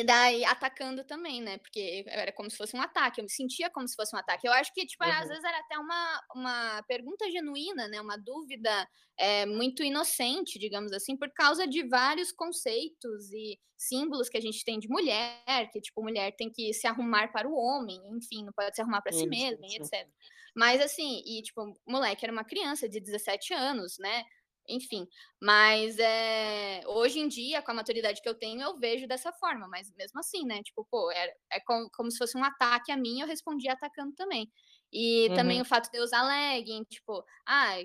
e 0.00 0.04
daí 0.04 0.44
atacando 0.44 1.04
também, 1.04 1.40
né? 1.40 1.58
Porque 1.58 2.04
era 2.06 2.32
como 2.32 2.50
se 2.50 2.56
fosse 2.56 2.76
um 2.76 2.80
ataque, 2.80 3.20
eu 3.20 3.24
me 3.24 3.30
sentia 3.30 3.70
como 3.70 3.88
se 3.88 3.96
fosse 3.96 4.14
um 4.14 4.18
ataque. 4.18 4.46
Eu 4.46 4.52
acho 4.52 4.72
que, 4.74 4.84
tipo, 4.84 5.04
uhum. 5.04 5.10
às 5.10 5.28
vezes 5.28 5.42
era 5.42 5.58
até 5.58 5.78
uma, 5.78 6.20
uma 6.34 6.82
pergunta 6.86 7.30
genuína, 7.30 7.88
né? 7.88 8.00
Uma 8.00 8.16
dúvida 8.16 8.88
é, 9.18 9.46
muito 9.46 9.82
inocente, 9.82 10.58
digamos 10.58 10.92
assim, 10.92 11.16
por 11.16 11.30
causa 11.32 11.66
de 11.66 11.86
vários 11.88 12.30
conceitos 12.30 13.32
e 13.32 13.58
símbolos 13.78 14.28
que 14.28 14.36
a 14.36 14.40
gente 14.40 14.64
tem 14.64 14.78
de 14.78 14.88
mulher, 14.88 15.70
que, 15.72 15.80
tipo, 15.80 16.02
mulher 16.02 16.34
tem 16.36 16.50
que 16.50 16.72
se 16.74 16.86
arrumar 16.86 17.32
para 17.32 17.48
o 17.48 17.54
homem, 17.54 18.00
enfim, 18.16 18.44
não 18.44 18.52
pode 18.52 18.74
se 18.74 18.82
arrumar 18.82 19.02
para 19.02 19.12
si 19.12 19.26
mesma, 19.26 19.66
etc. 19.66 20.08
Mas, 20.54 20.80
assim, 20.80 21.22
e, 21.26 21.42
tipo, 21.42 21.74
moleque 21.86 22.24
era 22.24 22.32
uma 22.32 22.44
criança 22.44 22.88
de 22.88 23.00
17 23.00 23.52
anos, 23.52 23.98
né? 23.98 24.24
Enfim. 24.68 25.06
Mas 25.40 25.98
é, 25.98 26.82
hoje 26.86 27.18
em 27.18 27.28
dia, 27.28 27.62
com 27.62 27.70
a 27.70 27.74
maturidade 27.74 28.20
que 28.20 28.28
eu 28.28 28.34
tenho, 28.34 28.60
eu 28.60 28.78
vejo 28.78 29.06
dessa 29.06 29.32
forma. 29.32 29.68
Mas 29.68 29.92
mesmo 29.94 30.18
assim, 30.20 30.44
né? 30.44 30.62
Tipo, 30.62 30.86
pô, 30.90 31.10
é, 31.10 31.34
é 31.52 31.60
como, 31.60 31.90
como 31.90 32.10
se 32.10 32.18
fosse 32.18 32.36
um 32.36 32.44
ataque 32.44 32.92
a 32.92 32.96
mim, 32.96 33.20
eu 33.20 33.26
respondi 33.26 33.68
atacando 33.68 34.14
também. 34.14 34.50
E 34.92 35.28
uhum. 35.28 35.34
também 35.34 35.60
o 35.60 35.64
fato 35.64 35.90
de 35.90 35.98
eu 35.98 36.04
usar 36.04 36.22
legging, 36.22 36.84
tipo, 36.84 37.24
ah, 37.46 37.76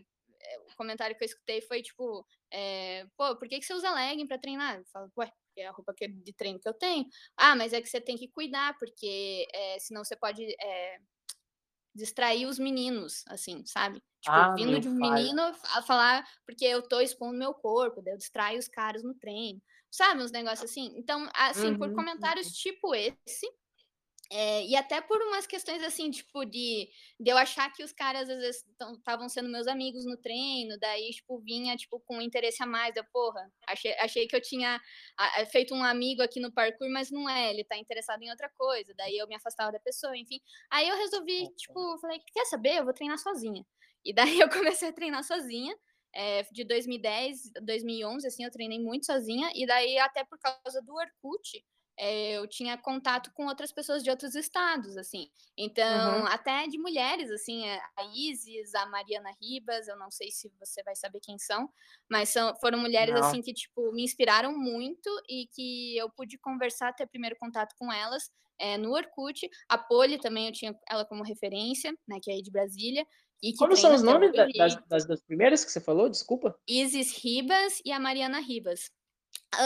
o 0.72 0.76
comentário 0.76 1.16
que 1.16 1.24
eu 1.24 1.28
escutei 1.28 1.62
foi 1.62 1.82
tipo, 1.82 2.26
é, 2.52 3.06
pô, 3.18 3.36
por 3.36 3.48
que, 3.48 3.60
que 3.60 3.66
você 3.66 3.74
usa 3.74 3.94
legging 3.94 4.28
para 4.28 4.38
treinar? 4.38 4.78
Eu 4.78 4.86
falo, 4.86 5.12
ué, 5.18 5.32
porque 5.48 5.62
é 5.62 5.68
a 5.68 5.72
roupa 5.72 5.94
de 5.94 6.34
treino 6.34 6.60
que 6.60 6.68
eu 6.68 6.74
tenho. 6.74 7.06
Ah, 7.38 7.56
mas 7.56 7.74
é 7.74 7.82
que 7.82 7.88
você 7.88 8.00
tem 8.00 8.18
que 8.18 8.28
cuidar, 8.30 8.78
porque 8.78 9.48
é, 9.54 9.80
senão 9.80 10.04
você 10.04 10.16
pode 10.16 10.44
é, 10.44 11.00
distrair 11.94 12.46
os 12.46 12.58
meninos, 12.58 13.24
assim, 13.28 13.64
sabe? 13.66 14.02
Tipo, 14.22 14.36
ah, 14.36 14.54
vindo 14.54 14.80
de 14.80 14.88
um 14.88 15.00
pai. 15.00 15.12
menino 15.12 15.42
a 15.42 15.82
falar 15.82 16.26
porque 16.46 16.66
eu 16.66 16.82
tô 16.82 17.02
expondo 17.02 17.38
meu 17.38 17.54
corpo, 17.54 18.02
daí 18.02 18.14
eu 18.14 18.18
distraio 18.18 18.60
os 18.60 18.68
caras 18.68 19.04
no 19.04 19.14
treino. 19.16 19.62
Sabe, 19.90 20.24
uns 20.24 20.32
negócios 20.32 20.70
assim? 20.70 20.94
Então, 20.96 21.30
assim, 21.34 21.72
uhum, 21.72 21.78
por 21.78 21.94
comentários 21.94 22.48
uhum. 22.48 22.54
tipo 22.54 22.96
esse, 22.96 23.52
é, 24.34 24.66
e 24.66 24.78
até 24.78 25.02
por 25.02 25.22
umas 25.24 25.46
questões 25.46 25.84
assim, 25.84 26.10
tipo, 26.10 26.46
de, 26.46 26.90
de 27.20 27.30
eu 27.30 27.38
achar 27.38 27.70
que 27.74 27.84
os 27.84 27.92
caras 27.92 28.30
às 28.30 28.40
vezes 28.40 28.64
estavam 28.98 29.28
sendo 29.28 29.50
meus 29.50 29.68
amigos 29.68 30.06
no 30.06 30.16
treino, 30.16 30.80
daí, 30.80 31.10
tipo, 31.10 31.38
vinha, 31.40 31.76
tipo, 31.76 32.00
com 32.00 32.16
um 32.18 32.22
interesse 32.22 32.64
a 32.64 32.66
mais, 32.66 32.96
eu, 32.96 33.04
porra, 33.12 33.52
achei, 33.68 33.94
achei 34.00 34.28
que 34.28 34.36
eu 34.36 34.42
tinha 34.42 34.80
a, 35.18 35.46
feito 35.48 35.76
um 35.76 35.84
amigo 35.84 36.22
aqui 36.22 36.40
no 36.40 36.50
parkour, 36.50 36.90
mas 36.90 37.12
não 37.12 37.30
é, 37.30 37.50
ele 37.52 37.66
tá 37.66 37.78
interessado 37.78 38.24
em 38.24 38.30
outra 38.30 38.50
coisa, 38.58 38.94
daí 38.96 39.18
eu 39.18 39.28
me 39.28 39.36
afastava 39.36 39.70
da 39.70 39.80
pessoa, 39.82 40.18
enfim. 40.18 40.40
Aí 40.72 40.88
eu 40.88 40.96
resolvi, 40.96 41.50
tipo, 41.58 41.98
falei, 42.00 42.22
quer 42.34 42.46
saber? 42.46 42.78
Eu 42.78 42.86
vou 42.86 42.94
treinar 42.94 43.18
sozinha. 43.18 43.66
E 44.06 44.14
daí 44.14 44.40
eu 44.40 44.50
comecei 44.50 44.88
a 44.88 44.94
treinar 44.94 45.26
sozinha, 45.26 45.76
é, 46.16 46.44
de 46.54 46.64
2010, 46.64 47.52
2011, 47.62 48.28
assim, 48.28 48.46
eu 48.46 48.52
treinei 48.52 48.80
muito 48.80 49.06
sozinha, 49.06 49.52
e 49.54 49.66
daí 49.66 49.98
até 50.00 50.24
por 50.24 50.40
causa 50.40 50.82
do 50.82 50.94
Orkut, 50.94 51.66
é, 51.98 52.38
eu 52.38 52.48
tinha 52.48 52.78
contato 52.78 53.32
com 53.34 53.46
outras 53.46 53.72
pessoas 53.72 54.04
de 54.04 54.10
outros 54.10 54.36
estados, 54.36 54.98
assim. 54.98 55.30
Então, 55.58 56.22
uhum. 56.22 56.28
até 56.28 56.68
de 56.68 56.78
mulheres, 56.78 57.30
assim, 57.30 57.68
eh, 57.68 57.82
a 57.98 58.04
Isis, 58.16 58.74
a 58.74 58.86
Mariana 58.88 59.32
Ribas, 59.42 59.88
eu 59.88 59.98
não 59.98 60.10
sei 60.10 60.32
se 60.32 60.52
você 60.60 60.82
vai 60.84 60.96
saber 60.96 61.20
quem 61.22 61.38
são, 61.38 61.70
mas 62.10 62.30
são, 62.30 62.56
foram 62.60 62.80
mulheres, 62.80 63.14
não. 63.14 63.24
assim, 63.24 63.42
que, 63.42 63.54
tipo, 63.54 63.92
me 63.92 64.04
inspiraram 64.04 64.58
muito 64.58 65.10
e 65.30 65.48
que 65.54 65.98
eu 65.98 66.10
pude 66.10 66.38
conversar, 66.38 66.94
ter 66.94 67.08
primeiro 67.08 67.36
contato 67.38 67.76
com 67.78 67.92
elas 67.92 68.32
é, 68.60 68.78
no 68.78 68.92
Orkut. 68.94 69.50
A 69.70 69.78
Poli 69.78 70.18
também, 70.18 70.48
eu 70.48 70.54
tinha 70.54 70.76
ela 70.90 71.06
como 71.06 71.24
referência, 71.24 71.94
né, 72.08 72.20
que 72.22 72.32
é 72.32 72.36
aí 72.36 72.42
de 72.42 72.52
Brasília. 72.52 73.06
E 73.44 73.56
Como 73.56 73.76
são 73.76 73.94
os 73.94 74.04
nomes 74.04 74.32
das, 74.34 74.76
das, 74.88 75.06
das 75.06 75.22
primeiras 75.24 75.66
que 75.66 75.72
você 75.72 75.82
falou? 75.82 76.08
Desculpa. 76.08 76.56
Isis 76.68 77.18
Ribas 77.18 77.82
e 77.84 77.92
a 77.92 78.00
Mariana 78.00 78.40
Ribas. 78.40 78.92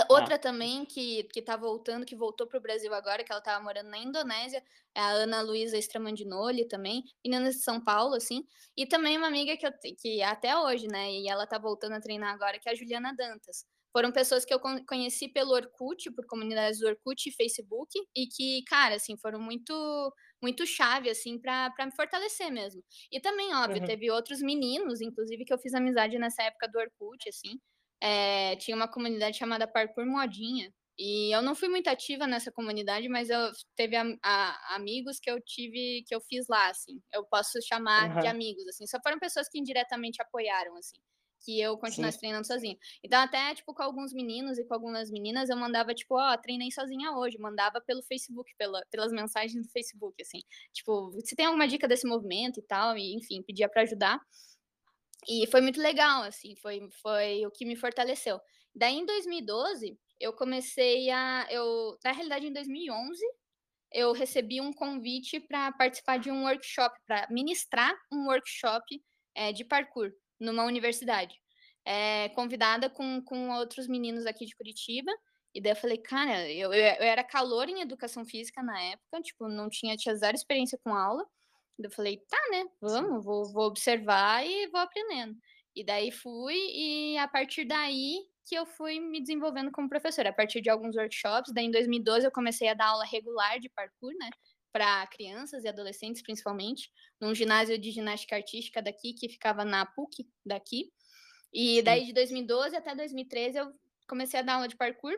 Outra 0.09 0.36
ah. 0.36 0.39
também 0.39 0.83
que, 0.83 1.23
que 1.25 1.41
tá 1.41 1.55
voltando, 1.55 2.05
que 2.05 2.15
voltou 2.15 2.47
pro 2.47 2.59
Brasil 2.59 2.91
agora, 2.93 3.23
que 3.23 3.31
ela 3.31 3.41
tava 3.41 3.63
morando 3.63 3.89
na 3.89 3.99
Indonésia, 3.99 4.63
é 4.95 4.99
a 4.99 5.09
Ana 5.09 5.41
Luísa 5.41 5.77
Stramandinoli 5.77 6.67
também, 6.67 7.03
menina 7.23 7.51
de 7.51 7.59
São 7.59 7.79
Paulo, 7.83 8.15
assim. 8.15 8.43
E 8.75 8.88
também 8.88 9.17
uma 9.17 9.27
amiga 9.27 9.55
que 9.55 9.65
eu 9.65 9.71
que 9.97 10.23
até 10.23 10.57
hoje, 10.57 10.88
né? 10.88 11.11
E 11.11 11.29
ela 11.29 11.45
tá 11.45 11.59
voltando 11.59 11.93
a 11.93 12.01
treinar 12.01 12.33
agora, 12.33 12.59
que 12.59 12.67
é 12.67 12.71
a 12.71 12.75
Juliana 12.75 13.13
Dantas. 13.15 13.63
Foram 13.93 14.11
pessoas 14.11 14.43
que 14.43 14.53
eu 14.53 14.59
conheci 14.88 15.27
pelo 15.29 15.51
Orkut, 15.53 16.11
por 16.11 16.25
comunidades 16.25 16.79
do 16.79 16.88
Orkut 16.88 17.29
e 17.29 17.31
Facebook, 17.31 17.97
e 18.15 18.27
que, 18.27 18.63
cara, 18.67 18.95
assim, 18.95 19.15
foram 19.17 19.39
muito 19.39 19.73
muito 20.41 20.65
chave, 20.65 21.09
assim, 21.09 21.39
para 21.39 21.73
me 21.86 21.95
fortalecer 21.95 22.51
mesmo. 22.51 22.83
E 23.11 23.19
também, 23.19 23.53
óbvio, 23.55 23.81
uhum. 23.81 23.88
teve 23.88 24.11
outros 24.11 24.41
meninos, 24.41 24.99
inclusive, 25.01 25.45
que 25.45 25.53
eu 25.53 25.57
fiz 25.57 25.73
amizade 25.73 26.19
nessa 26.19 26.43
época 26.43 26.67
do 26.67 26.77
Orkut, 26.77 27.29
assim, 27.29 27.59
é, 28.05 28.55
tinha 28.57 28.77
uma 28.77 28.87
comunidade 28.87 29.35
chamada 29.35 29.67
Parkour 29.67 30.05
Modinha. 30.05 30.71
E 30.97 31.35
eu 31.35 31.41
não 31.41 31.55
fui 31.55 31.67
muito 31.67 31.89
ativa 31.89 32.27
nessa 32.27 32.51
comunidade, 32.51 33.09
mas 33.09 33.29
eu 33.29 33.51
teve 33.75 33.95
a, 33.97 34.05
a, 34.23 34.75
amigos 34.75 35.19
que 35.19 35.29
eu 35.29 35.41
tive, 35.41 36.03
que 36.07 36.13
eu 36.13 36.21
fiz 36.21 36.47
lá, 36.47 36.69
assim. 36.69 37.01
Eu 37.11 37.25
posso 37.25 37.59
chamar 37.67 38.11
uhum. 38.11 38.19
de 38.21 38.27
amigos, 38.27 38.65
assim. 38.67 38.85
Só 38.85 38.99
foram 39.01 39.19
pessoas 39.19 39.49
que 39.49 39.59
indiretamente 39.59 40.21
apoiaram, 40.21 40.77
assim. 40.77 40.95
Que 41.43 41.59
eu 41.59 41.77
continuasse 41.77 42.17
Sim. 42.17 42.21
treinando 42.21 42.47
sozinha. 42.47 42.77
Então, 43.03 43.19
até, 43.19 43.55
tipo, 43.55 43.73
com 43.73 43.83
alguns 43.83 44.13
meninos 44.13 44.57
e 44.57 44.63
com 44.65 44.73
algumas 44.75 45.11
meninas, 45.11 45.49
eu 45.49 45.57
mandava, 45.57 45.93
tipo, 45.93 46.15
ó, 46.15 46.33
oh, 46.33 46.37
treinei 46.37 46.71
sozinha 46.71 47.11
hoje. 47.11 47.37
Mandava 47.39 47.81
pelo 47.81 48.03
Facebook, 48.03 48.49
pela, 48.55 48.81
pelas 48.89 49.11
mensagens 49.11 49.61
do 49.61 49.71
Facebook, 49.71 50.21
assim. 50.21 50.39
Tipo, 50.71 51.11
se 51.25 51.35
tem 51.35 51.47
alguma 51.47 51.67
dica 51.67 51.87
desse 51.87 52.07
movimento 52.07 52.59
e 52.59 52.63
tal, 52.63 52.95
e 52.97 53.15
enfim, 53.15 53.41
pedia 53.41 53.67
para 53.67 53.81
ajudar. 53.81 54.19
E 55.28 55.47
foi 55.47 55.61
muito 55.61 55.82
legal, 55.82 56.24
assim, 56.24 56.55
foi, 56.57 56.88
foi 57.01 57.45
o 57.45 57.51
que 57.51 57.66
me 57.66 57.76
fortaleceu. 57.76 58.39
Daí, 58.76 58.95
em 58.95 59.05
2012, 59.05 59.97
eu 60.20 60.34
comecei 60.34 61.09
a. 61.09 61.47
Eu, 61.49 61.97
na 62.03 62.11
realidade, 62.11 62.47
em 62.47 62.53
2011, 62.53 63.20
eu 63.91 64.11
recebi 64.11 64.59
um 64.59 64.74
convite 64.74 65.39
para 65.39 65.72
participar 65.72 66.18
de 66.18 66.30
um 66.30 66.43
workshop, 66.43 66.95
para 67.07 67.28
ministrar 67.30 67.93
um 68.11 68.28
workshop 68.28 69.01
é, 69.34 69.51
de 69.51 69.63
parkour 69.63 70.11
numa 70.39 70.63
universidade. 70.63 71.36
É, 71.86 72.30
convidada 72.30 72.89
com, 72.89 73.22
com 73.24 73.51
outros 73.51 73.88
meninos 73.88 74.26
aqui 74.26 74.45
de 74.45 74.55
Curitiba. 74.55 75.11
E 75.53 75.61
daí 75.61 75.72
eu 75.72 75.78
falei, 75.78 75.97
cara, 75.97 76.51
eu, 76.51 76.74
eu, 76.74 76.84
era 76.84 77.24
calor 77.24 77.70
em 77.70 77.80
educação 77.80 78.26
física 78.26 78.61
na 78.61 78.78
época, 78.82 79.22
tipo, 79.22 79.47
não 79.47 79.70
tinha, 79.70 79.95
tinha 79.95 80.16
zero 80.16 80.36
experiência 80.36 80.78
com 80.84 80.93
aula. 80.93 81.26
Eu 81.78 81.91
falei, 81.91 82.17
tá, 82.30 82.38
né? 82.51 82.65
Vamos, 82.82 83.23
vou, 83.23 83.51
vou 83.51 83.65
observar 83.65 84.45
e 84.45 84.67
vou 84.67 84.80
aprendendo. 84.80 85.38
E 85.76 85.84
daí 85.84 86.11
fui, 86.11 86.55
e 86.55 87.17
a 87.17 87.28
partir 87.28 87.65
daí 87.65 88.26
que 88.45 88.55
eu 88.55 88.65
fui 88.65 88.99
me 88.99 89.19
desenvolvendo 89.19 89.71
como 89.71 89.89
professora. 89.89 90.30
A 90.30 90.34
partir 90.34 90.61
de 90.61 90.69
alguns 90.69 90.95
workshops, 90.95 91.51
daí 91.53 91.65
em 91.65 91.71
2012 91.71 92.26
eu 92.26 92.32
comecei 92.32 92.67
a 92.69 92.73
dar 92.73 92.88
aula 92.88 93.05
regular 93.05 93.59
de 93.59 93.69
parkour, 93.69 94.13
né? 94.19 94.30
Para 94.71 95.07
crianças 95.07 95.63
e 95.63 95.67
adolescentes, 95.67 96.21
principalmente, 96.21 96.91
num 97.19 97.34
ginásio 97.34 97.78
de 97.78 97.91
ginástica 97.91 98.36
artística 98.36 98.82
daqui, 98.82 99.13
que 99.13 99.30
ficava 99.30 99.65
na 99.65 99.86
PUC 99.86 100.28
daqui. 100.45 100.91
E 101.51 101.82
daí 101.82 102.05
de 102.05 102.13
2012 102.13 102.76
até 102.76 102.93
2013 102.93 103.57
eu 103.57 103.73
comecei 104.07 104.39
a 104.39 104.43
dar 104.43 104.55
aula 104.55 104.67
de 104.67 104.76
parkour. 104.76 105.15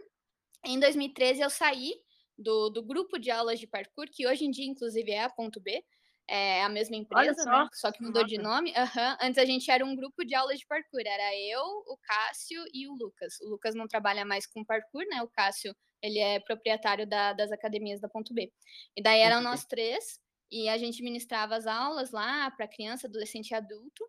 Em 0.64 0.80
2013 0.80 1.41
eu 1.41 1.49
saí 1.49 1.93
do, 2.38 2.70
do 2.70 2.84
grupo 2.84 3.18
de 3.18 3.32
aulas 3.32 3.60
de 3.60 3.68
parkour, 3.68 4.08
que 4.12 4.28
hoje 4.28 4.45
em 4.45 4.51
dia, 4.51 4.66
inclusive, 4.66 5.12
é 5.12 5.24
a 5.24 5.30
ponto 5.30 5.60
B, 5.60 5.84
é 6.30 6.63
a 6.63 6.69
mesma 6.69 6.95
empresa, 6.97 7.41
só. 7.41 7.63
Né? 7.63 7.69
só 7.73 7.91
que 7.91 8.01
mudou 8.01 8.21
Nossa. 8.21 8.36
de 8.36 8.41
nome. 8.41 8.71
Uhum. 8.71 9.17
Antes 9.21 9.38
a 9.38 9.45
gente 9.45 9.71
era 9.71 9.86
um 9.86 9.95
grupo 9.95 10.25
de 10.25 10.36
aulas 10.36 10.59
de 10.59 10.65
parkour, 10.65 11.01
era 11.05 11.36
eu, 11.36 11.61
o 11.61 11.97
Cássio 12.01 12.63
e 12.73 12.88
o 12.88 12.93
Lucas. 12.93 13.39
O 13.41 13.49
Lucas 13.49 13.73
não 13.73 13.88
trabalha 13.88 14.25
mais 14.25 14.45
com 14.45 14.63
parkour, 14.65 15.05
né? 15.09 15.21
O 15.23 15.30
Cássio, 15.30 15.73
ele 16.01 16.19
é 16.19 16.39
proprietário 16.39 17.07
da, 17.07 17.34
das 17.34 17.51
academias 17.51 18.01
da 18.01 18.09
Ponto 18.09 18.34
B. 18.34 18.51
E 18.95 19.01
daí 19.01 19.21
eram 19.21 19.41
nós 19.41 19.65
três, 19.65 20.19
e 20.51 20.67
a 20.69 20.78
gente 20.78 21.01
ministrava 21.01 21.55
as 21.55 21.65
aulas 21.65 22.11
lá 22.11 22.51
para 22.51 22.67
criança, 22.67 23.07
adolescente 23.07 23.51
e 23.51 23.55
adulto. 23.55 24.03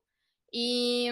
E, 0.52 1.08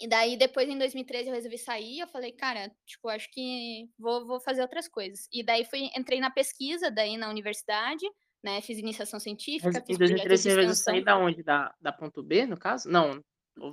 e 0.00 0.08
daí, 0.08 0.36
depois, 0.36 0.68
em 0.68 0.78
2013, 0.78 1.28
eu 1.28 1.34
resolvi 1.34 1.58
sair. 1.58 2.00
Eu 2.00 2.08
falei, 2.08 2.32
cara, 2.32 2.70
tipo, 2.86 3.08
acho 3.08 3.28
que 3.30 3.88
vou, 3.98 4.26
vou 4.26 4.40
fazer 4.40 4.62
outras 4.62 4.88
coisas. 4.88 5.28
E 5.32 5.42
daí, 5.42 5.64
fui, 5.64 5.90
entrei 5.96 6.20
na 6.20 6.30
pesquisa, 6.30 6.90
daí 6.90 7.16
na 7.16 7.30
universidade 7.30 8.06
né? 8.42 8.60
Fiz 8.60 8.78
iniciação 8.78 9.18
científica. 9.18 9.70
Mas, 9.72 9.88
em 9.88 9.98
2013 9.98 10.42
você 10.42 10.54
veio 10.54 10.74
sair 10.74 11.04
da 11.04 11.16
onde? 11.16 11.42
Da, 11.42 11.74
da 11.80 11.92
ponto 11.92 12.22
B, 12.22 12.46
no 12.46 12.56
caso? 12.56 12.88
Não. 12.88 13.22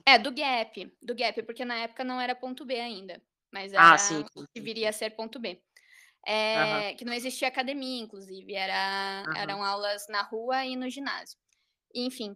É, 0.06 0.18
do 0.18 0.32
Gap. 0.32 0.94
Do 1.02 1.16
Gap, 1.16 1.42
porque 1.44 1.64
na 1.64 1.76
época 1.76 2.04
não 2.04 2.20
era 2.20 2.36
ponto 2.36 2.66
B 2.66 2.80
ainda. 2.80 3.22
Mas 3.52 3.74
ah, 3.74 3.78
era 3.78 3.94
ah, 3.94 3.98
sim, 3.98 4.26
sim, 4.34 4.46
que 4.54 4.62
viria 4.62 4.90
a 4.90 4.94
ser 4.94 5.12
ponto 5.12 5.40
B. 5.40 5.62
É, 6.26 6.94
Que 6.96 7.06
não 7.06 7.14
existia 7.14 7.48
academia, 7.48 8.02
inclusive. 8.02 8.54
Era, 8.54 9.24
eram 9.38 9.64
aulas 9.64 10.08
na 10.10 10.24
rua 10.24 10.66
e 10.66 10.76
no 10.76 10.90
ginásio. 10.90 11.38
Enfim. 11.94 12.36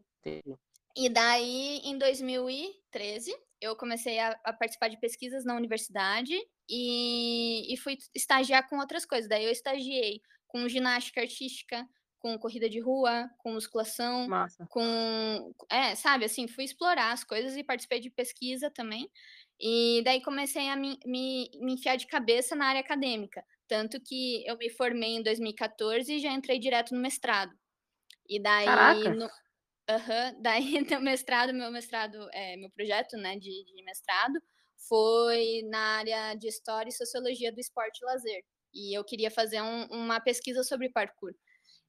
E 0.95 1.09
daí, 1.09 1.79
em 1.83 1.97
2013, 1.97 3.35
eu 3.59 3.75
comecei 3.75 4.19
a, 4.19 4.39
a, 4.43 4.53
participar 4.53 4.89
de 4.89 4.99
pesquisas 4.99 5.43
na 5.43 5.55
universidade 5.55 6.35
e, 6.69 7.73
e 7.73 7.77
fui 7.77 7.97
estagiar 8.13 8.67
com 8.69 8.77
outras 8.77 9.05
coisas. 9.05 9.27
Daí 9.27 9.43
eu 9.43 9.51
estagiei 9.51 10.21
com 10.47 10.67
ginástica 10.67 11.21
artística, 11.21 11.87
com 12.19 12.37
corrida 12.37 12.69
de 12.69 12.79
rua, 12.79 13.29
com 13.37 13.53
musculação, 13.53 14.27
Massa. 14.27 14.65
com. 14.69 15.53
É, 15.69 15.95
sabe, 15.95 16.25
assim, 16.25 16.47
fui 16.47 16.63
explorar 16.63 17.11
as 17.11 17.23
coisas 17.23 17.55
e 17.55 17.63
participei 17.63 17.99
de 17.99 18.09
pesquisa 18.09 18.69
também. 18.69 19.09
E 19.59 20.01
daí 20.05 20.21
comecei 20.21 20.69
a 20.69 20.75
me, 20.75 20.97
me, 21.05 21.49
me 21.59 21.73
enfiar 21.73 21.95
de 21.97 22.07
cabeça 22.07 22.55
na 22.55 22.67
área 22.67 22.81
acadêmica. 22.81 23.43
Tanto 23.67 23.99
que 24.01 24.43
eu 24.47 24.57
me 24.57 24.69
formei 24.69 25.15
em 25.15 25.23
2014 25.23 26.13
e 26.13 26.19
já 26.19 26.31
entrei 26.31 26.59
direto 26.59 26.93
no 26.93 27.01
mestrado. 27.01 27.51
E 28.27 28.39
daí. 28.41 28.65
Caraca. 28.65 29.13
No, 29.13 29.25
uhum, 29.25 29.29
daí 30.41 30.81
no 30.91 31.01
mestrado, 31.01 31.53
meu 31.53 31.71
mestrado, 31.71 32.29
é, 32.33 32.57
meu 32.57 32.69
projeto 32.69 33.17
né, 33.17 33.35
de, 33.37 33.65
de 33.65 33.83
mestrado 33.83 34.39
foi 34.87 35.61
na 35.69 35.97
área 35.97 36.35
de 36.35 36.47
História 36.47 36.89
e 36.89 36.93
Sociologia 36.93 37.51
do 37.51 37.59
Esporte 37.59 37.99
e 38.01 38.05
Lazer. 38.05 38.43
E 38.73 38.97
eu 38.97 39.03
queria 39.03 39.31
fazer 39.31 39.61
um, 39.61 39.85
uma 39.87 40.19
pesquisa 40.19 40.63
sobre 40.63 40.89
parkour. 40.89 41.33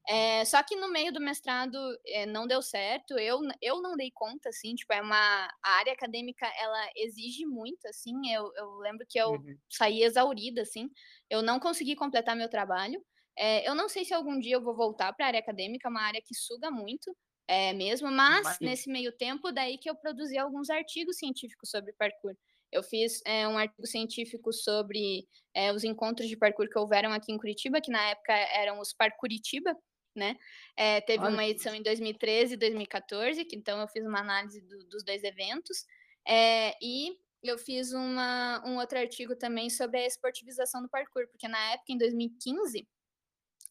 É, 0.07 0.43
só 0.45 0.63
que 0.63 0.75
no 0.75 0.91
meio 0.91 1.13
do 1.13 1.21
mestrado 1.21 1.77
é, 2.07 2.25
não 2.25 2.47
deu 2.47 2.61
certo, 2.61 3.17
eu, 3.19 3.39
eu 3.61 3.81
não 3.81 3.95
dei 3.95 4.11
conta, 4.11 4.49
assim, 4.49 4.73
tipo, 4.73 4.91
é 4.91 5.01
uma 5.01 5.47
a 5.63 5.71
área 5.77 5.93
acadêmica, 5.93 6.45
ela 6.59 6.89
exige 6.95 7.45
muito, 7.45 7.85
assim, 7.87 8.15
eu, 8.33 8.51
eu 8.55 8.77
lembro 8.79 9.05
que 9.07 9.19
eu 9.19 9.31
uhum. 9.31 9.57
saí 9.69 10.01
exaurida, 10.01 10.63
assim, 10.63 10.89
eu 11.29 11.41
não 11.43 11.59
consegui 11.59 11.95
completar 11.95 12.35
meu 12.35 12.49
trabalho, 12.49 12.99
é, 13.37 13.67
eu 13.67 13.75
não 13.75 13.87
sei 13.87 14.03
se 14.03 14.13
algum 14.13 14.39
dia 14.39 14.55
eu 14.55 14.63
vou 14.63 14.75
voltar 14.75 15.13
para 15.13 15.25
a 15.25 15.27
área 15.27 15.39
acadêmica, 15.39 15.87
uma 15.87 16.01
área 16.01 16.21
que 16.21 16.33
suga 16.33 16.71
muito, 16.71 17.15
é 17.47 17.73
mesmo, 17.73 18.09
mas 18.09 18.57
nesse 18.59 18.89
meio 18.89 19.11
tempo, 19.11 19.51
daí 19.51 19.77
que 19.77 19.89
eu 19.89 19.95
produzi 19.95 20.37
alguns 20.37 20.69
artigos 20.69 21.17
científicos 21.17 21.69
sobre 21.69 21.93
parkour. 21.93 22.33
Eu 22.71 22.81
fiz 22.81 23.21
é, 23.25 23.45
um 23.47 23.57
artigo 23.57 23.85
científico 23.85 24.53
sobre 24.53 25.27
é, 25.53 25.73
os 25.73 25.83
encontros 25.83 26.29
de 26.29 26.37
parkour 26.37 26.69
que 26.69 26.79
houveram 26.79 27.11
aqui 27.11 27.31
em 27.31 27.37
Curitiba, 27.37 27.81
que 27.81 27.91
na 27.91 28.01
época 28.09 28.33
eram 28.33 28.79
os 28.79 28.93
Parkouritiba, 28.93 29.75
né? 30.15 30.37
É, 30.75 31.01
teve 31.01 31.23
Olha. 31.23 31.33
uma 31.33 31.45
edição 31.45 31.73
em 31.73 31.81
2013 31.81 32.53
e 32.53 32.57
2014, 32.57 33.45
que 33.45 33.55
então 33.55 33.79
eu 33.79 33.87
fiz 33.87 34.05
uma 34.05 34.19
análise 34.19 34.61
do, 34.61 34.85
dos 34.85 35.03
dois 35.03 35.23
eventos. 35.23 35.85
É, 36.27 36.75
e 36.81 37.17
eu 37.43 37.57
fiz 37.57 37.91
uma, 37.91 38.63
um 38.65 38.77
outro 38.77 38.99
artigo 38.99 39.35
também 39.35 39.69
sobre 39.69 39.99
a 39.99 40.05
esportivização 40.05 40.81
do 40.81 40.89
parkour, 40.89 41.27
porque 41.27 41.47
na 41.47 41.73
época, 41.73 41.91
em 41.91 41.97
2015, 41.97 42.87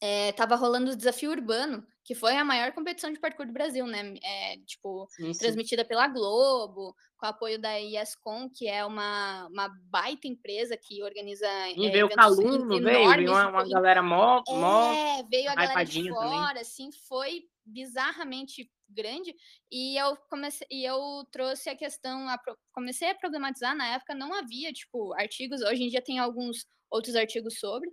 estava 0.01 0.57
rolando 0.57 0.93
o 0.93 0.97
desafio 0.97 1.31
urbano, 1.31 1.87
que 2.05 2.15
foi 2.15 2.37
a 2.37 2.45
maior 2.45 2.73
competição 2.73 3.13
de 3.13 3.21
parkour 3.21 3.47
do 3.47 3.53
Brasil, 3.53 3.87
né? 3.87 4.15
É, 4.23 4.57
tipo, 4.67 5.07
sim, 5.11 5.33
sim. 5.33 5.39
transmitida 5.39 5.85
pela 5.85 6.09
Globo, 6.09 6.95
com 7.19 7.27
apoio 7.27 7.61
da 7.61 7.79
IESCOM, 7.79 8.49
que 8.49 8.67
é 8.67 8.85
uma, 8.85 9.47
uma 9.49 9.69
baita 9.91 10.27
empresa 10.27 10.77
que 10.77 11.03
organiza. 11.03 11.47
E 11.77 11.87
é, 11.87 11.91
veio 11.91 12.07
o 12.07 12.11
Caluno, 12.11 12.81
veio, 12.81 13.11
veio 13.11 13.31
uma, 13.31 13.49
uma 13.49 13.69
galera 13.69 14.03
mó. 14.03 14.43
É, 14.49 15.23
veio 15.31 15.51
a 15.51 15.55
galera 15.55 15.85
de 15.85 16.09
fora, 16.09 16.49
também. 16.49 16.61
assim, 16.63 16.91
foi 17.07 17.45
bizarramente 17.65 18.71
grande 18.89 19.35
e 19.71 19.97
eu 19.97 20.17
comecei 20.29 20.67
e 20.71 20.85
eu 20.85 21.25
trouxe 21.31 21.71
a 21.71 21.77
questão 21.77 22.29
a, 22.29 22.39
comecei 22.73 23.09
a 23.09 23.15
problematizar 23.15 23.77
na 23.77 23.87
época 23.95 24.15
não 24.15 24.35
havia 24.35 24.73
tipo 24.73 25.13
artigos 25.15 25.63
hoje 25.63 25.85
em 25.85 25.89
dia 25.89 26.03
tem 26.03 26.19
alguns 26.19 26.67
outros 26.91 27.15
artigos 27.15 27.59
sobre 27.61 27.89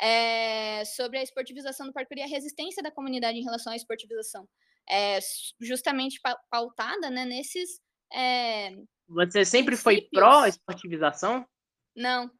é, 0.00 0.84
sobre 0.84 1.18
a 1.18 1.22
esportivização 1.22 1.86
do 1.86 1.92
parkour 1.92 2.16
e 2.18 2.22
a 2.22 2.26
resistência 2.26 2.82
da 2.82 2.90
comunidade 2.90 3.38
em 3.38 3.44
relação 3.44 3.72
à 3.72 3.76
esportivização 3.76 4.48
é, 4.88 5.18
justamente 5.60 6.20
pautada 6.50 7.08
né, 7.10 7.24
nesses 7.24 7.80
é, 8.12 8.76
Você 9.08 9.44
sempre 9.44 9.76
foi 9.76 10.08
pró-esportivização? 10.12 11.46
Não. 11.94 12.30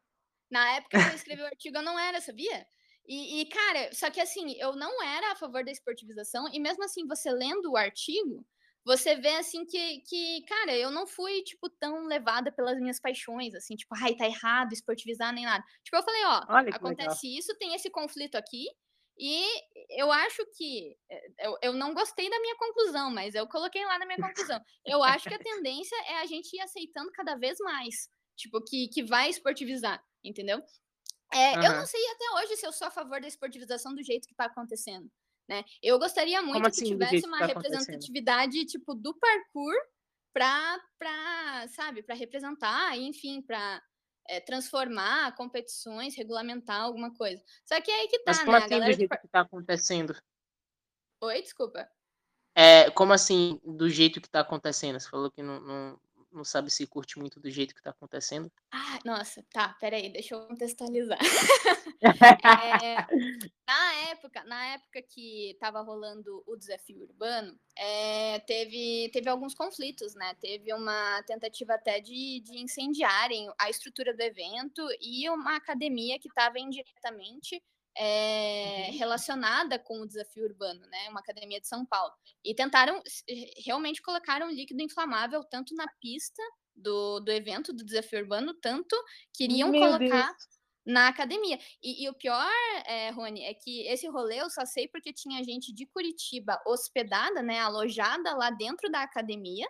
Na 0.49 0.75
época 0.75 1.01
que 1.01 1.09
eu 1.11 1.15
escrevi 1.15 1.41
o 1.41 1.45
artigo, 1.45 1.77
eu 1.77 1.81
não 1.81 1.97
era, 1.97 2.19
sabia? 2.19 2.67
E, 3.07 3.41
e, 3.41 3.45
cara, 3.45 3.89
só 3.93 4.09
que 4.11 4.19
assim, 4.19 4.53
eu 4.59 4.75
não 4.75 5.01
era 5.01 5.31
a 5.31 5.35
favor 5.35 5.63
da 5.63 5.71
esportivização, 5.71 6.47
e 6.53 6.59
mesmo 6.59 6.83
assim, 6.83 7.07
você 7.07 7.31
lendo 7.31 7.71
o 7.71 7.77
artigo, 7.77 8.45
você 8.85 9.15
vê 9.15 9.35
assim 9.35 9.65
que, 9.65 9.99
que, 10.01 10.43
cara, 10.47 10.75
eu 10.77 10.91
não 10.91 11.05
fui, 11.07 11.43
tipo, 11.43 11.69
tão 11.69 12.05
levada 12.07 12.51
pelas 12.51 12.79
minhas 12.79 12.99
paixões, 12.99 13.53
assim, 13.55 13.75
tipo, 13.75 13.93
ai, 13.95 14.15
tá 14.15 14.25
errado 14.25 14.73
esportivizar 14.73 15.33
nem 15.33 15.45
nada. 15.45 15.63
Tipo, 15.83 15.97
eu 15.97 16.03
falei, 16.03 16.23
ó, 16.25 16.43
acontece 16.69 17.27
legal. 17.27 17.39
isso, 17.39 17.55
tem 17.57 17.73
esse 17.75 17.89
conflito 17.89 18.35
aqui, 18.35 18.65
e 19.17 19.45
eu 19.89 20.11
acho 20.11 20.43
que. 20.57 20.97
eh, 21.09 21.27
Eu, 21.39 21.57
eu 21.61 21.73
não 21.73 21.93
gostei 21.93 22.29
da 22.29 22.39
minha 22.39 22.55
conclusão, 22.57 23.11
mas 23.11 23.35
eu 23.35 23.47
coloquei 23.47 23.83
lá 23.85 23.99
na 23.99 24.05
minha 24.05 24.19
conclusão. 24.19 24.59
Eu 24.85 25.03
acho 25.03 25.27
que 25.27 25.33
a 25.33 25.39
tendência 25.39 25.95
é 26.07 26.17
a 26.21 26.25
gente 26.25 26.55
ir 26.55 26.61
aceitando 26.61 27.11
cada 27.11 27.35
vez 27.35 27.57
mais. 27.59 28.09
Tipo, 28.35 28.63
que, 28.63 28.87
que 28.87 29.03
vai 29.03 29.29
esportivizar, 29.29 30.03
entendeu? 30.23 30.61
É, 31.33 31.65
eu 31.65 31.73
não 31.73 31.85
sei 31.85 32.01
até 32.11 32.25
hoje 32.41 32.57
se 32.57 32.65
eu 32.67 32.73
sou 32.73 32.87
a 32.87 32.91
favor 32.91 33.21
da 33.21 33.27
esportivização 33.27 33.93
do 33.95 34.03
jeito 34.03 34.27
que 34.27 34.33
está 34.33 34.45
acontecendo, 34.45 35.09
né? 35.47 35.63
Eu 35.81 35.99
gostaria 35.99 36.41
muito 36.41 36.61
que 36.61 36.67
assim, 36.67 36.83
do 36.83 37.05
tivesse 37.05 37.21
que 37.21 37.27
uma 37.27 37.39
tá 37.39 37.45
representatividade, 37.47 38.65
tipo, 38.65 38.93
do 38.95 39.13
parkour 39.15 39.73
para, 40.33 40.79
para, 40.97 41.67
sabe, 41.69 42.03
para 42.03 42.15
representar, 42.15 42.97
enfim, 42.97 43.41
para 43.41 43.81
transformar 44.45 45.35
competições, 45.35 46.15
regulamentar 46.15 46.81
alguma 46.81 47.13
coisa. 47.13 47.43
Só 47.65 47.79
que 47.81 47.91
é 47.91 48.01
aí 48.01 48.07
que 48.07 48.23
Mas 48.25 48.37
tá, 48.37 48.45
como 48.45 48.57
né? 48.57 48.57
A 48.57 48.65
assim 48.65 48.69
galera 48.69 48.93
do 48.93 48.97
jeito 48.97 49.09
par... 49.09 49.21
que 49.21 49.27
tá 49.27 49.41
acontecendo? 49.41 50.15
Oi, 51.21 51.41
desculpa. 51.41 51.89
É, 52.55 52.89
como 52.91 53.13
assim 53.13 53.59
do 53.63 53.89
jeito 53.89 54.21
que 54.21 54.29
tá 54.29 54.41
acontecendo? 54.41 54.99
Você 54.99 55.09
falou 55.09 55.31
que 55.31 55.41
não, 55.41 55.59
não, 55.61 55.99
não 56.31 56.43
sabe 56.43 56.71
se 56.71 56.87
curte 56.87 57.19
muito 57.19 57.39
do 57.39 57.49
jeito 57.49 57.75
que 57.75 57.81
tá 57.81 57.89
acontecendo. 57.91 58.51
Ah, 58.71 58.99
nossa, 59.03 59.45
tá, 59.51 59.75
peraí, 59.79 60.11
deixa 60.11 60.35
eu 60.35 60.47
contextualizar. 60.47 61.19
É, 62.03 62.95
na 63.67 63.93
época, 64.09 64.43
na 64.45 64.65
época 64.73 65.03
que 65.03 65.51
estava 65.51 65.81
rolando 65.81 66.43
o 66.47 66.55
desafio 66.55 67.03
urbano, 67.03 67.55
é, 67.77 68.39
teve, 68.39 69.09
teve 69.13 69.29
alguns 69.29 69.53
conflitos, 69.53 70.15
né? 70.15 70.33
Teve 70.41 70.73
uma 70.73 71.21
tentativa 71.27 71.75
até 71.75 71.99
de, 71.99 72.41
de 72.43 72.57
incendiarem 72.57 73.51
a 73.59 73.69
estrutura 73.69 74.15
do 74.15 74.21
evento 74.21 74.81
e 74.99 75.29
uma 75.29 75.55
academia 75.55 76.19
que 76.19 76.27
estava 76.27 76.59
indiretamente 76.59 77.61
é, 77.97 78.91
relacionada 78.91 79.77
com 79.77 80.01
o 80.01 80.07
desafio 80.07 80.45
urbano, 80.45 80.81
né? 80.87 81.09
Uma 81.09 81.19
academia 81.19 81.59
de 81.59 81.67
São 81.67 81.85
Paulo. 81.85 82.13
E 82.43 82.55
tentaram, 82.55 83.01
realmente 83.65 84.01
colocaram 84.01 84.49
líquido 84.49 84.81
inflamável 84.81 85.43
tanto 85.43 85.75
na 85.75 85.85
pista 85.99 86.41
do, 86.75 87.19
do 87.19 87.31
evento 87.31 87.73
do 87.73 87.85
desafio 87.85 88.19
urbano, 88.19 88.53
tanto 88.53 88.95
queriam 89.33 89.69
Meu 89.69 89.81
colocar 89.81 90.27
Deus. 90.27 90.47
na 90.85 91.07
academia. 91.07 91.59
E, 91.81 92.05
e 92.05 92.09
o 92.09 92.13
pior, 92.13 92.49
é, 92.85 93.09
Rony, 93.11 93.43
é 93.43 93.53
que 93.53 93.85
esse 93.87 94.07
rolê 94.07 94.41
eu 94.41 94.49
só 94.49 94.65
sei 94.65 94.87
porque 94.87 95.13
tinha 95.13 95.43
gente 95.43 95.73
de 95.73 95.85
Curitiba 95.85 96.61
hospedada, 96.65 97.41
né, 97.41 97.59
alojada 97.59 98.33
lá 98.35 98.49
dentro 98.49 98.89
da 98.89 99.03
academia, 99.03 99.67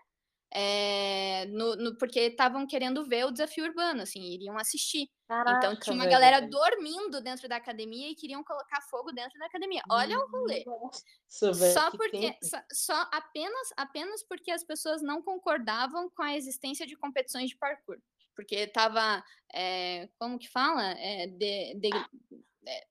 é, 0.53 1.45
no, 1.45 1.75
no, 1.77 1.97
porque 1.97 2.19
estavam 2.19 2.67
querendo 2.67 3.05
ver 3.05 3.25
o 3.25 3.31
desafio 3.31 3.63
urbano, 3.63 4.01
assim, 4.01 4.21
iriam 4.21 4.57
assistir. 4.57 5.09
Caraca, 5.25 5.57
então 5.57 5.79
tinha 5.79 5.93
uma 5.93 6.03
velho. 6.03 6.13
galera 6.13 6.41
dormindo 6.45 7.21
dentro 7.21 7.47
da 7.47 7.55
academia 7.55 8.11
e 8.11 8.15
queriam 8.15 8.43
colocar 8.43 8.81
fogo 8.81 9.13
dentro 9.13 9.39
da 9.39 9.45
academia. 9.45 9.81
Olha 9.89 10.19
o 10.19 10.29
rolê. 10.29 10.65
Nossa, 10.65 11.53
velho, 11.53 11.73
Só 11.73 11.89
que 11.89 11.97
porque, 11.97 12.37
só, 12.43 12.61
só 12.71 13.09
apenas, 13.13 13.69
apenas 13.77 14.23
porque 14.23 14.51
as 14.51 14.63
pessoas 14.63 15.01
não 15.01 15.21
concordavam 15.21 16.09
com 16.09 16.21
a 16.21 16.35
existência 16.35 16.85
de 16.85 16.97
competições 16.97 17.49
de 17.49 17.57
parkour. 17.57 17.97
Porque 18.35 18.55
estava, 18.55 19.23
é, 19.53 20.09
como 20.19 20.37
que 20.37 20.49
fala? 20.49 20.91
É, 20.99 21.27
de, 21.27 21.75
de, 21.75 21.89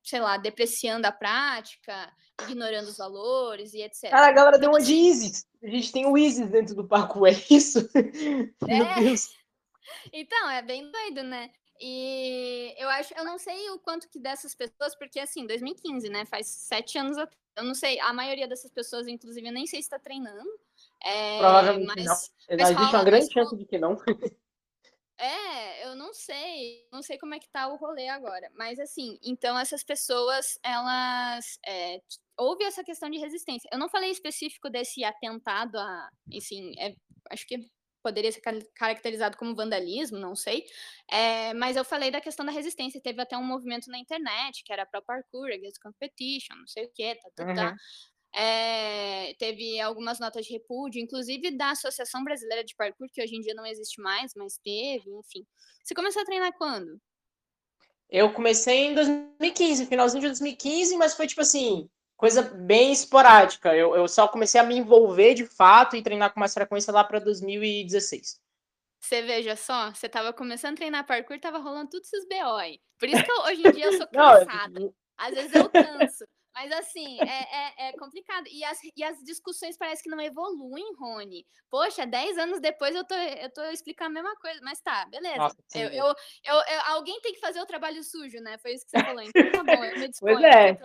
sei 0.03 0.21
lá, 0.21 0.37
depreciando 0.37 1.07
a 1.07 1.13
prática, 1.13 2.13
ignorando 2.43 2.89
os 2.89 2.97
valores 2.99 3.73
e 3.75 3.83
etc. 3.83 4.11
Cara, 4.11 4.29
a 4.29 4.33
galera 4.33 4.59
deu 4.59 4.71
uma 4.71 4.81
de 4.81 4.93
Isis. 4.95 5.47
A 5.63 5.67
gente 5.69 5.93
tem 5.93 6.07
o 6.07 6.17
Isis 6.19 6.49
dentro 6.51 6.75
do 6.75 6.87
parkour, 6.87 7.29
é 7.31 7.33
isso? 7.51 7.89
Meu 8.63 8.85
É. 8.87 8.95
Deus. 9.01 9.29
Então, 10.13 10.51
é 10.51 10.63
bem 10.63 10.91
doido, 10.91 11.23
né? 11.23 11.51
E 11.81 12.75
eu 12.79 12.89
acho, 12.91 13.15
eu 13.17 13.25
não 13.25 13.39
sei 13.39 13.71
o 13.71 13.79
quanto 13.79 14.09
que 14.09 14.19
dessas 14.19 14.55
pessoas, 14.55 14.95
porque 14.99 15.19
assim, 15.19 15.47
2015, 15.47 16.09
né? 16.11 16.25
Faz 16.27 16.47
sete 16.47 16.99
anos 16.99 17.17
atrás. 17.17 17.39
Eu 17.57 17.65
não 17.65 17.75
sei, 17.75 17.99
a 18.01 18.13
maioria 18.13 18.47
dessas 18.47 18.71
pessoas, 18.71 19.09
inclusive, 19.09 19.47
eu 19.49 19.53
nem 19.53 19.67
sei 19.67 19.81
se 19.81 19.87
está 19.87 19.99
treinando. 19.99 20.49
É, 21.03 21.39
Provavelmente 21.39 21.87
mas, 21.87 22.05
não. 22.05 22.15
mas 22.15 22.61
Existe 22.61 22.75
rola- 22.75 22.91
uma 22.99 23.05
grande 23.05 23.33
chance 23.33 23.57
de 23.57 23.65
que 23.65 23.79
não. 23.79 23.97
É, 25.23 25.85
eu 25.87 25.95
não 25.97 26.15
sei, 26.15 26.89
não 26.91 27.03
sei 27.03 27.19
como 27.19 27.35
é 27.35 27.39
que 27.39 27.51
tá 27.51 27.69
o 27.69 27.77
rolê 27.77 28.09
agora, 28.09 28.51
mas 28.55 28.79
assim, 28.81 29.19
então 29.23 29.59
essas 29.59 29.85
pessoas, 29.85 30.59
elas, 30.63 31.59
é, 31.67 32.01
houve 32.39 32.65
essa 32.65 32.83
questão 32.83 33.11
de 33.11 33.19
resistência. 33.19 33.69
Eu 33.71 33.79
não 33.79 33.91
falei 33.91 34.11
específico 34.11 34.71
desse 34.71 35.05
atentado 35.05 35.77
a, 35.79 36.11
assim, 36.35 36.73
é, 36.79 36.95
acho 37.31 37.47
que 37.47 37.71
poderia 38.03 38.33
ser 38.33 38.41
car- 38.41 38.55
caracterizado 38.75 39.37
como 39.37 39.55
vandalismo, 39.55 40.17
não 40.19 40.35
sei, 40.35 40.65
é, 41.11 41.53
mas 41.53 41.77
eu 41.77 41.85
falei 41.85 42.11
da 42.11 42.19
questão 42.23 42.47
da 42.47 42.53
resistência, 42.53 42.99
teve 43.03 43.21
até 43.21 43.37
um 43.37 43.45
movimento 43.45 43.91
na 43.91 43.99
internet, 43.99 44.65
que 44.65 44.73
era 44.73 44.87
pro 44.87 45.03
parkour, 45.05 45.49
against 45.53 45.79
competition, 45.83 46.57
não 46.57 46.67
sei 46.67 46.87
o 46.87 46.93
que, 46.95 47.15
tá, 47.17 47.31
tá, 47.37 47.47
tá. 47.53 47.75
É, 48.35 49.35
teve 49.39 49.81
algumas 49.81 50.21
notas 50.21 50.47
de 50.47 50.53
repúdio, 50.53 51.01
inclusive 51.01 51.51
da 51.57 51.71
Associação 51.71 52.23
Brasileira 52.23 52.63
de 52.65 52.75
Parkour, 52.77 53.09
que 53.13 53.23
hoje 53.23 53.35
em 53.37 53.41
dia 53.41 53.55
não 53.55 53.67
existe 53.67 54.01
mais, 54.01 54.33
mas 54.37 54.59
teve, 54.59 55.11
enfim. 55.11 55.45
Você 55.83 55.95
começou 55.95 56.23
a 56.23 56.25
treinar 56.25 56.53
quando? 56.57 57.01
Eu 58.09 58.33
comecei 58.33 58.87
em 58.87 58.95
2015, 58.95 59.87
finalzinho 59.87 60.23
de 60.23 60.29
2015, 60.29 60.97
mas 60.97 61.15
foi 61.15 61.27
tipo 61.27 61.41
assim, 61.41 61.89
coisa 62.17 62.43
bem 62.43 62.93
esporádica. 62.93 63.75
Eu, 63.75 63.95
eu 63.95 64.09
só 64.09 64.27
comecei 64.27 64.61
a 64.61 64.65
me 64.65 64.77
envolver 64.77 65.35
de 65.35 65.47
fato 65.47 65.97
e 65.97 66.03
treinar 66.03 66.33
com 66.33 66.41
mais 66.41 66.53
frequência 66.55 66.93
lá 66.93 67.05
para 67.05 67.21
2016. 67.21 68.41
Você 69.03 69.23
veja 69.23 69.57
só, 69.57 69.93
você 69.95 70.09
tava 70.09 70.33
começando 70.33 70.75
a 70.75 70.77
treinar 70.77 71.07
parkour 71.07 71.41
tava 71.41 71.59
rolando 71.59 71.91
tudo 71.91 72.03
esses 72.03 72.27
BO 72.29 72.57
aí. 72.57 72.81
Por 72.99 73.09
isso 73.09 73.25
que 73.25 73.31
eu- 73.31 73.43
hoje 73.45 73.67
em 73.67 73.73
dia 73.73 73.87
eu 73.87 73.93
sou 73.97 74.07
cansada. 74.13 74.93
Às 75.17 75.35
vezes 75.35 75.55
eu 75.55 75.71
canso. 75.71 76.25
Mas 76.61 76.73
assim, 76.73 77.19
é, 77.23 77.87
é, 77.87 77.89
é 77.89 77.93
complicado. 77.93 78.47
E 78.51 78.63
as, 78.65 78.79
e 78.95 79.03
as 79.03 79.17
discussões 79.25 79.79
parece 79.79 80.03
que 80.03 80.11
não 80.11 80.21
evoluem, 80.21 80.95
Rony. 80.95 81.47
Poxa, 81.71 82.05
10 82.05 82.37
anos 82.37 82.61
depois 82.61 82.95
eu 82.95 83.03
tô, 83.03 83.15
eu 83.15 83.51
tô 83.51 83.65
explicando 83.71 84.11
a 84.11 84.23
mesma 84.23 84.37
coisa. 84.37 84.61
Mas 84.63 84.79
tá, 84.83 85.07
beleza. 85.07 85.39
Nossa, 85.39 85.57
eu, 85.75 85.89
eu, 85.89 86.05
eu, 86.45 86.55
eu- 86.55 86.81
alguém 86.89 87.19
tem 87.23 87.33
que 87.33 87.41
fazer 87.41 87.63
o 87.63 87.67
trabalho 87.67 88.05
sujo, 88.05 88.39
né? 88.41 88.59
Foi 88.59 88.75
isso 88.75 88.85
que 88.85 88.91
você 88.91 89.03
falou. 89.03 89.23
Então 89.23 89.51
tá 89.53 89.65
bom, 89.65 89.85
eu 89.85 89.99
me 89.99 90.09
disponho, 90.09 90.39
Pois 90.39 90.55
é. 90.55 90.79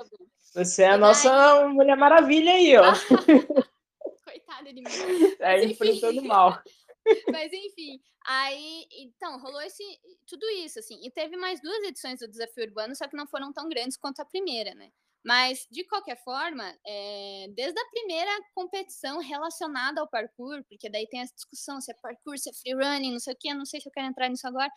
você 0.53 0.83
é 0.83 0.91
a 0.91 0.95
E 0.95 0.97
nossa 0.97 1.67
Mulher 1.67 1.97
Maravilha 1.97 2.53
aí, 2.53 2.77
ó. 2.77 2.83
Coitada 4.23 4.71
de 4.71 4.81
mim. 4.81 5.35
Tá 5.37 5.59
enfrentando 5.59 6.23
mal. 6.23 6.57
Mas 7.31 7.51
enfim, 7.51 7.99
aí, 8.25 8.87
então, 8.91 9.37
rolou 9.39 9.61
esse, 9.61 9.83
tudo 10.25 10.47
isso, 10.51 10.79
assim. 10.79 11.05
E 11.05 11.11
teve 11.11 11.35
mais 11.35 11.61
duas 11.61 11.83
edições 11.83 12.19
do 12.19 12.27
Desafio 12.29 12.63
Urbano, 12.63 12.95
só 12.95 13.07
que 13.07 13.17
não 13.17 13.27
foram 13.27 13.51
tão 13.51 13.67
grandes 13.67 13.97
quanto 13.97 14.21
a 14.21 14.25
primeira, 14.25 14.73
né? 14.73 14.89
Mas, 15.25 15.65
de 15.71 15.83
qualquer 15.87 16.17
forma, 16.23 16.63
é, 16.85 17.47
desde 17.55 17.79
a 17.79 17.85
primeira 17.89 18.31
competição 18.53 19.19
relacionada 19.19 19.99
ao 19.99 20.07
parkour, 20.09 20.63
porque 20.69 20.87
daí 20.89 21.07
tem 21.09 21.21
essa 21.21 21.33
discussão 21.33 21.81
se 21.81 21.91
é 21.91 21.95
parkour, 22.01 22.37
se 22.37 22.49
é 22.49 22.53
free 22.53 22.73
running, 22.75 23.11
não 23.13 23.19
sei 23.19 23.33
o 23.33 23.37
quê, 23.39 23.49
eu 23.49 23.55
não 23.55 23.65
sei 23.65 23.81
se 23.81 23.87
eu 23.89 23.91
quero 23.91 24.07
entrar 24.07 24.29
nisso 24.29 24.47
agora, 24.47 24.69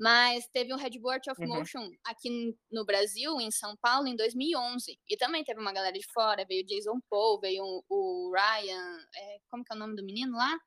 mas 0.00 0.46
teve 0.52 0.74
um 0.74 0.76
Headboard 0.76 1.30
of 1.30 1.40
Uhum. 1.40 1.48
Motion 1.48 1.88
aqui 2.04 2.56
no 2.70 2.84
Brasil, 2.84 3.40
em 3.40 3.50
São 3.50 3.76
Paulo, 3.80 4.08
em 4.08 4.16
2011. 4.16 4.98
E 5.08 5.16
também 5.16 5.44
teve 5.44 5.60
uma 5.60 5.72
galera 5.72 5.96
de 5.98 6.06
fora, 6.12 6.44
veio 6.48 6.62
o 6.64 6.66
Jason 6.66 6.98
Paul, 7.08 7.38
veio 7.40 7.62
o- 7.64 7.84
o 7.88 8.32
Ryan, 8.34 8.98
é, 9.16 9.38
como 9.50 9.64
que 9.64 9.72
é 9.72 9.76
o 9.76 9.78
nome 9.78 9.94
do 9.96 10.04
menino 10.04 10.36
lá? 10.36 10.58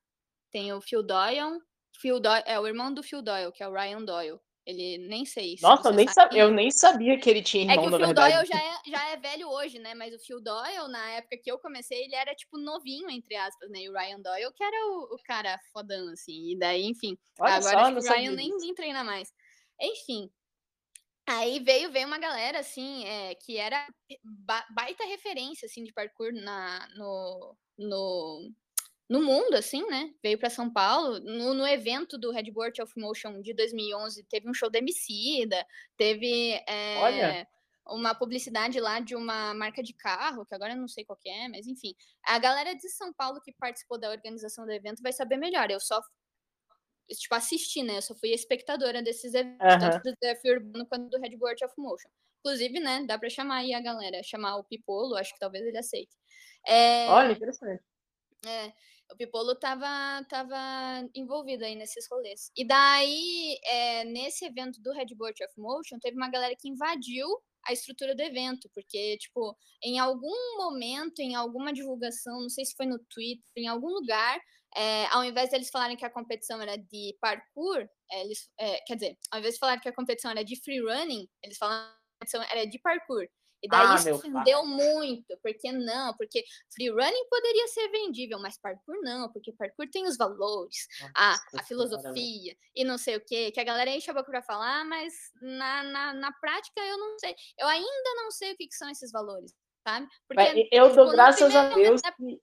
Tem 0.51 0.73
o 0.73 0.81
Phil 0.81 1.03
Doyle, 1.03 1.59
Phil 2.01 2.19
Doyle, 2.19 2.43
é 2.47 2.59
o 2.59 2.67
irmão 2.67 2.93
do 2.93 3.03
Phil 3.03 3.21
Doyle, 3.21 3.51
que 3.51 3.63
é 3.63 3.67
o 3.67 3.73
Ryan 3.73 4.03
Doyle. 4.05 4.39
Ele 4.65 4.97
nem 4.97 5.25
sei. 5.25 5.57
se 5.57 5.63
Nossa, 5.63 5.91
nem, 5.91 6.07
sabia, 6.07 6.41
eu 6.41 6.51
nem 6.51 6.71
sabia 6.71 7.19
que 7.19 7.29
ele 7.29 7.43
tinha 7.43 7.71
É 7.71 7.77
que 7.77 7.83
irmão, 7.83 7.99
o 7.99 8.03
Phil. 8.03 8.13
Doyle 8.13 8.45
já 8.45 8.57
é, 8.57 8.89
já 8.89 9.09
é 9.09 9.17
velho 9.17 9.47
hoje, 9.47 9.77
né? 9.77 9.93
Mas 9.93 10.13
o 10.15 10.19
Phil 10.19 10.41
Doyle, 10.41 10.87
na 10.89 11.11
época 11.11 11.37
que 11.37 11.51
eu 11.51 11.59
comecei, 11.59 12.03
ele 12.03 12.15
era 12.15 12.33
tipo 12.33 12.57
novinho, 12.57 13.09
entre 13.09 13.35
aspas, 13.35 13.69
né? 13.69 13.81
E 13.81 13.89
o 13.89 13.93
Ryan 13.93 14.19
Doyle, 14.21 14.53
que 14.55 14.63
era 14.63 14.87
o, 14.87 15.15
o 15.15 15.17
cara 15.23 15.59
fodão, 15.71 16.09
assim. 16.09 16.51
E 16.51 16.57
daí, 16.57 16.83
enfim. 16.83 17.15
Olha 17.39 17.55
agora 17.55 17.85
só, 17.85 17.99
o 17.99 18.01
Ryan 18.01 18.31
nem, 18.31 18.57
nem 18.57 18.73
treina 18.73 19.03
mais. 19.03 19.31
Enfim. 19.79 20.31
Aí 21.27 21.59
veio, 21.59 21.91
veio 21.91 22.07
uma 22.07 22.19
galera, 22.19 22.59
assim, 22.59 23.03
é, 23.05 23.33
que 23.35 23.57
era 23.57 23.87
ba- 24.23 24.65
baita 24.69 25.03
referência, 25.05 25.65
assim, 25.65 25.83
de 25.83 25.91
parkour 25.91 26.31
na, 26.31 26.87
no, 26.95 27.57
no, 27.77 28.51
no 29.09 29.21
mundo, 29.23 29.53
assim, 29.55 29.85
né? 29.87 30.13
Veio 30.21 30.37
para 30.37 30.49
São 30.49 30.71
Paulo. 30.71 31.19
No, 31.19 31.53
no 31.53 31.67
evento 31.67 32.17
do 32.17 32.31
Headboard 32.31 32.81
of 32.81 32.93
Motion 32.97 33.41
de 33.41 33.53
2011, 33.53 34.23
teve 34.25 34.49
um 34.49 34.53
show 34.53 34.69
da 34.69 34.79
Emicida, 34.79 35.65
teve 35.95 36.53
é, 36.67 37.45
uma 37.87 38.15
publicidade 38.15 38.79
lá 38.79 38.99
de 38.99 39.15
uma 39.15 39.53
marca 39.53 39.83
de 39.83 39.93
carro, 39.93 40.45
que 40.45 40.55
agora 40.55 40.73
eu 40.73 40.77
não 40.77 40.87
sei 40.87 41.05
qual 41.05 41.17
que 41.17 41.29
é, 41.29 41.47
mas 41.47 41.67
enfim. 41.67 41.93
A 42.23 42.39
galera 42.39 42.73
de 42.73 42.89
São 42.89 43.13
Paulo 43.13 43.39
que 43.41 43.53
participou 43.53 43.99
da 43.99 44.09
organização 44.09 44.65
do 44.65 44.71
evento 44.71 45.03
vai 45.03 45.13
saber 45.13 45.37
melhor. 45.37 45.69
Eu 45.69 45.79
só 45.79 46.01
tipo, 47.13 47.35
assisti, 47.35 47.83
né? 47.83 47.97
Eu 47.97 48.01
só 48.01 48.15
fui 48.15 48.29
espectadora 48.29 49.01
desses 49.03 49.33
eventos, 49.33 49.59
Aham. 49.61 49.79
tanto 49.79 50.03
do 50.03 50.15
Desafio 50.19 50.53
Urbano 50.55 50.85
quanto 50.87 51.09
do 51.09 51.19
Headboard 51.19 51.63
of 51.63 51.73
Motion. 51.77 52.09
Inclusive, 52.39 52.79
né, 52.79 53.03
dá 53.07 53.17
para 53.17 53.29
chamar 53.29 53.57
aí 53.57 53.73
a 53.73 53.81
galera, 53.81 54.21
chamar 54.23 54.57
o 54.57 54.63
Pipolo, 54.63 55.15
acho 55.15 55.33
que 55.33 55.39
talvez 55.39 55.65
ele 55.65 55.77
aceite. 55.77 56.15
É, 56.67 57.07
Olha, 57.09 57.31
interessante. 57.31 57.83
é, 58.45 58.71
O 59.11 59.15
Pipolo 59.15 59.55
tava, 59.55 60.23
tava 60.27 61.07
envolvido 61.13 61.63
aí 61.63 61.75
nesses 61.75 62.07
rolês. 62.09 62.51
E 62.55 62.65
daí, 62.65 63.59
é, 63.63 64.03
nesse 64.05 64.45
evento 64.45 64.81
do 64.81 64.91
Red 64.91 65.07
Bull 65.15 65.29
of 65.29 65.53
Motion, 65.57 65.99
teve 65.99 66.17
uma 66.17 66.29
galera 66.29 66.55
que 66.57 66.67
invadiu 66.67 67.27
a 67.67 67.73
estrutura 67.73 68.15
do 68.15 68.21
evento, 68.21 68.69
porque, 68.73 69.17
tipo, 69.17 69.55
em 69.83 69.99
algum 69.99 70.57
momento, 70.57 71.19
em 71.19 71.35
alguma 71.35 71.73
divulgação, 71.73 72.41
não 72.41 72.49
sei 72.49 72.65
se 72.65 72.75
foi 72.75 72.85
no 72.85 72.99
Twitter, 73.09 73.43
em 73.57 73.67
algum 73.67 73.89
lugar, 73.89 74.39
é, 74.75 75.05
ao 75.07 75.23
invés 75.23 75.49
de 75.49 75.55
eles 75.55 75.69
falarem 75.69 75.95
que 75.95 76.05
a 76.05 76.09
competição 76.09 76.61
era 76.61 76.77
de 76.77 77.17
parkour, 77.21 77.87
é, 78.11 78.21
eles, 78.21 78.49
é, 78.59 78.81
quer 78.85 78.95
dizer, 78.95 79.17
ao 79.31 79.39
invés 79.39 79.55
de 79.55 79.59
falar 79.59 79.79
que 79.79 79.89
a 79.89 79.93
competição 79.93 80.31
era 80.31 80.43
de 80.43 80.61
free 80.61 80.81
running, 80.81 81.27
eles 81.43 81.57
falaram 81.57 81.87
que 81.87 81.95
a 81.95 82.19
competição 82.19 82.43
era 82.43 82.65
de 82.65 82.79
parkour. 82.79 83.27
E 83.63 83.67
daí 83.67 83.87
ah, 83.87 83.95
isso 83.95 84.13
ofendeu 84.13 84.65
muito, 84.65 85.37
porque 85.41 85.71
não, 85.71 86.13
porque 86.15 86.43
free 86.73 86.89
running 86.89 87.29
poderia 87.29 87.67
ser 87.67 87.89
vendível, 87.89 88.39
mas 88.39 88.59
parkour 88.59 89.01
não, 89.01 89.31
porque 89.31 89.51
parkour 89.53 89.89
tem 89.89 90.05
os 90.05 90.17
valores, 90.17 90.87
Nossa, 91.01 91.13
a, 91.15 91.59
a 91.59 91.63
filosofia 91.63 92.55
e 92.75 92.83
não 92.83 92.97
sei 92.97 93.15
o 93.15 93.25
que, 93.25 93.51
que 93.51 93.59
a 93.59 93.63
galera 93.63 93.89
enche 93.89 94.11
a 94.11 94.13
boca 94.13 94.29
pra 94.29 94.43
falar, 94.43 94.85
mas 94.85 95.13
na, 95.41 95.83
na, 95.83 96.13
na 96.13 96.31
prática 96.33 96.79
eu 96.81 96.97
não 96.97 97.17
sei. 97.17 97.35
Eu 97.57 97.67
ainda 97.67 98.15
não 98.17 98.31
sei 98.31 98.53
o 98.53 98.57
que, 98.57 98.67
que 98.67 98.75
são 98.75 98.89
esses 98.89 99.11
valores, 99.11 99.53
sabe? 99.87 100.07
Porque, 100.27 100.67
eu 100.71 100.89
tipo, 100.89 100.95
dou 100.95 101.11
graças 101.11 101.55
a 101.55 101.69
Deus 101.69 102.01
que 102.01 102.39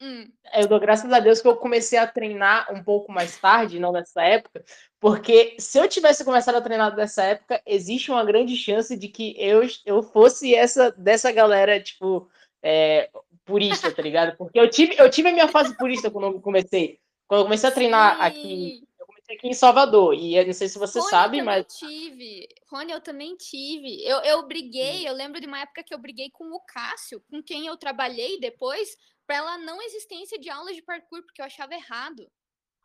Hum. 0.00 0.30
Eu 0.54 0.68
dou 0.68 0.78
graças 0.78 1.12
a 1.12 1.18
Deus 1.18 1.40
que 1.40 1.48
eu 1.48 1.56
comecei 1.56 1.98
a 1.98 2.06
treinar 2.06 2.72
um 2.72 2.82
pouco 2.82 3.10
mais 3.10 3.36
tarde, 3.38 3.80
não 3.80 3.90
nessa 3.90 4.22
época, 4.22 4.64
porque 5.00 5.56
se 5.58 5.78
eu 5.78 5.88
tivesse 5.88 6.24
começado 6.24 6.54
a 6.54 6.60
treinar 6.60 6.94
nessa 6.94 7.24
época, 7.24 7.60
existe 7.66 8.10
uma 8.10 8.24
grande 8.24 8.56
chance 8.56 8.96
de 8.96 9.08
que 9.08 9.34
eu, 9.38 9.62
eu 9.84 10.02
fosse 10.02 10.54
essa 10.54 10.92
dessa 10.92 11.32
galera, 11.32 11.80
tipo, 11.80 12.30
é, 12.62 13.10
purista, 13.44 13.90
tá 13.90 14.02
ligado? 14.02 14.36
Porque 14.36 14.58
eu 14.58 14.70
tive, 14.70 14.94
eu 14.98 15.10
tive 15.10 15.30
a 15.30 15.32
minha 15.32 15.48
fase 15.48 15.76
purista 15.76 16.10
quando 16.10 16.34
eu 16.34 16.40
comecei. 16.40 17.00
Quando 17.26 17.40
eu 17.40 17.44
comecei 17.44 17.68
a 17.68 17.72
treinar 17.72 18.16
Sim. 18.16 18.22
aqui, 18.22 18.88
eu 19.00 19.06
comecei 19.06 19.36
aqui 19.36 19.48
em 19.48 19.54
Salvador, 19.54 20.14
e 20.14 20.36
eu 20.36 20.46
não 20.46 20.52
sei 20.52 20.68
se 20.68 20.78
você 20.78 20.98
Rony, 21.00 21.10
sabe, 21.10 21.38
eu 21.38 21.44
mas. 21.44 21.66
tive. 21.76 22.48
Rony, 22.70 22.92
eu 22.92 23.00
também 23.00 23.36
tive. 23.36 24.04
Eu, 24.04 24.18
eu 24.20 24.46
briguei, 24.46 25.04
hum. 25.04 25.08
eu 25.08 25.14
lembro 25.14 25.40
de 25.40 25.46
uma 25.46 25.60
época 25.60 25.82
que 25.82 25.92
eu 25.92 25.98
briguei 25.98 26.30
com 26.30 26.44
o 26.52 26.60
Cássio, 26.60 27.22
com 27.30 27.42
quem 27.42 27.66
eu 27.66 27.76
trabalhei 27.76 28.38
depois, 28.38 28.96
pela 29.28 29.58
não 29.58 29.80
existência 29.82 30.38
de 30.38 30.48
aulas 30.48 30.74
de 30.74 30.82
parkour, 30.82 31.22
porque 31.22 31.40
eu 31.40 31.46
achava 31.46 31.74
errado. 31.74 32.26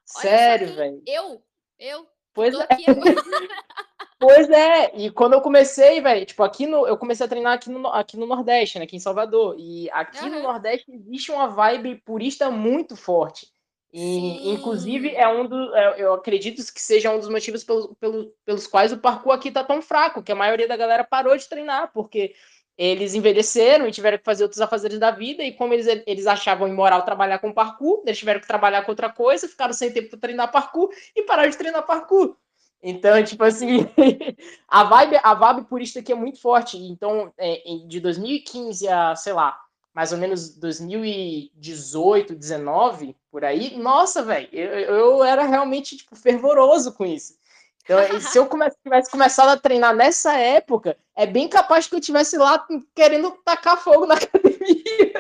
Sério, 0.06 0.76
velho? 0.76 1.02
Eu, 1.08 1.42
eu. 1.80 2.06
Pois 2.34 2.54
é. 2.54 2.68
pois 4.20 4.50
é, 4.50 4.92
e 4.98 5.10
quando 5.10 5.34
eu 5.34 5.42
comecei, 5.42 6.02
velho, 6.02 6.26
tipo, 6.26 6.44
aqui 6.44 6.68
no. 6.68 6.86
Eu 6.86 6.98
comecei 6.98 7.26
a 7.26 7.30
treinar 7.30 7.54
aqui 7.54 7.70
no, 7.70 7.88
aqui 7.88 8.18
no 8.18 8.28
Nordeste, 8.28 8.78
né? 8.78 8.84
Aqui 8.84 8.98
em 8.98 9.00
Salvador. 9.00 9.56
E 9.58 9.90
aqui 9.92 10.26
uhum. 10.26 10.32
no 10.32 10.42
Nordeste 10.42 10.92
existe 10.92 11.32
uma 11.32 11.48
vibe 11.48 12.02
purista 12.04 12.52
muito 12.52 12.98
forte. 12.98 13.48
E, 13.96 14.50
inclusive, 14.50 15.14
é 15.14 15.28
um 15.28 15.48
do, 15.48 15.76
é, 15.76 16.02
eu 16.02 16.14
acredito 16.14 16.58
que 16.74 16.82
seja 16.82 17.12
um 17.12 17.20
dos 17.20 17.30
motivos 17.30 17.64
pelo, 17.64 17.94
pelo, 17.96 18.34
pelos 18.44 18.66
quais 18.66 18.92
o 18.92 18.98
parkour 18.98 19.34
aqui 19.34 19.52
tá 19.52 19.64
tão 19.64 19.84
fraco, 19.84 20.24
que 20.24 20.32
a 20.32 20.36
maioria 20.36 20.68
da 20.68 20.76
galera 20.76 21.04
parou 21.04 21.38
de 21.38 21.48
treinar, 21.48 21.92
porque 21.94 22.34
eles 22.78 23.14
envelheceram 23.14 23.88
e 23.88 23.92
tiveram 23.92 24.18
que 24.18 24.24
fazer 24.24 24.44
outros 24.44 24.62
afazeres 24.62 25.00
da 25.00 25.12
vida, 25.12 25.44
e 25.44 25.54
como 25.54 25.74
eles, 25.74 25.88
eles 26.06 26.26
achavam 26.26 26.68
imoral 26.68 27.04
trabalhar 27.04 27.40
com 27.40 27.54
parkour, 27.54 28.02
eles 28.06 28.18
tiveram 28.18 28.40
que 28.40 28.48
trabalhar 28.48 28.84
com 28.84 28.92
outra 28.92 29.10
coisa, 29.12 29.48
ficaram 29.48 29.74
sem 29.74 29.92
tempo 29.92 30.10
para 30.10 30.20
treinar 30.20 30.52
parkour 30.52 30.90
e 31.16 31.24
pararam 31.24 31.50
de 31.50 31.58
treinar 31.58 31.86
parkour. 31.86 32.36
Então, 32.82 33.24
tipo 33.24 33.44
assim, 33.44 33.88
a 34.68 34.84
vibe, 34.84 35.20
a 35.24 35.34
vibe 35.34 35.68
purista 35.68 36.00
aqui 36.00 36.12
é 36.12 36.16
muito 36.16 36.42
forte. 36.42 36.78
Então, 36.78 37.32
é, 37.38 37.62
de 37.88 38.00
2015 38.02 38.88
a, 38.90 39.16
sei 39.16 39.32
lá, 39.32 39.58
mais 39.94 40.12
ou 40.12 40.18
menos 40.18 40.58
2018, 40.58 42.36
19, 42.36 43.16
por 43.32 43.46
aí, 43.46 43.78
nossa, 43.78 44.22
velho, 44.24 44.50
eu, 44.52 44.68
eu 44.68 45.24
era 45.24 45.44
realmente, 45.46 45.96
tipo, 45.96 46.16
fervoroso 46.16 46.92
com 46.94 47.06
isso. 47.06 47.36
Então, 47.84 48.22
se 48.22 48.38
eu 48.38 48.50
tivesse 48.82 49.12
começado 49.12 49.50
a 49.50 49.58
treinar 49.58 49.94
nessa 49.94 50.38
época, 50.38 50.98
é 51.16 51.28
bem 51.28 51.50
capaz 51.50 51.86
que 51.86 51.94
eu 51.94 52.00
tivesse 52.00 52.38
lá 52.38 52.66
querendo 52.96 53.32
tacar 53.44 53.78
fogo 53.78 54.06
na 54.06 54.16
academia. 54.16 54.54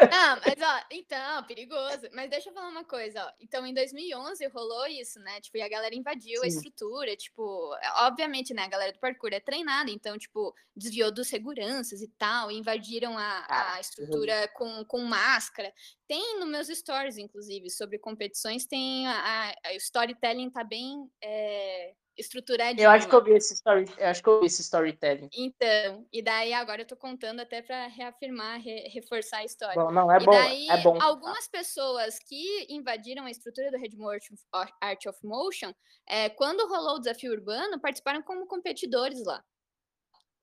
Não, 0.10 0.40
mas 0.40 0.56
ó, 0.61 0.85
então, 0.90 1.44
perigoso. 1.44 2.07
Mas 2.14 2.30
deixa 2.30 2.49
eu 2.49 2.53
falar 2.53 2.69
uma 2.69 2.85
coisa, 2.85 3.26
ó. 3.26 3.31
Então, 3.41 3.65
em 3.65 3.73
2011 3.73 4.48
rolou 4.48 4.88
isso, 4.88 5.19
né? 5.19 5.41
Tipo, 5.41 5.57
e 5.57 5.61
a 5.61 5.68
galera 5.68 5.94
invadiu 5.94 6.40
Sim. 6.40 6.45
a 6.45 6.48
estrutura, 6.48 7.15
tipo, 7.18 7.76
obviamente, 7.98 8.53
né? 8.53 8.64
A 8.64 8.69
galera 8.69 8.94
do 8.94 8.99
parkour 8.99 9.34
é 9.34 9.41
treinada, 9.41 9.91
então, 9.91 10.18
tipo, 10.18 10.56
desviou 10.73 11.11
dos 11.11 11.27
seguranças 11.27 12.02
e 12.02 12.07
tal, 12.18 12.49
e 12.49 12.57
invadiram 12.57 13.18
a, 13.18 13.45
a 13.49 13.73
ah, 13.73 13.80
estrutura 13.81 14.48
com, 14.53 14.85
com 14.85 15.02
máscara. 15.02 15.73
Tem 16.07 16.40
nos 16.40 16.48
meus 16.48 16.68
stories, 16.69 17.18
inclusive, 17.18 17.69
sobre 17.69 17.99
competições, 17.99 18.65
tem 18.65 19.06
a, 19.06 19.52
a, 19.52 19.53
a 19.68 19.73
storytelling 19.76 20.49
tá 20.49 20.64
bem. 20.64 21.11
É 21.22 21.94
estruturadinho. 22.18 22.85
Eu 22.85 22.90
acho 22.91 23.07
que 23.07 23.15
eu 23.15 23.23
vi 23.23 23.31
esse 23.31 23.53
story, 23.53 23.85
eu 23.98 24.07
acho 24.07 24.22
que 24.23 24.30
eu 24.30 24.40
vi 24.40 24.45
esse 24.45 24.61
storytelling. 24.61 25.30
Então, 25.34 26.07
e 26.11 26.22
daí 26.22 26.53
agora 26.53 26.81
eu 26.81 26.88
tô 26.88 26.95
contando 26.95 27.40
até 27.40 27.61
para 27.61 27.88
reafirmar, 27.88 28.61
re, 28.61 28.90
reforçar 28.90 29.38
a 29.38 29.45
história. 29.45 29.76
Bom, 29.76 29.91
não 29.91 30.11
é 30.11 30.22
e 30.22 30.26
bom, 30.26 30.31
daí, 30.31 30.69
é 30.69 30.77
bom. 30.81 31.02
Algumas 31.02 31.48
pessoas 31.48 32.18
que 32.19 32.65
invadiram 32.69 33.26
a 33.26 33.31
estrutura 33.31 33.72
do 33.72 33.77
Red 33.77 33.95
Motion, 33.95 34.35
Art 34.81 35.06
of 35.06 35.19
Motion, 35.23 35.73
é, 36.07 36.30
quando 36.30 36.68
rolou 36.68 36.95
o 36.95 36.99
desafio 36.99 37.31
urbano, 37.31 37.80
participaram 37.80 38.22
como 38.22 38.48
competidores 38.48 39.23
lá. 39.26 39.44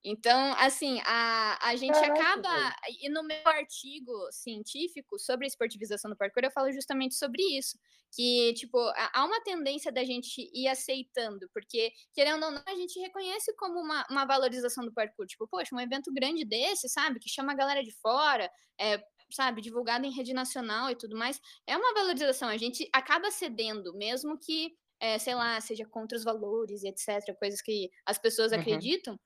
Então, 0.02 0.55
assim, 0.55 0.98
a, 1.05 1.59
a 1.68 1.77
gente 1.77 1.93
Caraca, 1.93 2.22
acaba. 2.22 2.77
E 3.02 3.09
no 3.10 3.22
meu 3.22 3.47
artigo 3.47 4.12
científico 4.32 5.18
sobre 5.18 5.44
a 5.44 5.48
esportivização 5.48 6.10
do 6.10 6.16
parkour, 6.16 6.43
eu 6.44 6.51
falo 6.51 6.72
justamente 6.72 7.14
sobre 7.14 7.43
isso. 7.43 7.78
Que, 8.12 8.55
tipo, 8.55 8.78
há 9.12 9.24
uma 9.24 9.40
tendência 9.43 9.93
da 9.93 10.02
gente 10.02 10.51
ir 10.52 10.66
aceitando, 10.68 11.48
porque, 11.52 11.93
querendo 12.12 12.44
ou 12.44 12.51
não, 12.51 12.62
a 12.66 12.74
gente 12.74 12.98
reconhece 12.98 13.55
como 13.56 13.78
uma, 13.78 14.05
uma 14.10 14.24
valorização 14.24 14.85
do 14.85 14.93
parkour. 14.93 15.27
Tipo, 15.27 15.47
poxa, 15.47 15.74
um 15.74 15.81
evento 15.81 16.10
grande 16.12 16.44
desse, 16.44 16.89
sabe? 16.89 17.20
Que 17.20 17.28
chama 17.28 17.52
a 17.52 17.56
galera 17.56 17.82
de 17.82 17.93
fora, 18.01 18.51
é, 18.81 19.01
sabe, 19.31 19.60
divulgado 19.60 20.06
em 20.06 20.14
rede 20.14 20.32
nacional 20.32 20.90
e 20.90 20.97
tudo 20.97 21.16
mais, 21.16 21.39
é 21.66 21.77
uma 21.77 21.93
valorização. 21.93 22.48
A 22.48 22.56
gente 22.56 22.89
acaba 22.93 23.31
cedendo, 23.31 23.94
mesmo 23.94 24.39
que, 24.39 24.74
é, 24.98 25.18
sei 25.18 25.35
lá, 25.35 25.60
seja 25.60 25.85
contra 25.85 26.16
os 26.16 26.24
valores 26.24 26.82
e 26.82 26.89
etc., 26.89 27.36
coisas 27.39 27.60
que 27.60 27.90
as 28.06 28.18
pessoas 28.18 28.51
uhum. 28.51 28.59
acreditam 28.59 29.20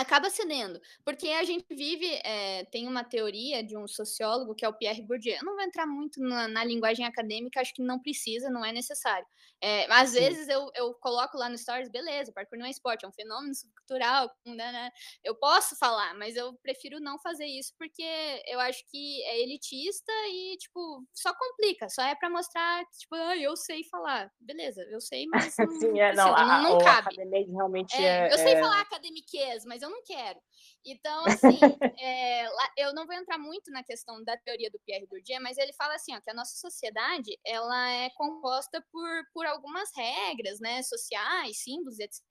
acaba 0.00 0.30
cedendo, 0.30 0.80
porque 1.04 1.28
a 1.28 1.42
gente 1.42 1.66
vive, 1.70 2.06
é, 2.24 2.64
tem 2.66 2.86
uma 2.86 3.02
teoria 3.02 3.64
de 3.64 3.76
um 3.76 3.86
sociólogo 3.88 4.54
que 4.54 4.64
é 4.64 4.68
o 4.68 4.72
Pierre 4.72 5.02
Bourdieu. 5.02 5.36
Eu 5.36 5.44
não 5.44 5.54
vou 5.54 5.62
entrar 5.62 5.86
muito 5.86 6.20
na, 6.20 6.46
na 6.46 6.64
linguagem 6.64 7.04
acadêmica, 7.04 7.60
acho 7.60 7.74
que 7.74 7.82
não 7.82 7.98
precisa, 7.98 8.48
não 8.48 8.64
é 8.64 8.72
necessário. 8.72 9.26
É, 9.60 9.90
às 9.92 10.10
Sim. 10.10 10.20
vezes 10.20 10.48
eu, 10.48 10.70
eu 10.74 10.94
coloco 10.94 11.36
lá 11.36 11.48
no 11.48 11.58
Stories, 11.58 11.90
beleza, 11.90 12.32
parkour 12.32 12.58
não 12.58 12.66
é 12.66 12.70
esporte, 12.70 13.04
é 13.04 13.08
um 13.08 13.12
fenômeno 13.12 13.52
subcultural, 13.54 14.30
né, 14.46 14.72
né, 14.72 14.90
eu 15.24 15.34
posso 15.34 15.76
falar, 15.76 16.14
mas 16.14 16.36
eu 16.36 16.54
prefiro 16.62 17.00
não 17.00 17.18
fazer 17.18 17.46
isso 17.46 17.74
porque 17.76 18.04
eu 18.46 18.60
acho 18.60 18.84
que 18.88 19.22
é 19.24 19.40
elitista 19.42 20.12
e, 20.28 20.56
tipo, 20.58 21.04
só 21.12 21.34
complica, 21.34 21.88
só 21.88 22.02
é 22.02 22.14
para 22.14 22.30
mostrar, 22.30 22.84
tipo, 22.96 23.16
ah, 23.16 23.36
eu 23.36 23.56
sei 23.56 23.82
falar. 23.84 24.30
Beleza, 24.38 24.82
eu 24.90 25.00
sei, 25.00 25.26
mas 25.26 25.56
não, 25.58 25.80
Sim, 25.80 26.00
é, 26.00 26.14
não, 26.14 26.34
a, 26.34 26.44
não, 26.44 26.70
não 26.70 26.78
cabe. 26.78 27.16
realmente 27.50 27.96
é, 27.96 28.28
é, 28.28 28.32
eu 28.32 28.38
sei 28.38 28.54
é 28.54 28.60
falar 28.60 28.80
academiquez, 28.80 29.64
mas 29.64 29.82
eu 29.82 29.87
não 29.90 30.02
quero. 30.02 30.40
Então, 30.84 31.24
assim, 31.26 31.58
é, 32.00 32.46
eu 32.76 32.94
não 32.94 33.06
vou 33.06 33.14
entrar 33.14 33.38
muito 33.38 33.70
na 33.70 33.82
questão 33.82 34.22
da 34.24 34.36
teoria 34.36 34.70
do 34.70 34.78
Pierre 34.80 35.06
Bourdieu, 35.06 35.40
mas 35.40 35.58
ele 35.58 35.72
fala 35.72 35.94
assim, 35.94 36.14
ó, 36.14 36.20
que 36.20 36.30
a 36.30 36.34
nossa 36.34 36.56
sociedade, 36.56 37.38
ela 37.44 37.90
é 37.90 38.10
composta 38.10 38.84
por, 38.90 39.08
por 39.32 39.46
algumas 39.46 39.90
regras, 39.94 40.60
né, 40.60 40.82
sociais, 40.82 41.62
símbolos, 41.62 41.98
etc., 41.98 42.22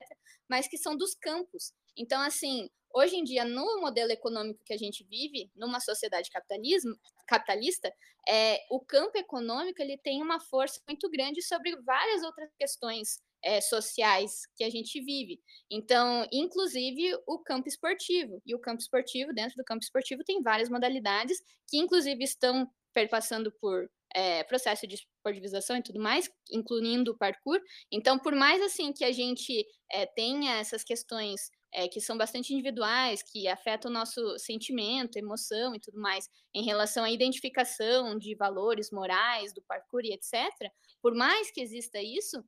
mas 0.48 0.68
que 0.68 0.78
são 0.78 0.96
dos 0.96 1.14
campos. 1.14 1.72
Então, 1.96 2.20
assim, 2.20 2.70
hoje 2.94 3.16
em 3.16 3.24
dia, 3.24 3.44
no 3.44 3.80
modelo 3.80 4.10
econômico 4.10 4.62
que 4.64 4.72
a 4.72 4.78
gente 4.78 5.04
vive, 5.04 5.50
numa 5.54 5.80
sociedade 5.80 6.30
capitalismo, 6.30 6.96
capitalista, 7.26 7.92
é, 8.28 8.64
o 8.70 8.80
campo 8.80 9.16
econômico 9.16 9.80
ele 9.80 9.98
tem 9.98 10.22
uma 10.22 10.40
força 10.40 10.80
muito 10.86 11.08
grande 11.10 11.42
sobre 11.42 11.76
várias 11.82 12.22
outras 12.22 12.50
questões 12.58 13.20
é, 13.42 13.60
sociais 13.60 14.42
que 14.56 14.64
a 14.64 14.70
gente 14.70 15.00
vive. 15.00 15.40
Então, 15.70 16.26
inclusive 16.32 17.14
o 17.26 17.38
campo 17.38 17.68
esportivo. 17.68 18.40
E 18.44 18.54
o 18.54 18.58
campo 18.58 18.80
esportivo, 18.80 19.32
dentro 19.32 19.56
do 19.56 19.64
campo 19.64 19.82
esportivo, 19.82 20.24
tem 20.24 20.42
várias 20.42 20.68
modalidades 20.68 21.38
que, 21.68 21.78
inclusive, 21.78 22.22
estão 22.24 22.68
perpassando 22.92 23.52
por 23.60 23.88
é, 24.14 24.42
processo 24.44 24.86
de 24.86 24.94
esportivização 24.94 25.76
e 25.76 25.82
tudo 25.82 26.00
mais, 26.00 26.30
incluindo 26.50 27.12
o 27.12 27.16
parkour. 27.16 27.60
Então, 27.92 28.18
por 28.18 28.34
mais 28.34 28.60
assim 28.62 28.92
que 28.92 29.04
a 29.04 29.12
gente 29.12 29.66
é, 29.92 30.06
tenha 30.06 30.58
essas 30.58 30.82
questões 30.82 31.50
é, 31.72 31.86
que 31.86 32.00
são 32.00 32.16
bastante 32.16 32.52
individuais, 32.52 33.22
que 33.22 33.46
afetam 33.46 33.90
o 33.90 33.94
nosso 33.94 34.38
sentimento, 34.38 35.16
emoção 35.16 35.74
e 35.74 35.80
tudo 35.80 36.00
mais, 36.00 36.28
em 36.54 36.64
relação 36.64 37.04
à 37.04 37.10
identificação 37.10 38.18
de 38.18 38.34
valores 38.34 38.90
morais 38.90 39.52
do 39.52 39.62
parkour 39.62 40.00
e 40.04 40.12
etc., 40.12 40.48
por 41.02 41.14
mais 41.14 41.50
que 41.50 41.60
exista 41.60 42.00
isso, 42.00 42.42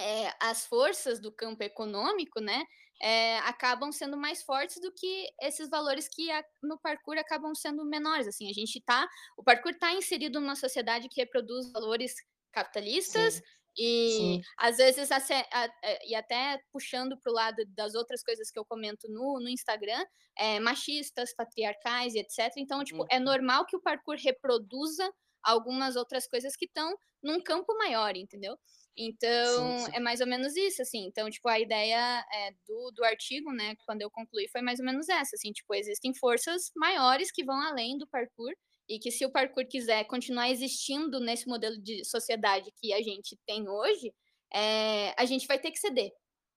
é, 0.00 0.34
as 0.40 0.66
forças 0.66 1.20
do 1.20 1.32
campo 1.32 1.62
econômico, 1.62 2.40
né, 2.40 2.64
é, 3.02 3.38
acabam 3.40 3.90
sendo 3.90 4.16
mais 4.16 4.42
fortes 4.42 4.80
do 4.80 4.92
que 4.92 5.26
esses 5.40 5.70
valores 5.70 6.08
que 6.08 6.30
a, 6.30 6.44
no 6.62 6.78
parkour 6.78 7.16
acabam 7.16 7.54
sendo 7.54 7.84
menores. 7.84 8.28
Assim, 8.28 8.50
a 8.50 8.52
gente 8.52 8.80
tá, 8.82 9.08
o 9.36 9.42
parkour 9.42 9.72
está 9.72 9.92
inserido 9.94 10.38
numa 10.40 10.56
sociedade 10.56 11.08
que 11.08 11.20
reproduz 11.20 11.72
valores 11.72 12.14
capitalistas 12.52 13.34
Sim. 13.34 13.42
e 13.78 14.10
Sim. 14.10 14.42
às 14.58 14.76
vezes 14.76 15.10
a, 15.10 15.16
a, 15.16 15.68
e 16.04 16.14
até 16.14 16.60
puxando 16.72 17.16
para 17.18 17.30
o 17.30 17.34
lado 17.34 17.64
das 17.68 17.94
outras 17.94 18.22
coisas 18.22 18.50
que 18.50 18.58
eu 18.58 18.64
comento 18.64 19.08
no, 19.08 19.40
no 19.40 19.48
Instagram, 19.48 20.04
é, 20.36 20.60
machistas, 20.60 21.34
patriarcais 21.34 22.14
e 22.14 22.18
etc. 22.18 22.52
Então, 22.58 22.84
tipo, 22.84 23.06
é 23.10 23.18
uhum. 23.18 23.24
normal 23.24 23.64
que 23.64 23.76
o 23.76 23.80
parkour 23.80 24.16
reproduza 24.16 25.10
algumas 25.42 25.96
outras 25.96 26.26
coisas 26.26 26.54
que 26.54 26.66
estão 26.66 26.94
num 27.22 27.42
campo 27.42 27.74
maior, 27.78 28.14
entendeu? 28.14 28.58
Então, 29.02 29.78
sim, 29.78 29.86
sim. 29.86 29.90
é 29.94 30.00
mais 30.00 30.20
ou 30.20 30.26
menos 30.26 30.54
isso, 30.54 30.82
assim. 30.82 31.06
Então, 31.06 31.30
tipo, 31.30 31.48
a 31.48 31.58
ideia 31.58 32.22
é, 32.30 32.52
do, 32.66 32.90
do 32.94 33.02
artigo, 33.02 33.50
né, 33.50 33.74
quando 33.86 34.02
eu 34.02 34.10
concluí, 34.10 34.46
foi 34.48 34.60
mais 34.60 34.78
ou 34.78 34.84
menos 34.84 35.08
essa, 35.08 35.36
assim, 35.36 35.52
tipo, 35.52 35.74
existem 35.74 36.12
forças 36.14 36.70
maiores 36.76 37.32
que 37.32 37.42
vão 37.42 37.58
além 37.62 37.96
do 37.96 38.06
parkour 38.06 38.52
e 38.86 38.98
que 38.98 39.10
se 39.10 39.24
o 39.24 39.32
parkour 39.32 39.66
quiser 39.66 40.04
continuar 40.04 40.50
existindo 40.50 41.18
nesse 41.18 41.48
modelo 41.48 41.80
de 41.80 42.04
sociedade 42.04 42.70
que 42.76 42.92
a 42.92 43.00
gente 43.00 43.38
tem 43.46 43.66
hoje, 43.66 44.12
é, 44.52 45.14
a 45.16 45.24
gente 45.24 45.46
vai 45.46 45.58
ter 45.58 45.70
que 45.70 45.78
ceder, 45.78 46.10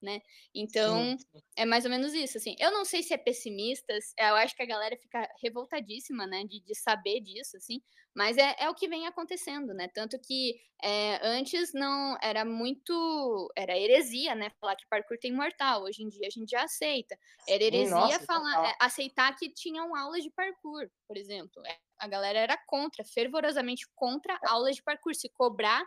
né? 0.04 0.20
Então, 0.54 1.16
sim, 1.18 1.42
é 1.56 1.64
mais 1.64 1.84
ou 1.84 1.90
menos 1.90 2.14
isso, 2.14 2.38
assim. 2.38 2.54
Eu 2.60 2.70
não 2.70 2.84
sei 2.84 3.02
se 3.02 3.12
é 3.12 3.16
pessimista, 3.16 3.92
eu 4.18 4.36
acho 4.36 4.54
que 4.54 4.62
a 4.62 4.66
galera 4.66 4.96
fica 4.96 5.28
revoltadíssima, 5.42 6.26
né, 6.26 6.44
de, 6.44 6.60
de 6.60 6.74
saber 6.74 7.20
disso, 7.20 7.56
assim, 7.56 7.80
mas 8.14 8.38
é, 8.38 8.54
é 8.60 8.70
o 8.70 8.74
que 8.74 8.88
vem 8.88 9.06
acontecendo, 9.08 9.74
né? 9.74 9.88
Tanto 9.88 10.16
que 10.20 10.54
é, 10.80 11.18
antes 11.26 11.72
não 11.74 12.16
era 12.22 12.44
muito. 12.44 13.52
Era 13.56 13.76
heresia, 13.76 14.36
né? 14.36 14.50
Falar 14.60 14.76
que 14.76 14.86
parkour 14.88 15.18
tem 15.18 15.32
mortal. 15.32 15.82
Hoje 15.82 16.04
em 16.04 16.08
dia 16.08 16.28
a 16.28 16.30
gente 16.30 16.50
já 16.50 16.62
aceita. 16.62 17.18
Era 17.48 17.64
heresia 17.64 17.96
Nossa, 17.96 18.24
falar, 18.24 18.68
é, 18.68 18.76
aceitar 18.80 19.34
que 19.36 19.52
tinham 19.52 19.96
aulas 19.96 20.22
de 20.22 20.30
parkour, 20.30 20.88
por 21.08 21.16
exemplo. 21.16 21.60
É, 21.66 21.76
a 21.98 22.06
galera 22.06 22.38
era 22.38 22.56
contra, 22.68 23.04
fervorosamente 23.04 23.84
contra 23.96 24.38
aulas 24.44 24.76
de 24.76 24.82
parkour. 24.82 25.14
Se 25.14 25.28
cobrar 25.30 25.84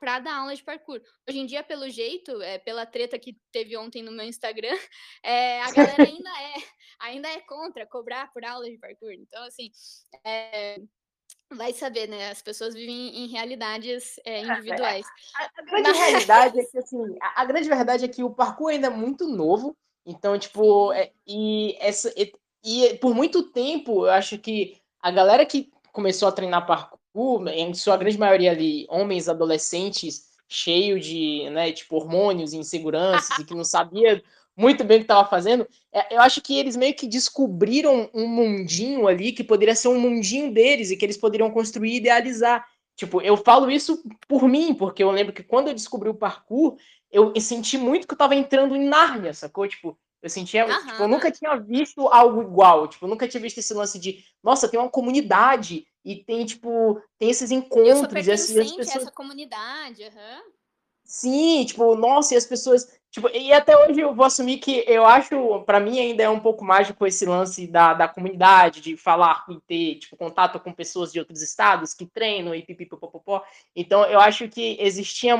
para 0.00 0.18
dar 0.18 0.38
aula 0.38 0.54
de 0.54 0.62
parkour. 0.62 1.00
Hoje 1.28 1.38
em 1.38 1.46
dia, 1.46 1.62
pelo 1.62 1.88
jeito, 1.88 2.40
é, 2.42 2.58
pela 2.58 2.84
treta 2.84 3.18
que 3.18 3.36
teve 3.52 3.76
ontem 3.76 4.02
no 4.02 4.12
meu 4.12 4.26
Instagram, 4.26 4.76
é, 5.22 5.60
a 5.62 5.70
galera 5.70 6.02
ainda 6.02 6.30
é, 6.30 6.54
ainda 7.00 7.28
é 7.28 7.40
contra 7.40 7.86
cobrar 7.86 8.32
por 8.32 8.44
aula 8.44 8.68
de 8.68 8.78
parkour. 8.78 9.12
Então, 9.12 9.42
assim, 9.44 9.70
é, 10.24 10.80
vai 11.52 11.72
saber, 11.72 12.08
né? 12.08 12.30
As 12.30 12.42
pessoas 12.42 12.74
vivem 12.74 13.24
em 13.24 13.28
realidades 13.28 14.18
é, 14.24 14.42
individuais. 14.42 15.06
A, 15.34 15.44
a, 15.44 15.50
a 15.58 15.62
grande 15.62 15.88
Mas... 15.88 15.98
realidade 15.98 16.60
é 16.60 16.64
que, 16.64 16.78
assim, 16.78 17.16
a, 17.22 17.42
a, 17.42 17.44
grande 17.44 17.68
verdade 17.68 18.04
é 18.04 18.08
que 18.08 18.22
o 18.22 18.30
parkour 18.30 18.70
ainda 18.70 18.88
é 18.88 18.90
muito 18.90 19.26
novo. 19.26 19.76
Então, 20.04 20.38
tipo, 20.38 20.92
é, 20.92 21.12
e, 21.26 21.76
essa, 21.80 22.12
e, 22.16 22.32
e 22.64 22.94
por 22.98 23.14
muito 23.14 23.50
tempo, 23.50 24.06
eu 24.06 24.10
acho 24.10 24.38
que 24.38 24.80
a 25.00 25.10
galera 25.10 25.44
que 25.46 25.70
começou 25.92 26.28
a 26.28 26.32
treinar 26.32 26.66
parkour 26.66 26.98
em 27.54 27.74
sua 27.74 27.96
grande 27.96 28.18
maioria 28.18 28.50
ali, 28.50 28.86
homens 28.88 29.28
adolescentes 29.28 30.28
cheio 30.48 30.98
de, 30.98 31.48
né, 31.50 31.72
tipo, 31.72 31.96
hormônios 31.96 32.52
e 32.52 32.56
inseguranças 32.56 33.38
e 33.38 33.44
que 33.44 33.54
não 33.54 33.64
sabia 33.64 34.22
muito 34.56 34.82
bem 34.82 34.96
o 34.96 35.00
que 35.00 35.04
estava 35.04 35.28
fazendo, 35.28 35.68
é, 35.92 36.16
eu 36.16 36.20
acho 36.20 36.40
que 36.42 36.58
eles 36.58 36.76
meio 36.76 36.92
que 36.92 37.06
descobriram 37.06 38.10
um 38.12 38.26
mundinho 38.26 39.06
ali 39.06 39.30
que 39.30 39.44
poderia 39.44 39.74
ser 39.74 39.86
um 39.86 40.00
mundinho 40.00 40.52
deles 40.52 40.90
e 40.90 40.96
que 40.96 41.04
eles 41.04 41.16
poderiam 41.16 41.48
construir 41.48 41.92
e 41.92 41.96
idealizar. 41.98 42.66
Tipo, 42.96 43.20
eu 43.22 43.36
falo 43.36 43.70
isso 43.70 44.02
por 44.26 44.48
mim, 44.48 44.74
porque 44.74 45.04
eu 45.04 45.12
lembro 45.12 45.32
que 45.32 45.44
quando 45.44 45.68
eu 45.68 45.74
descobri 45.74 46.08
o 46.08 46.14
parkour, 46.14 46.76
eu, 47.12 47.32
eu 47.32 47.40
senti 47.40 47.78
muito 47.78 48.08
que 48.08 48.12
eu 48.12 48.16
estava 48.16 48.34
entrando 48.34 48.74
em 48.74 48.84
Nárnia, 48.84 49.32
sacou? 49.32 49.68
Tipo, 49.68 49.96
eu 50.20 50.28
sentia, 50.28 50.66
uhum. 50.66 50.86
tipo, 50.86 51.02
eu 51.04 51.08
nunca 51.08 51.30
tinha 51.30 51.54
visto 51.56 52.08
algo 52.08 52.42
igual, 52.42 52.88
tipo, 52.88 53.04
eu 53.04 53.08
nunca 53.08 53.28
tinha 53.28 53.40
visto 53.40 53.58
esse 53.58 53.72
lance 53.72 54.00
de, 54.00 54.24
nossa, 54.42 54.68
tem 54.68 54.80
uma 54.80 54.90
comunidade 54.90 55.86
e 56.04 56.16
tem, 56.16 56.44
tipo, 56.44 57.00
tem 57.18 57.30
esses 57.30 57.50
encontros. 57.50 58.26
E 58.26 58.32
assim, 58.32 58.58
as 58.58 58.72
pessoas... 58.72 58.96
essa 58.96 59.10
comunidade, 59.10 60.02
uhum. 60.04 60.52
Sim, 61.08 61.64
tipo, 61.64 61.96
nossa, 61.96 62.34
e 62.34 62.36
as 62.36 62.44
pessoas. 62.44 62.86
Tipo, 63.10 63.30
e 63.30 63.50
até 63.50 63.74
hoje 63.74 63.98
eu 63.98 64.14
vou 64.14 64.26
assumir 64.26 64.58
que 64.58 64.84
eu 64.86 65.06
acho, 65.06 65.60
para 65.64 65.80
mim, 65.80 65.98
ainda 65.98 66.22
é 66.22 66.28
um 66.28 66.38
pouco 66.38 66.62
mágico 66.62 67.06
esse 67.06 67.24
lance 67.24 67.66
da, 67.66 67.94
da 67.94 68.06
comunidade, 68.06 68.82
de 68.82 68.94
falar 68.94 69.46
e 69.48 69.58
ter 69.62 69.98
tipo, 70.00 70.18
contato 70.18 70.60
com 70.60 70.70
pessoas 70.70 71.10
de 71.10 71.18
outros 71.18 71.40
estados 71.40 71.94
que 71.94 72.04
treinam 72.04 72.54
e 72.54 72.60
pipipopopó. 72.60 73.42
Então, 73.74 74.04
eu 74.04 74.20
acho 74.20 74.48
que 74.48 74.76
existia. 74.78 75.34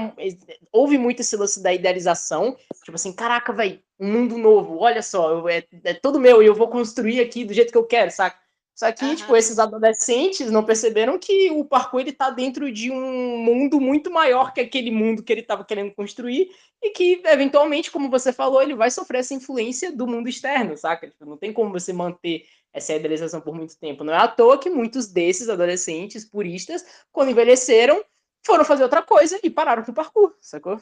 Houve 0.73 0.97
muito 0.97 1.21
esse 1.21 1.37
lance 1.37 1.63
da 1.63 1.75
idealização. 1.75 2.57
Tipo 2.83 2.95
assim, 2.95 3.13
caraca, 3.13 3.53
velho, 3.53 3.79
um 4.01 4.11
mundo 4.11 4.39
novo, 4.39 4.79
olha 4.79 5.03
só, 5.03 5.33
eu, 5.33 5.49
é, 5.51 5.63
é 5.85 5.93
todo 5.93 6.19
meu 6.19 6.43
e 6.43 6.47
eu 6.47 6.55
vou 6.55 6.69
construir 6.69 7.21
aqui 7.21 7.45
do 7.45 7.53
jeito 7.53 7.71
que 7.71 7.79
eu 7.79 7.85
quero, 7.85 8.11
saca? 8.11 8.39
Só 8.79 8.93
que, 8.93 9.05
uhum. 9.05 9.17
tipo, 9.17 9.35
esses 9.35 9.59
adolescentes 9.59 10.53
não 10.53 10.65
perceberam 10.65 11.19
que 11.19 11.51
o 11.51 11.65
parkour 11.65 11.99
ele 11.99 12.13
tá 12.13 12.31
dentro 12.31 12.71
de 12.71 12.93
um 12.93 13.37
mundo 13.39 13.81
muito 13.81 14.09
maior 14.09 14.55
que 14.55 14.61
aquele 14.61 14.93
mundo 14.93 15.21
que 15.21 15.33
ele 15.33 15.41
estava 15.41 15.65
querendo 15.65 15.93
construir 15.93 16.49
e 16.81 16.91
que, 16.91 17.21
eventualmente, 17.25 17.91
como 17.91 18.09
você 18.09 18.33
falou, 18.33 18.63
ele 18.63 18.77
vai 18.77 18.89
sofrer 18.89 19.19
essa 19.19 19.35
influência 19.35 19.91
do 19.91 20.07
mundo 20.07 20.29
externo, 20.29 20.77
saca? 20.77 21.09
Tipo, 21.09 21.25
não 21.27 21.37
tem 21.37 21.53
como 21.53 21.73
você 21.73 21.93
manter 21.93 22.47
essa 22.73 22.95
idealização 22.95 23.41
por 23.41 23.53
muito 23.53 23.77
tempo. 23.77 24.05
Não 24.05 24.13
é 24.13 24.17
à 24.17 24.29
toa 24.29 24.57
que 24.57 24.71
muitos 24.71 25.09
desses 25.09 25.49
adolescentes 25.49 26.25
puristas, 26.25 26.87
quando 27.11 27.33
envelheceram, 27.33 28.01
foram 28.47 28.65
fazer 28.65 28.85
outra 28.85 29.03
coisa 29.03 29.41
e 29.43 29.51
pararam 29.51 29.83
com 29.83 29.91
o 29.91 29.95
parkour, 29.95 30.37
sacou? 30.41 30.81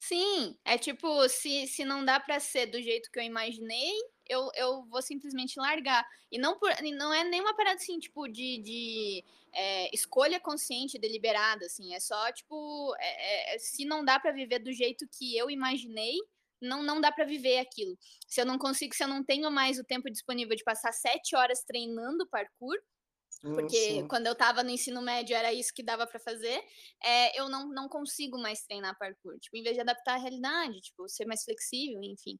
Sim, 0.00 0.54
é 0.66 0.76
tipo, 0.76 1.26
se, 1.30 1.66
se 1.66 1.82
não 1.82 2.04
dá 2.04 2.20
para 2.20 2.38
ser 2.40 2.66
do 2.66 2.82
jeito 2.82 3.10
que 3.10 3.18
eu 3.18 3.24
imaginei, 3.24 3.94
eu, 4.28 4.50
eu 4.54 4.84
vou 4.86 5.02
simplesmente 5.02 5.58
largar. 5.58 6.06
E 6.30 6.38
não, 6.38 6.58
por, 6.58 6.70
não 6.94 7.12
é 7.12 7.24
nenhuma 7.24 7.54
parada 7.56 7.76
assim, 7.76 7.98
tipo, 7.98 8.26
de, 8.28 8.58
de 8.58 9.24
é, 9.52 9.94
escolha 9.94 10.40
consciente, 10.40 10.98
deliberada, 10.98 11.66
assim. 11.66 11.94
É 11.94 12.00
só, 12.00 12.32
tipo, 12.32 12.94
é, 12.98 13.54
é, 13.54 13.58
se 13.58 13.84
não 13.84 14.04
dá 14.04 14.18
para 14.18 14.32
viver 14.32 14.58
do 14.58 14.72
jeito 14.72 15.06
que 15.08 15.36
eu 15.36 15.50
imaginei, 15.50 16.16
não, 16.60 16.82
não 16.82 17.00
dá 17.00 17.12
para 17.12 17.24
viver 17.24 17.58
aquilo. 17.58 17.96
Se 18.26 18.40
eu 18.40 18.46
não 18.46 18.58
consigo, 18.58 18.94
se 18.94 19.04
eu 19.04 19.08
não 19.08 19.24
tenho 19.24 19.50
mais 19.50 19.78
o 19.78 19.84
tempo 19.84 20.10
disponível 20.10 20.56
de 20.56 20.64
passar 20.64 20.92
sete 20.92 21.36
horas 21.36 21.62
treinando 21.64 22.26
parkour, 22.28 22.76
porque 23.42 23.76
sim. 23.76 24.08
quando 24.08 24.26
eu 24.26 24.32
estava 24.32 24.62
no 24.62 24.70
ensino 24.70 25.02
médio 25.02 25.36
era 25.36 25.52
isso 25.52 25.72
que 25.74 25.82
dava 25.82 26.06
para 26.06 26.18
fazer, 26.18 26.60
é, 27.02 27.38
eu 27.38 27.48
não, 27.48 27.68
não 27.68 27.88
consigo 27.88 28.38
mais 28.38 28.62
treinar 28.62 28.96
parkour. 28.98 29.38
Tipo, 29.38 29.56
em 29.56 29.62
vez 29.62 29.74
de 29.74 29.82
adaptar 29.82 30.14
a 30.14 30.18
realidade, 30.18 30.80
tipo, 30.80 31.08
ser 31.08 31.26
mais 31.26 31.44
flexível, 31.44 32.02
enfim. 32.02 32.38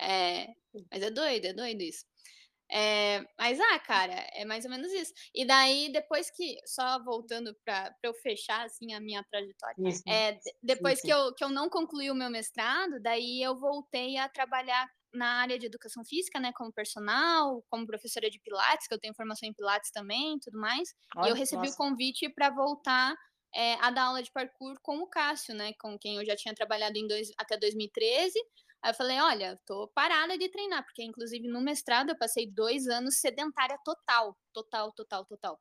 É, 0.00 0.48
mas 0.90 1.02
é 1.02 1.10
doido, 1.10 1.46
é 1.46 1.52
doido 1.52 1.82
isso. 1.82 2.04
É, 2.70 3.24
mas, 3.38 3.60
ah, 3.60 3.78
cara, 3.78 4.14
é 4.32 4.44
mais 4.44 4.64
ou 4.64 4.70
menos 4.70 4.90
isso. 4.92 5.12
E 5.34 5.46
daí, 5.46 5.92
depois 5.92 6.30
que, 6.30 6.56
só 6.66 7.02
voltando 7.04 7.54
para 7.64 7.94
eu 8.02 8.14
fechar, 8.14 8.64
assim, 8.64 8.92
a 8.94 9.00
minha 9.00 9.22
trajetória, 9.30 9.76
isso, 9.78 10.02
é, 10.08 10.38
depois 10.62 10.98
sim, 10.98 11.02
sim. 11.02 11.08
Que, 11.08 11.14
eu, 11.14 11.34
que 11.34 11.44
eu 11.44 11.50
não 11.50 11.68
concluí 11.68 12.10
o 12.10 12.14
meu 12.14 12.30
mestrado, 12.30 13.00
daí 13.02 13.42
eu 13.42 13.58
voltei 13.58 14.16
a 14.16 14.28
trabalhar 14.28 14.88
na 15.12 15.42
área 15.42 15.58
de 15.58 15.66
educação 15.66 16.04
física, 16.04 16.40
né, 16.40 16.52
como 16.56 16.72
personal, 16.72 17.62
como 17.70 17.86
professora 17.86 18.28
de 18.28 18.40
pilates, 18.40 18.88
que 18.88 18.94
eu 18.94 18.98
tenho 18.98 19.14
formação 19.14 19.48
em 19.48 19.54
pilates 19.54 19.90
também, 19.92 20.38
tudo 20.40 20.58
mais. 20.58 20.88
Olha, 21.16 21.28
e 21.28 21.30
eu 21.30 21.36
recebi 21.36 21.68
nossa. 21.68 21.74
o 21.74 21.76
convite 21.76 22.28
para 22.28 22.50
voltar 22.50 23.14
é, 23.54 23.74
a 23.74 23.90
dar 23.90 24.06
aula 24.06 24.22
de 24.22 24.32
parkour 24.32 24.74
com 24.82 24.98
o 24.98 25.06
Cássio, 25.06 25.54
né, 25.54 25.72
com 25.80 25.96
quem 25.98 26.16
eu 26.16 26.24
já 26.24 26.34
tinha 26.34 26.54
trabalhado 26.54 26.98
em 26.98 27.06
dois, 27.06 27.28
até 27.38 27.56
2013. 27.56 28.36
Aí 28.84 28.90
eu 28.90 28.94
falei, 28.94 29.18
olha, 29.18 29.58
tô 29.64 29.88
parada 29.94 30.36
de 30.36 30.46
treinar, 30.50 30.84
porque 30.84 31.02
inclusive 31.02 31.48
no 31.48 31.62
mestrado 31.62 32.10
eu 32.10 32.18
passei 32.18 32.46
dois 32.46 32.86
anos 32.86 33.16
sedentária 33.18 33.78
total, 33.82 34.36
total, 34.52 34.92
total, 34.92 35.24
total. 35.24 35.60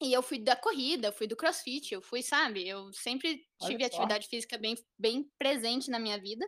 E 0.00 0.12
eu 0.12 0.22
fui 0.22 0.38
da 0.38 0.54
corrida, 0.54 1.10
fui 1.10 1.26
do 1.26 1.34
crossfit, 1.34 1.92
eu 1.92 2.00
fui, 2.00 2.22
sabe? 2.22 2.66
Eu 2.66 2.92
sempre 2.92 3.44
tive 3.60 3.84
atividade 3.84 4.28
física 4.28 4.56
bem, 4.58 4.76
bem 4.96 5.28
presente 5.36 5.90
na 5.90 5.98
minha 5.98 6.20
vida. 6.20 6.46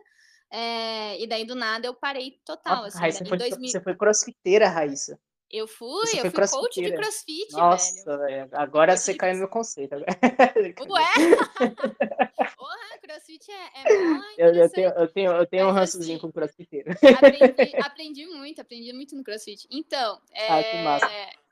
É, 0.49 1.21
e 1.21 1.27
daí 1.27 1.45
do 1.45 1.53
nada 1.53 1.85
eu 1.85 1.93
parei 1.93 2.39
total. 2.45 2.83
Ah, 2.83 2.87
assim, 2.87 2.99
Raíssa, 2.99 3.25
foi, 3.25 3.37
2000... 3.37 3.69
você 3.69 3.81
foi 3.81 3.95
crossfiteira, 3.97 4.69
Raíssa. 4.69 5.19
Eu 5.51 5.67
fui, 5.67 6.07
você 6.07 6.19
eu 6.19 6.31
fui 6.31 6.47
coach 6.47 6.81
de 6.81 6.91
crossfit, 6.93 7.53
Nossa, 7.53 8.17
velho. 8.17 8.49
Agora 8.51 8.97
você 8.97 9.13
caiu 9.13 9.33
no 9.33 9.41
meu 9.41 9.47
conceito. 9.47 9.95
Ué? 9.95 10.05
Porra, 12.57 12.97
crossfit 13.01 13.51
é, 13.51 13.53
é 13.53 13.83
eu, 14.37 14.55
eu, 14.55 14.69
tenho, 14.69 14.89
eu, 14.89 15.07
tenho, 15.07 15.31
eu 15.31 15.45
tenho 15.45 15.67
um 15.67 15.71
rançozinho 15.71 16.17
assim, 16.17 16.27
com 16.27 16.31
crossfiteiro. 16.31 16.91
Aprendi, 16.91 17.75
aprendi, 17.79 18.25
muito, 18.27 18.61
aprendi 18.61 18.93
muito 18.93 19.15
no 19.15 19.23
crossfit. 19.23 19.67
Então, 19.71 20.19
é, 20.31 20.47
ah, 20.47 20.63
que 20.63 20.77
massa. 20.77 21.07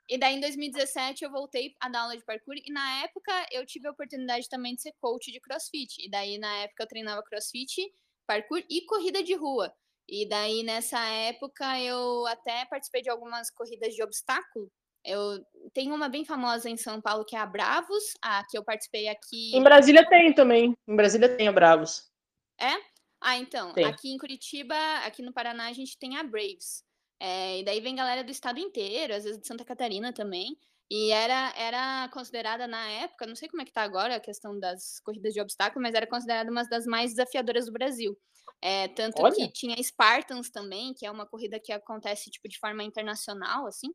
E 0.08 0.18
daí, 0.18 0.36
em 0.36 0.40
2017, 0.40 1.24
eu 1.24 1.30
voltei 1.30 1.74
a 1.80 1.88
dar 1.88 2.02
aula 2.02 2.16
de 2.16 2.24
parkour. 2.24 2.56
E 2.56 2.70
na 2.70 3.04
época, 3.04 3.32
eu 3.50 3.64
tive 3.64 3.88
a 3.88 3.90
oportunidade 3.90 4.48
também 4.48 4.74
de 4.74 4.82
ser 4.82 4.92
coach 5.00 5.32
de 5.32 5.40
crossfit. 5.40 6.04
E 6.04 6.10
daí, 6.10 6.36
na 6.36 6.52
época, 6.58 6.82
eu 6.82 6.88
treinava 6.88 7.22
crossfit, 7.22 7.90
parkour 8.26 8.62
e 8.68 8.84
corrida 8.84 9.22
de 9.22 9.34
rua. 9.34 9.72
E 10.08 10.28
daí, 10.28 10.62
nessa 10.62 10.98
época, 11.00 11.80
eu 11.80 12.26
até 12.26 12.64
participei 12.66 13.02
de 13.02 13.10
algumas 13.10 13.50
corridas 13.50 13.94
de 13.94 14.02
obstáculo. 14.02 14.70
Eu 15.04 15.38
tenho 15.72 15.94
uma 15.94 16.08
bem 16.08 16.24
famosa 16.24 16.68
em 16.68 16.76
São 16.76 17.00
Paulo, 17.00 17.24
que 17.24 17.36
é 17.36 17.38
a 17.38 17.46
Bravos, 17.46 18.14
a 18.22 18.42
que 18.48 18.56
eu 18.56 18.64
participei 18.64 19.08
aqui. 19.08 19.54
Em 19.54 19.62
Brasília 19.62 20.08
tem 20.08 20.32
também. 20.34 20.74
Em 20.88 20.96
Brasília 20.96 21.28
tem 21.28 21.48
a 21.48 21.52
Bravos. 21.52 22.10
É? 22.58 22.74
Ah, 23.20 23.36
então, 23.38 23.72
Sim. 23.72 23.84
aqui 23.84 24.12
em 24.12 24.18
Curitiba, 24.18 24.76
aqui 25.04 25.22
no 25.22 25.32
Paraná, 25.32 25.68
a 25.68 25.72
gente 25.72 25.98
tem 25.98 26.16
a 26.16 26.22
Braves. 26.22 26.82
É, 27.18 27.60
e 27.60 27.64
daí 27.64 27.80
vem 27.80 27.94
galera 27.94 28.22
do 28.22 28.30
estado 28.30 28.58
inteiro, 28.58 29.14
às 29.14 29.24
vezes 29.24 29.40
de 29.40 29.46
Santa 29.46 29.64
Catarina 29.64 30.12
também. 30.12 30.58
E 30.90 31.10
era, 31.10 31.52
era 31.56 32.08
considerada 32.12 32.66
na 32.66 32.86
época, 32.90 33.26
não 33.26 33.34
sei 33.34 33.48
como 33.48 33.62
é 33.62 33.64
que 33.64 33.72
tá 33.72 33.82
agora 33.82 34.16
a 34.16 34.20
questão 34.20 34.58
das 34.58 35.00
corridas 35.00 35.32
de 35.32 35.40
obstáculo, 35.40 35.82
mas 35.82 35.94
era 35.94 36.06
considerada 36.06 36.50
uma 36.50 36.64
das 36.64 36.84
mais 36.84 37.12
desafiadoras 37.12 37.66
do 37.66 37.72
Brasil. 37.72 38.16
É, 38.60 38.88
tanto 38.88 39.22
Olha. 39.22 39.34
que 39.34 39.52
tinha 39.52 39.82
Spartans 39.82 40.50
também, 40.50 40.94
que 40.94 41.04
é 41.04 41.10
uma 41.10 41.26
corrida 41.26 41.60
que 41.60 41.72
acontece 41.72 42.30
tipo 42.30 42.48
de 42.48 42.58
forma 42.58 42.82
internacional, 42.82 43.66
assim. 43.66 43.88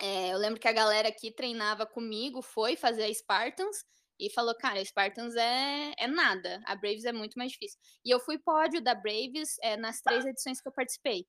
É, 0.00 0.32
eu 0.32 0.38
lembro 0.38 0.60
que 0.60 0.68
a 0.68 0.72
galera 0.72 1.10
que 1.10 1.32
treinava 1.32 1.86
comigo 1.86 2.42
foi 2.42 2.76
fazer 2.76 3.04
a 3.04 3.14
Spartans 3.14 3.84
e 4.20 4.30
falou, 4.30 4.54
cara, 4.56 4.80
a 4.80 4.84
Spartans 4.84 5.34
é, 5.36 5.92
é 5.98 6.06
nada, 6.06 6.60
a 6.66 6.74
Braves 6.74 7.04
é 7.04 7.12
muito 7.12 7.34
mais 7.38 7.52
difícil. 7.52 7.78
E 8.04 8.10
eu 8.10 8.20
fui 8.20 8.38
pódio 8.38 8.80
da 8.80 8.94
Braves 8.94 9.56
é, 9.62 9.76
nas 9.76 10.00
três 10.00 10.26
edições 10.26 10.60
que 10.60 10.68
eu 10.68 10.72
participei. 10.72 11.26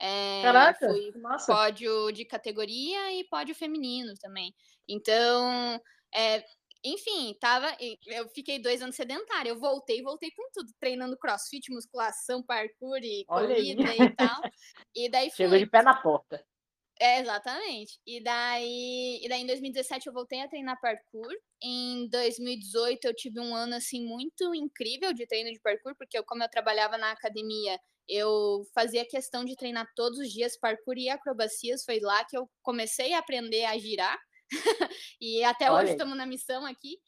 É, 0.00 0.42
Caraca, 0.42 0.88
fui 0.88 1.12
pódio 1.46 2.10
de 2.10 2.24
categoria 2.24 3.12
e 3.12 3.24
pódio 3.28 3.54
feminino 3.54 4.12
também. 4.20 4.52
Então, 4.88 5.80
é, 6.12 6.44
enfim, 6.84 7.36
tava, 7.40 7.76
eu 8.06 8.28
fiquei 8.30 8.58
dois 8.58 8.82
anos 8.82 8.96
sedentária. 8.96 9.50
Eu 9.50 9.58
voltei, 9.58 10.02
voltei 10.02 10.30
com 10.32 10.50
tudo, 10.52 10.72
treinando 10.80 11.16
crossfit, 11.16 11.70
musculação, 11.72 12.42
parkour 12.42 12.98
e 13.02 13.24
Olha 13.28 13.54
corrida 13.54 13.90
aí. 13.90 13.98
e 14.00 14.10
tal. 14.10 14.42
E 14.94 15.08
daí 15.08 15.30
fui. 15.30 15.36
Chegou 15.36 15.58
de 15.58 15.66
pé 15.66 15.82
na 15.82 15.94
porta. 15.94 16.44
É, 17.00 17.20
exatamente. 17.20 17.98
E 18.06 18.22
daí, 18.22 19.20
e 19.22 19.28
daí 19.28 19.42
em 19.42 19.46
2017 19.46 20.06
eu 20.06 20.12
voltei 20.12 20.40
a 20.40 20.48
treinar 20.48 20.80
parkour. 20.80 21.32
Em 21.62 22.08
2018 22.08 23.04
eu 23.06 23.14
tive 23.14 23.40
um 23.40 23.54
ano 23.54 23.74
assim 23.74 24.04
muito 24.06 24.54
incrível 24.54 25.12
de 25.12 25.26
treino 25.26 25.50
de 25.50 25.60
parkour, 25.60 25.94
porque 25.96 26.16
eu, 26.16 26.24
como 26.24 26.42
eu 26.44 26.48
trabalhava 26.48 26.98
na 26.98 27.10
academia, 27.10 27.78
eu 28.08 28.64
fazia 28.74 29.04
questão 29.04 29.44
de 29.44 29.56
treinar 29.56 29.88
todos 29.96 30.18
os 30.18 30.30
dias 30.30 30.58
parkour 30.58 30.96
e 30.96 31.08
acrobacias. 31.08 31.84
Foi 31.84 31.98
lá 32.00 32.24
que 32.24 32.36
eu 32.36 32.48
comecei 32.62 33.12
a 33.14 33.18
aprender 33.18 33.64
a 33.64 33.76
girar. 33.78 34.18
e 35.20 35.42
até 35.44 35.70
Olha. 35.70 35.84
hoje 35.84 35.92
estamos 35.92 36.16
na 36.16 36.26
missão 36.26 36.64
aqui. 36.66 36.98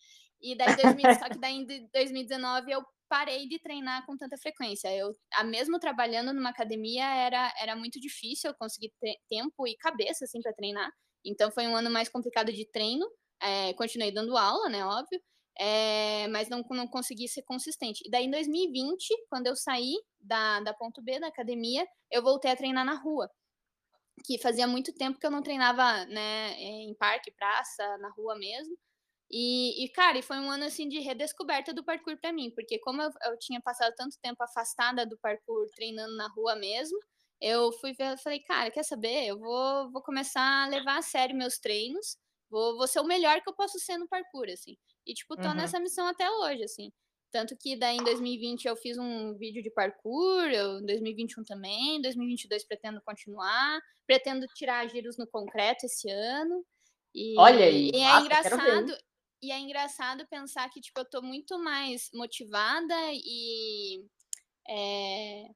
E 0.40 0.56
daí, 0.56 0.76
2000, 0.76 1.14
só 1.14 1.28
que 1.28 1.38
daí 1.40 1.54
em 1.54 1.66
2019 1.92 2.70
eu 2.70 2.84
parei 3.08 3.46
de 3.46 3.58
treinar 3.58 4.04
com 4.06 4.16
tanta 4.16 4.36
frequência. 4.36 4.94
Eu, 4.94 5.12
a 5.34 5.44
mesmo 5.44 5.78
trabalhando 5.78 6.32
numa 6.32 6.50
academia, 6.50 7.04
era, 7.04 7.52
era 7.60 7.76
muito 7.76 8.00
difícil 8.00 8.50
eu 8.50 8.56
conseguir 8.56 8.92
tempo 9.28 9.66
e 9.66 9.76
cabeça 9.76 10.24
assim 10.24 10.40
para 10.40 10.52
treinar. 10.52 10.90
Então 11.24 11.50
foi 11.50 11.66
um 11.66 11.76
ano 11.76 11.90
mais 11.90 12.08
complicado 12.08 12.52
de 12.52 12.68
treino. 12.70 13.06
É, 13.42 13.72
continuei 13.74 14.12
dando 14.12 14.36
aula, 14.36 14.68
né, 14.68 14.84
óbvio, 14.84 15.20
é, 15.58 16.26
mas 16.28 16.48
não, 16.48 16.64
não 16.70 16.88
consegui 16.88 17.28
ser 17.28 17.42
consistente. 17.42 18.02
E 18.06 18.10
daí 18.10 18.24
em 18.24 18.30
2020, 18.30 19.06
quando 19.28 19.46
eu 19.46 19.56
saí 19.56 19.94
da, 20.20 20.60
da 20.60 20.74
ponto 20.74 21.02
B 21.02 21.20
da 21.20 21.28
academia, 21.28 21.86
eu 22.10 22.22
voltei 22.22 22.50
a 22.50 22.56
treinar 22.56 22.84
na 22.84 22.94
rua. 22.94 23.28
Que 24.24 24.38
fazia 24.38 24.66
muito 24.66 24.92
tempo 24.92 25.18
que 25.18 25.26
eu 25.26 25.30
não 25.30 25.42
treinava 25.42 26.06
né, 26.06 26.54
em 26.58 26.94
parque, 26.94 27.30
praça, 27.30 27.98
na 27.98 28.08
rua 28.10 28.36
mesmo. 28.36 28.76
E, 29.30 29.84
e, 29.84 29.88
cara, 29.88 30.18
e 30.18 30.22
foi 30.22 30.38
um 30.38 30.50
ano 30.50 30.64
assim 30.64 30.88
de 30.88 31.00
redescoberta 31.00 31.72
do 31.72 31.84
parkour 31.84 32.16
para 32.20 32.32
mim, 32.32 32.50
porque 32.50 32.78
como 32.78 33.02
eu, 33.02 33.10
eu, 33.26 33.38
tinha 33.38 33.60
passado 33.60 33.94
tanto 33.96 34.18
tempo 34.20 34.42
afastada 34.42 35.04
do 35.06 35.18
parkour, 35.18 35.66
treinando 35.74 36.14
na 36.16 36.28
rua 36.28 36.54
mesmo, 36.54 36.98
eu 37.40 37.72
fui 37.72 37.92
ver, 37.92 38.16
falei, 38.18 38.40
cara, 38.40 38.70
quer 38.70 38.84
saber? 38.84 39.26
Eu 39.26 39.38
vou, 39.38 39.90
vou 39.90 40.02
começar 40.02 40.64
a 40.64 40.68
levar 40.68 40.98
a 40.98 41.02
sério 41.02 41.36
meus 41.36 41.58
treinos, 41.58 42.16
vou, 42.48 42.76
vou 42.76 42.86
ser 42.86 43.00
o 43.00 43.04
melhor 43.04 43.40
que 43.42 43.48
eu 43.48 43.54
posso 43.54 43.78
ser 43.80 43.98
no 43.98 44.08
parkour, 44.08 44.46
assim. 44.52 44.76
E, 45.06 45.14
tipo, 45.14 45.36
tô 45.36 45.48
uhum. 45.48 45.54
nessa 45.54 45.80
missão 45.80 46.06
até 46.06 46.30
hoje, 46.30 46.62
assim. 46.64 46.92
Tanto 47.34 47.56
que 47.56 47.74
daí 47.74 47.96
em 47.96 48.04
2020 48.04 48.66
eu 48.66 48.76
fiz 48.76 48.96
um 48.96 49.34
vídeo 49.34 49.60
de 49.60 49.68
parkour, 49.68 50.44
eu, 50.44 50.78
em 50.78 50.86
2021 50.86 51.42
também, 51.42 51.96
em 51.96 52.00
2022 52.00 52.64
pretendo 52.64 53.02
continuar, 53.04 53.80
pretendo 54.06 54.46
tirar 54.54 54.88
giros 54.88 55.18
no 55.18 55.26
concreto 55.26 55.84
esse 55.84 56.08
ano. 56.08 56.64
E, 57.12 57.34
Olha 57.36 57.64
aí, 57.64 57.90
e 57.92 57.96
é 57.96 58.20
engraçado, 58.20 58.96
e 59.42 59.50
é 59.50 59.58
engraçado 59.58 60.24
pensar 60.28 60.70
que, 60.70 60.80
tipo, 60.80 61.00
eu 61.00 61.04
tô 61.04 61.20
muito 61.22 61.58
mais 61.58 62.08
motivada 62.14 62.94
e 63.12 64.06
é, 64.68 65.46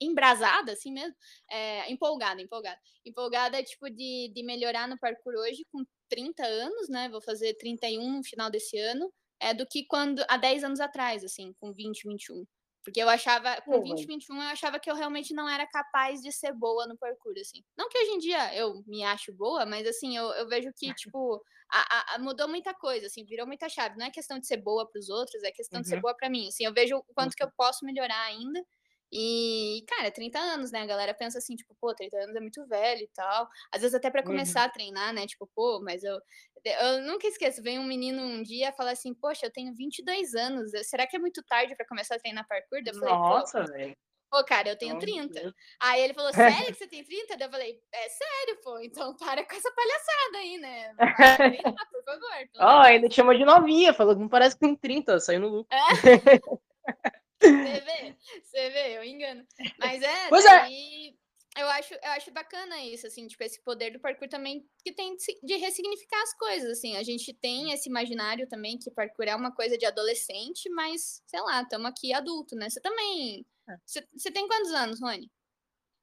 embrasada, 0.00 0.72
assim 0.72 0.90
mesmo, 0.90 1.14
é, 1.50 1.92
empolgada, 1.92 2.40
empolgada. 2.40 2.80
Empolgada, 3.04 3.62
tipo, 3.62 3.90
de, 3.90 4.32
de 4.34 4.42
melhorar 4.42 4.88
no 4.88 4.98
parkour 4.98 5.34
hoje 5.34 5.66
com 5.70 5.84
30 6.08 6.42
anos, 6.46 6.88
né? 6.88 7.10
Vou 7.10 7.20
fazer 7.20 7.52
31 7.58 8.10
no 8.10 8.24
final 8.24 8.50
desse 8.50 8.78
ano, 8.78 9.12
é 9.40 9.54
do 9.54 9.66
que 9.66 9.84
quando 9.86 10.24
há 10.28 10.36
10 10.36 10.64
anos 10.64 10.80
atrás, 10.80 11.24
assim, 11.24 11.52
com 11.60 11.72
20, 11.72 12.06
21. 12.06 12.44
Porque 12.82 13.00
eu 13.00 13.08
achava, 13.08 13.60
com 13.62 13.82
20, 13.82 14.06
21, 14.06 14.36
eu 14.36 14.48
achava 14.48 14.80
que 14.80 14.90
eu 14.90 14.94
realmente 14.94 15.34
não 15.34 15.48
era 15.48 15.66
capaz 15.66 16.20
de 16.20 16.32
ser 16.32 16.52
boa 16.54 16.86
no 16.86 16.96
parkour, 16.96 17.34
assim. 17.38 17.62
Não 17.76 17.88
que 17.88 17.98
hoje 17.98 18.10
em 18.12 18.18
dia 18.18 18.54
eu 18.54 18.82
me 18.86 19.04
acho 19.04 19.32
boa, 19.32 19.66
mas 19.66 19.86
assim, 19.86 20.16
eu, 20.16 20.24
eu 20.32 20.48
vejo 20.48 20.70
que, 20.74 20.92
tipo, 20.94 21.42
a, 21.70 22.14
a, 22.14 22.18
mudou 22.18 22.48
muita 22.48 22.72
coisa, 22.72 23.06
assim, 23.06 23.24
virou 23.24 23.46
muita 23.46 23.68
chave. 23.68 23.98
Não 23.98 24.06
é 24.06 24.10
questão 24.10 24.38
de 24.38 24.46
ser 24.46 24.56
boa 24.56 24.88
para 24.90 24.98
os 24.98 25.10
outros, 25.10 25.42
é 25.42 25.52
questão 25.52 25.78
uhum. 25.78 25.82
de 25.82 25.88
ser 25.88 25.96
uhum. 25.96 26.00
boa 26.00 26.16
para 26.16 26.30
mim. 26.30 26.48
Assim, 26.48 26.64
eu 26.64 26.72
vejo 26.72 26.96
o 26.96 27.14
quanto 27.14 27.36
que 27.36 27.44
eu 27.44 27.50
posso 27.56 27.84
melhorar 27.84 28.22
ainda. 28.22 28.64
E, 29.12 29.84
cara, 29.88 30.10
30 30.10 30.38
anos, 30.38 30.70
né? 30.70 30.82
A 30.82 30.86
galera 30.86 31.14
pensa 31.14 31.38
assim, 31.38 31.56
tipo, 31.56 31.74
pô, 31.80 31.94
30 31.94 32.16
anos 32.16 32.36
é 32.36 32.40
muito 32.40 32.64
velho 32.66 33.02
e 33.02 33.10
tal. 33.14 33.48
Às 33.72 33.82
vezes 33.82 33.94
até 33.94 34.10
para 34.10 34.20
uhum. 34.20 34.28
começar 34.28 34.60
uhum. 34.60 34.66
a 34.66 34.70
treinar, 34.70 35.12
né? 35.12 35.26
Tipo, 35.26 35.48
pô, 35.54 35.80
mas 35.82 36.04
eu 36.04 36.18
eu 36.64 37.02
nunca 37.02 37.26
esqueço, 37.26 37.62
vem 37.62 37.78
um 37.78 37.86
menino 37.86 38.22
um 38.22 38.42
dia 38.42 38.72
falar 38.72 38.92
assim: 38.92 39.14
"Poxa, 39.14 39.46
eu 39.46 39.52
tenho 39.52 39.74
22 39.74 40.34
anos. 40.34 40.70
Será 40.84 41.06
que 41.06 41.16
é 41.16 41.18
muito 41.18 41.42
tarde 41.44 41.74
para 41.74 41.86
começar 41.86 42.16
a 42.16 42.18
treinar 42.18 42.46
parkour?" 42.46 42.80
Eu 42.84 42.94
falei: 42.94 43.14
Nossa, 43.14 43.64
velho. 43.64 43.96
Pô, 44.30 44.44
cara, 44.44 44.68
eu 44.68 44.78
tenho 44.78 44.96
30. 44.96 45.52
Aí 45.80 46.02
ele 46.02 46.14
falou, 46.14 46.32
sério 46.32 46.66
que 46.66 46.74
você 46.74 46.86
tem 46.86 47.02
30? 47.02 47.36
Daí 47.36 47.48
eu 47.48 47.50
falei, 47.50 47.80
é 47.92 48.08
sério, 48.08 48.60
pô, 48.62 48.78
então 48.78 49.16
para 49.18 49.44
com 49.44 49.56
essa 49.56 49.72
palhaçada 49.72 50.38
aí, 50.38 50.56
né? 50.58 50.94
Treinar, 51.36 51.88
por 51.90 52.04
favor. 52.04 52.48
Ó, 52.60 52.76
oh, 52.76 52.82
ainda 52.82 53.08
te 53.08 53.16
chamou 53.16 53.34
de 53.36 53.44
novinha, 53.44 53.92
falou 53.92 54.14
que 54.14 54.20
não 54.20 54.28
parece 54.28 54.54
que 54.54 54.60
tem 54.60 54.76
30, 54.76 55.18
saiu 55.18 55.40
no 55.40 55.48
lucro. 55.48 55.76
É. 55.76 55.80
Você 57.40 57.80
vê, 57.80 58.16
você 58.42 58.70
vê, 58.70 58.98
eu 58.98 59.04
engano. 59.04 59.46
Mas 59.78 60.02
é, 60.02 60.28
pois 60.28 60.44
é. 60.44 60.48
daí, 60.48 61.16
é 61.56 61.62
eu 61.62 61.68
acho, 61.68 61.94
eu 61.94 62.10
acho 62.12 62.30
bacana 62.30 62.78
isso, 62.84 63.06
assim, 63.06 63.26
tipo, 63.26 63.42
esse 63.42 63.62
poder 63.62 63.90
do 63.90 63.98
parkour 63.98 64.28
também 64.28 64.64
que 64.84 64.92
tem 64.92 65.16
de 65.42 65.56
ressignificar 65.56 66.22
as 66.22 66.36
coisas, 66.36 66.70
assim. 66.70 66.96
A 66.96 67.02
gente 67.02 67.32
tem 67.34 67.72
esse 67.72 67.88
imaginário 67.88 68.48
também 68.48 68.78
que 68.78 68.90
parkour 68.90 69.26
é 69.26 69.34
uma 69.34 69.52
coisa 69.52 69.76
de 69.76 69.84
adolescente, 69.84 70.70
mas, 70.70 71.22
sei 71.26 71.40
lá, 71.40 71.62
estamos 71.62 71.88
aqui 71.88 72.12
adulto, 72.12 72.54
né? 72.54 72.70
Você 72.70 72.80
também. 72.80 73.44
É. 73.68 73.76
Você, 73.84 74.06
você 74.16 74.30
tem 74.30 74.46
quantos 74.46 74.70
anos, 74.72 75.00
Rony? 75.00 75.30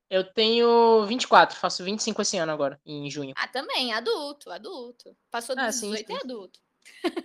Eu 0.10 0.24
tenho 0.24 1.06
24, 1.06 1.58
faço 1.58 1.84
25 1.84 2.22
esse 2.22 2.38
ano 2.38 2.52
agora, 2.52 2.80
em 2.86 3.10
junho. 3.10 3.34
Ah, 3.38 3.48
também, 3.48 3.94
adulto, 3.94 4.50
adulto. 4.52 5.16
Passou 5.30 5.56
dos 5.56 5.66
ah, 5.66 5.70
18 5.70 5.98
sim, 5.98 6.06
sim. 6.06 6.14
é 6.14 6.16
adulto. 6.24 6.60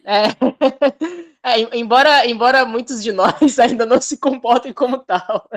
É. 0.04 0.24
é, 1.42 1.76
embora, 1.76 2.26
embora 2.26 2.64
muitos 2.64 3.02
de 3.02 3.12
nós 3.12 3.58
ainda 3.58 3.86
não 3.86 4.00
se 4.00 4.16
comportem 4.18 4.72
como 4.72 4.98
tal. 4.98 5.48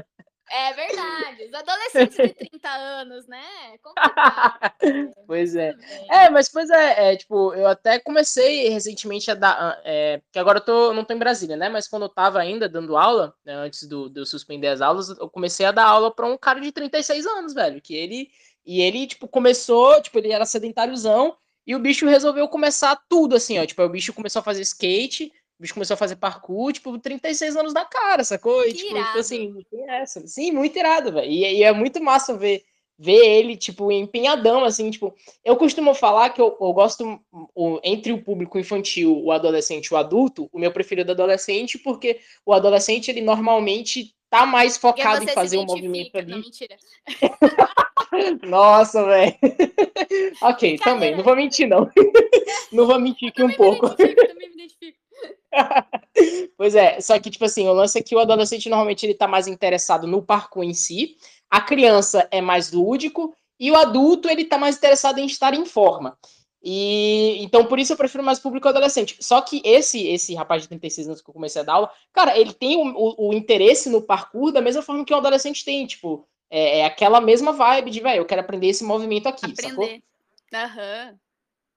É 0.50 0.74
verdade. 0.74 1.46
Os 1.46 1.54
adolescentes 1.54 2.16
de 2.16 2.34
30 2.50 2.70
anos, 2.70 3.28
né? 3.28 3.42
É 3.74 5.14
pois 5.26 5.56
é. 5.56 5.74
É, 6.10 6.30
mas 6.30 6.50
pois 6.50 6.70
é, 6.70 7.14
é, 7.14 7.16
tipo, 7.18 7.54
eu 7.54 7.68
até 7.68 8.00
comecei 8.00 8.70
recentemente 8.70 9.32
a 9.32 9.34
dar. 9.34 9.82
É, 9.84 10.22
que 10.32 10.38
agora 10.38 10.60
eu 10.60 10.64
tô, 10.64 10.94
não 10.94 11.04
tô 11.04 11.14
em 11.14 11.20
Brasília, 11.20 11.58
né? 11.58 11.68
Mas 11.68 11.88
quando 11.88 12.04
eu 12.04 12.10
tava 12.10 12.40
ainda 12.40 12.70
dando 12.70 12.96
aula, 12.96 13.34
né, 13.44 13.54
antes 13.54 13.88
do, 13.88 14.08
de 14.08 14.20
eu 14.20 14.26
suspender 14.26 14.68
as 14.68 14.82
aulas, 14.82 15.10
eu 15.10 15.30
comecei 15.30 15.66
a 15.66 15.72
dar 15.72 15.88
aula 15.88 16.14
para 16.14 16.28
um 16.28 16.38
cara 16.38 16.62
de 16.62 16.72
36 16.72 17.26
anos, 17.26 17.54
velho. 17.54 17.82
Que 17.82 17.96
ele. 17.96 18.30
E 18.64 18.82
ele, 18.82 19.08
tipo, 19.08 19.28
começou, 19.28 20.02
tipo, 20.02 20.18
ele 20.18 20.32
era 20.32 20.46
sedentáriozão, 20.46 21.36
e 21.66 21.76
o 21.76 21.80
bicho 21.80 22.06
resolveu 22.06 22.48
começar 22.48 23.00
tudo, 23.10 23.36
assim, 23.36 23.58
ó. 23.58 23.66
Tipo, 23.66 23.84
o 23.84 23.90
bicho 23.90 24.14
começou 24.14 24.40
a 24.40 24.44
fazer 24.44 24.62
skate, 24.62 25.32
o 25.58 25.62
bicho 25.62 25.74
começou 25.74 25.96
a 25.96 25.98
fazer 25.98 26.18
parkour, 26.18 26.74
tipo, 26.74 26.98
36 26.98 27.56
anos 27.56 27.74
da 27.74 27.84
cara, 27.86 28.24
sacou? 28.24 28.66
E, 28.68 28.74
tipo, 28.74 28.94
tipo, 28.94 29.18
assim, 29.18 29.66
tem 29.72 29.90
essa. 29.90 30.26
Sim, 30.28 30.52
muito 30.52 30.78
irado, 30.78 31.12
velho. 31.12 31.32
E, 31.32 31.44
e, 31.44 31.64
é 31.64 31.72
muito 31.72 32.04
massa 32.04 32.38
ver, 32.38 32.64
ver 33.00 33.26
ele, 33.26 33.58
tipo, 33.58 33.92
empenhadão, 33.92 34.64
assim, 34.64 34.92
tipo. 34.92 35.16
Eu 35.44 35.56
costumo 35.56 35.96
falar 35.96 36.30
que 36.30 36.42
eu, 36.42 36.56
eu 36.60 36.74
gosto, 36.74 37.20
o, 37.32 37.80
entre 37.84 38.12
o 38.12 38.22
público 38.22 38.60
infantil, 38.60 39.24
o 39.24 39.32
adolescente 39.32 39.88
e 39.88 39.94
o 39.94 39.98
adulto, 39.98 40.48
o 40.54 40.60
meu 40.60 40.72
preferido 40.72 41.12
é 41.12 41.14
adolescente, 41.14 41.80
porque 41.80 42.20
o 42.46 42.54
adolescente, 42.54 43.10
ele 43.10 43.22
normalmente 43.22 44.14
tá 44.30 44.46
mais 44.46 44.78
focado 44.78 45.24
em 45.24 45.28
fazer 45.30 45.58
um 45.58 45.66
movimento 45.66 46.16
ali. 46.18 46.32
Não, 46.32 46.40
mentira. 46.40 46.78
Nossa, 48.44 49.04
velho. 49.06 49.36
ok, 50.42 50.78
também, 50.78 51.16
não 51.16 51.24
vou 51.24 51.36
mentir, 51.36 51.68
não. 51.68 51.90
não 52.72 52.86
vou 52.86 53.00
mentir 53.00 53.30
aqui 53.30 53.44
um 53.44 53.54
pouco. 53.54 53.90
também 53.90 54.16
me 54.36 54.48
identifico. 54.54 54.98
pois 56.58 56.76
é, 56.76 57.00
só 57.00 57.20
que, 57.20 57.30
tipo 57.30 57.46
assim, 57.46 57.68
o 57.68 57.74
lance 57.74 57.98
é 57.98 58.02
que 58.02 58.16
o 58.16 58.20
adolescente 58.20 58.70
normalmente 58.70 59.06
ele 59.06 59.14
tá 59.14 59.28
mais 59.28 59.48
interessado 59.48 60.08
no 60.08 60.22
parkour 60.22 60.64
em 60.64 60.74
si, 60.74 61.16
a 61.50 61.62
criança 61.62 62.28
é 62.32 62.42
mais 62.42 62.72
lúdico 62.72 63.34
e 63.60 63.72
o 63.72 63.76
adulto 63.76 64.30
ele 64.30 64.46
tá 64.46 64.58
mais 64.58 64.78
interessado 64.78 65.20
em 65.20 65.26
estar 65.26 65.54
em 65.54 65.66
forma. 65.66 66.18
E 66.68 67.38
então 67.44 67.66
por 67.66 67.78
isso 67.78 67.94
eu 67.94 67.98
prefiro 67.98 68.24
mais 68.24 68.40
público 68.40 68.68
adolescente. 68.68 69.18
Só 69.20 69.40
que 69.40 69.62
esse 69.64 70.08
esse 70.08 70.34
rapaz 70.34 70.64
de 70.64 70.68
36 70.68 71.08
anos 71.08 71.22
que 71.22 71.30
eu 71.30 71.34
comecei 71.34 71.62
a 71.62 71.66
dar 71.66 71.74
aula, 71.74 71.92
cara, 72.12 72.38
ele 72.38 72.54
tem 72.54 72.76
o, 72.76 72.92
o, 72.96 73.30
o 73.30 73.34
interesse 73.34 73.88
no 73.88 74.02
parkour 74.02 74.52
da 74.52 74.62
mesma 74.62 74.82
forma 74.82 75.06
que 75.06 75.14
o 75.14 75.18
adolescente 75.18 75.64
tem, 75.64 75.86
tipo, 75.86 76.28
é, 76.50 76.80
é 76.80 76.86
aquela 76.86 77.20
mesma 77.22 77.52
vibe 77.52 77.92
de, 77.92 78.00
velho, 78.00 78.20
eu 78.20 78.26
quero 78.26 78.42
aprender 78.42 78.68
esse 78.68 78.84
movimento 78.84 79.28
aqui, 79.28 79.52
aprender. 79.52 80.04
Aham. 80.54 81.10
Uhum. 81.12 81.18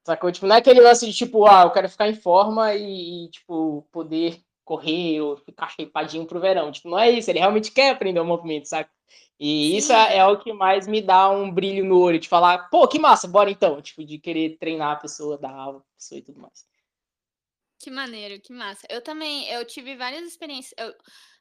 Sacou? 0.07 0.33
Tipo, 0.33 0.47
não 0.47 0.57
é 0.57 0.59
aquele 0.59 0.81
lance 0.81 1.05
de 1.05 1.13
tipo, 1.13 1.47
ah, 1.47 1.65
eu 1.65 1.71
quero 1.71 1.89
ficar 1.89 2.09
em 2.09 2.15
forma 2.15 2.75
e, 2.75 3.27
e 3.27 3.29
tipo, 3.29 3.87
poder 3.93 4.41
correr 4.65 5.21
ou 5.21 5.37
ficar 5.37 5.69
shapeadinho 5.69 6.27
pro 6.27 6.41
verão. 6.41 6.73
Tipo, 6.73 6.89
não 6.89 6.99
é 6.99 7.11
isso, 7.11 7.31
ele 7.31 7.39
realmente 7.39 7.71
quer 7.71 7.91
aprender 7.91 8.21
o 8.21 8.25
movimento, 8.25 8.67
saca? 8.67 8.91
E 9.41 9.71
Sim. 9.71 9.77
isso 9.77 9.93
é, 9.93 10.17
é, 10.17 10.27
o 10.27 10.39
que 10.39 10.53
mais 10.53 10.87
me 10.87 11.01
dá 11.01 11.31
um 11.31 11.51
brilho 11.51 11.85
no 11.85 12.01
olho, 12.01 12.19
de 12.19 12.29
falar, 12.29 12.69
pô, 12.71 12.87
que 12.89 12.99
massa, 12.99 13.29
bora 13.29 13.51
então. 13.51 13.81
Tipo, 13.81 14.05
de 14.05 14.19
querer 14.19 14.57
treinar 14.59 14.93
a 14.93 14.97
pessoa, 14.97 15.39
dar 15.39 15.53
aula 15.53 15.79
a 15.79 15.95
pessoa 15.97 16.19
e 16.19 16.23
tudo 16.23 16.41
mais. 16.41 16.67
Que 17.79 17.91
maneiro, 17.91 18.41
que 18.41 18.53
massa. 18.53 18.87
Eu 18.91 19.03
também, 19.03 19.49
eu 19.51 19.65
tive 19.65 19.97
várias 19.97 20.27
experiências. 20.27 20.75
Eu, 20.77 20.93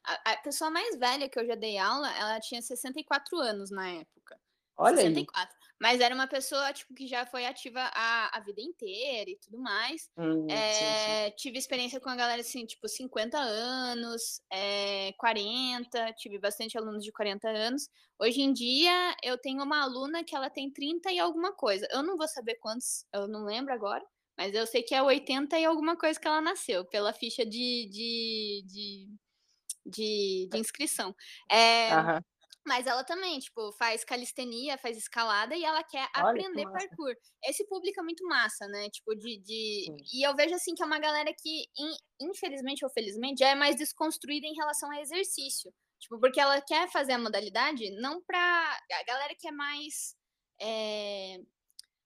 a, 0.04 0.32
a, 0.32 0.36
pessoa 0.36 0.70
mais 0.70 0.96
velha 0.96 1.28
que 1.28 1.38
eu 1.38 1.46
já 1.46 1.54
dei 1.54 1.78
aula, 1.78 2.10
ela 2.16 2.38
tinha 2.40 2.62
64 2.62 3.38
anos 3.38 3.70
na 3.70 3.88
época. 3.88 4.38
Olha 4.76 4.96
64. 4.96 5.52
Aí. 5.52 5.58
Mas 5.80 6.00
era 6.00 6.14
uma 6.14 6.26
pessoa, 6.26 6.72
tipo, 6.72 6.92
que 6.92 7.06
já 7.06 7.24
foi 7.24 7.46
ativa 7.46 7.80
a, 7.80 8.36
a 8.36 8.40
vida 8.40 8.60
inteira 8.60 9.30
e 9.30 9.36
tudo 9.36 9.58
mais. 9.58 10.10
Hum, 10.16 10.46
é, 10.50 10.72
sim, 10.72 10.84
sim. 10.84 10.84
Eh, 10.86 11.30
tive 11.32 11.58
experiência 11.58 12.00
com 12.00 12.08
a 12.08 12.16
galera, 12.16 12.40
assim, 12.40 12.66
tipo, 12.66 12.88
50 12.88 13.38
anos, 13.38 14.40
é, 14.52 15.12
40, 15.12 16.12
tive 16.14 16.38
bastante 16.38 16.76
alunos 16.76 17.04
de 17.04 17.12
40 17.12 17.48
anos. 17.48 17.88
Hoje 18.18 18.40
em 18.40 18.52
dia, 18.52 19.16
eu 19.22 19.38
tenho 19.38 19.62
uma 19.62 19.82
aluna 19.82 20.24
que 20.24 20.34
ela 20.34 20.50
tem 20.50 20.70
30 20.70 21.12
e 21.12 21.18
alguma 21.20 21.52
coisa. 21.52 21.86
Eu 21.92 22.02
não 22.02 22.16
vou 22.16 22.26
saber 22.26 22.56
quantos, 22.56 23.06
eu 23.12 23.28
não 23.28 23.44
lembro 23.44 23.72
agora, 23.72 24.04
mas 24.38 24.54
eu 24.54 24.66
sei 24.66 24.82
que 24.82 24.94
é 24.94 25.02
80 25.02 25.58
e 25.58 25.64
alguma 25.64 25.96
coisa 25.96 26.18
que 26.18 26.28
ela 26.28 26.40
nasceu, 26.40 26.84
pela 26.84 27.12
ficha 27.12 27.44
de, 27.44 27.88
de, 27.90 28.64
de, 28.66 29.08
de, 29.84 30.48
de 30.50 30.58
inscrição. 30.58 31.14
É, 31.50 31.92
Aham. 31.92 32.22
Mas 32.68 32.86
ela 32.86 33.02
também, 33.02 33.38
tipo, 33.38 33.72
faz 33.72 34.04
calistenia, 34.04 34.76
faz 34.76 34.98
escalada 34.98 35.56
e 35.56 35.64
ela 35.64 35.82
quer 35.82 36.06
Olha, 36.14 36.28
aprender 36.28 36.66
que 36.66 36.70
parkour. 36.70 37.14
Esse 37.42 37.66
público 37.66 37.98
é 37.98 38.02
muito 38.02 38.22
massa, 38.26 38.68
né? 38.68 38.90
Tipo, 38.90 39.14
de. 39.14 39.38
de... 39.38 39.86
E 40.12 40.26
eu 40.26 40.36
vejo 40.36 40.54
assim 40.54 40.74
que 40.74 40.82
é 40.82 40.86
uma 40.86 40.98
galera 40.98 41.32
que, 41.32 41.64
infelizmente 42.20 42.84
ou 42.84 42.90
felizmente, 42.90 43.38
já 43.38 43.48
é 43.48 43.54
mais 43.54 43.74
desconstruída 43.74 44.46
em 44.46 44.54
relação 44.54 44.92
ao 44.92 45.00
exercício. 45.00 45.72
Tipo, 45.98 46.20
porque 46.20 46.38
ela 46.38 46.60
quer 46.60 46.90
fazer 46.90 47.12
a 47.12 47.18
modalidade 47.18 47.90
não 48.02 48.22
pra. 48.22 48.78
A 48.92 49.04
galera 49.04 49.34
que 49.34 49.48
é 49.48 49.52
mais. 49.52 50.14
É... 50.60 51.38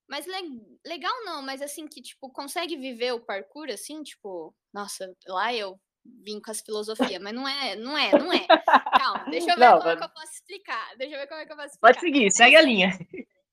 Mas 0.09 0.27
le... 0.27 0.79
legal 0.85 1.15
não, 1.25 1.43
mas 1.43 1.63
assim, 1.63 1.87
que, 1.87 2.03
tipo, 2.03 2.31
consegue 2.31 2.77
viver 2.77 3.13
o 3.13 3.21
parkour 3.21 3.69
assim, 3.71 4.03
tipo, 4.03 4.55
nossa, 4.73 5.15
lá 5.27 5.55
eu 5.55 5.81
vim 6.05 6.41
com 6.41 6.51
as 6.51 6.61
filosofias, 6.61 7.23
mas 7.23 7.33
não 7.33 7.47
é, 7.47 7.77
não 7.77 7.97
é, 7.97 8.19
não 8.19 8.33
é. 8.33 8.47
Calma, 8.99 9.25
deixa 9.31 9.53
eu 9.53 9.55
ver 9.59 9.61
não, 9.61 9.79
como 9.79 9.85
mas... 9.85 9.95
é 9.95 9.97
que 9.97 10.05
eu 10.05 10.09
posso 10.11 10.33
explicar. 10.33 10.97
Deixa 10.97 11.15
eu 11.15 11.21
ver 11.21 11.27
como 11.29 11.41
é 11.41 11.47
que 11.47 11.53
eu 11.53 11.57
posso 11.57 11.69
explicar. 11.69 11.95
Pode 11.95 12.01
seguir, 12.01 12.31
segue 12.31 12.57
a 12.57 12.63
linha. 12.63 12.91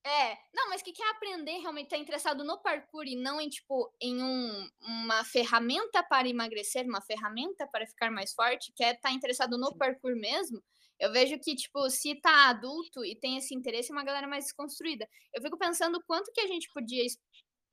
É, 0.06 0.38
não, 0.54 0.70
mas 0.70 0.82
que 0.82 0.94
quer 0.94 1.08
aprender 1.12 1.60
realmente 1.60 1.90
tá 1.90 1.98
interessado 1.98 2.44
no 2.44 2.58
parkour 2.58 3.06
e 3.06 3.16
não 3.16 3.40
em 3.40 3.50
tipo 3.50 3.94
em 4.02 4.24
um, 4.24 4.70
uma 4.82 5.24
ferramenta 5.26 6.02
para 6.02 6.28
emagrecer, 6.28 6.86
uma 6.86 7.02
ferramenta 7.02 7.68
para 7.68 7.86
ficar 7.86 8.10
mais 8.10 8.34
forte, 8.34 8.72
quer 8.76 8.96
estar 8.96 9.10
tá 9.10 9.12
interessado 9.12 9.58
no 9.58 9.76
parkour 9.76 10.16
mesmo. 10.16 10.64
Eu 11.00 11.12
vejo 11.12 11.40
que 11.40 11.56
tipo, 11.56 11.90
se 11.90 12.16
tá 12.22 12.50
adulto 12.50 13.06
e 13.06 13.16
tem 13.16 13.38
esse 13.38 13.56
interesse, 13.56 13.92
é 13.92 13.96
uma 13.96 14.04
galera 14.04 14.28
mais 14.28 14.46
desconstruída. 14.46 15.08
Eu 15.34 15.42
fico 15.42 15.58
pensando 15.58 16.04
quanto 16.06 16.32
que 16.34 16.42
a 16.42 16.48
gente 16.48 16.70
podia 16.74 17.04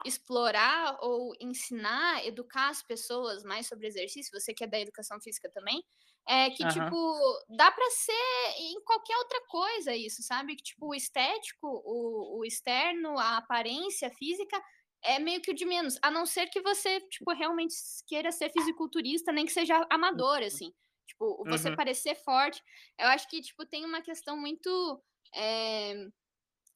explorar 0.05 0.99
ou 1.01 1.33
ensinar, 1.41 2.25
educar 2.27 2.69
as 2.69 2.83
pessoas 2.83 3.43
mais 3.43 3.67
sobre 3.67 3.87
exercício, 3.87 4.39
você 4.39 4.53
que 4.55 4.65
é 4.65 4.67
da 4.67 4.79
educação 4.79 5.21
física 5.21 5.51
também, 5.51 5.83
é 6.29 6.51
que, 6.51 6.65
uhum. 6.65 6.69
tipo, 6.69 7.45
dá 7.57 7.71
para 7.71 7.89
ser 7.91 8.53
em 8.59 8.83
qualquer 8.85 9.17
outra 9.17 9.41
coisa 9.49 9.95
isso, 9.95 10.23
sabe? 10.23 10.57
Que, 10.57 10.63
tipo, 10.63 10.89
o 10.89 10.95
estético, 10.95 11.67
o, 11.85 12.41
o 12.41 12.45
externo, 12.45 13.17
a 13.19 13.39
aparência 13.39 14.11
física 14.11 14.61
é 15.05 15.19
meio 15.21 15.41
que 15.41 15.53
o 15.53 15.55
de 15.55 15.65
menos, 15.65 15.97
a 16.03 16.11
não 16.11 16.27
ser 16.27 16.49
que 16.49 16.61
você, 16.61 17.01
tipo, 17.03 17.33
realmente 17.33 17.75
queira 18.09 18.33
ser 18.33 18.51
fisiculturista, 18.51 19.33
nem 19.33 19.47
que 19.47 19.53
seja 19.53 19.87
amador, 19.89 20.41
uhum. 20.41 20.47
assim. 20.47 20.73
Tipo, 21.07 21.45
você 21.47 21.71
uhum. 21.71 21.77
parecer 21.77 22.15
forte. 22.17 22.63
Eu 22.99 23.07
acho 23.09 23.29
que, 23.29 23.41
tipo, 23.41 23.65
tem 23.67 23.85
uma 23.85 24.03
questão 24.03 24.37
muito... 24.37 25.03
É 25.35 26.09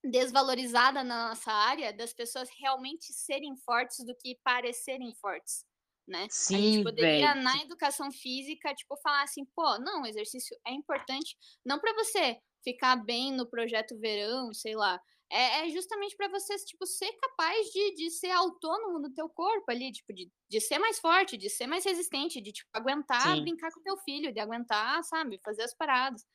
desvalorizada 0.05 1.05
na 1.05 1.29
nossa 1.29 1.53
área 1.53 1.93
das 1.93 2.13
pessoas 2.13 2.49
realmente 2.59 3.13
serem 3.13 3.55
fortes 3.57 4.05
do 4.05 4.15
que 4.17 4.39
parecerem 4.43 5.15
fortes, 5.21 5.67
né? 6.09 6.27
Sim, 6.31 6.55
a 6.55 6.59
gente 6.59 6.85
poderia 6.85 7.33
véio. 7.35 7.45
na 7.45 7.57
educação 7.59 8.11
física, 8.11 8.75
tipo, 8.75 8.97
falar 9.03 9.23
assim, 9.23 9.45
pô, 9.55 9.79
não, 9.79 10.03
o 10.03 10.07
exercício 10.07 10.57
é 10.67 10.73
importante, 10.73 11.37
não 11.65 11.79
para 11.79 11.93
você 11.95 12.39
ficar 12.65 12.97
bem 12.97 13.33
no 13.33 13.49
projeto 13.49 13.99
verão, 13.99 14.53
sei 14.55 14.75
lá, 14.75 15.01
é, 15.31 15.67
é 15.67 15.71
justamente 15.71 16.17
para 16.17 16.29
você, 16.29 16.57
tipo, 16.57 16.85
ser 16.85 17.13
capaz 17.13 17.69
de, 17.69 17.95
de 17.95 18.11
ser 18.11 18.31
autônomo 18.31 18.99
no 18.99 19.13
teu 19.13 19.29
corpo 19.29 19.71
ali, 19.71 19.93
tipo, 19.93 20.13
de, 20.13 20.31
de 20.49 20.61
ser 20.61 20.79
mais 20.79 20.99
forte, 20.99 21.37
de 21.37 21.49
ser 21.49 21.67
mais 21.67 21.85
resistente, 21.85 22.41
de, 22.41 22.53
tipo, 22.53 22.69
aguentar 22.73 23.37
Sim. 23.37 23.43
brincar 23.43 23.71
com 23.73 23.83
teu 23.83 23.97
filho, 23.99 24.33
de 24.33 24.41
aguentar, 24.41 25.03
sabe, 25.05 25.41
fazer 25.45 25.63
as 25.63 25.75
paradas. 25.75 26.27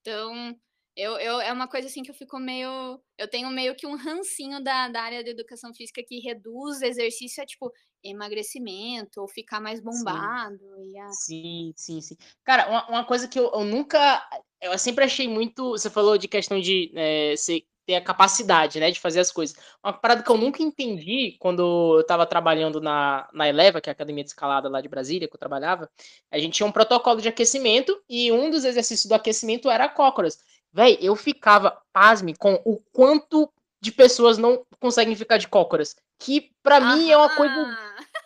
Então, 0.00 0.56
eu, 0.96 1.18
eu, 1.18 1.40
é 1.40 1.52
uma 1.52 1.66
coisa 1.66 1.88
assim 1.88 2.02
que 2.02 2.10
eu 2.10 2.14
fico 2.14 2.38
meio. 2.38 3.00
Eu 3.18 3.28
tenho 3.28 3.50
meio 3.50 3.74
que 3.74 3.86
um 3.86 3.96
rancinho 3.96 4.62
da, 4.62 4.88
da 4.88 5.02
área 5.02 5.24
da 5.24 5.30
educação 5.30 5.74
física 5.74 6.04
que 6.06 6.20
reduz 6.20 6.82
exercício 6.82 7.42
a 7.42 7.46
tipo 7.46 7.72
emagrecimento 8.02 9.20
ou 9.20 9.26
ficar 9.26 9.60
mais 9.60 9.80
bombado. 9.80 10.58
Sim, 10.58 10.92
e 10.92 10.98
a... 10.98 11.08
sim, 11.10 11.72
sim, 11.76 12.00
sim. 12.00 12.16
Cara, 12.44 12.68
uma, 12.68 12.88
uma 12.88 13.04
coisa 13.04 13.26
que 13.26 13.38
eu, 13.38 13.50
eu, 13.52 13.64
nunca. 13.64 14.24
Eu 14.60 14.78
sempre 14.78 15.04
achei 15.04 15.26
muito. 15.26 15.70
Você 15.70 15.90
falou 15.90 16.16
de 16.16 16.28
questão 16.28 16.60
de 16.60 16.92
é, 16.94 17.34
ser, 17.36 17.66
ter 17.86 17.94
a 17.96 18.00
capacidade, 18.00 18.80
né, 18.80 18.90
de 18.90 19.00
fazer 19.00 19.20
as 19.20 19.30
coisas. 19.30 19.56
Uma 19.82 19.92
parada 19.92 20.22
que 20.22 20.30
eu 20.30 20.36
nunca 20.36 20.62
entendi 20.62 21.36
quando 21.38 21.94
eu 21.96 22.00
estava 22.00 22.26
trabalhando 22.26 22.80
na, 22.80 23.28
na 23.32 23.48
Eleva, 23.48 23.80
que 23.80 23.88
é 23.88 23.92
a 23.92 23.94
academia 23.94 24.24
de 24.24 24.30
escalada 24.30 24.68
lá 24.68 24.80
de 24.80 24.88
Brasília, 24.88 25.28
que 25.28 25.34
eu 25.34 25.38
trabalhava, 25.38 25.90
a 26.30 26.38
gente 26.38 26.54
tinha 26.54 26.66
um 26.66 26.72
protocolo 26.72 27.20
de 27.20 27.28
aquecimento 27.28 27.98
e 28.08 28.32
um 28.32 28.50
dos 28.50 28.64
exercícios 28.64 29.06
do 29.06 29.14
aquecimento 29.14 29.70
era 29.70 29.88
cócoras. 29.88 30.38
Véi, 30.72 30.98
eu 31.00 31.14
ficava, 31.14 31.78
pasme, 31.92 32.34
com 32.34 32.60
o 32.64 32.78
quanto 32.92 33.48
de 33.80 33.92
pessoas 33.92 34.38
não 34.38 34.64
conseguem 34.80 35.14
ficar 35.14 35.36
de 35.36 35.46
cócoras. 35.46 35.94
Que 36.18 36.50
para 36.62 36.80
mim 36.80 37.10
é 37.10 37.16
uma 37.16 37.28
coisa 37.36 37.54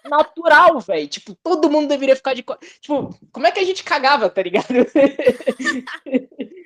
natural, 0.09 0.79
velho. 0.81 1.09
Tipo, 1.09 1.35
todo 1.43 1.71
mundo 1.71 1.89
deveria 1.89 2.15
ficar 2.17 2.35
de 2.35 2.43
cócoras. 2.43 2.73
Tipo, 2.81 3.15
como 3.33 3.47
é 3.47 3.51
que 3.51 3.61
a 3.61 3.65
gente 3.65 3.83
cagava, 3.83 4.31
tá 4.31 4.43
ligado? 4.43 4.67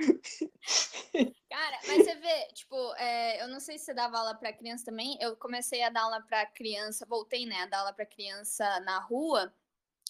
Cara, 1.50 1.78
mas 1.86 2.04
você 2.04 2.14
vê, 2.16 2.46
tipo, 2.54 2.94
é, 2.94 3.42
eu 3.42 3.48
não 3.48 3.60
sei 3.60 3.78
se 3.78 3.86
você 3.86 3.94
dava 3.94 4.18
aula 4.18 4.34
para 4.34 4.52
criança 4.52 4.84
também. 4.84 5.16
Eu 5.20 5.36
comecei 5.36 5.82
a 5.82 5.90
dar 5.90 6.02
aula 6.02 6.20
para 6.22 6.46
criança, 6.46 7.06
voltei, 7.06 7.46
né, 7.46 7.62
a 7.62 7.66
dar 7.66 7.80
aula 7.80 7.92
para 7.92 8.06
criança 8.06 8.80
na 8.80 8.98
rua 8.98 9.52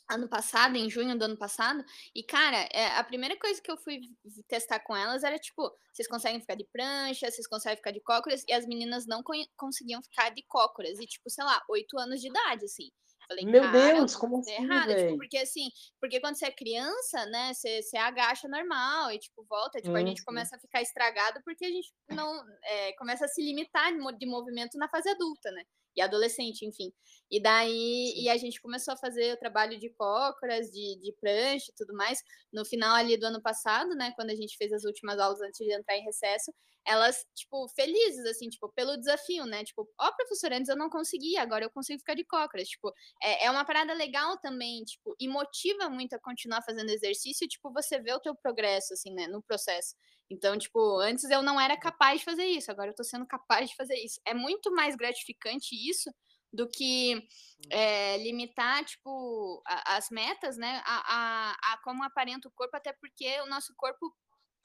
ano 0.09 0.29
passado, 0.29 0.77
em 0.77 0.91
junho 0.91 1.19
do 1.19 1.25
ano 1.25 1.37
passado, 1.37 1.85
e 2.15 2.23
cara, 2.23 2.69
é, 2.73 2.97
a 2.99 3.05
primeira 3.05 3.37
coisa 3.39 3.61
que 3.61 3.71
eu 3.71 3.77
fui 3.77 4.11
testar 4.47 4.81
com 4.81 4.97
elas 4.97 5.25
era 5.25 5.39
tipo, 5.39 5.73
vocês 5.93 6.09
conseguem 6.09 6.41
ficar 6.41 6.55
de 6.55 6.65
prancha, 6.65 7.31
vocês 7.31 7.47
conseguem 7.47 7.77
ficar 7.77 7.93
de 7.93 8.01
cócoras, 8.01 8.45
e 8.47 8.53
as 8.53 8.67
meninas 8.67 9.07
não 9.07 9.23
conseguiam 9.57 10.03
ficar 10.03 10.31
de 10.31 10.43
cócoras, 10.43 10.99
e 10.99 11.07
tipo, 11.07 11.31
sei 11.31 11.45
lá, 11.45 11.63
oito 11.69 11.99
anos 11.99 12.21
de 12.21 12.29
idade, 12.29 12.65
assim. 12.65 12.91
Falei, 13.29 13.45
Meu 13.45 13.71
Deus, 13.71 14.17
como 14.17 14.41
assim, 14.41 14.53
errado, 14.53 14.95
tipo, 14.95 15.17
porque 15.17 15.39
assim, 15.39 15.69
porque 16.01 16.21
quando 16.21 16.37
você 16.37 16.47
é 16.47 16.51
criança, 16.51 17.27
né, 17.27 17.53
você, 17.55 17.83
você 17.83 17.97
agacha 17.97 18.49
normal 18.49 19.11
e 19.11 19.19
tipo 19.19 19.45
volta, 19.49 19.81
tipo, 19.81 19.93
hum, 19.93 19.97
a 19.97 20.01
gente 20.01 20.19
sim. 20.19 20.25
começa 20.25 20.57
a 20.57 20.59
ficar 20.59 20.83
estragado 20.83 21.41
porque 21.45 21.65
a 21.65 21.71
gente 21.71 21.93
não 22.11 22.43
é, 22.65 22.93
começa 22.95 23.25
a 23.25 23.29
se 23.29 23.43
limitar 23.43 23.93
de 24.19 24.27
movimento 24.27 24.77
na 24.79 24.89
fase 24.89 25.09
adulta, 25.09 25.51
né? 25.51 25.63
E 25.97 26.01
adolescente, 26.01 26.65
enfim. 26.67 26.93
E 27.31 27.41
daí, 27.41 28.13
Sim. 28.15 28.23
e 28.25 28.29
a 28.29 28.37
gente 28.37 28.61
começou 28.61 28.93
a 28.95 28.97
fazer 28.97 29.33
o 29.35 29.39
trabalho 29.39 29.79
de 29.79 29.89
cócoras, 29.91 30.71
de, 30.71 31.01
de 31.01 31.13
prancha 31.21 31.71
e 31.71 31.75
tudo 31.75 31.95
mais, 31.95 32.19
no 32.53 32.65
final 32.65 32.95
ali 32.95 33.17
do 33.17 33.25
ano 33.27 33.41
passado, 33.43 33.95
né, 33.95 34.13
quando 34.17 34.31
a 34.31 34.35
gente 34.35 34.57
fez 34.57 34.73
as 34.73 34.85
últimas 34.85 35.19
aulas 35.19 35.41
antes 35.41 35.59
de 35.59 35.73
entrar 35.73 35.97
em 35.97 36.05
recesso, 36.05 36.53
elas, 36.87 37.25
tipo, 37.35 37.69
felizes, 37.69 38.25
assim, 38.27 38.49
tipo, 38.49 38.69
pelo 38.75 38.97
desafio, 38.97 39.47
né, 39.47 39.65
tipo, 39.65 39.89
ó, 39.99 40.09
oh, 40.09 40.17
professor, 40.17 40.53
antes 40.53 40.69
eu 40.69 40.77
não 40.77 40.91
conseguia, 40.91 41.41
agora 41.41 41.65
eu 41.65 41.71
consigo 41.71 42.01
ficar 42.01 42.15
de 42.15 42.25
cócoras, 42.25 42.69
tipo, 42.69 42.93
é, 43.23 43.47
é 43.47 43.51
uma 43.51 43.65
parada 43.65 43.95
legal 43.95 44.37
também, 44.39 44.83
tipo, 44.85 45.15
e 45.19 45.29
motiva 45.29 45.89
muito 45.89 46.15
a 46.15 46.19
continuar 46.21 46.63
fazendo 46.63 46.91
exercício, 46.91 47.47
tipo, 47.49 47.73
você 47.73 48.01
vê 48.01 48.13
o 48.13 48.21
teu 48.21 48.35
progresso, 48.35 48.93
assim, 48.95 49.13
né, 49.15 49.27
no 49.29 49.43
processo. 49.43 49.95
Então, 50.33 50.57
tipo, 50.57 50.99
antes 51.01 51.25
eu 51.25 51.43
não 51.43 51.61
era 51.61 51.77
capaz 51.77 52.21
de 52.21 52.25
fazer 52.25 52.47
isso, 52.47 52.71
agora 52.71 52.91
eu 52.91 52.95
tô 52.95 53.05
sendo 53.05 53.27
capaz 53.27 53.69
de 53.69 53.77
fazer 53.77 53.97
isso. 53.97 54.19
É 54.25 54.33
muito 54.33 54.73
mais 54.73 54.97
gratificante 54.97 55.75
isso 55.75 56.11
do 56.51 56.67
que 56.69 57.23
é, 57.71 58.17
limitar, 58.19 58.85
tipo, 58.85 59.63
a, 59.67 59.97
as 59.97 60.09
metas, 60.11 60.57
né, 60.57 60.83
a, 60.85 60.97
a, 61.15 61.73
a, 61.73 61.79
como 61.85 62.03
aparenta 62.03 62.49
o 62.49 62.53
corpo, 62.53 62.77
até 62.77 62.93
porque 62.95 63.41
o 63.43 63.47
nosso 63.47 63.75
corpo 63.77 64.15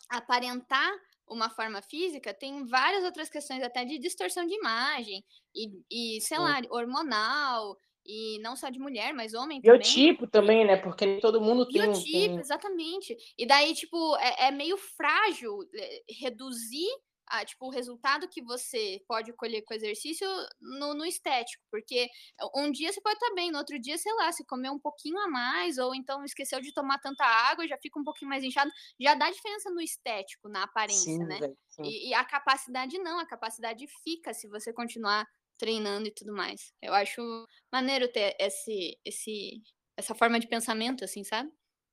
aparentar 0.10 0.90
uma 1.28 1.50
forma 1.50 1.82
física, 1.82 2.34
tem 2.34 2.66
várias 2.66 3.04
outras 3.04 3.30
questões 3.30 3.62
até 3.62 3.84
de 3.84 4.00
distorção 4.00 4.46
de 4.46 4.54
imagem 4.54 5.22
e, 5.54 6.18
e 6.18 6.22
sei 6.22 6.38
lá, 6.38 6.62
hormonal, 6.70 7.78
e 8.08 8.40
não 8.40 8.56
só 8.56 8.70
de 8.70 8.80
mulher, 8.80 9.14
mas 9.14 9.34
homem 9.34 9.62
também. 9.62 9.80
Biotipo 9.80 10.26
também, 10.28 10.66
né? 10.66 10.78
Porque 10.78 11.20
todo 11.20 11.42
mundo 11.42 11.68
tem. 11.68 11.82
Biotipo, 11.82 12.10
tem... 12.10 12.40
exatamente. 12.40 13.18
E 13.38 13.46
daí, 13.46 13.74
tipo, 13.74 14.16
é, 14.18 14.48
é 14.48 14.52
meio 14.52 14.78
frágil 14.78 15.60
é, 15.76 16.04
reduzir 16.10 16.88
a, 17.30 17.44
tipo, 17.44 17.66
o 17.68 17.70
resultado 17.70 18.28
que 18.30 18.42
você 18.42 19.02
pode 19.06 19.34
colher 19.34 19.62
com 19.66 19.74
o 19.74 19.78
exercício 19.78 20.28
no, 20.62 20.94
no, 20.94 21.06
estético, 21.06 21.62
porque 21.70 22.08
um 22.56 22.72
dia 22.72 22.92
você 22.92 23.02
pode 23.02 23.16
estar 23.16 23.36
bem, 23.36 23.52
no 23.52 23.58
outro 23.58 23.78
dia, 23.80 23.98
sei 23.98 24.14
lá, 24.14 24.32
se 24.32 24.46
comer 24.46 24.70
um 24.70 24.80
pouquinho 24.80 25.20
a 25.20 25.28
mais, 25.28 25.78
ou 25.78 25.94
então 25.94 26.24
esqueceu 26.24 26.62
de 26.62 26.74
tomar 26.74 27.00
tanta 27.00 27.26
água, 27.26 27.68
já 27.68 27.78
fica 27.78 28.00
um 28.00 28.04
pouquinho 28.04 28.30
mais 28.30 28.44
inchado, 28.44 28.72
já 28.98 29.14
dá 29.14 29.30
diferença 29.30 29.70
no 29.70 29.82
estético, 29.82 30.48
na 30.48 30.64
aparência, 30.64 31.14
sim, 31.14 31.26
né? 31.26 31.40
E, 31.80 32.10
e, 32.10 32.14
a 32.14 32.24
capacidade 32.24 32.98
não, 33.00 33.20
a 33.20 33.26
capacidade 33.26 33.86
fica 34.04 34.34
se 34.34 34.48
você 34.48 34.72
continuar 34.72 35.28
treinando 35.58 36.08
e 36.08 36.12
tudo 36.12 36.34
mais. 36.34 36.72
Eu 36.82 36.94
acho 36.94 37.22
maneiro 37.72 38.08
ter 38.08 38.36
esse, 38.40 38.98
esse, 39.04 39.62
essa 39.98 40.16
forma 40.16 40.40
de 40.40 40.48
pensamento, 40.48 41.04
assim, 41.04 41.24
sabe? 41.24 41.52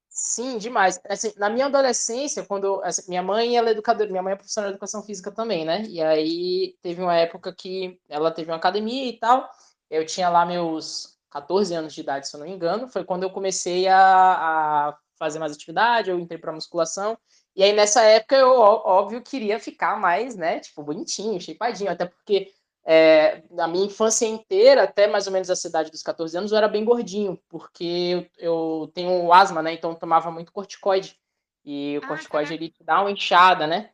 Sim, 0.09 0.59
demais. 0.59 1.01
Assim, 1.09 1.33
na 1.37 1.51
minha 1.51 1.67
adolescência, 1.67 2.45
quando 2.47 2.81
assim, 2.85 3.03
minha 3.09 3.23
mãe 3.23 3.57
ela 3.57 3.69
é 3.69 3.73
educadora, 3.73 4.09
minha 4.09 4.23
mãe 4.23 4.35
é 4.35 4.37
professora 4.37 4.69
de 4.69 4.75
educação 4.75 5.03
física 5.03 5.33
também, 5.33 5.65
né? 5.65 5.83
E 5.89 6.01
aí 6.01 6.77
teve 6.81 7.03
uma 7.03 7.17
época 7.17 7.53
que 7.53 8.01
ela 8.09 8.31
teve 8.31 8.49
uma 8.51 8.57
academia 8.57 9.09
e 9.09 9.19
tal. 9.19 9.51
Eu 9.91 10.07
tinha 10.07 10.29
lá 10.29 10.47
meus 10.47 11.19
14 11.31 11.75
anos 11.75 11.93
de 11.93 12.01
idade, 12.01 12.29
se 12.29 12.37
eu 12.37 12.39
não 12.39 12.47
me 12.47 12.55
engano. 12.55 12.89
Foi 12.89 13.05
quando 13.05 13.25
eu 13.25 13.31
comecei 13.31 13.89
a, 13.89 14.91
a 14.91 14.99
fazer 15.19 15.41
mais 15.41 15.53
atividade, 15.53 16.11
eu 16.11 16.19
entrei 16.19 16.39
para 16.39 16.53
musculação. 16.53 17.19
E 17.57 17.65
aí 17.65 17.73
nessa 17.73 18.03
época 18.03 18.37
eu, 18.37 18.51
óbvio, 18.51 19.21
queria 19.21 19.59
ficar 19.59 19.99
mais, 19.99 20.37
né? 20.37 20.61
Tipo, 20.61 20.85
bonitinho, 20.85 21.41
shapeadinho, 21.41 21.91
até 21.91 22.07
porque 22.07 22.53
é, 22.87 23.43
a 23.59 23.67
minha 23.67 23.87
infância 23.87 24.27
inteira, 24.27 24.83
até 24.83 25.07
mais 25.07 25.27
ou 25.27 25.33
menos 25.33 25.49
a 25.49 25.57
cidade 25.57 25.91
dos 25.91 26.03
14 26.03 26.37
anos, 26.37 26.53
eu 26.53 26.59
era 26.59 26.69
bem 26.69 26.85
gordinho, 26.85 27.41
porque 27.49 28.29
eu, 28.39 28.91
tenho 28.95 29.33
asma, 29.33 29.63
né? 29.63 29.73
Então 29.73 29.91
eu 29.91 29.97
tomava 29.97 30.31
muito 30.31 30.53
corticoide. 30.53 31.19
E 31.65 31.99
o 31.99 32.05
ah, 32.05 32.09
corticoide 32.09 32.53
ele 32.53 32.69
te 32.69 32.85
dá 32.85 33.01
uma 33.01 33.11
inchada, 33.11 33.67
né? 33.67 33.91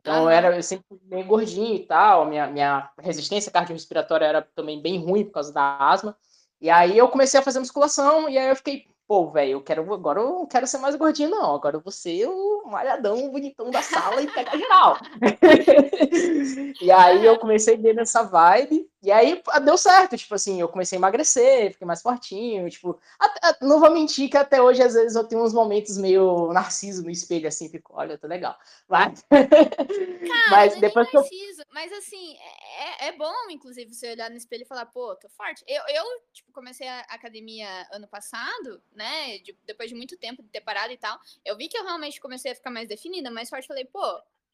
Então 0.00 0.22
eu 0.24 0.30
era 0.30 0.56
eu 0.56 0.62
sempre 0.62 0.86
bem 1.02 1.26
gordinho 1.26 1.74
e 1.74 1.84
tal. 1.86 2.24
Minha, 2.24 2.46
minha 2.46 2.90
resistência 2.98 3.52
cardiorrespiratória 3.52 4.24
era 4.24 4.40
também 4.40 4.80
bem 4.80 4.98
ruim 4.98 5.26
por 5.26 5.32
causa 5.32 5.52
da 5.52 5.76
asma. 5.90 6.16
E 6.58 6.70
aí 6.70 6.96
eu 6.96 7.08
comecei 7.08 7.38
a 7.38 7.42
fazer 7.42 7.58
musculação 7.58 8.28
e 8.28 8.38
aí 8.38 8.48
eu 8.48 8.56
fiquei, 8.56 8.86
pô, 9.10 9.28
velho, 9.28 9.54
eu 9.54 9.60
quero 9.60 9.92
agora 9.92 10.20
eu 10.20 10.24
não 10.24 10.46
quero 10.46 10.68
ser 10.68 10.78
mais 10.78 10.94
gordinho, 10.94 11.30
não. 11.30 11.52
Agora 11.52 11.74
eu 11.74 11.80
vou 11.80 11.90
ser 11.90 12.28
o 12.28 12.62
malhadão 12.70 13.28
bonitão 13.28 13.68
da 13.68 13.82
sala 13.82 14.22
e 14.22 14.30
pegar 14.30 14.56
geral. 14.56 14.98
e 16.80 16.92
aí 16.92 17.26
eu 17.26 17.36
comecei 17.36 17.74
a 17.74 17.76
ir 17.76 17.92
nessa 17.92 18.22
vibe, 18.22 18.88
e 19.02 19.10
aí 19.10 19.42
ah, 19.48 19.58
deu 19.58 19.76
certo, 19.76 20.16
tipo 20.16 20.34
assim, 20.34 20.60
eu 20.60 20.68
comecei 20.68 20.96
a 20.96 21.00
emagrecer, 21.00 21.72
fiquei 21.72 21.86
mais 21.86 22.02
fortinho, 22.02 22.68
tipo, 22.68 23.00
até, 23.18 23.56
não 23.64 23.80
vou 23.80 23.90
mentir 23.90 24.28
que 24.28 24.36
até 24.36 24.60
hoje, 24.60 24.82
às 24.82 24.94
vezes, 24.94 25.16
eu 25.16 25.24
tenho 25.24 25.42
uns 25.42 25.54
momentos 25.54 25.96
meio 25.96 26.52
narciso 26.52 27.02
no 27.02 27.10
espelho, 27.10 27.48
assim, 27.48 27.68
fico, 27.68 27.92
olha, 27.94 28.12
eu 28.12 28.18
tô 28.18 28.26
legal. 28.26 28.58
Mas, 28.88 29.24
Cara, 29.30 30.50
mas 30.50 30.74
é 30.74 30.80
depois 30.80 31.08
que 31.08 31.16
eu... 31.16 31.24
Mas 31.72 31.92
assim, 31.92 32.36
é, 32.78 33.08
é 33.08 33.12
bom, 33.12 33.32
inclusive, 33.50 33.94
você 33.94 34.10
olhar 34.10 34.30
no 34.30 34.36
espelho 34.36 34.62
e 34.62 34.66
falar, 34.66 34.86
pô, 34.86 35.14
tô 35.16 35.28
forte. 35.28 35.64
Eu, 35.66 35.82
eu 35.88 36.04
tipo, 36.32 36.52
comecei 36.52 36.86
a 36.86 37.00
academia 37.02 37.86
ano 37.92 38.08
passado, 38.08 38.82
né? 38.92 39.38
De, 39.38 39.56
depois 39.64 39.88
de 39.88 39.94
muito 39.94 40.16
tempo 40.16 40.42
de 40.42 40.48
ter 40.48 40.60
parado 40.60 40.92
e 40.92 40.96
tal. 40.96 41.18
Eu 41.44 41.56
vi 41.56 41.68
que 41.68 41.78
eu 41.78 41.84
realmente 41.84 42.20
comecei 42.20 42.52
a 42.52 42.54
ficar 42.54 42.70
mais 42.70 42.88
definida, 42.88 43.30
mais 43.30 43.48
forte. 43.48 43.68
Falei, 43.68 43.84
pô, 43.84 44.02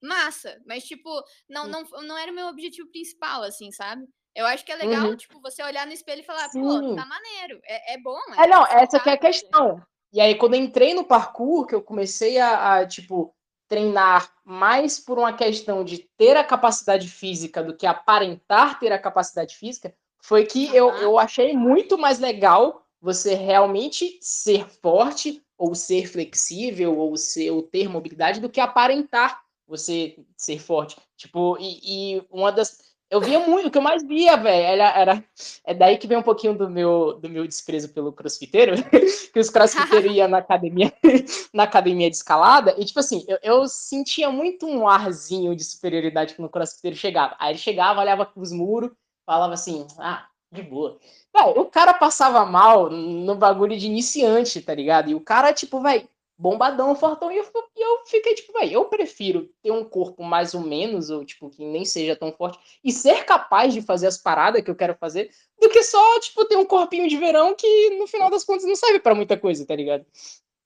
massa. 0.00 0.60
Mas, 0.66 0.84
tipo, 0.84 1.10
não, 1.48 1.66
não, 1.66 1.82
não 2.02 2.18
era 2.18 2.30
o 2.30 2.34
meu 2.34 2.48
objetivo 2.48 2.88
principal, 2.88 3.42
assim, 3.42 3.70
sabe? 3.72 4.06
Eu 4.36 4.46
acho 4.46 4.64
que 4.64 4.70
é 4.70 4.76
legal, 4.76 5.06
uhum. 5.06 5.16
tipo, 5.16 5.40
você 5.40 5.62
olhar 5.62 5.86
no 5.86 5.94
espelho 5.94 6.20
e 6.20 6.24
falar, 6.24 6.50
Sim. 6.50 6.60
pô, 6.60 6.94
tá 6.94 7.06
maneiro. 7.06 7.58
É, 7.64 7.94
é 7.94 7.98
bom. 7.98 8.18
É, 8.36 8.44
é 8.44 8.46
não, 8.46 8.66
essa 8.66 9.00
que 9.00 9.08
é 9.08 9.14
a 9.14 9.18
questão. 9.18 9.82
E 10.12 10.20
aí, 10.20 10.34
quando 10.34 10.54
eu 10.54 10.60
entrei 10.60 10.92
no 10.92 11.04
parkour, 11.04 11.66
que 11.66 11.74
eu 11.74 11.82
comecei 11.82 12.38
a, 12.38 12.74
a 12.74 12.86
tipo, 12.86 13.34
treinar 13.66 14.30
mais 14.44 15.00
por 15.00 15.18
uma 15.18 15.32
questão 15.32 15.82
de 15.82 16.06
ter 16.18 16.36
a 16.36 16.44
capacidade 16.44 17.08
física 17.08 17.62
do 17.62 17.74
que 17.74 17.86
aparentar 17.86 18.78
ter 18.78 18.92
a 18.92 18.98
capacidade 18.98 19.56
física, 19.56 19.94
foi 20.22 20.44
que 20.44 20.74
eu, 20.74 20.90
eu 20.96 21.18
achei 21.18 21.54
muito 21.54 21.96
mais 21.96 22.18
legal 22.18 22.84
você 23.00 23.34
realmente 23.34 24.18
ser 24.20 24.68
forte 24.68 25.42
ou 25.56 25.74
ser 25.74 26.06
flexível 26.06 26.98
ou 26.98 27.16
ser 27.16 27.50
ou 27.50 27.62
ter 27.62 27.88
mobilidade 27.88 28.40
do 28.40 28.50
que 28.50 28.60
aparentar 28.60 29.40
você 29.66 30.16
ser 30.36 30.58
forte. 30.58 30.96
Tipo, 31.16 31.56
e, 31.58 32.16
e 32.16 32.26
uma 32.30 32.52
das 32.52 32.95
eu 33.10 33.20
via 33.20 33.40
muito, 33.40 33.68
o 33.68 33.70
que 33.70 33.78
eu 33.78 33.82
mais 33.82 34.02
via, 34.02 34.36
velho, 34.36 34.66
era, 34.66 34.98
era. 34.98 35.24
É 35.64 35.72
daí 35.72 35.96
que 35.96 36.06
vem 36.06 36.18
um 36.18 36.22
pouquinho 36.22 36.56
do 36.56 36.68
meu, 36.68 37.14
do 37.14 37.28
meu 37.28 37.46
desprezo 37.46 37.88
pelo 37.90 38.12
crossfiteiro, 38.12 38.74
que 39.32 39.38
os 39.38 39.48
crossfiteiros 39.48 40.12
iam 40.14 40.28
na 40.28 40.38
academia, 40.38 40.92
na 41.54 41.62
academia 41.62 42.10
de 42.10 42.16
escalada, 42.16 42.74
e 42.78 42.84
tipo 42.84 42.98
assim, 42.98 43.24
eu, 43.28 43.38
eu 43.42 43.68
sentia 43.68 44.30
muito 44.30 44.66
um 44.66 44.88
arzinho 44.88 45.54
de 45.54 45.64
superioridade 45.64 46.34
quando 46.34 46.46
o 46.46 46.50
crossfiteiro 46.50 46.96
chegava. 46.96 47.36
Aí 47.38 47.52
ele 47.52 47.58
chegava, 47.58 48.00
olhava 48.00 48.30
os 48.34 48.50
muros, 48.50 48.90
falava 49.24 49.54
assim, 49.54 49.86
ah, 49.98 50.26
de 50.50 50.62
boa. 50.62 50.98
Véio, 51.34 51.60
o 51.60 51.66
cara 51.66 51.94
passava 51.94 52.44
mal 52.44 52.90
no 52.90 53.36
bagulho 53.36 53.78
de 53.78 53.86
iniciante, 53.86 54.60
tá 54.60 54.74
ligado? 54.74 55.10
E 55.10 55.14
o 55.14 55.20
cara, 55.20 55.52
tipo, 55.52 55.80
vai 55.80 56.08
bombadão, 56.38 56.94
fortão, 56.94 57.32
e 57.32 57.38
eu, 57.38 57.44
e 57.76 57.80
eu 57.80 58.06
fiquei 58.06 58.34
tipo, 58.34 58.52
velho, 58.52 58.72
eu 58.72 58.84
prefiro 58.86 59.50
ter 59.62 59.70
um 59.70 59.84
corpo 59.84 60.22
mais 60.22 60.54
ou 60.54 60.60
menos, 60.60 61.08
ou 61.10 61.24
tipo, 61.24 61.48
que 61.48 61.64
nem 61.64 61.84
seja 61.84 62.14
tão 62.14 62.32
forte, 62.32 62.58
e 62.84 62.92
ser 62.92 63.24
capaz 63.24 63.72
de 63.72 63.80
fazer 63.80 64.06
as 64.06 64.18
paradas 64.18 64.62
que 64.62 64.70
eu 64.70 64.76
quero 64.76 64.94
fazer, 64.96 65.30
do 65.60 65.68
que 65.70 65.82
só, 65.82 66.20
tipo, 66.20 66.44
ter 66.44 66.56
um 66.56 66.64
corpinho 66.64 67.08
de 67.08 67.16
verão 67.16 67.54
que 67.54 67.90
no 67.98 68.06
final 68.06 68.30
das 68.30 68.44
contas 68.44 68.64
não 68.64 68.76
serve 68.76 69.00
para 69.00 69.14
muita 69.14 69.38
coisa, 69.38 69.66
tá 69.66 69.74
ligado? 69.74 70.04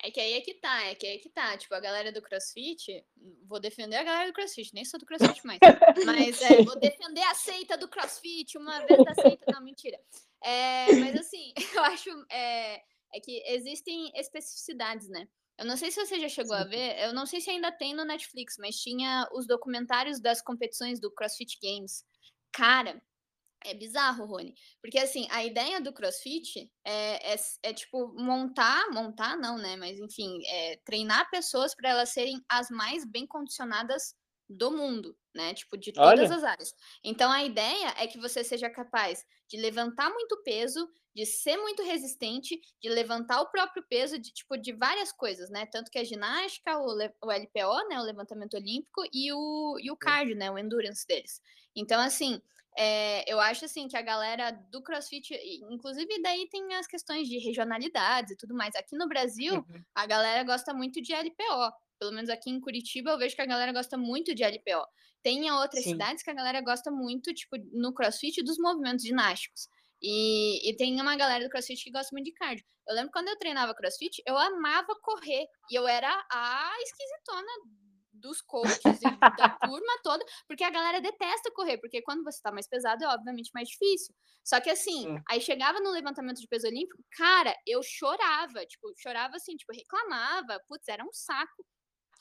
É 0.02 0.10
que 0.10 0.18
aí 0.18 0.32
é 0.32 0.40
que 0.40 0.54
tá, 0.54 0.82
é 0.84 0.94
que 0.94 1.06
aí 1.06 1.16
é 1.16 1.18
que 1.18 1.28
tá. 1.28 1.56
Tipo, 1.58 1.74
a 1.74 1.80
galera 1.80 2.10
do 2.10 2.22
CrossFit, 2.22 3.04
vou 3.46 3.60
defender 3.60 3.96
a 3.96 4.02
galera 4.02 4.28
do 4.28 4.32
CrossFit, 4.32 4.74
nem 4.74 4.84
sou 4.84 4.98
do 4.98 5.04
CrossFit 5.04 5.46
mais. 5.46 5.58
mas 6.06 6.40
é, 6.40 6.62
vou 6.62 6.78
defender 6.78 7.22
a 7.22 7.34
seita 7.34 7.76
do 7.76 7.86
CrossFit, 7.86 8.56
uma 8.56 8.80
vez 8.86 9.04
da 9.04 9.14
seita. 9.14 9.44
Não, 9.52 9.62
mentira. 9.62 10.00
É, 10.42 10.94
mas 10.94 11.16
assim, 11.16 11.52
eu 11.74 11.82
acho 11.84 12.08
é, 12.30 12.82
é 13.12 13.20
que 13.22 13.42
existem 13.46 14.10
especificidades, 14.14 15.08
né? 15.08 15.28
Eu 15.60 15.66
não 15.66 15.76
sei 15.76 15.90
se 15.90 16.04
você 16.04 16.18
já 16.18 16.28
chegou 16.28 16.56
Sim. 16.56 16.62
a 16.62 16.64
ver, 16.64 16.98
eu 17.04 17.12
não 17.12 17.26
sei 17.26 17.38
se 17.38 17.50
ainda 17.50 17.70
tem 17.70 17.94
no 17.94 18.02
Netflix, 18.02 18.56
mas 18.58 18.76
tinha 18.76 19.28
os 19.30 19.46
documentários 19.46 20.18
das 20.18 20.40
competições 20.40 20.98
do 20.98 21.12
CrossFit 21.12 21.58
Games. 21.62 22.02
Cara, 22.50 23.00
é 23.62 23.74
bizarro, 23.74 24.24
Rony. 24.24 24.54
Porque, 24.80 24.98
assim, 24.98 25.28
a 25.30 25.44
ideia 25.44 25.78
do 25.78 25.92
CrossFit 25.92 26.72
é, 26.82 27.34
é, 27.34 27.36
é 27.62 27.74
tipo, 27.74 28.08
montar, 28.14 28.90
montar 28.90 29.36
não, 29.36 29.58
né? 29.58 29.76
Mas, 29.76 29.98
enfim, 29.98 30.40
é 30.46 30.76
treinar 30.78 31.28
pessoas 31.28 31.74
para 31.74 31.90
elas 31.90 32.08
serem 32.08 32.42
as 32.48 32.70
mais 32.70 33.04
bem 33.04 33.26
condicionadas 33.26 34.14
do 34.48 34.70
mundo, 34.70 35.14
né? 35.34 35.52
Tipo, 35.52 35.76
de 35.76 35.92
todas 35.92 36.30
Olha. 36.30 36.36
as 36.36 36.42
áreas. 36.42 36.74
Então, 37.04 37.30
a 37.30 37.44
ideia 37.44 37.94
é 37.98 38.06
que 38.06 38.18
você 38.18 38.42
seja 38.42 38.70
capaz 38.70 39.22
de 39.46 39.58
levantar 39.58 40.08
muito 40.08 40.42
peso, 40.42 40.90
de 41.14 41.26
ser 41.26 41.56
muito 41.56 41.82
resistente, 41.82 42.60
de 42.80 42.88
levantar 42.88 43.40
o 43.40 43.50
próprio 43.50 43.82
peso, 43.88 44.18
de 44.18 44.32
tipo, 44.32 44.56
de 44.56 44.72
várias 44.72 45.12
coisas, 45.12 45.50
né? 45.50 45.66
Tanto 45.66 45.90
que 45.90 45.98
a 45.98 46.04
ginástica, 46.04 46.78
o, 46.78 46.96
o 47.22 47.30
LPO, 47.30 47.88
né? 47.88 47.98
O 47.98 48.04
levantamento 48.04 48.54
olímpico, 48.54 49.02
e 49.12 49.32
o, 49.32 49.76
e 49.80 49.90
o 49.90 49.96
cardio, 49.96 50.36
né? 50.36 50.50
O 50.50 50.58
endurance 50.58 51.06
deles. 51.06 51.40
Então, 51.74 52.00
assim, 52.00 52.40
é, 52.76 53.30
eu 53.30 53.40
acho 53.40 53.64
assim 53.64 53.88
que 53.88 53.96
a 53.96 54.02
galera 54.02 54.50
do 54.50 54.82
CrossFit, 54.82 55.34
inclusive 55.70 56.22
daí 56.22 56.48
tem 56.48 56.74
as 56.74 56.86
questões 56.86 57.28
de 57.28 57.38
regionalidades 57.38 58.32
e 58.32 58.36
tudo 58.36 58.54
mais. 58.54 58.74
Aqui 58.74 58.96
no 58.96 59.08
Brasil, 59.08 59.54
uhum. 59.54 59.84
a 59.94 60.06
galera 60.06 60.44
gosta 60.44 60.72
muito 60.72 61.00
de 61.00 61.12
LPO 61.12 61.72
pelo 62.00 62.12
menos 62.12 62.30
aqui 62.30 62.50
em 62.50 62.58
Curitiba, 62.58 63.10
eu 63.10 63.18
vejo 63.18 63.36
que 63.36 63.42
a 63.42 63.46
galera 63.46 63.72
gosta 63.72 63.98
muito 63.98 64.34
de 64.34 64.42
LPO. 64.42 64.86
Tem 65.22 65.50
outras 65.50 65.84
Sim. 65.84 65.90
cidades 65.90 66.22
que 66.22 66.30
a 66.30 66.34
galera 66.34 66.62
gosta 66.62 66.90
muito, 66.90 67.32
tipo, 67.34 67.58
no 67.74 67.92
crossfit, 67.92 68.42
dos 68.42 68.56
movimentos 68.56 69.04
ginásticos. 69.04 69.68
E, 70.02 70.70
e, 70.70 70.76
tem 70.76 71.00
uma 71.00 71.16
galera 71.16 71.44
do 71.44 71.50
crossfit 71.50 71.84
que 71.84 71.90
gosta 71.90 72.08
muito 72.12 72.26
de 72.26 72.32
cardio. 72.32 72.64
Eu 72.88 72.94
lembro 72.94 73.12
quando 73.12 73.28
eu 73.28 73.38
treinava 73.38 73.74
crossfit, 73.74 74.22
eu 74.26 74.36
amava 74.36 74.94
correr. 75.02 75.46
E 75.70 75.74
eu 75.74 75.86
era 75.86 76.10
a 76.30 76.72
esquisitona 76.82 77.48
dos 78.20 78.40
coaches 78.42 78.80
e 78.84 79.36
da 79.36 79.48
turma 79.64 80.00
toda, 80.02 80.24
porque 80.46 80.62
a 80.62 80.70
galera 80.70 81.00
detesta 81.00 81.50
correr, 81.52 81.78
porque 81.78 82.02
quando 82.02 82.22
você 82.22 82.40
tá 82.42 82.52
mais 82.52 82.68
pesado 82.68 83.04
é 83.04 83.08
obviamente 83.08 83.50
mais 83.54 83.68
difícil. 83.68 84.14
Só 84.44 84.60
que 84.60 84.70
assim, 84.70 85.02
Sim. 85.02 85.22
aí 85.28 85.40
chegava 85.40 85.80
no 85.80 85.90
levantamento 85.90 86.40
de 86.40 86.46
peso 86.46 86.66
olímpico, 86.66 87.02
cara, 87.12 87.54
eu 87.66 87.82
chorava, 87.82 88.64
tipo, 88.66 88.92
chorava 88.96 89.36
assim, 89.36 89.56
tipo, 89.56 89.72
reclamava, 89.72 90.60
putz, 90.68 90.86
era 90.88 91.04
um 91.04 91.12
saco 91.12 91.64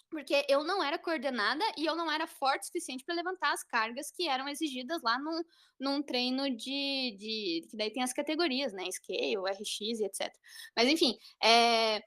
porque 0.10 0.46
eu 0.50 0.64
não 0.64 0.84
era 0.84 0.98
coordenada 0.98 1.64
e 1.78 1.86
eu 1.86 1.96
não 1.96 2.12
era 2.12 2.28
forte 2.28 2.64
o 2.64 2.66
suficiente 2.66 3.04
para 3.04 3.16
levantar 3.16 3.54
as 3.54 3.64
cargas 3.64 4.12
que 4.12 4.28
eram 4.28 4.48
exigidas 4.48 5.02
lá 5.04 5.18
num, 5.20 5.42
num 5.80 6.04
treino 6.04 6.50
de, 6.50 7.16
de. 7.18 7.68
que 7.70 7.78
daí 7.78 7.92
tem 7.92 8.04
as 8.04 8.14
categorias, 8.14 8.74
né? 8.74 8.84
Scale, 8.92 9.38
RX 9.38 9.80
e 9.80 10.06
etc. 10.06 10.34
Mas 10.76 10.88
enfim, 10.88 11.18
é, 11.44 12.02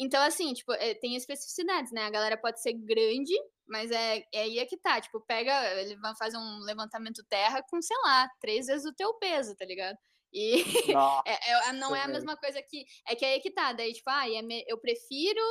então 0.00 0.22
assim, 0.22 0.52
tipo, 0.54 0.72
é, 0.72 0.94
tem 0.94 1.16
especificidades, 1.16 1.92
né? 1.92 2.04
A 2.04 2.10
galera 2.10 2.36
pode 2.36 2.60
ser 2.62 2.72
grande, 2.72 3.34
Mas 3.66 3.90
é, 3.90 4.24
é 4.32 4.42
aí 4.42 4.58
é 4.58 4.66
que 4.66 4.76
tá, 4.76 5.00
tipo, 5.00 5.20
pega, 5.20 5.80
ele 5.80 5.96
vai 5.96 6.14
fazer 6.16 6.38
um 6.38 6.58
levantamento 6.60 7.24
terra 7.28 7.62
com, 7.68 7.80
sei 7.82 7.96
lá, 8.04 8.28
três 8.40 8.66
vezes 8.66 8.86
o 8.86 8.94
teu 8.94 9.14
peso, 9.14 9.54
tá 9.56 9.64
ligado? 9.64 9.96
E 10.32 10.62
é, 11.26 11.68
é, 11.68 11.72
não 11.72 11.94
é 11.94 12.02
a 12.02 12.08
mesma 12.08 12.36
coisa 12.36 12.62
que. 12.62 12.84
É 13.06 13.14
que 13.14 13.24
aí 13.24 13.34
é 13.34 13.40
que 13.40 13.50
tá. 13.50 13.72
Daí, 13.72 13.92
tipo, 13.92 14.08
ah, 14.08 14.28
é 14.28 14.64
eu 14.66 14.78
prefiro 14.78 15.42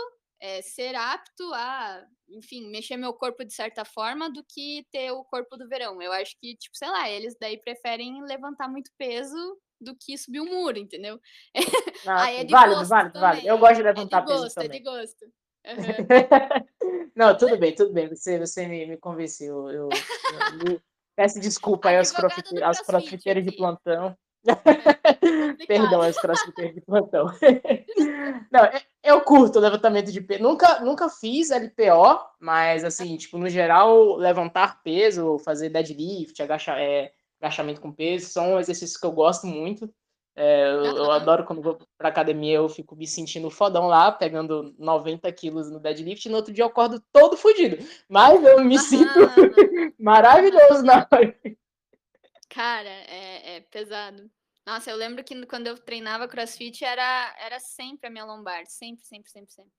é, 0.42 0.62
ser 0.64 0.96
apto 0.96 1.54
a, 1.54 2.04
enfim, 2.28 2.68
mexer 2.72 2.98
meu 2.98 3.14
corpo 3.14 3.46
de 3.46 3.54
certa 3.54 3.86
forma 3.86 4.28
do 4.30 4.44
que 4.44 4.86
ter 4.92 5.12
o 5.12 5.24
corpo 5.24 5.56
do 5.56 5.68
verão. 5.70 6.02
Eu 6.02 6.12
acho 6.12 6.36
que, 6.42 6.56
tipo, 6.58 6.76
sei 6.76 6.90
lá, 6.90 7.08
eles 7.10 7.38
daí 7.40 7.58
preferem 7.58 8.24
levantar 8.24 8.68
muito 8.68 8.92
peso 8.98 9.38
do 9.80 9.96
que 9.96 10.18
subir 10.18 10.42
um 10.42 10.46
muro, 10.50 10.78
entendeu? 10.80 11.20
Ah, 12.08 12.24
Aí 12.24 12.38
é 12.38 12.44
de 12.44 12.52
válido, 12.52 12.78
gosto 12.78 12.90
válido, 12.90 13.20
válido. 13.20 13.38
também. 13.42 13.46
Eu 13.48 13.58
gosto 13.60 13.76
de 13.76 13.82
É 13.82 13.84
de 13.84 13.88
levantar 13.94 14.22
peso 14.26 14.42
gosto, 14.44 14.58
é 14.58 14.64
também. 14.64 14.80
de 14.80 14.84
gosto. 14.84 15.34
Aham. 15.68 15.78
Não, 17.16 17.38
tudo 17.38 17.58
bem, 17.60 17.76
tudo 17.76 17.94
bem. 17.94 18.10
Você, 18.10 18.40
você 18.40 18.68
me, 18.68 18.88
me 18.88 18.98
convenceu. 18.98 19.70
Eu, 19.70 19.90
eu 19.90 20.66
me- 20.66 20.82
peço 21.16 21.40
desculpa 21.40 21.90
aí 21.90 21.98
aos, 22.66 22.80
crossfiteiros 22.82 23.46
de 23.46 23.52
plantão. 23.52 24.18
Complicado. 24.46 25.58
Perdão, 25.68 26.02
aos 26.02 26.18
crossfiteiros 26.18 26.76
de 26.76 26.82
plantão. 26.82 27.26
Não, 28.52 28.66
eu- 28.66 28.82
eu 29.04 29.22
curto 29.22 29.60
levantamento 29.60 30.12
de 30.12 30.22
peso. 30.22 30.42
Nunca, 30.44 30.80
nunca 30.82 31.10
fiz 31.10 31.50
LPO, 31.52 32.20
mas 32.40 32.84
assim, 32.84 33.16
tipo, 33.18 33.38
no 33.38 33.50
geral, 33.50 34.16
levantar 34.16 34.82
peso, 34.84 35.38
fazer 35.40 35.70
deadlift, 35.70 36.42
agacha, 36.42 36.74
é, 36.80 37.12
agachamento 37.42 37.82
com 37.82 37.92
peso, 37.92 38.28
são 38.28 38.60
exercícios 38.60 38.98
que 39.00 39.06
eu 39.06 39.12
gosto 39.12 39.48
muito. 39.48 39.90
É, 40.34 40.64
eu, 40.70 40.96
eu 40.98 41.12
adoro 41.12 41.44
quando 41.44 41.62
vou 41.62 41.78
pra 41.98 42.08
academia, 42.08 42.56
eu 42.56 42.70
fico 42.70 42.96
me 42.96 43.06
sentindo 43.06 43.50
fodão 43.50 43.88
lá, 43.88 44.10
pegando 44.12 44.74
90 44.80 45.30
quilos 45.34 45.70
no 45.70 45.78
deadlift, 45.80 46.26
e 46.26 46.30
no 46.30 46.38
outro 46.38 46.54
dia 46.54 46.64
eu 46.64 46.68
acordo 46.70 47.04
todo 47.12 47.36
fodido. 47.36 47.78
Mas 48.08 48.42
eu 48.44 48.64
me 48.64 48.80
sinto 48.80 49.10
maravilhoso 50.00 50.84
na 50.84 51.06
hora. 51.12 51.36
Cara, 52.52 52.90
é, 52.90 53.56
é 53.56 53.62
pesado. 53.62 54.30
Nossa, 54.66 54.92
eu 54.92 54.98
lembro 54.98 55.24
que 55.24 55.46
quando 55.46 55.68
eu 55.68 55.78
treinava 55.78 56.28
crossfit 56.28 56.84
era, 56.84 57.36
era 57.40 57.60
sempre 57.60 58.08
a 58.08 58.12
minha 58.12 58.26
lombar. 58.26 58.66
Sempre, 58.68 59.04
sempre, 59.06 59.32
sempre, 59.32 59.52
sempre. 59.52 59.72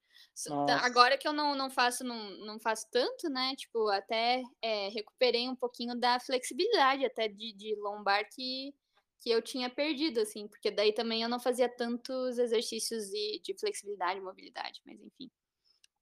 Nossa. 0.49 0.74
Agora 0.85 1.19
que 1.19 1.28
eu 1.28 1.32
não, 1.32 1.55
não 1.55 1.70
faço 1.70 2.03
não, 2.03 2.31
não 2.47 2.59
faço 2.59 2.89
tanto, 2.90 3.28
né? 3.28 3.55
Tipo, 3.57 3.89
até 3.89 4.43
é, 4.62 4.89
recuperei 4.89 5.49
um 5.49 5.55
pouquinho 5.55 5.94
da 5.94 6.19
flexibilidade 6.19 7.05
até 7.05 7.28
de, 7.28 7.53
de 7.53 7.77
lombar 7.77 8.27
que, 8.32 8.74
que 9.20 9.31
eu 9.31 9.43
tinha 9.43 9.69
perdido, 9.69 10.20
assim. 10.20 10.49
Porque 10.49 10.70
daí 10.70 10.94
também 10.94 11.23
eu 11.23 11.28
não 11.28 11.39
fazia 11.39 11.69
tantos 11.69 12.39
exercícios 12.39 13.05
de, 13.11 13.40
de 13.44 13.55
flexibilidade 13.59 14.19
e 14.19 14.23
mobilidade, 14.23 14.81
mas 14.86 14.99
enfim. 14.99 15.31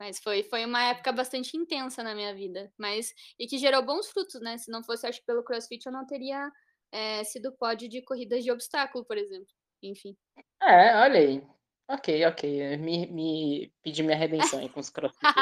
Mas 0.01 0.19
foi, 0.19 0.43
foi 0.43 0.65
uma 0.65 0.83
época 0.83 1.13
bastante 1.13 1.55
intensa 1.59 2.03
na 2.03 2.15
minha 2.15 2.35
vida. 2.35 2.73
Mas, 2.79 3.13
e 3.39 3.47
que 3.47 3.59
gerou 3.59 3.85
bons 3.85 4.09
frutos, 4.09 4.41
né? 4.41 4.57
Se 4.57 4.71
não 4.71 4.83
fosse, 4.83 5.07
acho 5.07 5.21
que 5.21 5.27
pelo 5.27 5.45
CrossFit, 5.45 5.85
eu 5.85 5.93
não 5.93 6.07
teria 6.07 6.51
é, 6.91 7.23
sido 7.23 7.53
pódio 7.53 7.87
de 7.87 8.01
corridas 8.01 8.43
de 8.43 8.51
obstáculo, 8.51 9.05
por 9.05 9.19
exemplo. 9.19 9.53
Enfim. 9.83 10.17
É, 10.63 10.97
olha 11.03 11.21
aí. 11.21 11.43
Ok, 11.87 12.25
ok. 12.25 12.79
Me, 12.79 13.07
me 13.09 13.71
pedi 13.83 14.03
minha 14.03 14.17
redenção 14.17 14.61
aí 14.61 14.71
com 14.71 14.81
os 14.81 14.89
crossfiteiros. 14.89 15.37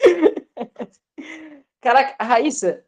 Caraca, 1.80 2.22
Raíssa, 2.22 2.84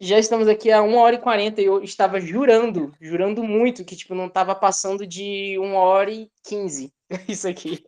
já 0.00 0.18
estamos 0.18 0.48
aqui 0.48 0.72
há 0.72 0.82
1 0.82 0.96
hora 0.96 1.14
e 1.14 1.20
40 1.20 1.60
e 1.60 1.66
eu 1.66 1.82
estava 1.84 2.20
jurando, 2.20 2.92
jurando 3.00 3.44
muito 3.44 3.84
que, 3.84 3.94
tipo, 3.94 4.12
não 4.14 4.26
estava 4.26 4.56
passando 4.56 5.06
de 5.06 5.56
1 5.58 5.74
hora 5.74 6.10
e 6.10 6.28
15 6.42 6.92
isso 7.28 7.46
aqui. 7.46 7.84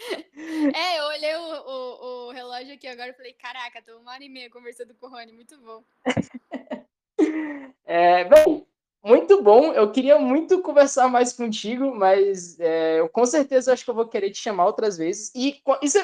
É, 0.74 0.98
eu 0.98 1.04
olhei 1.04 1.34
o, 1.36 1.40
o, 1.42 2.28
o 2.28 2.30
relógio 2.32 2.74
aqui 2.74 2.86
agora 2.86 3.10
e 3.10 3.14
falei, 3.14 3.32
caraca, 3.34 3.82
tô 3.82 3.98
uma 3.98 4.12
hora 4.12 4.24
e 4.24 4.28
meia 4.28 4.50
conversando 4.50 4.94
com 4.94 5.06
o 5.06 5.10
Rony, 5.10 5.32
muito 5.32 5.58
bom. 5.60 5.84
É, 7.84 8.24
bem, 8.24 8.66
muito 9.04 9.42
bom. 9.42 9.72
Eu 9.72 9.90
queria 9.92 10.18
muito 10.18 10.62
conversar 10.62 11.08
mais 11.08 11.32
contigo, 11.32 11.94
mas 11.94 12.58
é, 12.60 13.00
eu 13.00 13.08
com 13.08 13.26
certeza 13.26 13.72
acho 13.72 13.84
que 13.84 13.90
eu 13.90 13.94
vou 13.94 14.08
querer 14.08 14.30
te 14.30 14.38
chamar 14.38 14.66
outras 14.66 14.96
vezes. 14.96 15.30
E, 15.34 15.60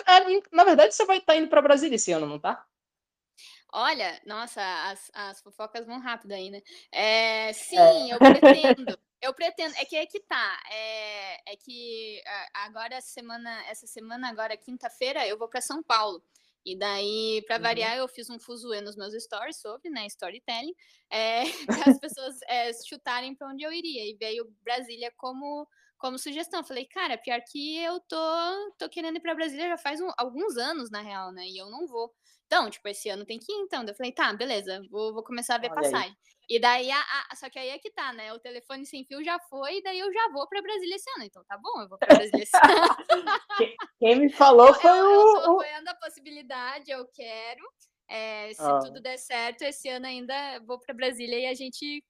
ah, 0.06 0.30
em- 0.30 0.42
na 0.52 0.64
verdade, 0.64 0.94
você 0.94 1.04
vai 1.04 1.18
estar 1.18 1.36
indo 1.36 1.48
para 1.48 1.62
Brasília 1.62 1.96
esse 1.96 2.12
ano, 2.12 2.26
não 2.26 2.38
tá? 2.38 2.64
Olha, 3.72 4.20
nossa, 4.24 4.62
as, 4.90 5.10
as 5.12 5.40
fofocas 5.40 5.84
vão 5.86 5.98
rápido 6.00 6.32
aí, 6.32 6.50
né? 6.50 6.62
É, 6.90 7.52
sim, 7.52 8.10
eu 8.10 8.18
pretendo. 8.18 8.98
Eu 9.20 9.34
pretendo. 9.34 9.74
É 9.76 9.84
que 9.84 9.96
é 9.96 10.06
que 10.06 10.20
tá. 10.20 10.62
É, 10.70 11.52
é 11.52 11.56
que 11.56 12.22
agora, 12.54 12.94
essa 12.94 13.08
semana, 13.08 13.64
essa 13.66 13.86
semana, 13.86 14.28
agora, 14.28 14.56
quinta-feira, 14.56 15.26
eu 15.26 15.36
vou 15.38 15.48
para 15.48 15.60
São 15.60 15.82
Paulo. 15.82 16.22
E 16.64 16.76
daí, 16.76 17.42
para 17.46 17.56
Uhum. 17.56 17.62
variar, 17.62 17.96
eu 17.96 18.08
fiz 18.08 18.28
um 18.30 18.38
fuzuê 18.40 18.80
nos 18.80 18.96
meus 18.96 19.12
stories 19.22 19.56
sobre, 19.60 19.88
né, 19.88 20.06
storytelling, 20.06 20.74
é, 21.10 21.44
para 21.72 21.86
as 21.88 21.98
pessoas 22.00 22.34
é, 22.48 22.72
chutarem 22.88 23.34
para 23.36 23.48
onde 23.48 23.64
eu 23.64 23.72
iria. 23.72 24.04
E 24.08 24.16
veio 24.16 24.52
Brasília 24.62 25.12
como, 25.16 25.66
como 25.98 26.18
sugestão. 26.18 26.64
Falei, 26.64 26.84
cara, 26.86 27.16
pior 27.18 27.40
que 27.42 27.78
eu 27.78 28.00
tô, 28.00 28.16
tô 28.78 28.88
querendo 28.88 29.16
ir 29.16 29.20
para 29.20 29.34
Brasília 29.34 29.68
já 29.68 29.76
faz 29.78 30.00
um- 30.00 30.10
alguns 30.18 30.56
anos, 30.56 30.90
na 30.90 31.02
real, 31.02 31.30
né? 31.32 31.46
E 31.46 31.56
eu 31.56 31.70
não 31.70 31.86
vou. 31.86 32.12
Então, 32.46 32.70
tipo, 32.70 32.86
esse 32.88 33.08
ano 33.08 33.24
tem 33.24 33.38
que 33.38 33.50
ir, 33.52 33.56
então. 33.56 33.84
Eu 33.84 33.94
falei, 33.94 34.12
tá, 34.12 34.32
beleza, 34.32 34.80
vou, 34.90 35.12
vou 35.12 35.22
começar 35.24 35.56
a 35.56 35.58
ver 35.58 35.70
Olha 35.70 35.80
aí. 35.80 35.90
passagem. 35.92 36.16
E 36.48 36.60
daí, 36.60 36.88
a, 36.92 37.00
a- 37.00 37.34
só 37.34 37.50
que 37.50 37.58
aí 37.58 37.70
é 37.70 37.78
que 37.78 37.90
tá, 37.90 38.12
né? 38.12 38.32
O 38.32 38.38
telefone 38.38 38.86
sem 38.86 39.04
fio 39.04 39.22
já 39.24 39.36
foi, 39.50 39.78
e 39.78 39.82
daí 39.82 39.98
eu 39.98 40.12
já 40.12 40.28
vou 40.32 40.46
pra 40.48 40.62
Brasília 40.62 40.94
esse 40.94 41.10
ano. 41.16 41.24
Então 41.24 41.42
tá 41.44 41.58
bom, 41.58 41.82
eu 41.82 41.88
vou 41.88 41.98
pra 41.98 42.14
Brasília 42.14 42.42
esse 42.44 42.56
ano. 42.56 42.96
Quem 43.98 44.16
me 44.20 44.30
falou 44.30 44.72
foi 44.74 44.90
eu, 44.90 44.94
eu 44.96 45.02
tô 45.02 45.50
o, 45.50 45.54
o- 45.56 45.60
apoiando 45.60 45.90
a 45.90 45.94
possibilidade, 45.96 46.90
eu 46.90 47.04
quero. 47.12 47.64
É, 48.08 48.52
se 48.54 48.62
Ah. 48.62 48.78
tudo 48.78 49.00
der 49.00 49.18
certo, 49.18 49.62
esse 49.62 49.88
ano 49.88 50.06
ainda 50.06 50.60
vou 50.64 50.78
pra 50.78 50.94
Brasília 50.94 51.40
e 51.40 51.46
a 51.46 51.54
gente, 51.54 52.04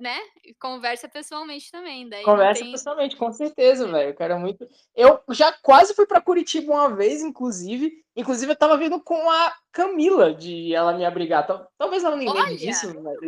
né, 0.00 0.18
conversa 0.58 1.08
pessoalmente 1.08 1.70
também. 1.70 2.08
Daí 2.08 2.24
não 2.24 2.32
Conversa 2.32 2.62
tem- 2.62 2.72
pessoalmente, 2.72 3.16
com 3.16 3.30
certeza, 3.32 3.86
velho. 3.86 4.10
Eu 4.10 4.14
quero 4.14 4.38
muito. 4.38 4.66
Eu 4.96 5.20
já 5.30 5.52
quase 5.52 5.94
fui 5.94 6.06
para 6.06 6.20
Curitiba 6.20 6.72
uma 6.72 6.94
vez, 6.94 7.22
inclusive. 7.22 7.92
Inclusive, 8.16 8.52
eu 8.52 8.56
tava 8.56 8.76
vindo 8.76 9.00
com 9.00 9.30
a 9.30 9.54
Camila 9.70 10.34
de 10.34 10.74
ela 10.74 10.92
me 10.94 11.04
abrigar. 11.04 11.46
Tal- 11.46 11.70
Talvez 11.78 12.02
ela 12.02 12.16
nem 12.16 12.26
lembre 12.28 12.42
Olha! 12.42 12.56
disso, 12.56 12.92
mas 13.00 13.18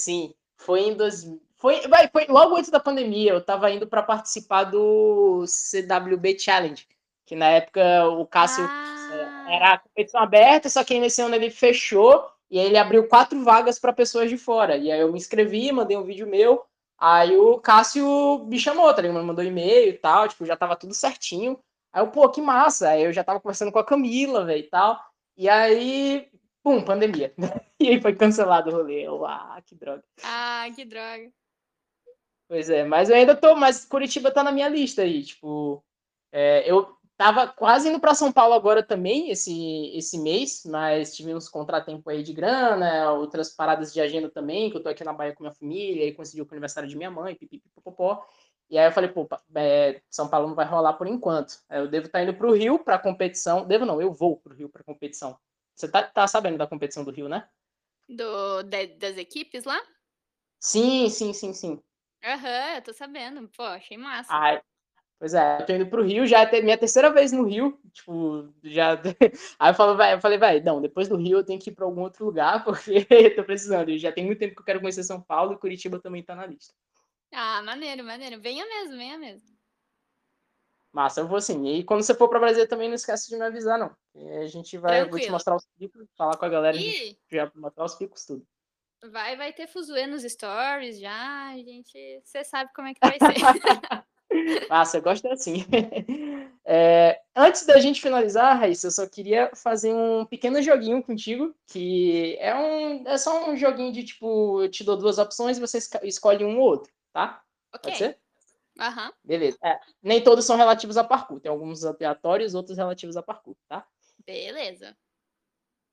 sim, 0.00 0.34
foi 0.58 0.80
em 0.80 0.94
dois... 0.94 1.24
foi, 1.56 1.80
vai, 1.88 2.08
foi 2.08 2.26
logo 2.26 2.56
antes 2.56 2.70
da 2.70 2.80
pandemia. 2.80 3.32
Eu 3.32 3.40
tava 3.44 3.70
indo 3.70 3.86
para 3.86 4.02
participar 4.02 4.64
do 4.64 5.44
CWB 5.46 6.38
Challenge, 6.38 6.86
que 7.24 7.34
na 7.36 7.48
época 7.48 8.08
o 8.10 8.26
Cássio 8.26 8.64
Ah, 8.68 9.46
era 9.48 9.72
a 9.74 9.78
competição 9.78 10.20
aberta, 10.20 10.68
só 10.68 10.82
que 10.84 10.98
nesse 10.98 11.22
ano 11.22 11.34
ele 11.34 11.50
fechou 11.50 12.28
e 12.50 12.58
aí 12.58 12.66
ele 12.66 12.78
abriu 12.78 13.08
quatro 13.08 13.42
vagas 13.42 13.78
para 13.78 13.92
pessoas 13.92 14.30
de 14.30 14.38
fora. 14.38 14.76
E 14.76 14.90
aí 14.90 15.00
eu 15.00 15.10
me 15.10 15.18
inscrevi, 15.18 15.72
mandei 15.72 15.96
um 15.96 16.04
vídeo 16.04 16.26
meu. 16.26 16.64
Aí 16.98 17.36
o 17.36 17.58
Cássio 17.58 18.44
me 18.46 18.58
chamou, 18.58 18.92
tá 18.94 19.02
ligado? 19.02 19.18
Me 19.18 19.26
mandou 19.26 19.44
e-mail 19.44 19.90
e 19.90 19.98
tal, 19.98 20.28
tipo, 20.28 20.46
já 20.46 20.56
tava 20.56 20.76
tudo 20.76 20.94
certinho. 20.94 21.58
Aí 21.92 22.02
eu, 22.02 22.10
pô, 22.10 22.28
que 22.30 22.40
massa. 22.40 22.90
Aí 22.90 23.02
eu 23.04 23.12
já 23.12 23.24
tava 23.24 23.40
conversando 23.40 23.72
com 23.72 23.78
a 23.78 23.84
Camila, 23.84 24.44
velho, 24.44 24.60
e 24.60 24.68
tal. 24.68 24.98
E 25.36 25.48
aí, 25.48 26.28
pum, 26.62 26.82
pandemia. 26.82 27.34
E 27.78 27.88
aí 27.90 28.00
foi 28.00 28.14
cancelado 28.16 28.70
o 28.70 28.72
rolê. 28.72 29.02
Eu, 29.02 29.26
ah, 29.26 29.60
que 29.66 29.74
droga. 29.74 30.02
ah, 30.24 30.66
que 30.74 30.82
droga. 30.82 31.30
Pois 32.48 32.70
é, 32.70 32.84
mas 32.84 33.10
eu 33.10 33.16
ainda 33.16 33.36
tô, 33.36 33.54
mas 33.54 33.84
Curitiba 33.84 34.30
tá 34.30 34.42
na 34.42 34.52
minha 34.52 34.68
lista 34.68 35.02
aí, 35.02 35.22
tipo, 35.24 35.84
é, 36.32 36.62
eu 36.70 36.96
tava 37.16 37.48
quase 37.48 37.88
indo 37.88 38.00
para 38.00 38.14
São 38.14 38.32
Paulo 38.32 38.54
agora 38.54 38.82
também, 38.82 39.30
esse, 39.30 39.90
esse 39.96 40.18
mês, 40.18 40.64
mas 40.66 41.14
tive 41.14 41.34
uns 41.34 41.48
contratempos 41.48 42.06
aí 42.12 42.22
de 42.22 42.32
grana, 42.32 43.12
outras 43.12 43.50
paradas 43.50 43.92
de 43.92 44.00
agenda 44.00 44.30
também, 44.30 44.70
que 44.70 44.76
eu 44.76 44.82
tô 44.82 44.88
aqui 44.88 45.04
na 45.04 45.12
Bahia 45.12 45.34
com 45.34 45.42
minha 45.44 45.54
família, 45.54 46.04
aí 46.04 46.12
coincidiu 46.14 46.44
com 46.46 46.52
o 46.52 46.54
aniversário 46.54 46.88
de 46.88 46.96
minha 46.96 47.10
mãe, 47.10 47.34
pipipipopopó, 47.34 48.26
e 48.70 48.78
aí 48.78 48.86
eu 48.88 48.92
falei, 48.92 49.10
pô, 49.10 49.28
é, 49.54 50.00
São 50.10 50.28
Paulo 50.28 50.48
não 50.48 50.54
vai 50.54 50.66
rolar 50.66 50.94
por 50.94 51.06
enquanto, 51.06 51.58
eu 51.70 51.88
devo 51.88 52.06
estar 52.06 52.22
indo 52.22 52.34
pro 52.34 52.52
Rio 52.54 52.78
pra 52.78 52.98
competição, 52.98 53.66
devo 53.66 53.86
não, 53.86 54.00
eu 54.00 54.12
vou 54.12 54.36
pro 54.38 54.54
Rio 54.54 54.68
pra 54.68 54.84
competição. 54.84 55.38
Você 55.74 55.88
tá, 55.88 56.02
tá 56.02 56.26
sabendo 56.26 56.58
da 56.58 56.66
competição 56.66 57.04
do 57.04 57.10
Rio, 57.10 57.28
né? 57.28 57.48
Do, 58.08 58.62
da- 58.64 58.86
das 58.98 59.16
equipes 59.16 59.64
lá? 59.64 59.80
Sim, 60.60 61.08
sim, 61.08 61.32
sim, 61.32 61.52
sim. 61.54 61.82
Aham, 62.22 62.74
eu 62.76 62.82
tô 62.82 62.92
sabendo. 62.92 63.48
Pô, 63.48 63.62
achei 63.62 63.96
massa. 63.96 64.38
Ai, 64.40 64.60
pois 65.18 65.34
é, 65.34 65.60
eu 65.60 65.66
tô 65.66 65.72
indo 65.72 65.86
pro 65.88 66.02
Rio, 66.04 66.26
já 66.26 66.42
é 66.42 66.62
minha 66.62 66.78
terceira 66.78 67.10
vez 67.12 67.32
no 67.32 67.44
Rio, 67.44 67.78
tipo, 67.92 68.48
já. 68.62 68.94
Aí 69.58 69.70
eu 69.70 69.74
falo, 69.74 69.96
vai, 69.96 70.14
eu 70.14 70.20
falei, 70.20 70.38
vai, 70.38 70.60
não, 70.60 70.80
depois 70.80 71.08
do 71.08 71.16
Rio 71.16 71.38
eu 71.38 71.44
tenho 71.44 71.60
que 71.60 71.70
ir 71.70 71.74
pra 71.74 71.84
algum 71.84 72.02
outro 72.02 72.24
lugar, 72.24 72.64
porque 72.64 73.06
eu 73.10 73.36
tô 73.36 73.44
precisando. 73.44 73.90
E 73.90 73.98
já 73.98 74.12
tem 74.12 74.24
muito 74.24 74.38
tempo 74.38 74.54
que 74.54 74.60
eu 74.60 74.64
quero 74.66 74.80
conhecer 74.80 75.02
São 75.04 75.20
Paulo 75.20 75.52
e 75.54 75.58
Curitiba 75.58 75.98
também 76.00 76.22
tá 76.22 76.34
na 76.34 76.46
lista. 76.46 76.74
Ah, 77.32 77.62
maneiro, 77.62 78.02
maneiro. 78.04 78.40
Venha 78.40 78.66
mesmo, 78.66 78.96
venha 78.96 79.18
mesmo. 79.18 79.56
Massa, 80.92 81.20
eu 81.20 81.28
vou 81.28 81.40
sim. 81.40 81.66
E 81.66 81.84
quando 81.84 82.02
você 82.02 82.14
for 82.14 82.28
pra 82.28 82.38
Brasília 82.38 82.66
também 82.66 82.88
não 82.88 82.94
esquece 82.94 83.28
de 83.28 83.36
me 83.36 83.44
avisar, 83.44 83.78
não. 83.78 83.94
E 84.14 84.28
a 84.38 84.46
gente 84.46 84.78
vai, 84.78 85.02
eu 85.02 85.10
vou 85.10 85.20
te 85.20 85.30
Tranquilo. 85.30 85.32
mostrar 85.32 85.56
os 85.56 85.66
picos, 85.78 86.08
falar 86.16 86.36
com 86.38 86.44
a 86.46 86.48
galera, 86.48 86.76
a 86.76 86.80
E 86.80 87.18
já 87.30 87.52
mostrar 87.54 87.84
os 87.84 87.94
picos, 87.96 88.24
tudo. 88.24 88.46
vai, 89.10 89.36
vai 89.36 89.52
ter 89.52 89.66
fuzuê 89.66 90.06
nos 90.06 90.22
stories 90.22 90.98
já. 90.98 91.48
A 91.50 91.56
gente. 91.58 92.20
Você 92.24 92.42
sabe 92.44 92.70
como 92.74 92.88
é 92.88 92.94
que 92.94 93.00
vai 93.00 93.18
ser. 93.18 93.34
Massa, 94.68 94.98
eu 94.98 95.02
gosto 95.02 95.28
assim. 95.28 95.64
É, 96.68 97.22
antes 97.36 97.64
da 97.64 97.78
gente 97.78 98.02
finalizar, 98.02 98.58
Raíssa, 98.58 98.88
eu 98.88 98.90
só 98.90 99.06
queria 99.06 99.48
fazer 99.54 99.94
um 99.94 100.26
pequeno 100.26 100.60
joguinho 100.60 101.00
contigo, 101.00 101.54
que 101.64 102.36
é, 102.40 102.52
um, 102.56 103.06
é 103.06 103.16
só 103.16 103.48
um 103.48 103.56
joguinho 103.56 103.92
de 103.92 104.02
tipo, 104.02 104.60
eu 104.60 104.68
te 104.68 104.82
dou 104.82 104.96
duas 104.96 105.16
opções 105.16 105.56
e 105.56 105.60
você 105.60 105.78
escolhe 106.02 106.44
um 106.44 106.58
ou 106.58 106.66
outro, 106.66 106.92
tá? 107.12 107.40
Ok. 107.72 107.82
Pode 107.84 107.98
ser? 107.98 108.18
Aham. 108.80 109.12
Beleza. 109.22 109.56
É, 109.62 109.78
nem 110.02 110.20
todos 110.20 110.44
são 110.44 110.56
relativos 110.56 110.96
a 110.96 111.04
parkour, 111.04 111.38
tem 111.38 111.52
alguns 111.52 111.84
aleatórios, 111.84 112.52
outros 112.52 112.76
relativos 112.76 113.16
a 113.16 113.22
parkour, 113.22 113.54
tá? 113.68 113.86
Beleza. 114.26 114.96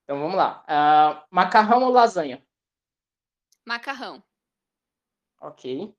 Então 0.04 0.20
vamos 0.20 0.36
lá. 0.36 0.64
Ah, 0.68 1.24
macarrão 1.30 1.84
ou 1.84 1.92
lasanha? 1.92 2.44
Macarrão. 3.64 4.24
Ok. 5.40 5.94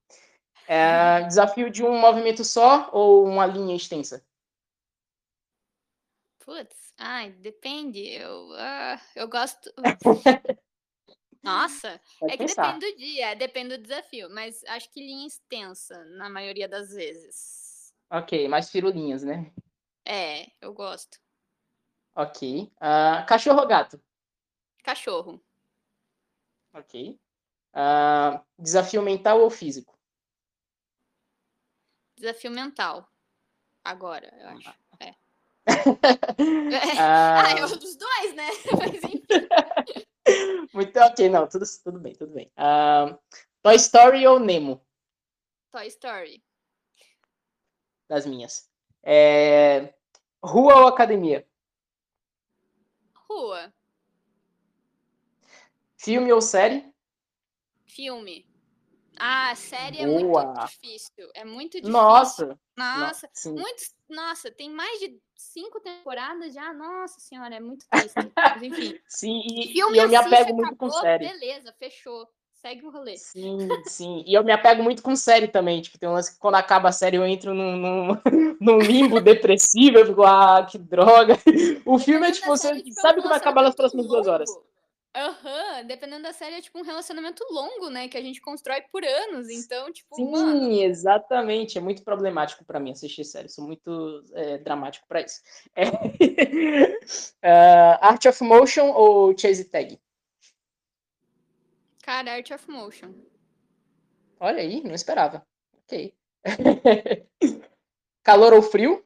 É, 0.66 1.22
desafio 1.22 1.70
de 1.70 1.84
um 1.84 1.98
movimento 1.98 2.44
só 2.44 2.90
ou 2.92 3.26
uma 3.26 3.46
linha 3.46 3.76
extensa? 3.76 4.24
Putz, 6.38 6.92
ai, 6.98 7.30
depende. 7.32 8.00
Eu, 8.00 8.52
ah, 8.54 9.00
eu 9.16 9.28
gosto. 9.28 9.72
Nossa, 11.42 12.00
Pode 12.18 12.32
é 12.32 12.36
que 12.38 12.44
pensar. 12.46 12.78
depende 12.78 12.90
do 12.92 12.98
dia, 12.98 13.34
depende 13.34 13.76
do 13.76 13.82
desafio, 13.82 14.30
mas 14.30 14.64
acho 14.64 14.90
que 14.90 15.00
linha 15.00 15.26
extensa, 15.26 16.02
na 16.16 16.30
maioria 16.30 16.66
das 16.66 16.90
vezes. 16.90 17.92
Ok, 18.10 18.48
mais 18.48 18.70
firulinhas, 18.70 19.22
né? 19.22 19.52
É, 20.06 20.46
eu 20.60 20.72
gosto. 20.72 21.18
Ok. 22.14 22.72
Ah, 22.80 23.24
cachorro 23.28 23.60
ou 23.60 23.66
gato? 23.66 24.00
Cachorro. 24.82 25.42
Ok. 26.72 27.18
Ah, 27.72 28.42
desafio 28.58 29.02
mental 29.02 29.40
ou 29.40 29.50
físico? 29.50 29.93
Desafio 32.16 32.50
mental. 32.50 33.08
Agora, 33.84 34.32
eu 34.40 34.48
acho. 34.50 34.74
É. 35.00 35.14
Ah, 36.98 37.42
Ah, 37.42 37.50
é 37.58 37.64
um 37.64 37.78
dos 37.78 37.96
dois, 37.96 38.34
né? 38.34 38.48
Mas 38.78 39.02
enfim. 39.02 39.22
muito 40.72 40.98
ok, 41.00 41.28
não, 41.28 41.48
tudo, 41.48 41.64
tudo 41.82 41.98
bem, 41.98 42.14
tudo 42.14 42.32
bem. 42.34 42.50
Ah, 42.56 43.18
Toy 43.62 43.74
Story 43.76 44.26
ou 44.26 44.38
Nemo? 44.38 44.80
Toy 45.72 45.86
Story. 45.88 46.44
Das 48.08 48.26
minhas. 48.26 48.70
É, 49.02 49.94
Rua 50.42 50.76
ou 50.82 50.86
academia? 50.88 51.46
Rua. 53.28 53.72
Filme 55.96 56.32
ou 56.32 56.40
série? 56.42 56.92
Filme. 57.86 58.46
Ah, 59.26 59.54
série 59.54 60.02
é 60.02 60.06
Boa. 60.06 60.44
muito 60.44 60.66
difícil. 60.66 61.30
É 61.34 61.46
muito 61.46 61.72
difícil. 61.78 61.92
Nossa! 61.92 62.58
Nossa, 62.76 63.30
muitos. 63.46 63.94
Nossa, 64.06 64.50
tem 64.50 64.68
mais 64.68 65.00
de 65.00 65.18
cinco 65.34 65.80
temporadas 65.80 66.52
já. 66.52 66.74
Nossa 66.74 67.18
senhora, 67.20 67.54
é 67.54 67.60
muito 67.60 67.86
triste. 67.90 68.14
Mas 68.36 68.62
enfim. 68.62 68.98
Sim, 69.08 69.40
e, 69.46 69.72
Filme 69.72 69.96
e 69.96 70.00
eu 70.02 70.08
me 70.10 70.16
apego 70.16 70.54
muito 70.54 70.76
com 70.76 70.86
acabou, 70.86 71.00
série. 71.00 71.26
Beleza, 71.26 71.72
fechou. 71.78 72.28
Segue 72.52 72.84
o 72.84 72.90
rolê. 72.90 73.16
Sim, 73.16 73.68
sim. 73.86 74.24
E 74.26 74.34
eu 74.34 74.44
me 74.44 74.52
apego 74.52 74.82
muito 74.82 75.02
com 75.02 75.16
série 75.16 75.48
também. 75.48 75.80
Tipo, 75.80 75.98
tem 75.98 76.08
um 76.08 76.12
lance 76.12 76.34
que 76.34 76.38
quando 76.38 76.56
acaba 76.56 76.90
a 76.90 76.92
série 76.92 77.16
eu 77.16 77.26
entro 77.26 77.54
num, 77.54 77.76
num, 77.78 78.20
num 78.60 78.78
limbo 78.78 79.22
depressivo, 79.22 79.98
eu 79.98 80.06
fico, 80.06 80.22
ah, 80.22 80.66
que 80.70 80.76
droga. 80.76 81.38
O 81.86 81.98
filme 81.98 82.26
é 82.26 82.32
tipo, 82.32 82.46
você 82.46 82.68
é 82.68 82.82
sabe 82.92 83.22
que 83.22 83.28
vai 83.28 83.38
acabar 83.38 83.62
nas 83.62 83.74
próximas 83.74 84.06
duas 84.06 84.26
horas. 84.26 84.50
Aham, 85.16 85.84
dependendo 85.86 86.24
da 86.24 86.32
série, 86.32 86.56
é 86.56 86.60
tipo 86.60 86.76
um 86.76 86.82
relacionamento 86.82 87.44
longo, 87.48 87.88
né? 87.88 88.08
Que 88.08 88.18
a 88.18 88.20
gente 88.20 88.40
constrói 88.40 88.82
por 88.90 89.04
anos. 89.04 89.48
Então, 89.48 89.92
tipo, 89.92 90.16
Sim, 90.16 90.28
mano. 90.32 90.72
exatamente. 90.72 91.78
É 91.78 91.80
muito 91.80 92.02
problemático 92.02 92.64
pra 92.64 92.80
mim 92.80 92.90
assistir 92.90 93.24
série. 93.24 93.48
Sou 93.48 93.64
muito 93.64 94.24
é, 94.32 94.58
dramático 94.58 95.06
pra 95.06 95.20
isso. 95.20 95.40
É. 97.42 97.50
Ah, 97.50 98.08
Art 98.08 98.24
of 98.24 98.42
Motion 98.42 98.90
ou 98.90 99.36
Chase 99.38 99.64
Tag? 99.66 100.00
Cara, 102.02 102.32
Art 102.34 102.50
of 102.50 102.70
Motion. 102.70 103.14
Olha 104.40 104.62
aí, 104.62 104.82
não 104.82 104.94
esperava. 104.94 105.46
Ok. 105.84 106.14
Calor 108.22 108.54
ou 108.54 108.62
frio? 108.62 109.04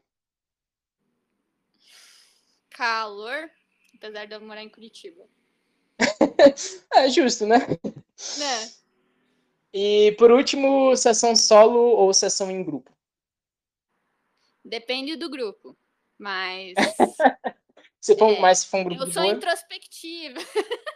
Calor, 2.71 3.51
apesar 3.97 4.27
de 4.27 4.35
eu 4.35 4.41
morar 4.41 4.63
em 4.63 4.69
Curitiba. 4.69 5.29
É 6.95 7.09
justo, 7.09 7.47
né? 7.47 7.59
Né? 8.39 8.71
E 9.73 10.13
por 10.19 10.31
último, 10.31 10.97
sessão 10.97 11.37
solo 11.37 11.79
ou 11.79 12.13
sessão 12.13 12.51
em 12.51 12.65
grupo? 12.65 12.91
Depende 14.65 15.17
do 15.17 15.31
grupo. 15.31 15.77
Mas 16.19 16.75
Se 18.01 18.17
for, 18.17 18.33
É, 18.33 18.41
mas 18.41 18.61
se 18.61 18.67
for 18.69 18.79
um 18.79 18.85
grupo 18.85 19.03
eu 19.03 19.13
sou 19.13 19.23
boa, 19.23 19.35
introspectiva. 19.35 20.39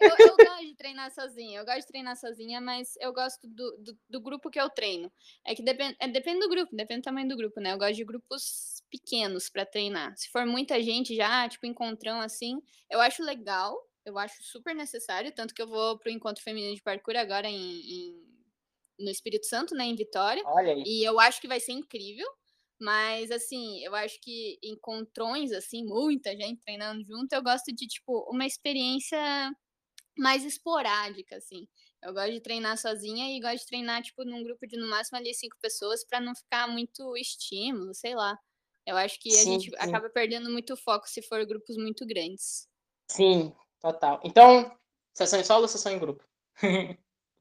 eu, 0.00 0.08
eu 0.08 0.36
gosto 0.36 0.66
de 0.66 0.74
treinar 0.74 1.10
sozinha. 1.12 1.60
Eu 1.60 1.64
gosto 1.64 1.80
de 1.80 1.86
treinar 1.86 2.16
sozinha, 2.16 2.60
mas 2.60 2.96
eu 3.00 3.12
gosto 3.12 3.46
do, 3.46 3.76
do, 3.78 3.98
do 4.08 4.20
grupo 4.20 4.50
que 4.50 4.60
eu 4.60 4.68
treino. 4.70 5.12
É 5.46 5.54
que 5.54 5.62
depende, 5.62 5.96
é, 6.00 6.08
depende 6.08 6.40
do 6.40 6.48
grupo, 6.48 6.74
depende 6.74 7.02
do 7.02 7.04
tamanho 7.04 7.28
do 7.28 7.36
grupo, 7.36 7.60
né? 7.60 7.72
Eu 7.72 7.78
gosto 7.78 7.94
de 7.94 8.04
grupos 8.04 8.82
pequenos 8.90 9.48
para 9.50 9.66
treinar. 9.66 10.16
Se 10.16 10.28
for 10.30 10.46
muita 10.46 10.82
gente 10.82 11.14
já, 11.14 11.48
tipo, 11.48 11.66
encontrão 11.66 12.20
assim, 12.20 12.60
eu 12.90 13.00
acho 13.00 13.22
legal. 13.22 13.76
Eu 14.08 14.18
acho 14.18 14.42
super 14.42 14.74
necessário, 14.74 15.32
tanto 15.34 15.54
que 15.54 15.62
eu 15.62 15.68
vou 15.68 15.98
pro 15.98 16.10
encontro 16.10 16.42
feminino 16.42 16.74
de 16.74 16.82
parkour 16.82 17.16
agora 17.16 17.48
em, 17.48 17.80
em- 17.80 18.28
no 18.98 19.10
Espírito 19.10 19.46
Santo, 19.46 19.74
né, 19.74 19.84
em 19.84 19.94
Vitória. 19.96 20.44
olha 20.44 20.72
aí. 20.72 20.84
E 20.84 21.04
eu 21.08 21.20
acho 21.20 21.40
que 21.40 21.48
vai 21.48 21.60
ser 21.60 21.72
incrível. 21.72 22.26
Mas, 22.80 23.30
assim, 23.32 23.80
eu 23.84 23.92
acho 23.94 24.20
que 24.20 24.56
encontrões, 24.62 25.50
assim, 25.52 25.84
muita 25.84 26.30
gente 26.36 26.60
treinando 26.60 27.04
junto, 27.04 27.32
eu 27.32 27.42
gosto 27.42 27.74
de, 27.74 27.86
tipo, 27.88 28.24
uma 28.32 28.46
experiência 28.46 29.18
mais 30.18 30.44
esporádica, 30.44 31.36
assim. 31.36 31.68
Eu 32.02 32.12
gosto 32.12 32.32
de 32.32 32.40
treinar 32.40 32.76
sozinha 32.78 33.36
e 33.36 33.40
gosto 33.40 33.60
de 33.60 33.66
treinar, 33.66 34.02
tipo, 34.02 34.24
num 34.24 34.42
grupo 34.42 34.66
de 34.66 34.76
no 34.76 34.88
máximo 34.88 35.18
ali 35.18 35.34
cinco 35.34 35.56
pessoas 35.60 36.04
para 36.04 36.20
não 36.20 36.34
ficar 36.34 36.68
muito 36.68 37.16
estímulo, 37.16 37.94
sei 37.94 38.14
lá. 38.14 38.38
Eu 38.86 38.96
acho 38.96 39.18
que 39.20 39.38
a 39.38 39.44
Sim, 39.44 39.46
gente 39.46 39.70
sim. 39.78 40.00
acaba 40.00 40.10
perdendo 40.10 40.50
muito 40.50 40.76
foco 40.76 41.08
se 41.08 41.22
for 41.22 41.44
grupos 41.46 41.76
muito 41.76 42.06
grandes. 42.06 42.68
Sim, 43.10 43.54
total. 43.80 44.20
Então, 44.24 44.70
sessão 45.14 45.40
em 45.40 45.44
solo 45.44 45.62
ou 45.62 45.68
sessão 45.68 45.92
em 45.92 45.98
grupo? 45.98 46.24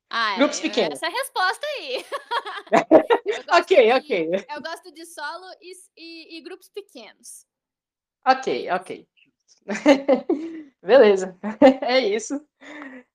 Ah, 0.09 0.35
Grupos 0.38 0.59
é, 0.59 0.61
pequenos. 0.61 0.93
essa 0.93 1.05
é 1.05 1.09
a 1.09 1.11
resposta 1.11 1.65
aí. 1.77 2.05
Ok, 3.51 3.76
de- 3.77 3.91
ok. 3.93 4.45
Eu 4.49 4.61
gosto 4.61 4.91
de 4.91 5.05
solo 5.05 5.45
e, 5.61 5.72
e- 5.97 6.38
e 6.38 6.41
grupos 6.41 6.69
pequenos. 6.69 7.45
Ok, 8.26 8.69
ok. 8.72 9.07
Beleza, 10.81 11.38
é 11.81 11.99
isso. 11.99 12.45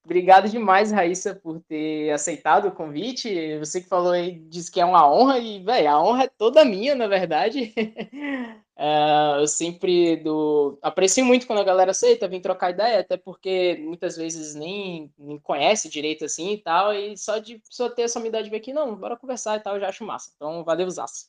Obrigado 0.04 0.48
demais, 0.48 0.90
Raíssa, 0.90 1.34
por 1.34 1.60
ter 1.62 2.10
aceitado 2.10 2.68
o 2.68 2.72
convite. 2.72 3.58
Você 3.58 3.80
que 3.80 3.88
falou 3.88 4.12
aí, 4.12 4.38
disse 4.48 4.70
que 4.70 4.80
é 4.80 4.84
uma 4.84 5.10
honra, 5.10 5.38
e, 5.38 5.62
velho, 5.62 5.90
a 5.90 6.02
honra 6.02 6.24
é 6.24 6.28
toda 6.28 6.64
minha, 6.64 6.94
na 6.94 7.06
verdade. 7.06 7.72
Ah, 8.84 9.36
eu 9.38 9.46
sempre 9.46 10.16
do... 10.16 10.76
aprecio 10.82 11.24
muito 11.24 11.46
quando 11.46 11.60
a 11.60 11.64
galera 11.64 11.92
aceita 11.92 12.26
vir 12.26 12.40
trocar 12.40 12.70
ideia, 12.70 12.98
até 12.98 13.16
porque 13.16 13.76
muitas 13.80 14.16
vezes 14.16 14.56
nem, 14.56 15.08
nem 15.16 15.38
conhece 15.38 15.88
direito 15.88 16.24
assim 16.24 16.54
e 16.54 16.58
tal, 16.58 16.92
e 16.92 17.16
só 17.16 17.38
de 17.38 17.62
só 17.70 17.88
ter 17.88 18.02
essa 18.02 18.18
umidade 18.18 18.46
de 18.46 18.50
ver 18.50 18.56
aqui, 18.56 18.72
não, 18.72 18.96
bora 18.96 19.16
conversar 19.16 19.56
e 19.56 19.60
tal, 19.60 19.76
eu 19.76 19.80
já 19.80 19.88
acho 19.88 20.04
massa. 20.04 20.32
Então, 20.34 20.64
valeu, 20.64 20.90
Zaço. 20.90 21.28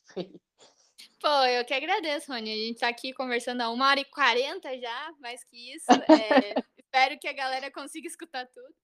Pô, 1.20 1.28
eu 1.46 1.64
que 1.64 1.72
agradeço, 1.72 2.32
Rony. 2.32 2.52
A 2.52 2.56
gente 2.56 2.80
tá 2.80 2.88
aqui 2.88 3.12
conversando 3.12 3.60
há 3.60 3.70
uma 3.70 3.88
hora 3.88 4.00
e 4.00 4.04
quarenta 4.04 4.76
já, 4.76 5.12
mais 5.20 5.44
que 5.44 5.76
isso. 5.76 5.86
É, 6.10 6.54
espero 6.76 7.16
que 7.20 7.28
a 7.28 7.32
galera 7.32 7.70
consiga 7.70 8.08
escutar 8.08 8.48
tudo. 8.52 8.74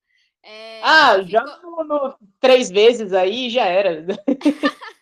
É, 0.43 0.79
Ah, 0.81 1.17
eu 1.17 1.27
já 1.27 1.43
no, 1.43 1.83
no 1.83 2.17
três 2.39 2.69
vezes 2.69 3.11
aí 3.11 3.49
já 3.49 3.65
era. 3.65 4.05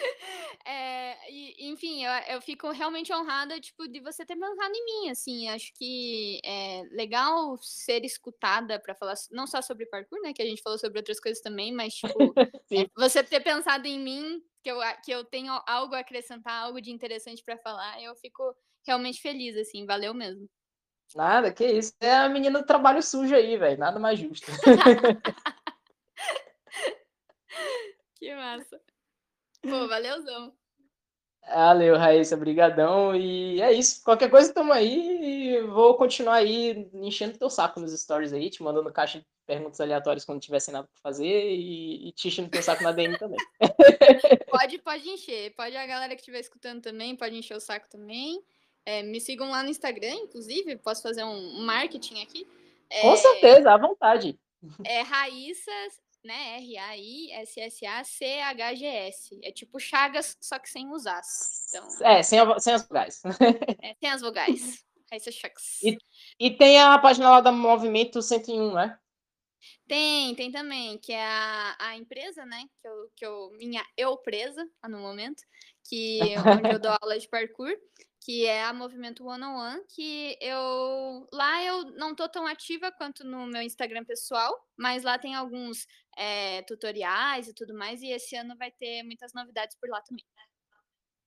É, 0.66 1.16
e, 1.32 1.70
enfim, 1.70 2.04
eu, 2.04 2.12
eu 2.34 2.40
fico 2.42 2.70
realmente 2.70 3.12
honrada, 3.12 3.58
tipo, 3.58 3.88
de 3.88 3.98
você 4.00 4.26
ter 4.26 4.36
pensado 4.36 4.72
em 4.74 4.84
mim, 4.84 5.10
assim, 5.10 5.48
acho 5.48 5.72
que 5.74 6.38
é 6.44 6.82
legal 6.92 7.56
ser 7.62 8.04
escutada 8.04 8.78
para 8.78 8.94
falar 8.94 9.14
não 9.30 9.46
só 9.46 9.62
sobre 9.62 9.86
parkour, 9.86 10.20
né, 10.20 10.32
que 10.32 10.42
a 10.42 10.44
gente 10.44 10.62
falou 10.62 10.78
sobre 10.78 10.98
outras 10.98 11.18
coisas 11.18 11.42
também, 11.42 11.72
mas, 11.72 11.94
tipo, 11.94 12.08
é, 12.72 12.86
você 12.94 13.24
ter 13.24 13.40
pensado 13.40 13.86
em 13.86 13.98
mim, 13.98 14.42
que 14.62 14.70
eu, 14.70 14.78
que 15.02 15.10
eu 15.10 15.24
tenho 15.24 15.52
algo 15.66 15.94
a 15.94 16.00
acrescentar, 16.00 16.64
algo 16.64 16.80
de 16.80 16.92
interessante 16.92 17.42
para 17.42 17.58
falar, 17.58 18.00
eu 18.02 18.14
fico 18.16 18.54
realmente 18.86 19.20
feliz, 19.20 19.56
assim, 19.56 19.86
valeu 19.86 20.12
mesmo. 20.12 20.48
Nada, 21.16 21.52
que 21.52 21.66
isso. 21.66 21.92
É 22.00 22.14
a 22.14 22.28
menina 22.28 22.60
do 22.60 22.66
trabalho 22.66 23.02
sujo 23.02 23.34
aí, 23.34 23.56
velho. 23.56 23.78
Nada 23.78 23.98
mais 23.98 24.18
justo. 24.18 24.46
Que 28.20 28.34
massa. 28.34 28.78
Pô, 29.62 29.88
valeuzão. 29.88 30.52
Valeu, 31.48 31.96
Raíssa, 31.96 32.36
brigadão. 32.36 33.14
E 33.14 33.60
é 33.60 33.72
isso. 33.72 34.02
Qualquer 34.04 34.30
coisa, 34.30 34.52
tamo 34.52 34.72
aí. 34.72 35.56
E 35.56 35.62
vou 35.62 35.96
continuar 35.96 36.34
aí 36.34 36.88
enchendo 36.94 37.38
teu 37.38 37.50
saco 37.50 37.80
nos 37.80 37.98
stories 37.98 38.32
aí, 38.32 38.50
te 38.50 38.62
mandando 38.62 38.92
caixa 38.92 39.18
de 39.18 39.26
perguntas 39.46 39.80
aleatórias 39.80 40.24
quando 40.24 40.40
tiver 40.40 40.60
sem 40.60 40.72
nada 40.72 40.86
pra 40.86 41.10
fazer 41.10 41.50
e, 41.50 42.08
e 42.08 42.12
te 42.12 42.28
encher 42.28 42.42
no 42.42 42.48
teu 42.48 42.62
saco 42.62 42.84
na 42.84 42.92
DM 42.92 43.18
também. 43.18 43.38
pode, 44.50 44.78
pode 44.78 45.08
encher. 45.08 45.52
Pode 45.56 45.76
a 45.76 45.86
galera 45.86 46.14
que 46.14 46.20
estiver 46.20 46.40
escutando 46.40 46.82
também, 46.82 47.16
pode 47.16 47.36
encher 47.36 47.56
o 47.56 47.60
saco 47.60 47.88
também. 47.88 48.40
É, 48.86 49.02
me 49.02 49.20
sigam 49.20 49.50
lá 49.50 49.62
no 49.62 49.68
Instagram, 49.68 50.14
inclusive, 50.14 50.76
posso 50.76 51.02
fazer 51.02 51.24
um 51.24 51.62
marketing 51.62 52.22
aqui. 52.22 52.46
É, 52.88 53.02
Com 53.02 53.16
certeza, 53.16 53.72
à 53.72 53.76
vontade. 53.76 54.38
É 54.84 55.00
Raíssa, 55.02 55.70
né? 56.24 56.58
R-A-I-S-S-A-C-H-G-S. 56.58 57.40
É 59.42 59.52
tipo 59.52 59.78
Chagas, 59.78 60.36
só 60.40 60.58
que 60.58 60.68
sem 60.68 60.88
usar. 60.88 61.20
Então... 61.68 61.86
É, 62.02 62.22
sem, 62.22 62.38
sem 62.58 62.74
as 62.74 62.86
vogais. 62.86 63.22
É, 63.82 63.94
sem 63.94 64.10
as 64.10 64.20
vogais. 64.20 64.84
Raíssa 65.10 65.32
Chagas. 65.32 65.82
E, 65.82 65.98
e 66.38 66.50
tem 66.56 66.80
a 66.80 66.98
página 66.98 67.30
lá 67.30 67.40
do 67.40 67.52
Movimento 67.52 68.22
101, 68.22 68.74
né? 68.74 68.98
Tem, 69.86 70.34
tem 70.36 70.52
também, 70.52 70.98
que 70.98 71.12
é 71.12 71.24
a, 71.24 71.76
a 71.78 71.96
empresa, 71.96 72.46
né? 72.46 72.64
Que 72.80 72.88
eu, 72.88 73.10
que 73.16 73.26
eu, 73.26 73.50
minha 73.58 73.84
eu 73.96 74.16
presa 74.18 74.64
no 74.88 74.98
momento, 74.98 75.42
que 75.84 76.20
onde 76.38 76.74
eu 76.74 76.78
dou 76.78 76.92
aula 77.02 77.18
de 77.18 77.28
parkour 77.28 77.74
que 78.20 78.44
é 78.44 78.64
a 78.64 78.72
Movimento 78.72 79.26
One 79.26 79.42
on 79.42 79.56
One, 79.56 79.84
que 79.88 80.36
eu 80.40 81.26
lá 81.32 81.62
eu 81.64 81.84
não 81.92 82.14
tô 82.14 82.28
tão 82.28 82.46
ativa 82.46 82.92
quanto 82.92 83.24
no 83.24 83.46
meu 83.46 83.62
Instagram 83.62 84.04
pessoal, 84.04 84.54
mas 84.76 85.02
lá 85.02 85.18
tem 85.18 85.34
alguns 85.34 85.86
é, 86.16 86.62
tutoriais 86.62 87.48
e 87.48 87.54
tudo 87.54 87.74
mais, 87.74 88.02
e 88.02 88.08
esse 88.08 88.36
ano 88.36 88.56
vai 88.56 88.70
ter 88.70 89.02
muitas 89.02 89.32
novidades 89.32 89.76
por 89.80 89.88
lá 89.88 90.00
também. 90.02 90.24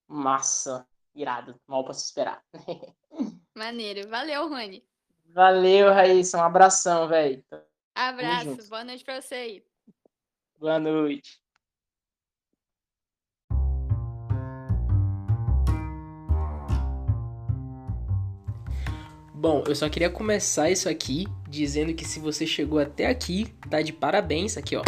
Massa, 0.07 0.87
irado, 1.15 1.59
mal 1.65 1.83
posso 1.83 2.05
esperar. 2.05 2.43
Maneiro, 3.55 4.07
valeu, 4.07 4.47
Rony. 4.47 4.85
Valeu, 5.25 5.91
Raíssa, 5.91 6.37
um 6.37 6.43
abração, 6.43 7.07
velho. 7.07 7.43
Abraço, 7.95 8.69
boa 8.69 8.83
noite 8.83 9.03
pra 9.03 9.19
você 9.19 9.35
aí. 9.35 9.65
Boa 10.59 10.79
noite. 10.79 11.42
Bom, 19.43 19.61
eu 19.67 19.75
só 19.75 19.89
queria 19.89 20.09
começar 20.09 20.71
isso 20.71 20.87
aqui 20.87 21.27
dizendo 21.49 21.93
que 21.93 22.05
se 22.05 22.17
você 22.17 22.47
chegou 22.47 22.79
até 22.79 23.07
aqui, 23.07 23.47
tá 23.69 23.81
de 23.81 23.91
parabéns. 23.91 24.55
Aqui, 24.55 24.77
ó. 24.77 24.83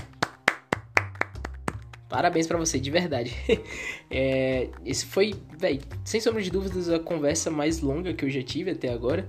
Parabéns 2.07 2.47
para 2.47 2.57
você, 2.57 2.79
de 2.79 2.89
verdade. 2.89 3.35
é, 4.09 4.69
esse 4.85 5.05
foi, 5.07 5.35
velho, 5.59 5.81
sem 6.05 6.21
sombra 6.21 6.41
de 6.41 6.49
dúvidas, 6.49 6.89
a 6.89 6.97
conversa 6.97 7.51
mais 7.51 7.81
longa 7.81 8.13
que 8.13 8.23
eu 8.23 8.29
já 8.29 8.41
tive 8.41 8.71
até 8.71 8.87
agora. 8.93 9.27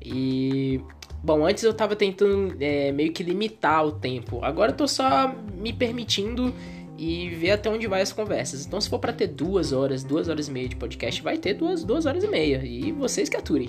E, 0.00 0.80
bom, 1.24 1.44
antes 1.44 1.64
eu 1.64 1.74
tava 1.74 1.96
tentando 1.96 2.56
é, 2.60 2.92
meio 2.92 3.12
que 3.12 3.24
limitar 3.24 3.84
o 3.84 3.90
tempo. 3.90 4.44
Agora 4.44 4.70
eu 4.70 4.76
tô 4.76 4.86
só 4.86 5.34
me 5.56 5.72
permitindo 5.72 6.54
e 6.98 7.28
ver 7.28 7.52
até 7.52 7.70
onde 7.70 7.86
vai 7.86 8.02
as 8.02 8.12
conversas. 8.12 8.66
Então, 8.66 8.80
se 8.80 8.90
for 8.90 8.98
para 8.98 9.12
ter 9.12 9.28
duas 9.28 9.72
horas, 9.72 10.02
duas 10.02 10.28
horas 10.28 10.48
e 10.48 10.50
meia 10.50 10.68
de 10.68 10.74
podcast, 10.74 11.22
vai 11.22 11.38
ter 11.38 11.54
duas, 11.54 11.84
duas 11.84 12.06
horas 12.06 12.24
e 12.24 12.26
meia. 12.26 12.60
E 12.64 12.90
vocês 12.90 13.28
que 13.28 13.36
aturem. 13.36 13.68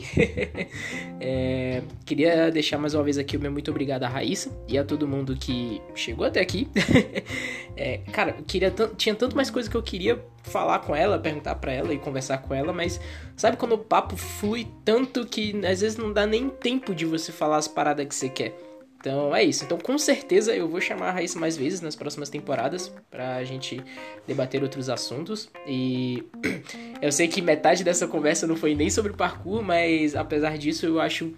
é, 1.21 1.83
queria 2.03 2.49
deixar 2.49 2.79
mais 2.79 2.95
uma 2.95 3.03
vez 3.03 3.19
aqui 3.19 3.37
o 3.37 3.39
meu 3.39 3.51
muito 3.51 3.69
obrigado 3.69 4.03
a 4.03 4.07
Raíssa 4.07 4.51
e 4.67 4.79
a 4.79 4.83
todo 4.83 5.07
mundo 5.07 5.35
que 5.35 5.79
chegou 5.93 6.25
até 6.25 6.39
aqui. 6.39 6.67
é, 7.77 7.99
cara, 8.11 8.33
queria 8.47 8.73
tinha 8.97 9.13
tanto 9.13 9.35
mais 9.35 9.51
coisa 9.51 9.69
que 9.69 9.77
eu 9.77 9.83
queria 9.83 10.19
falar 10.41 10.79
com 10.79 10.95
ela, 10.95 11.19
perguntar 11.19 11.53
para 11.55 11.71
ela 11.71 11.93
e 11.93 11.99
conversar 11.99 12.39
com 12.39 12.55
ela, 12.55 12.73
mas 12.73 12.99
sabe 13.35 13.57
quando 13.57 13.73
o 13.73 13.77
papo 13.77 14.17
flui 14.17 14.67
tanto 14.83 15.25
que 15.25 15.53
às 15.65 15.81
vezes 15.81 15.97
não 15.97 16.11
dá 16.11 16.25
nem 16.25 16.49
tempo 16.49 16.95
de 16.95 17.05
você 17.05 17.31
falar 17.31 17.57
as 17.57 17.67
paradas 17.67 18.07
que 18.07 18.15
você 18.15 18.29
quer. 18.29 18.68
Então 18.99 19.33
é 19.33 19.43
isso. 19.43 19.63
Então 19.63 19.77
com 19.77 19.97
certeza 19.97 20.53
eu 20.53 20.67
vou 20.67 20.81
chamar 20.81 21.09
a 21.09 21.11
Raíssa 21.13 21.39
mais 21.39 21.55
vezes 21.55 21.79
nas 21.79 21.95
próximas 21.95 22.29
temporadas 22.29 22.93
pra 23.09 23.43
gente 23.43 23.81
debater 24.27 24.61
outros 24.61 24.89
assuntos. 24.89 25.49
E 25.65 26.23
eu 27.01 27.11
sei 27.11 27.27
que 27.27 27.41
metade 27.41 27.83
dessa 27.83 28.07
conversa 28.07 28.45
não 28.45 28.57
foi 28.57 28.75
nem 28.75 28.89
sobre 28.89 29.13
parkour, 29.13 29.63
mas 29.63 30.15
apesar 30.15 30.57
disso 30.57 30.85
eu 30.85 30.99
acho 30.99 31.33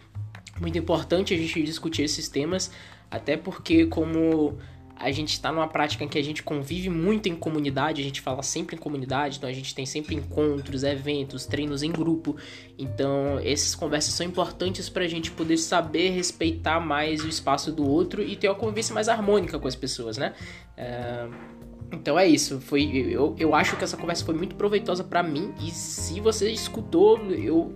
muito 0.59 0.77
importante 0.77 1.33
a 1.33 1.37
gente 1.37 1.61
discutir 1.63 2.03
esses 2.03 2.27
temas, 2.27 2.71
até 3.09 3.37
porque 3.37 3.85
como 3.85 4.57
a 5.01 5.11
gente 5.11 5.33
está 5.33 5.51
numa 5.51 5.67
prática 5.67 6.03
em 6.03 6.07
que 6.07 6.17
a 6.17 6.23
gente 6.23 6.43
convive 6.43 6.89
muito 6.89 7.27
em 7.27 7.35
comunidade, 7.35 8.01
a 8.01 8.03
gente 8.03 8.21
fala 8.21 8.43
sempre 8.43 8.75
em 8.75 8.79
comunidade, 8.79 9.37
então 9.37 9.49
a 9.49 9.53
gente 9.53 9.73
tem 9.73 9.85
sempre 9.85 10.15
encontros, 10.15 10.83
eventos, 10.83 11.45
treinos 11.45 11.81
em 11.81 11.91
grupo. 11.91 12.35
Então, 12.77 13.39
essas 13.43 13.73
conversas 13.73 14.13
são 14.13 14.25
importantes 14.25 14.89
para 14.89 15.03
a 15.03 15.07
gente 15.07 15.31
poder 15.31 15.57
saber 15.57 16.09
respeitar 16.09 16.79
mais 16.79 17.23
o 17.23 17.27
espaço 17.27 17.71
do 17.71 17.87
outro 17.87 18.21
e 18.21 18.35
ter 18.35 18.47
uma 18.47 18.55
convivência 18.55 18.93
mais 18.93 19.09
harmônica 19.09 19.57
com 19.57 19.67
as 19.67 19.75
pessoas, 19.75 20.17
né? 20.17 20.33
É... 20.77 21.27
Então 21.91 22.17
é 22.17 22.25
isso. 22.25 22.61
Foi, 22.61 22.83
eu, 22.83 23.35
eu 23.37 23.53
acho 23.53 23.75
que 23.75 23.83
essa 23.83 23.97
conversa 23.97 24.23
foi 24.23 24.33
muito 24.33 24.55
proveitosa 24.55 25.03
para 25.03 25.21
mim 25.21 25.53
e 25.59 25.71
se 25.71 26.21
você 26.21 26.49
escutou, 26.49 27.19
eu 27.31 27.75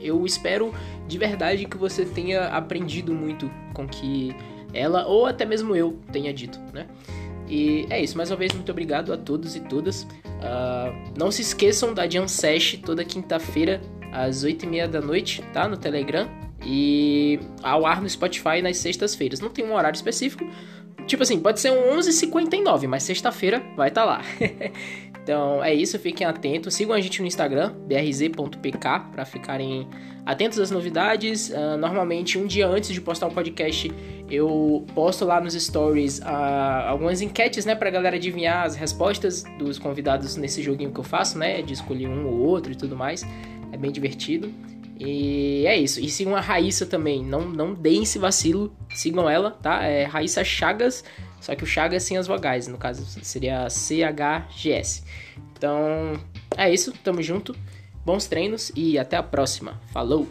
eu 0.00 0.26
espero 0.26 0.74
de 1.06 1.18
verdade 1.18 1.64
que 1.64 1.76
você 1.76 2.04
tenha 2.04 2.48
aprendido 2.48 3.14
muito 3.14 3.50
com 3.72 3.86
que 3.86 4.34
ela 4.72 5.06
ou 5.06 5.26
até 5.26 5.44
mesmo 5.44 5.74
eu 5.74 5.98
tenha 6.12 6.32
dito, 6.32 6.58
né? 6.72 6.86
E 7.48 7.86
é 7.88 8.02
isso, 8.02 8.16
mais 8.16 8.30
uma 8.30 8.36
vez, 8.36 8.52
muito 8.52 8.70
obrigado 8.70 9.12
a 9.12 9.16
todos 9.16 9.56
e 9.56 9.60
todas. 9.60 10.02
Uh, 10.02 11.12
não 11.18 11.30
se 11.30 11.40
esqueçam 11.40 11.94
da 11.94 12.08
Jam 12.08 12.28
Sesh 12.28 12.78
toda 12.84 13.02
quinta-feira, 13.04 13.80
às 14.12 14.44
8h30 14.44 14.86
da 14.86 15.00
noite, 15.00 15.42
tá? 15.52 15.66
No 15.66 15.76
Telegram. 15.76 16.28
E 16.64 17.38
ao 17.62 17.86
ar 17.86 18.02
no 18.02 18.08
Spotify 18.10 18.60
nas 18.60 18.76
sextas-feiras. 18.78 19.40
Não 19.40 19.48
tem 19.48 19.64
um 19.64 19.74
horário 19.74 19.94
específico. 19.94 20.44
Tipo 21.06 21.22
assim, 21.22 21.40
pode 21.40 21.60
ser 21.60 21.70
um 21.70 21.96
11h59, 21.96 22.86
mas 22.86 23.02
sexta-feira 23.02 23.62
vai 23.76 23.88
estar 23.88 24.02
tá 24.02 24.06
lá. 24.06 24.22
Então 25.28 25.62
é 25.62 25.74
isso, 25.74 25.98
fiquem 25.98 26.26
atentos. 26.26 26.72
Sigam 26.72 26.94
a 26.94 27.00
gente 27.02 27.20
no 27.20 27.28
Instagram, 27.28 27.74
brz.pk, 27.86 29.10
para 29.12 29.26
ficarem 29.26 29.86
atentos 30.24 30.58
às 30.58 30.70
novidades. 30.70 31.50
Uh, 31.50 31.76
normalmente, 31.78 32.38
um 32.38 32.46
dia 32.46 32.66
antes 32.66 32.94
de 32.94 33.00
postar 33.02 33.26
um 33.26 33.30
podcast, 33.30 33.92
eu 34.30 34.86
posto 34.94 35.26
lá 35.26 35.38
nos 35.38 35.52
stories 35.52 36.20
uh, 36.20 36.86
algumas 36.86 37.20
enquetes, 37.20 37.66
né, 37.66 37.74
pra 37.74 37.90
galera 37.90 38.16
adivinhar 38.16 38.64
as 38.64 38.74
respostas 38.74 39.44
dos 39.58 39.78
convidados 39.78 40.34
nesse 40.36 40.62
joguinho 40.62 40.90
que 40.92 41.00
eu 41.00 41.04
faço, 41.04 41.36
né, 41.36 41.60
de 41.60 41.74
escolher 41.74 42.08
um 42.08 42.26
ou 42.26 42.38
outro 42.38 42.72
e 42.72 42.74
tudo 42.74 42.96
mais. 42.96 43.22
É 43.70 43.76
bem 43.76 43.92
divertido. 43.92 44.50
E 44.98 45.64
é 45.66 45.76
isso. 45.76 46.00
E 46.00 46.08
sigam 46.08 46.34
a 46.34 46.40
Raíssa 46.40 46.84
também. 46.84 47.24
Não, 47.24 47.42
não 47.48 47.72
deem 47.72 48.02
esse 48.02 48.18
vacilo. 48.18 48.74
Sigam 48.94 49.30
ela, 49.30 49.52
tá? 49.52 49.84
É 49.84 50.04
Raíssa 50.04 50.42
Chagas. 50.42 51.04
Só 51.40 51.54
que 51.54 51.62
o 51.62 51.66
Chagas 51.66 52.02
sem 52.02 52.16
as 52.16 52.26
vogais. 52.26 52.66
No 52.66 52.76
caso, 52.76 53.04
seria 53.22 53.70
C-H-G-S. 53.70 55.04
Então, 55.52 56.20
é 56.56 56.72
isso. 56.72 56.92
Tamo 57.04 57.22
junto. 57.22 57.54
Bons 58.04 58.26
treinos 58.26 58.72
e 58.74 58.98
até 58.98 59.16
a 59.16 59.22
próxima. 59.22 59.80
Falou! 59.92 60.26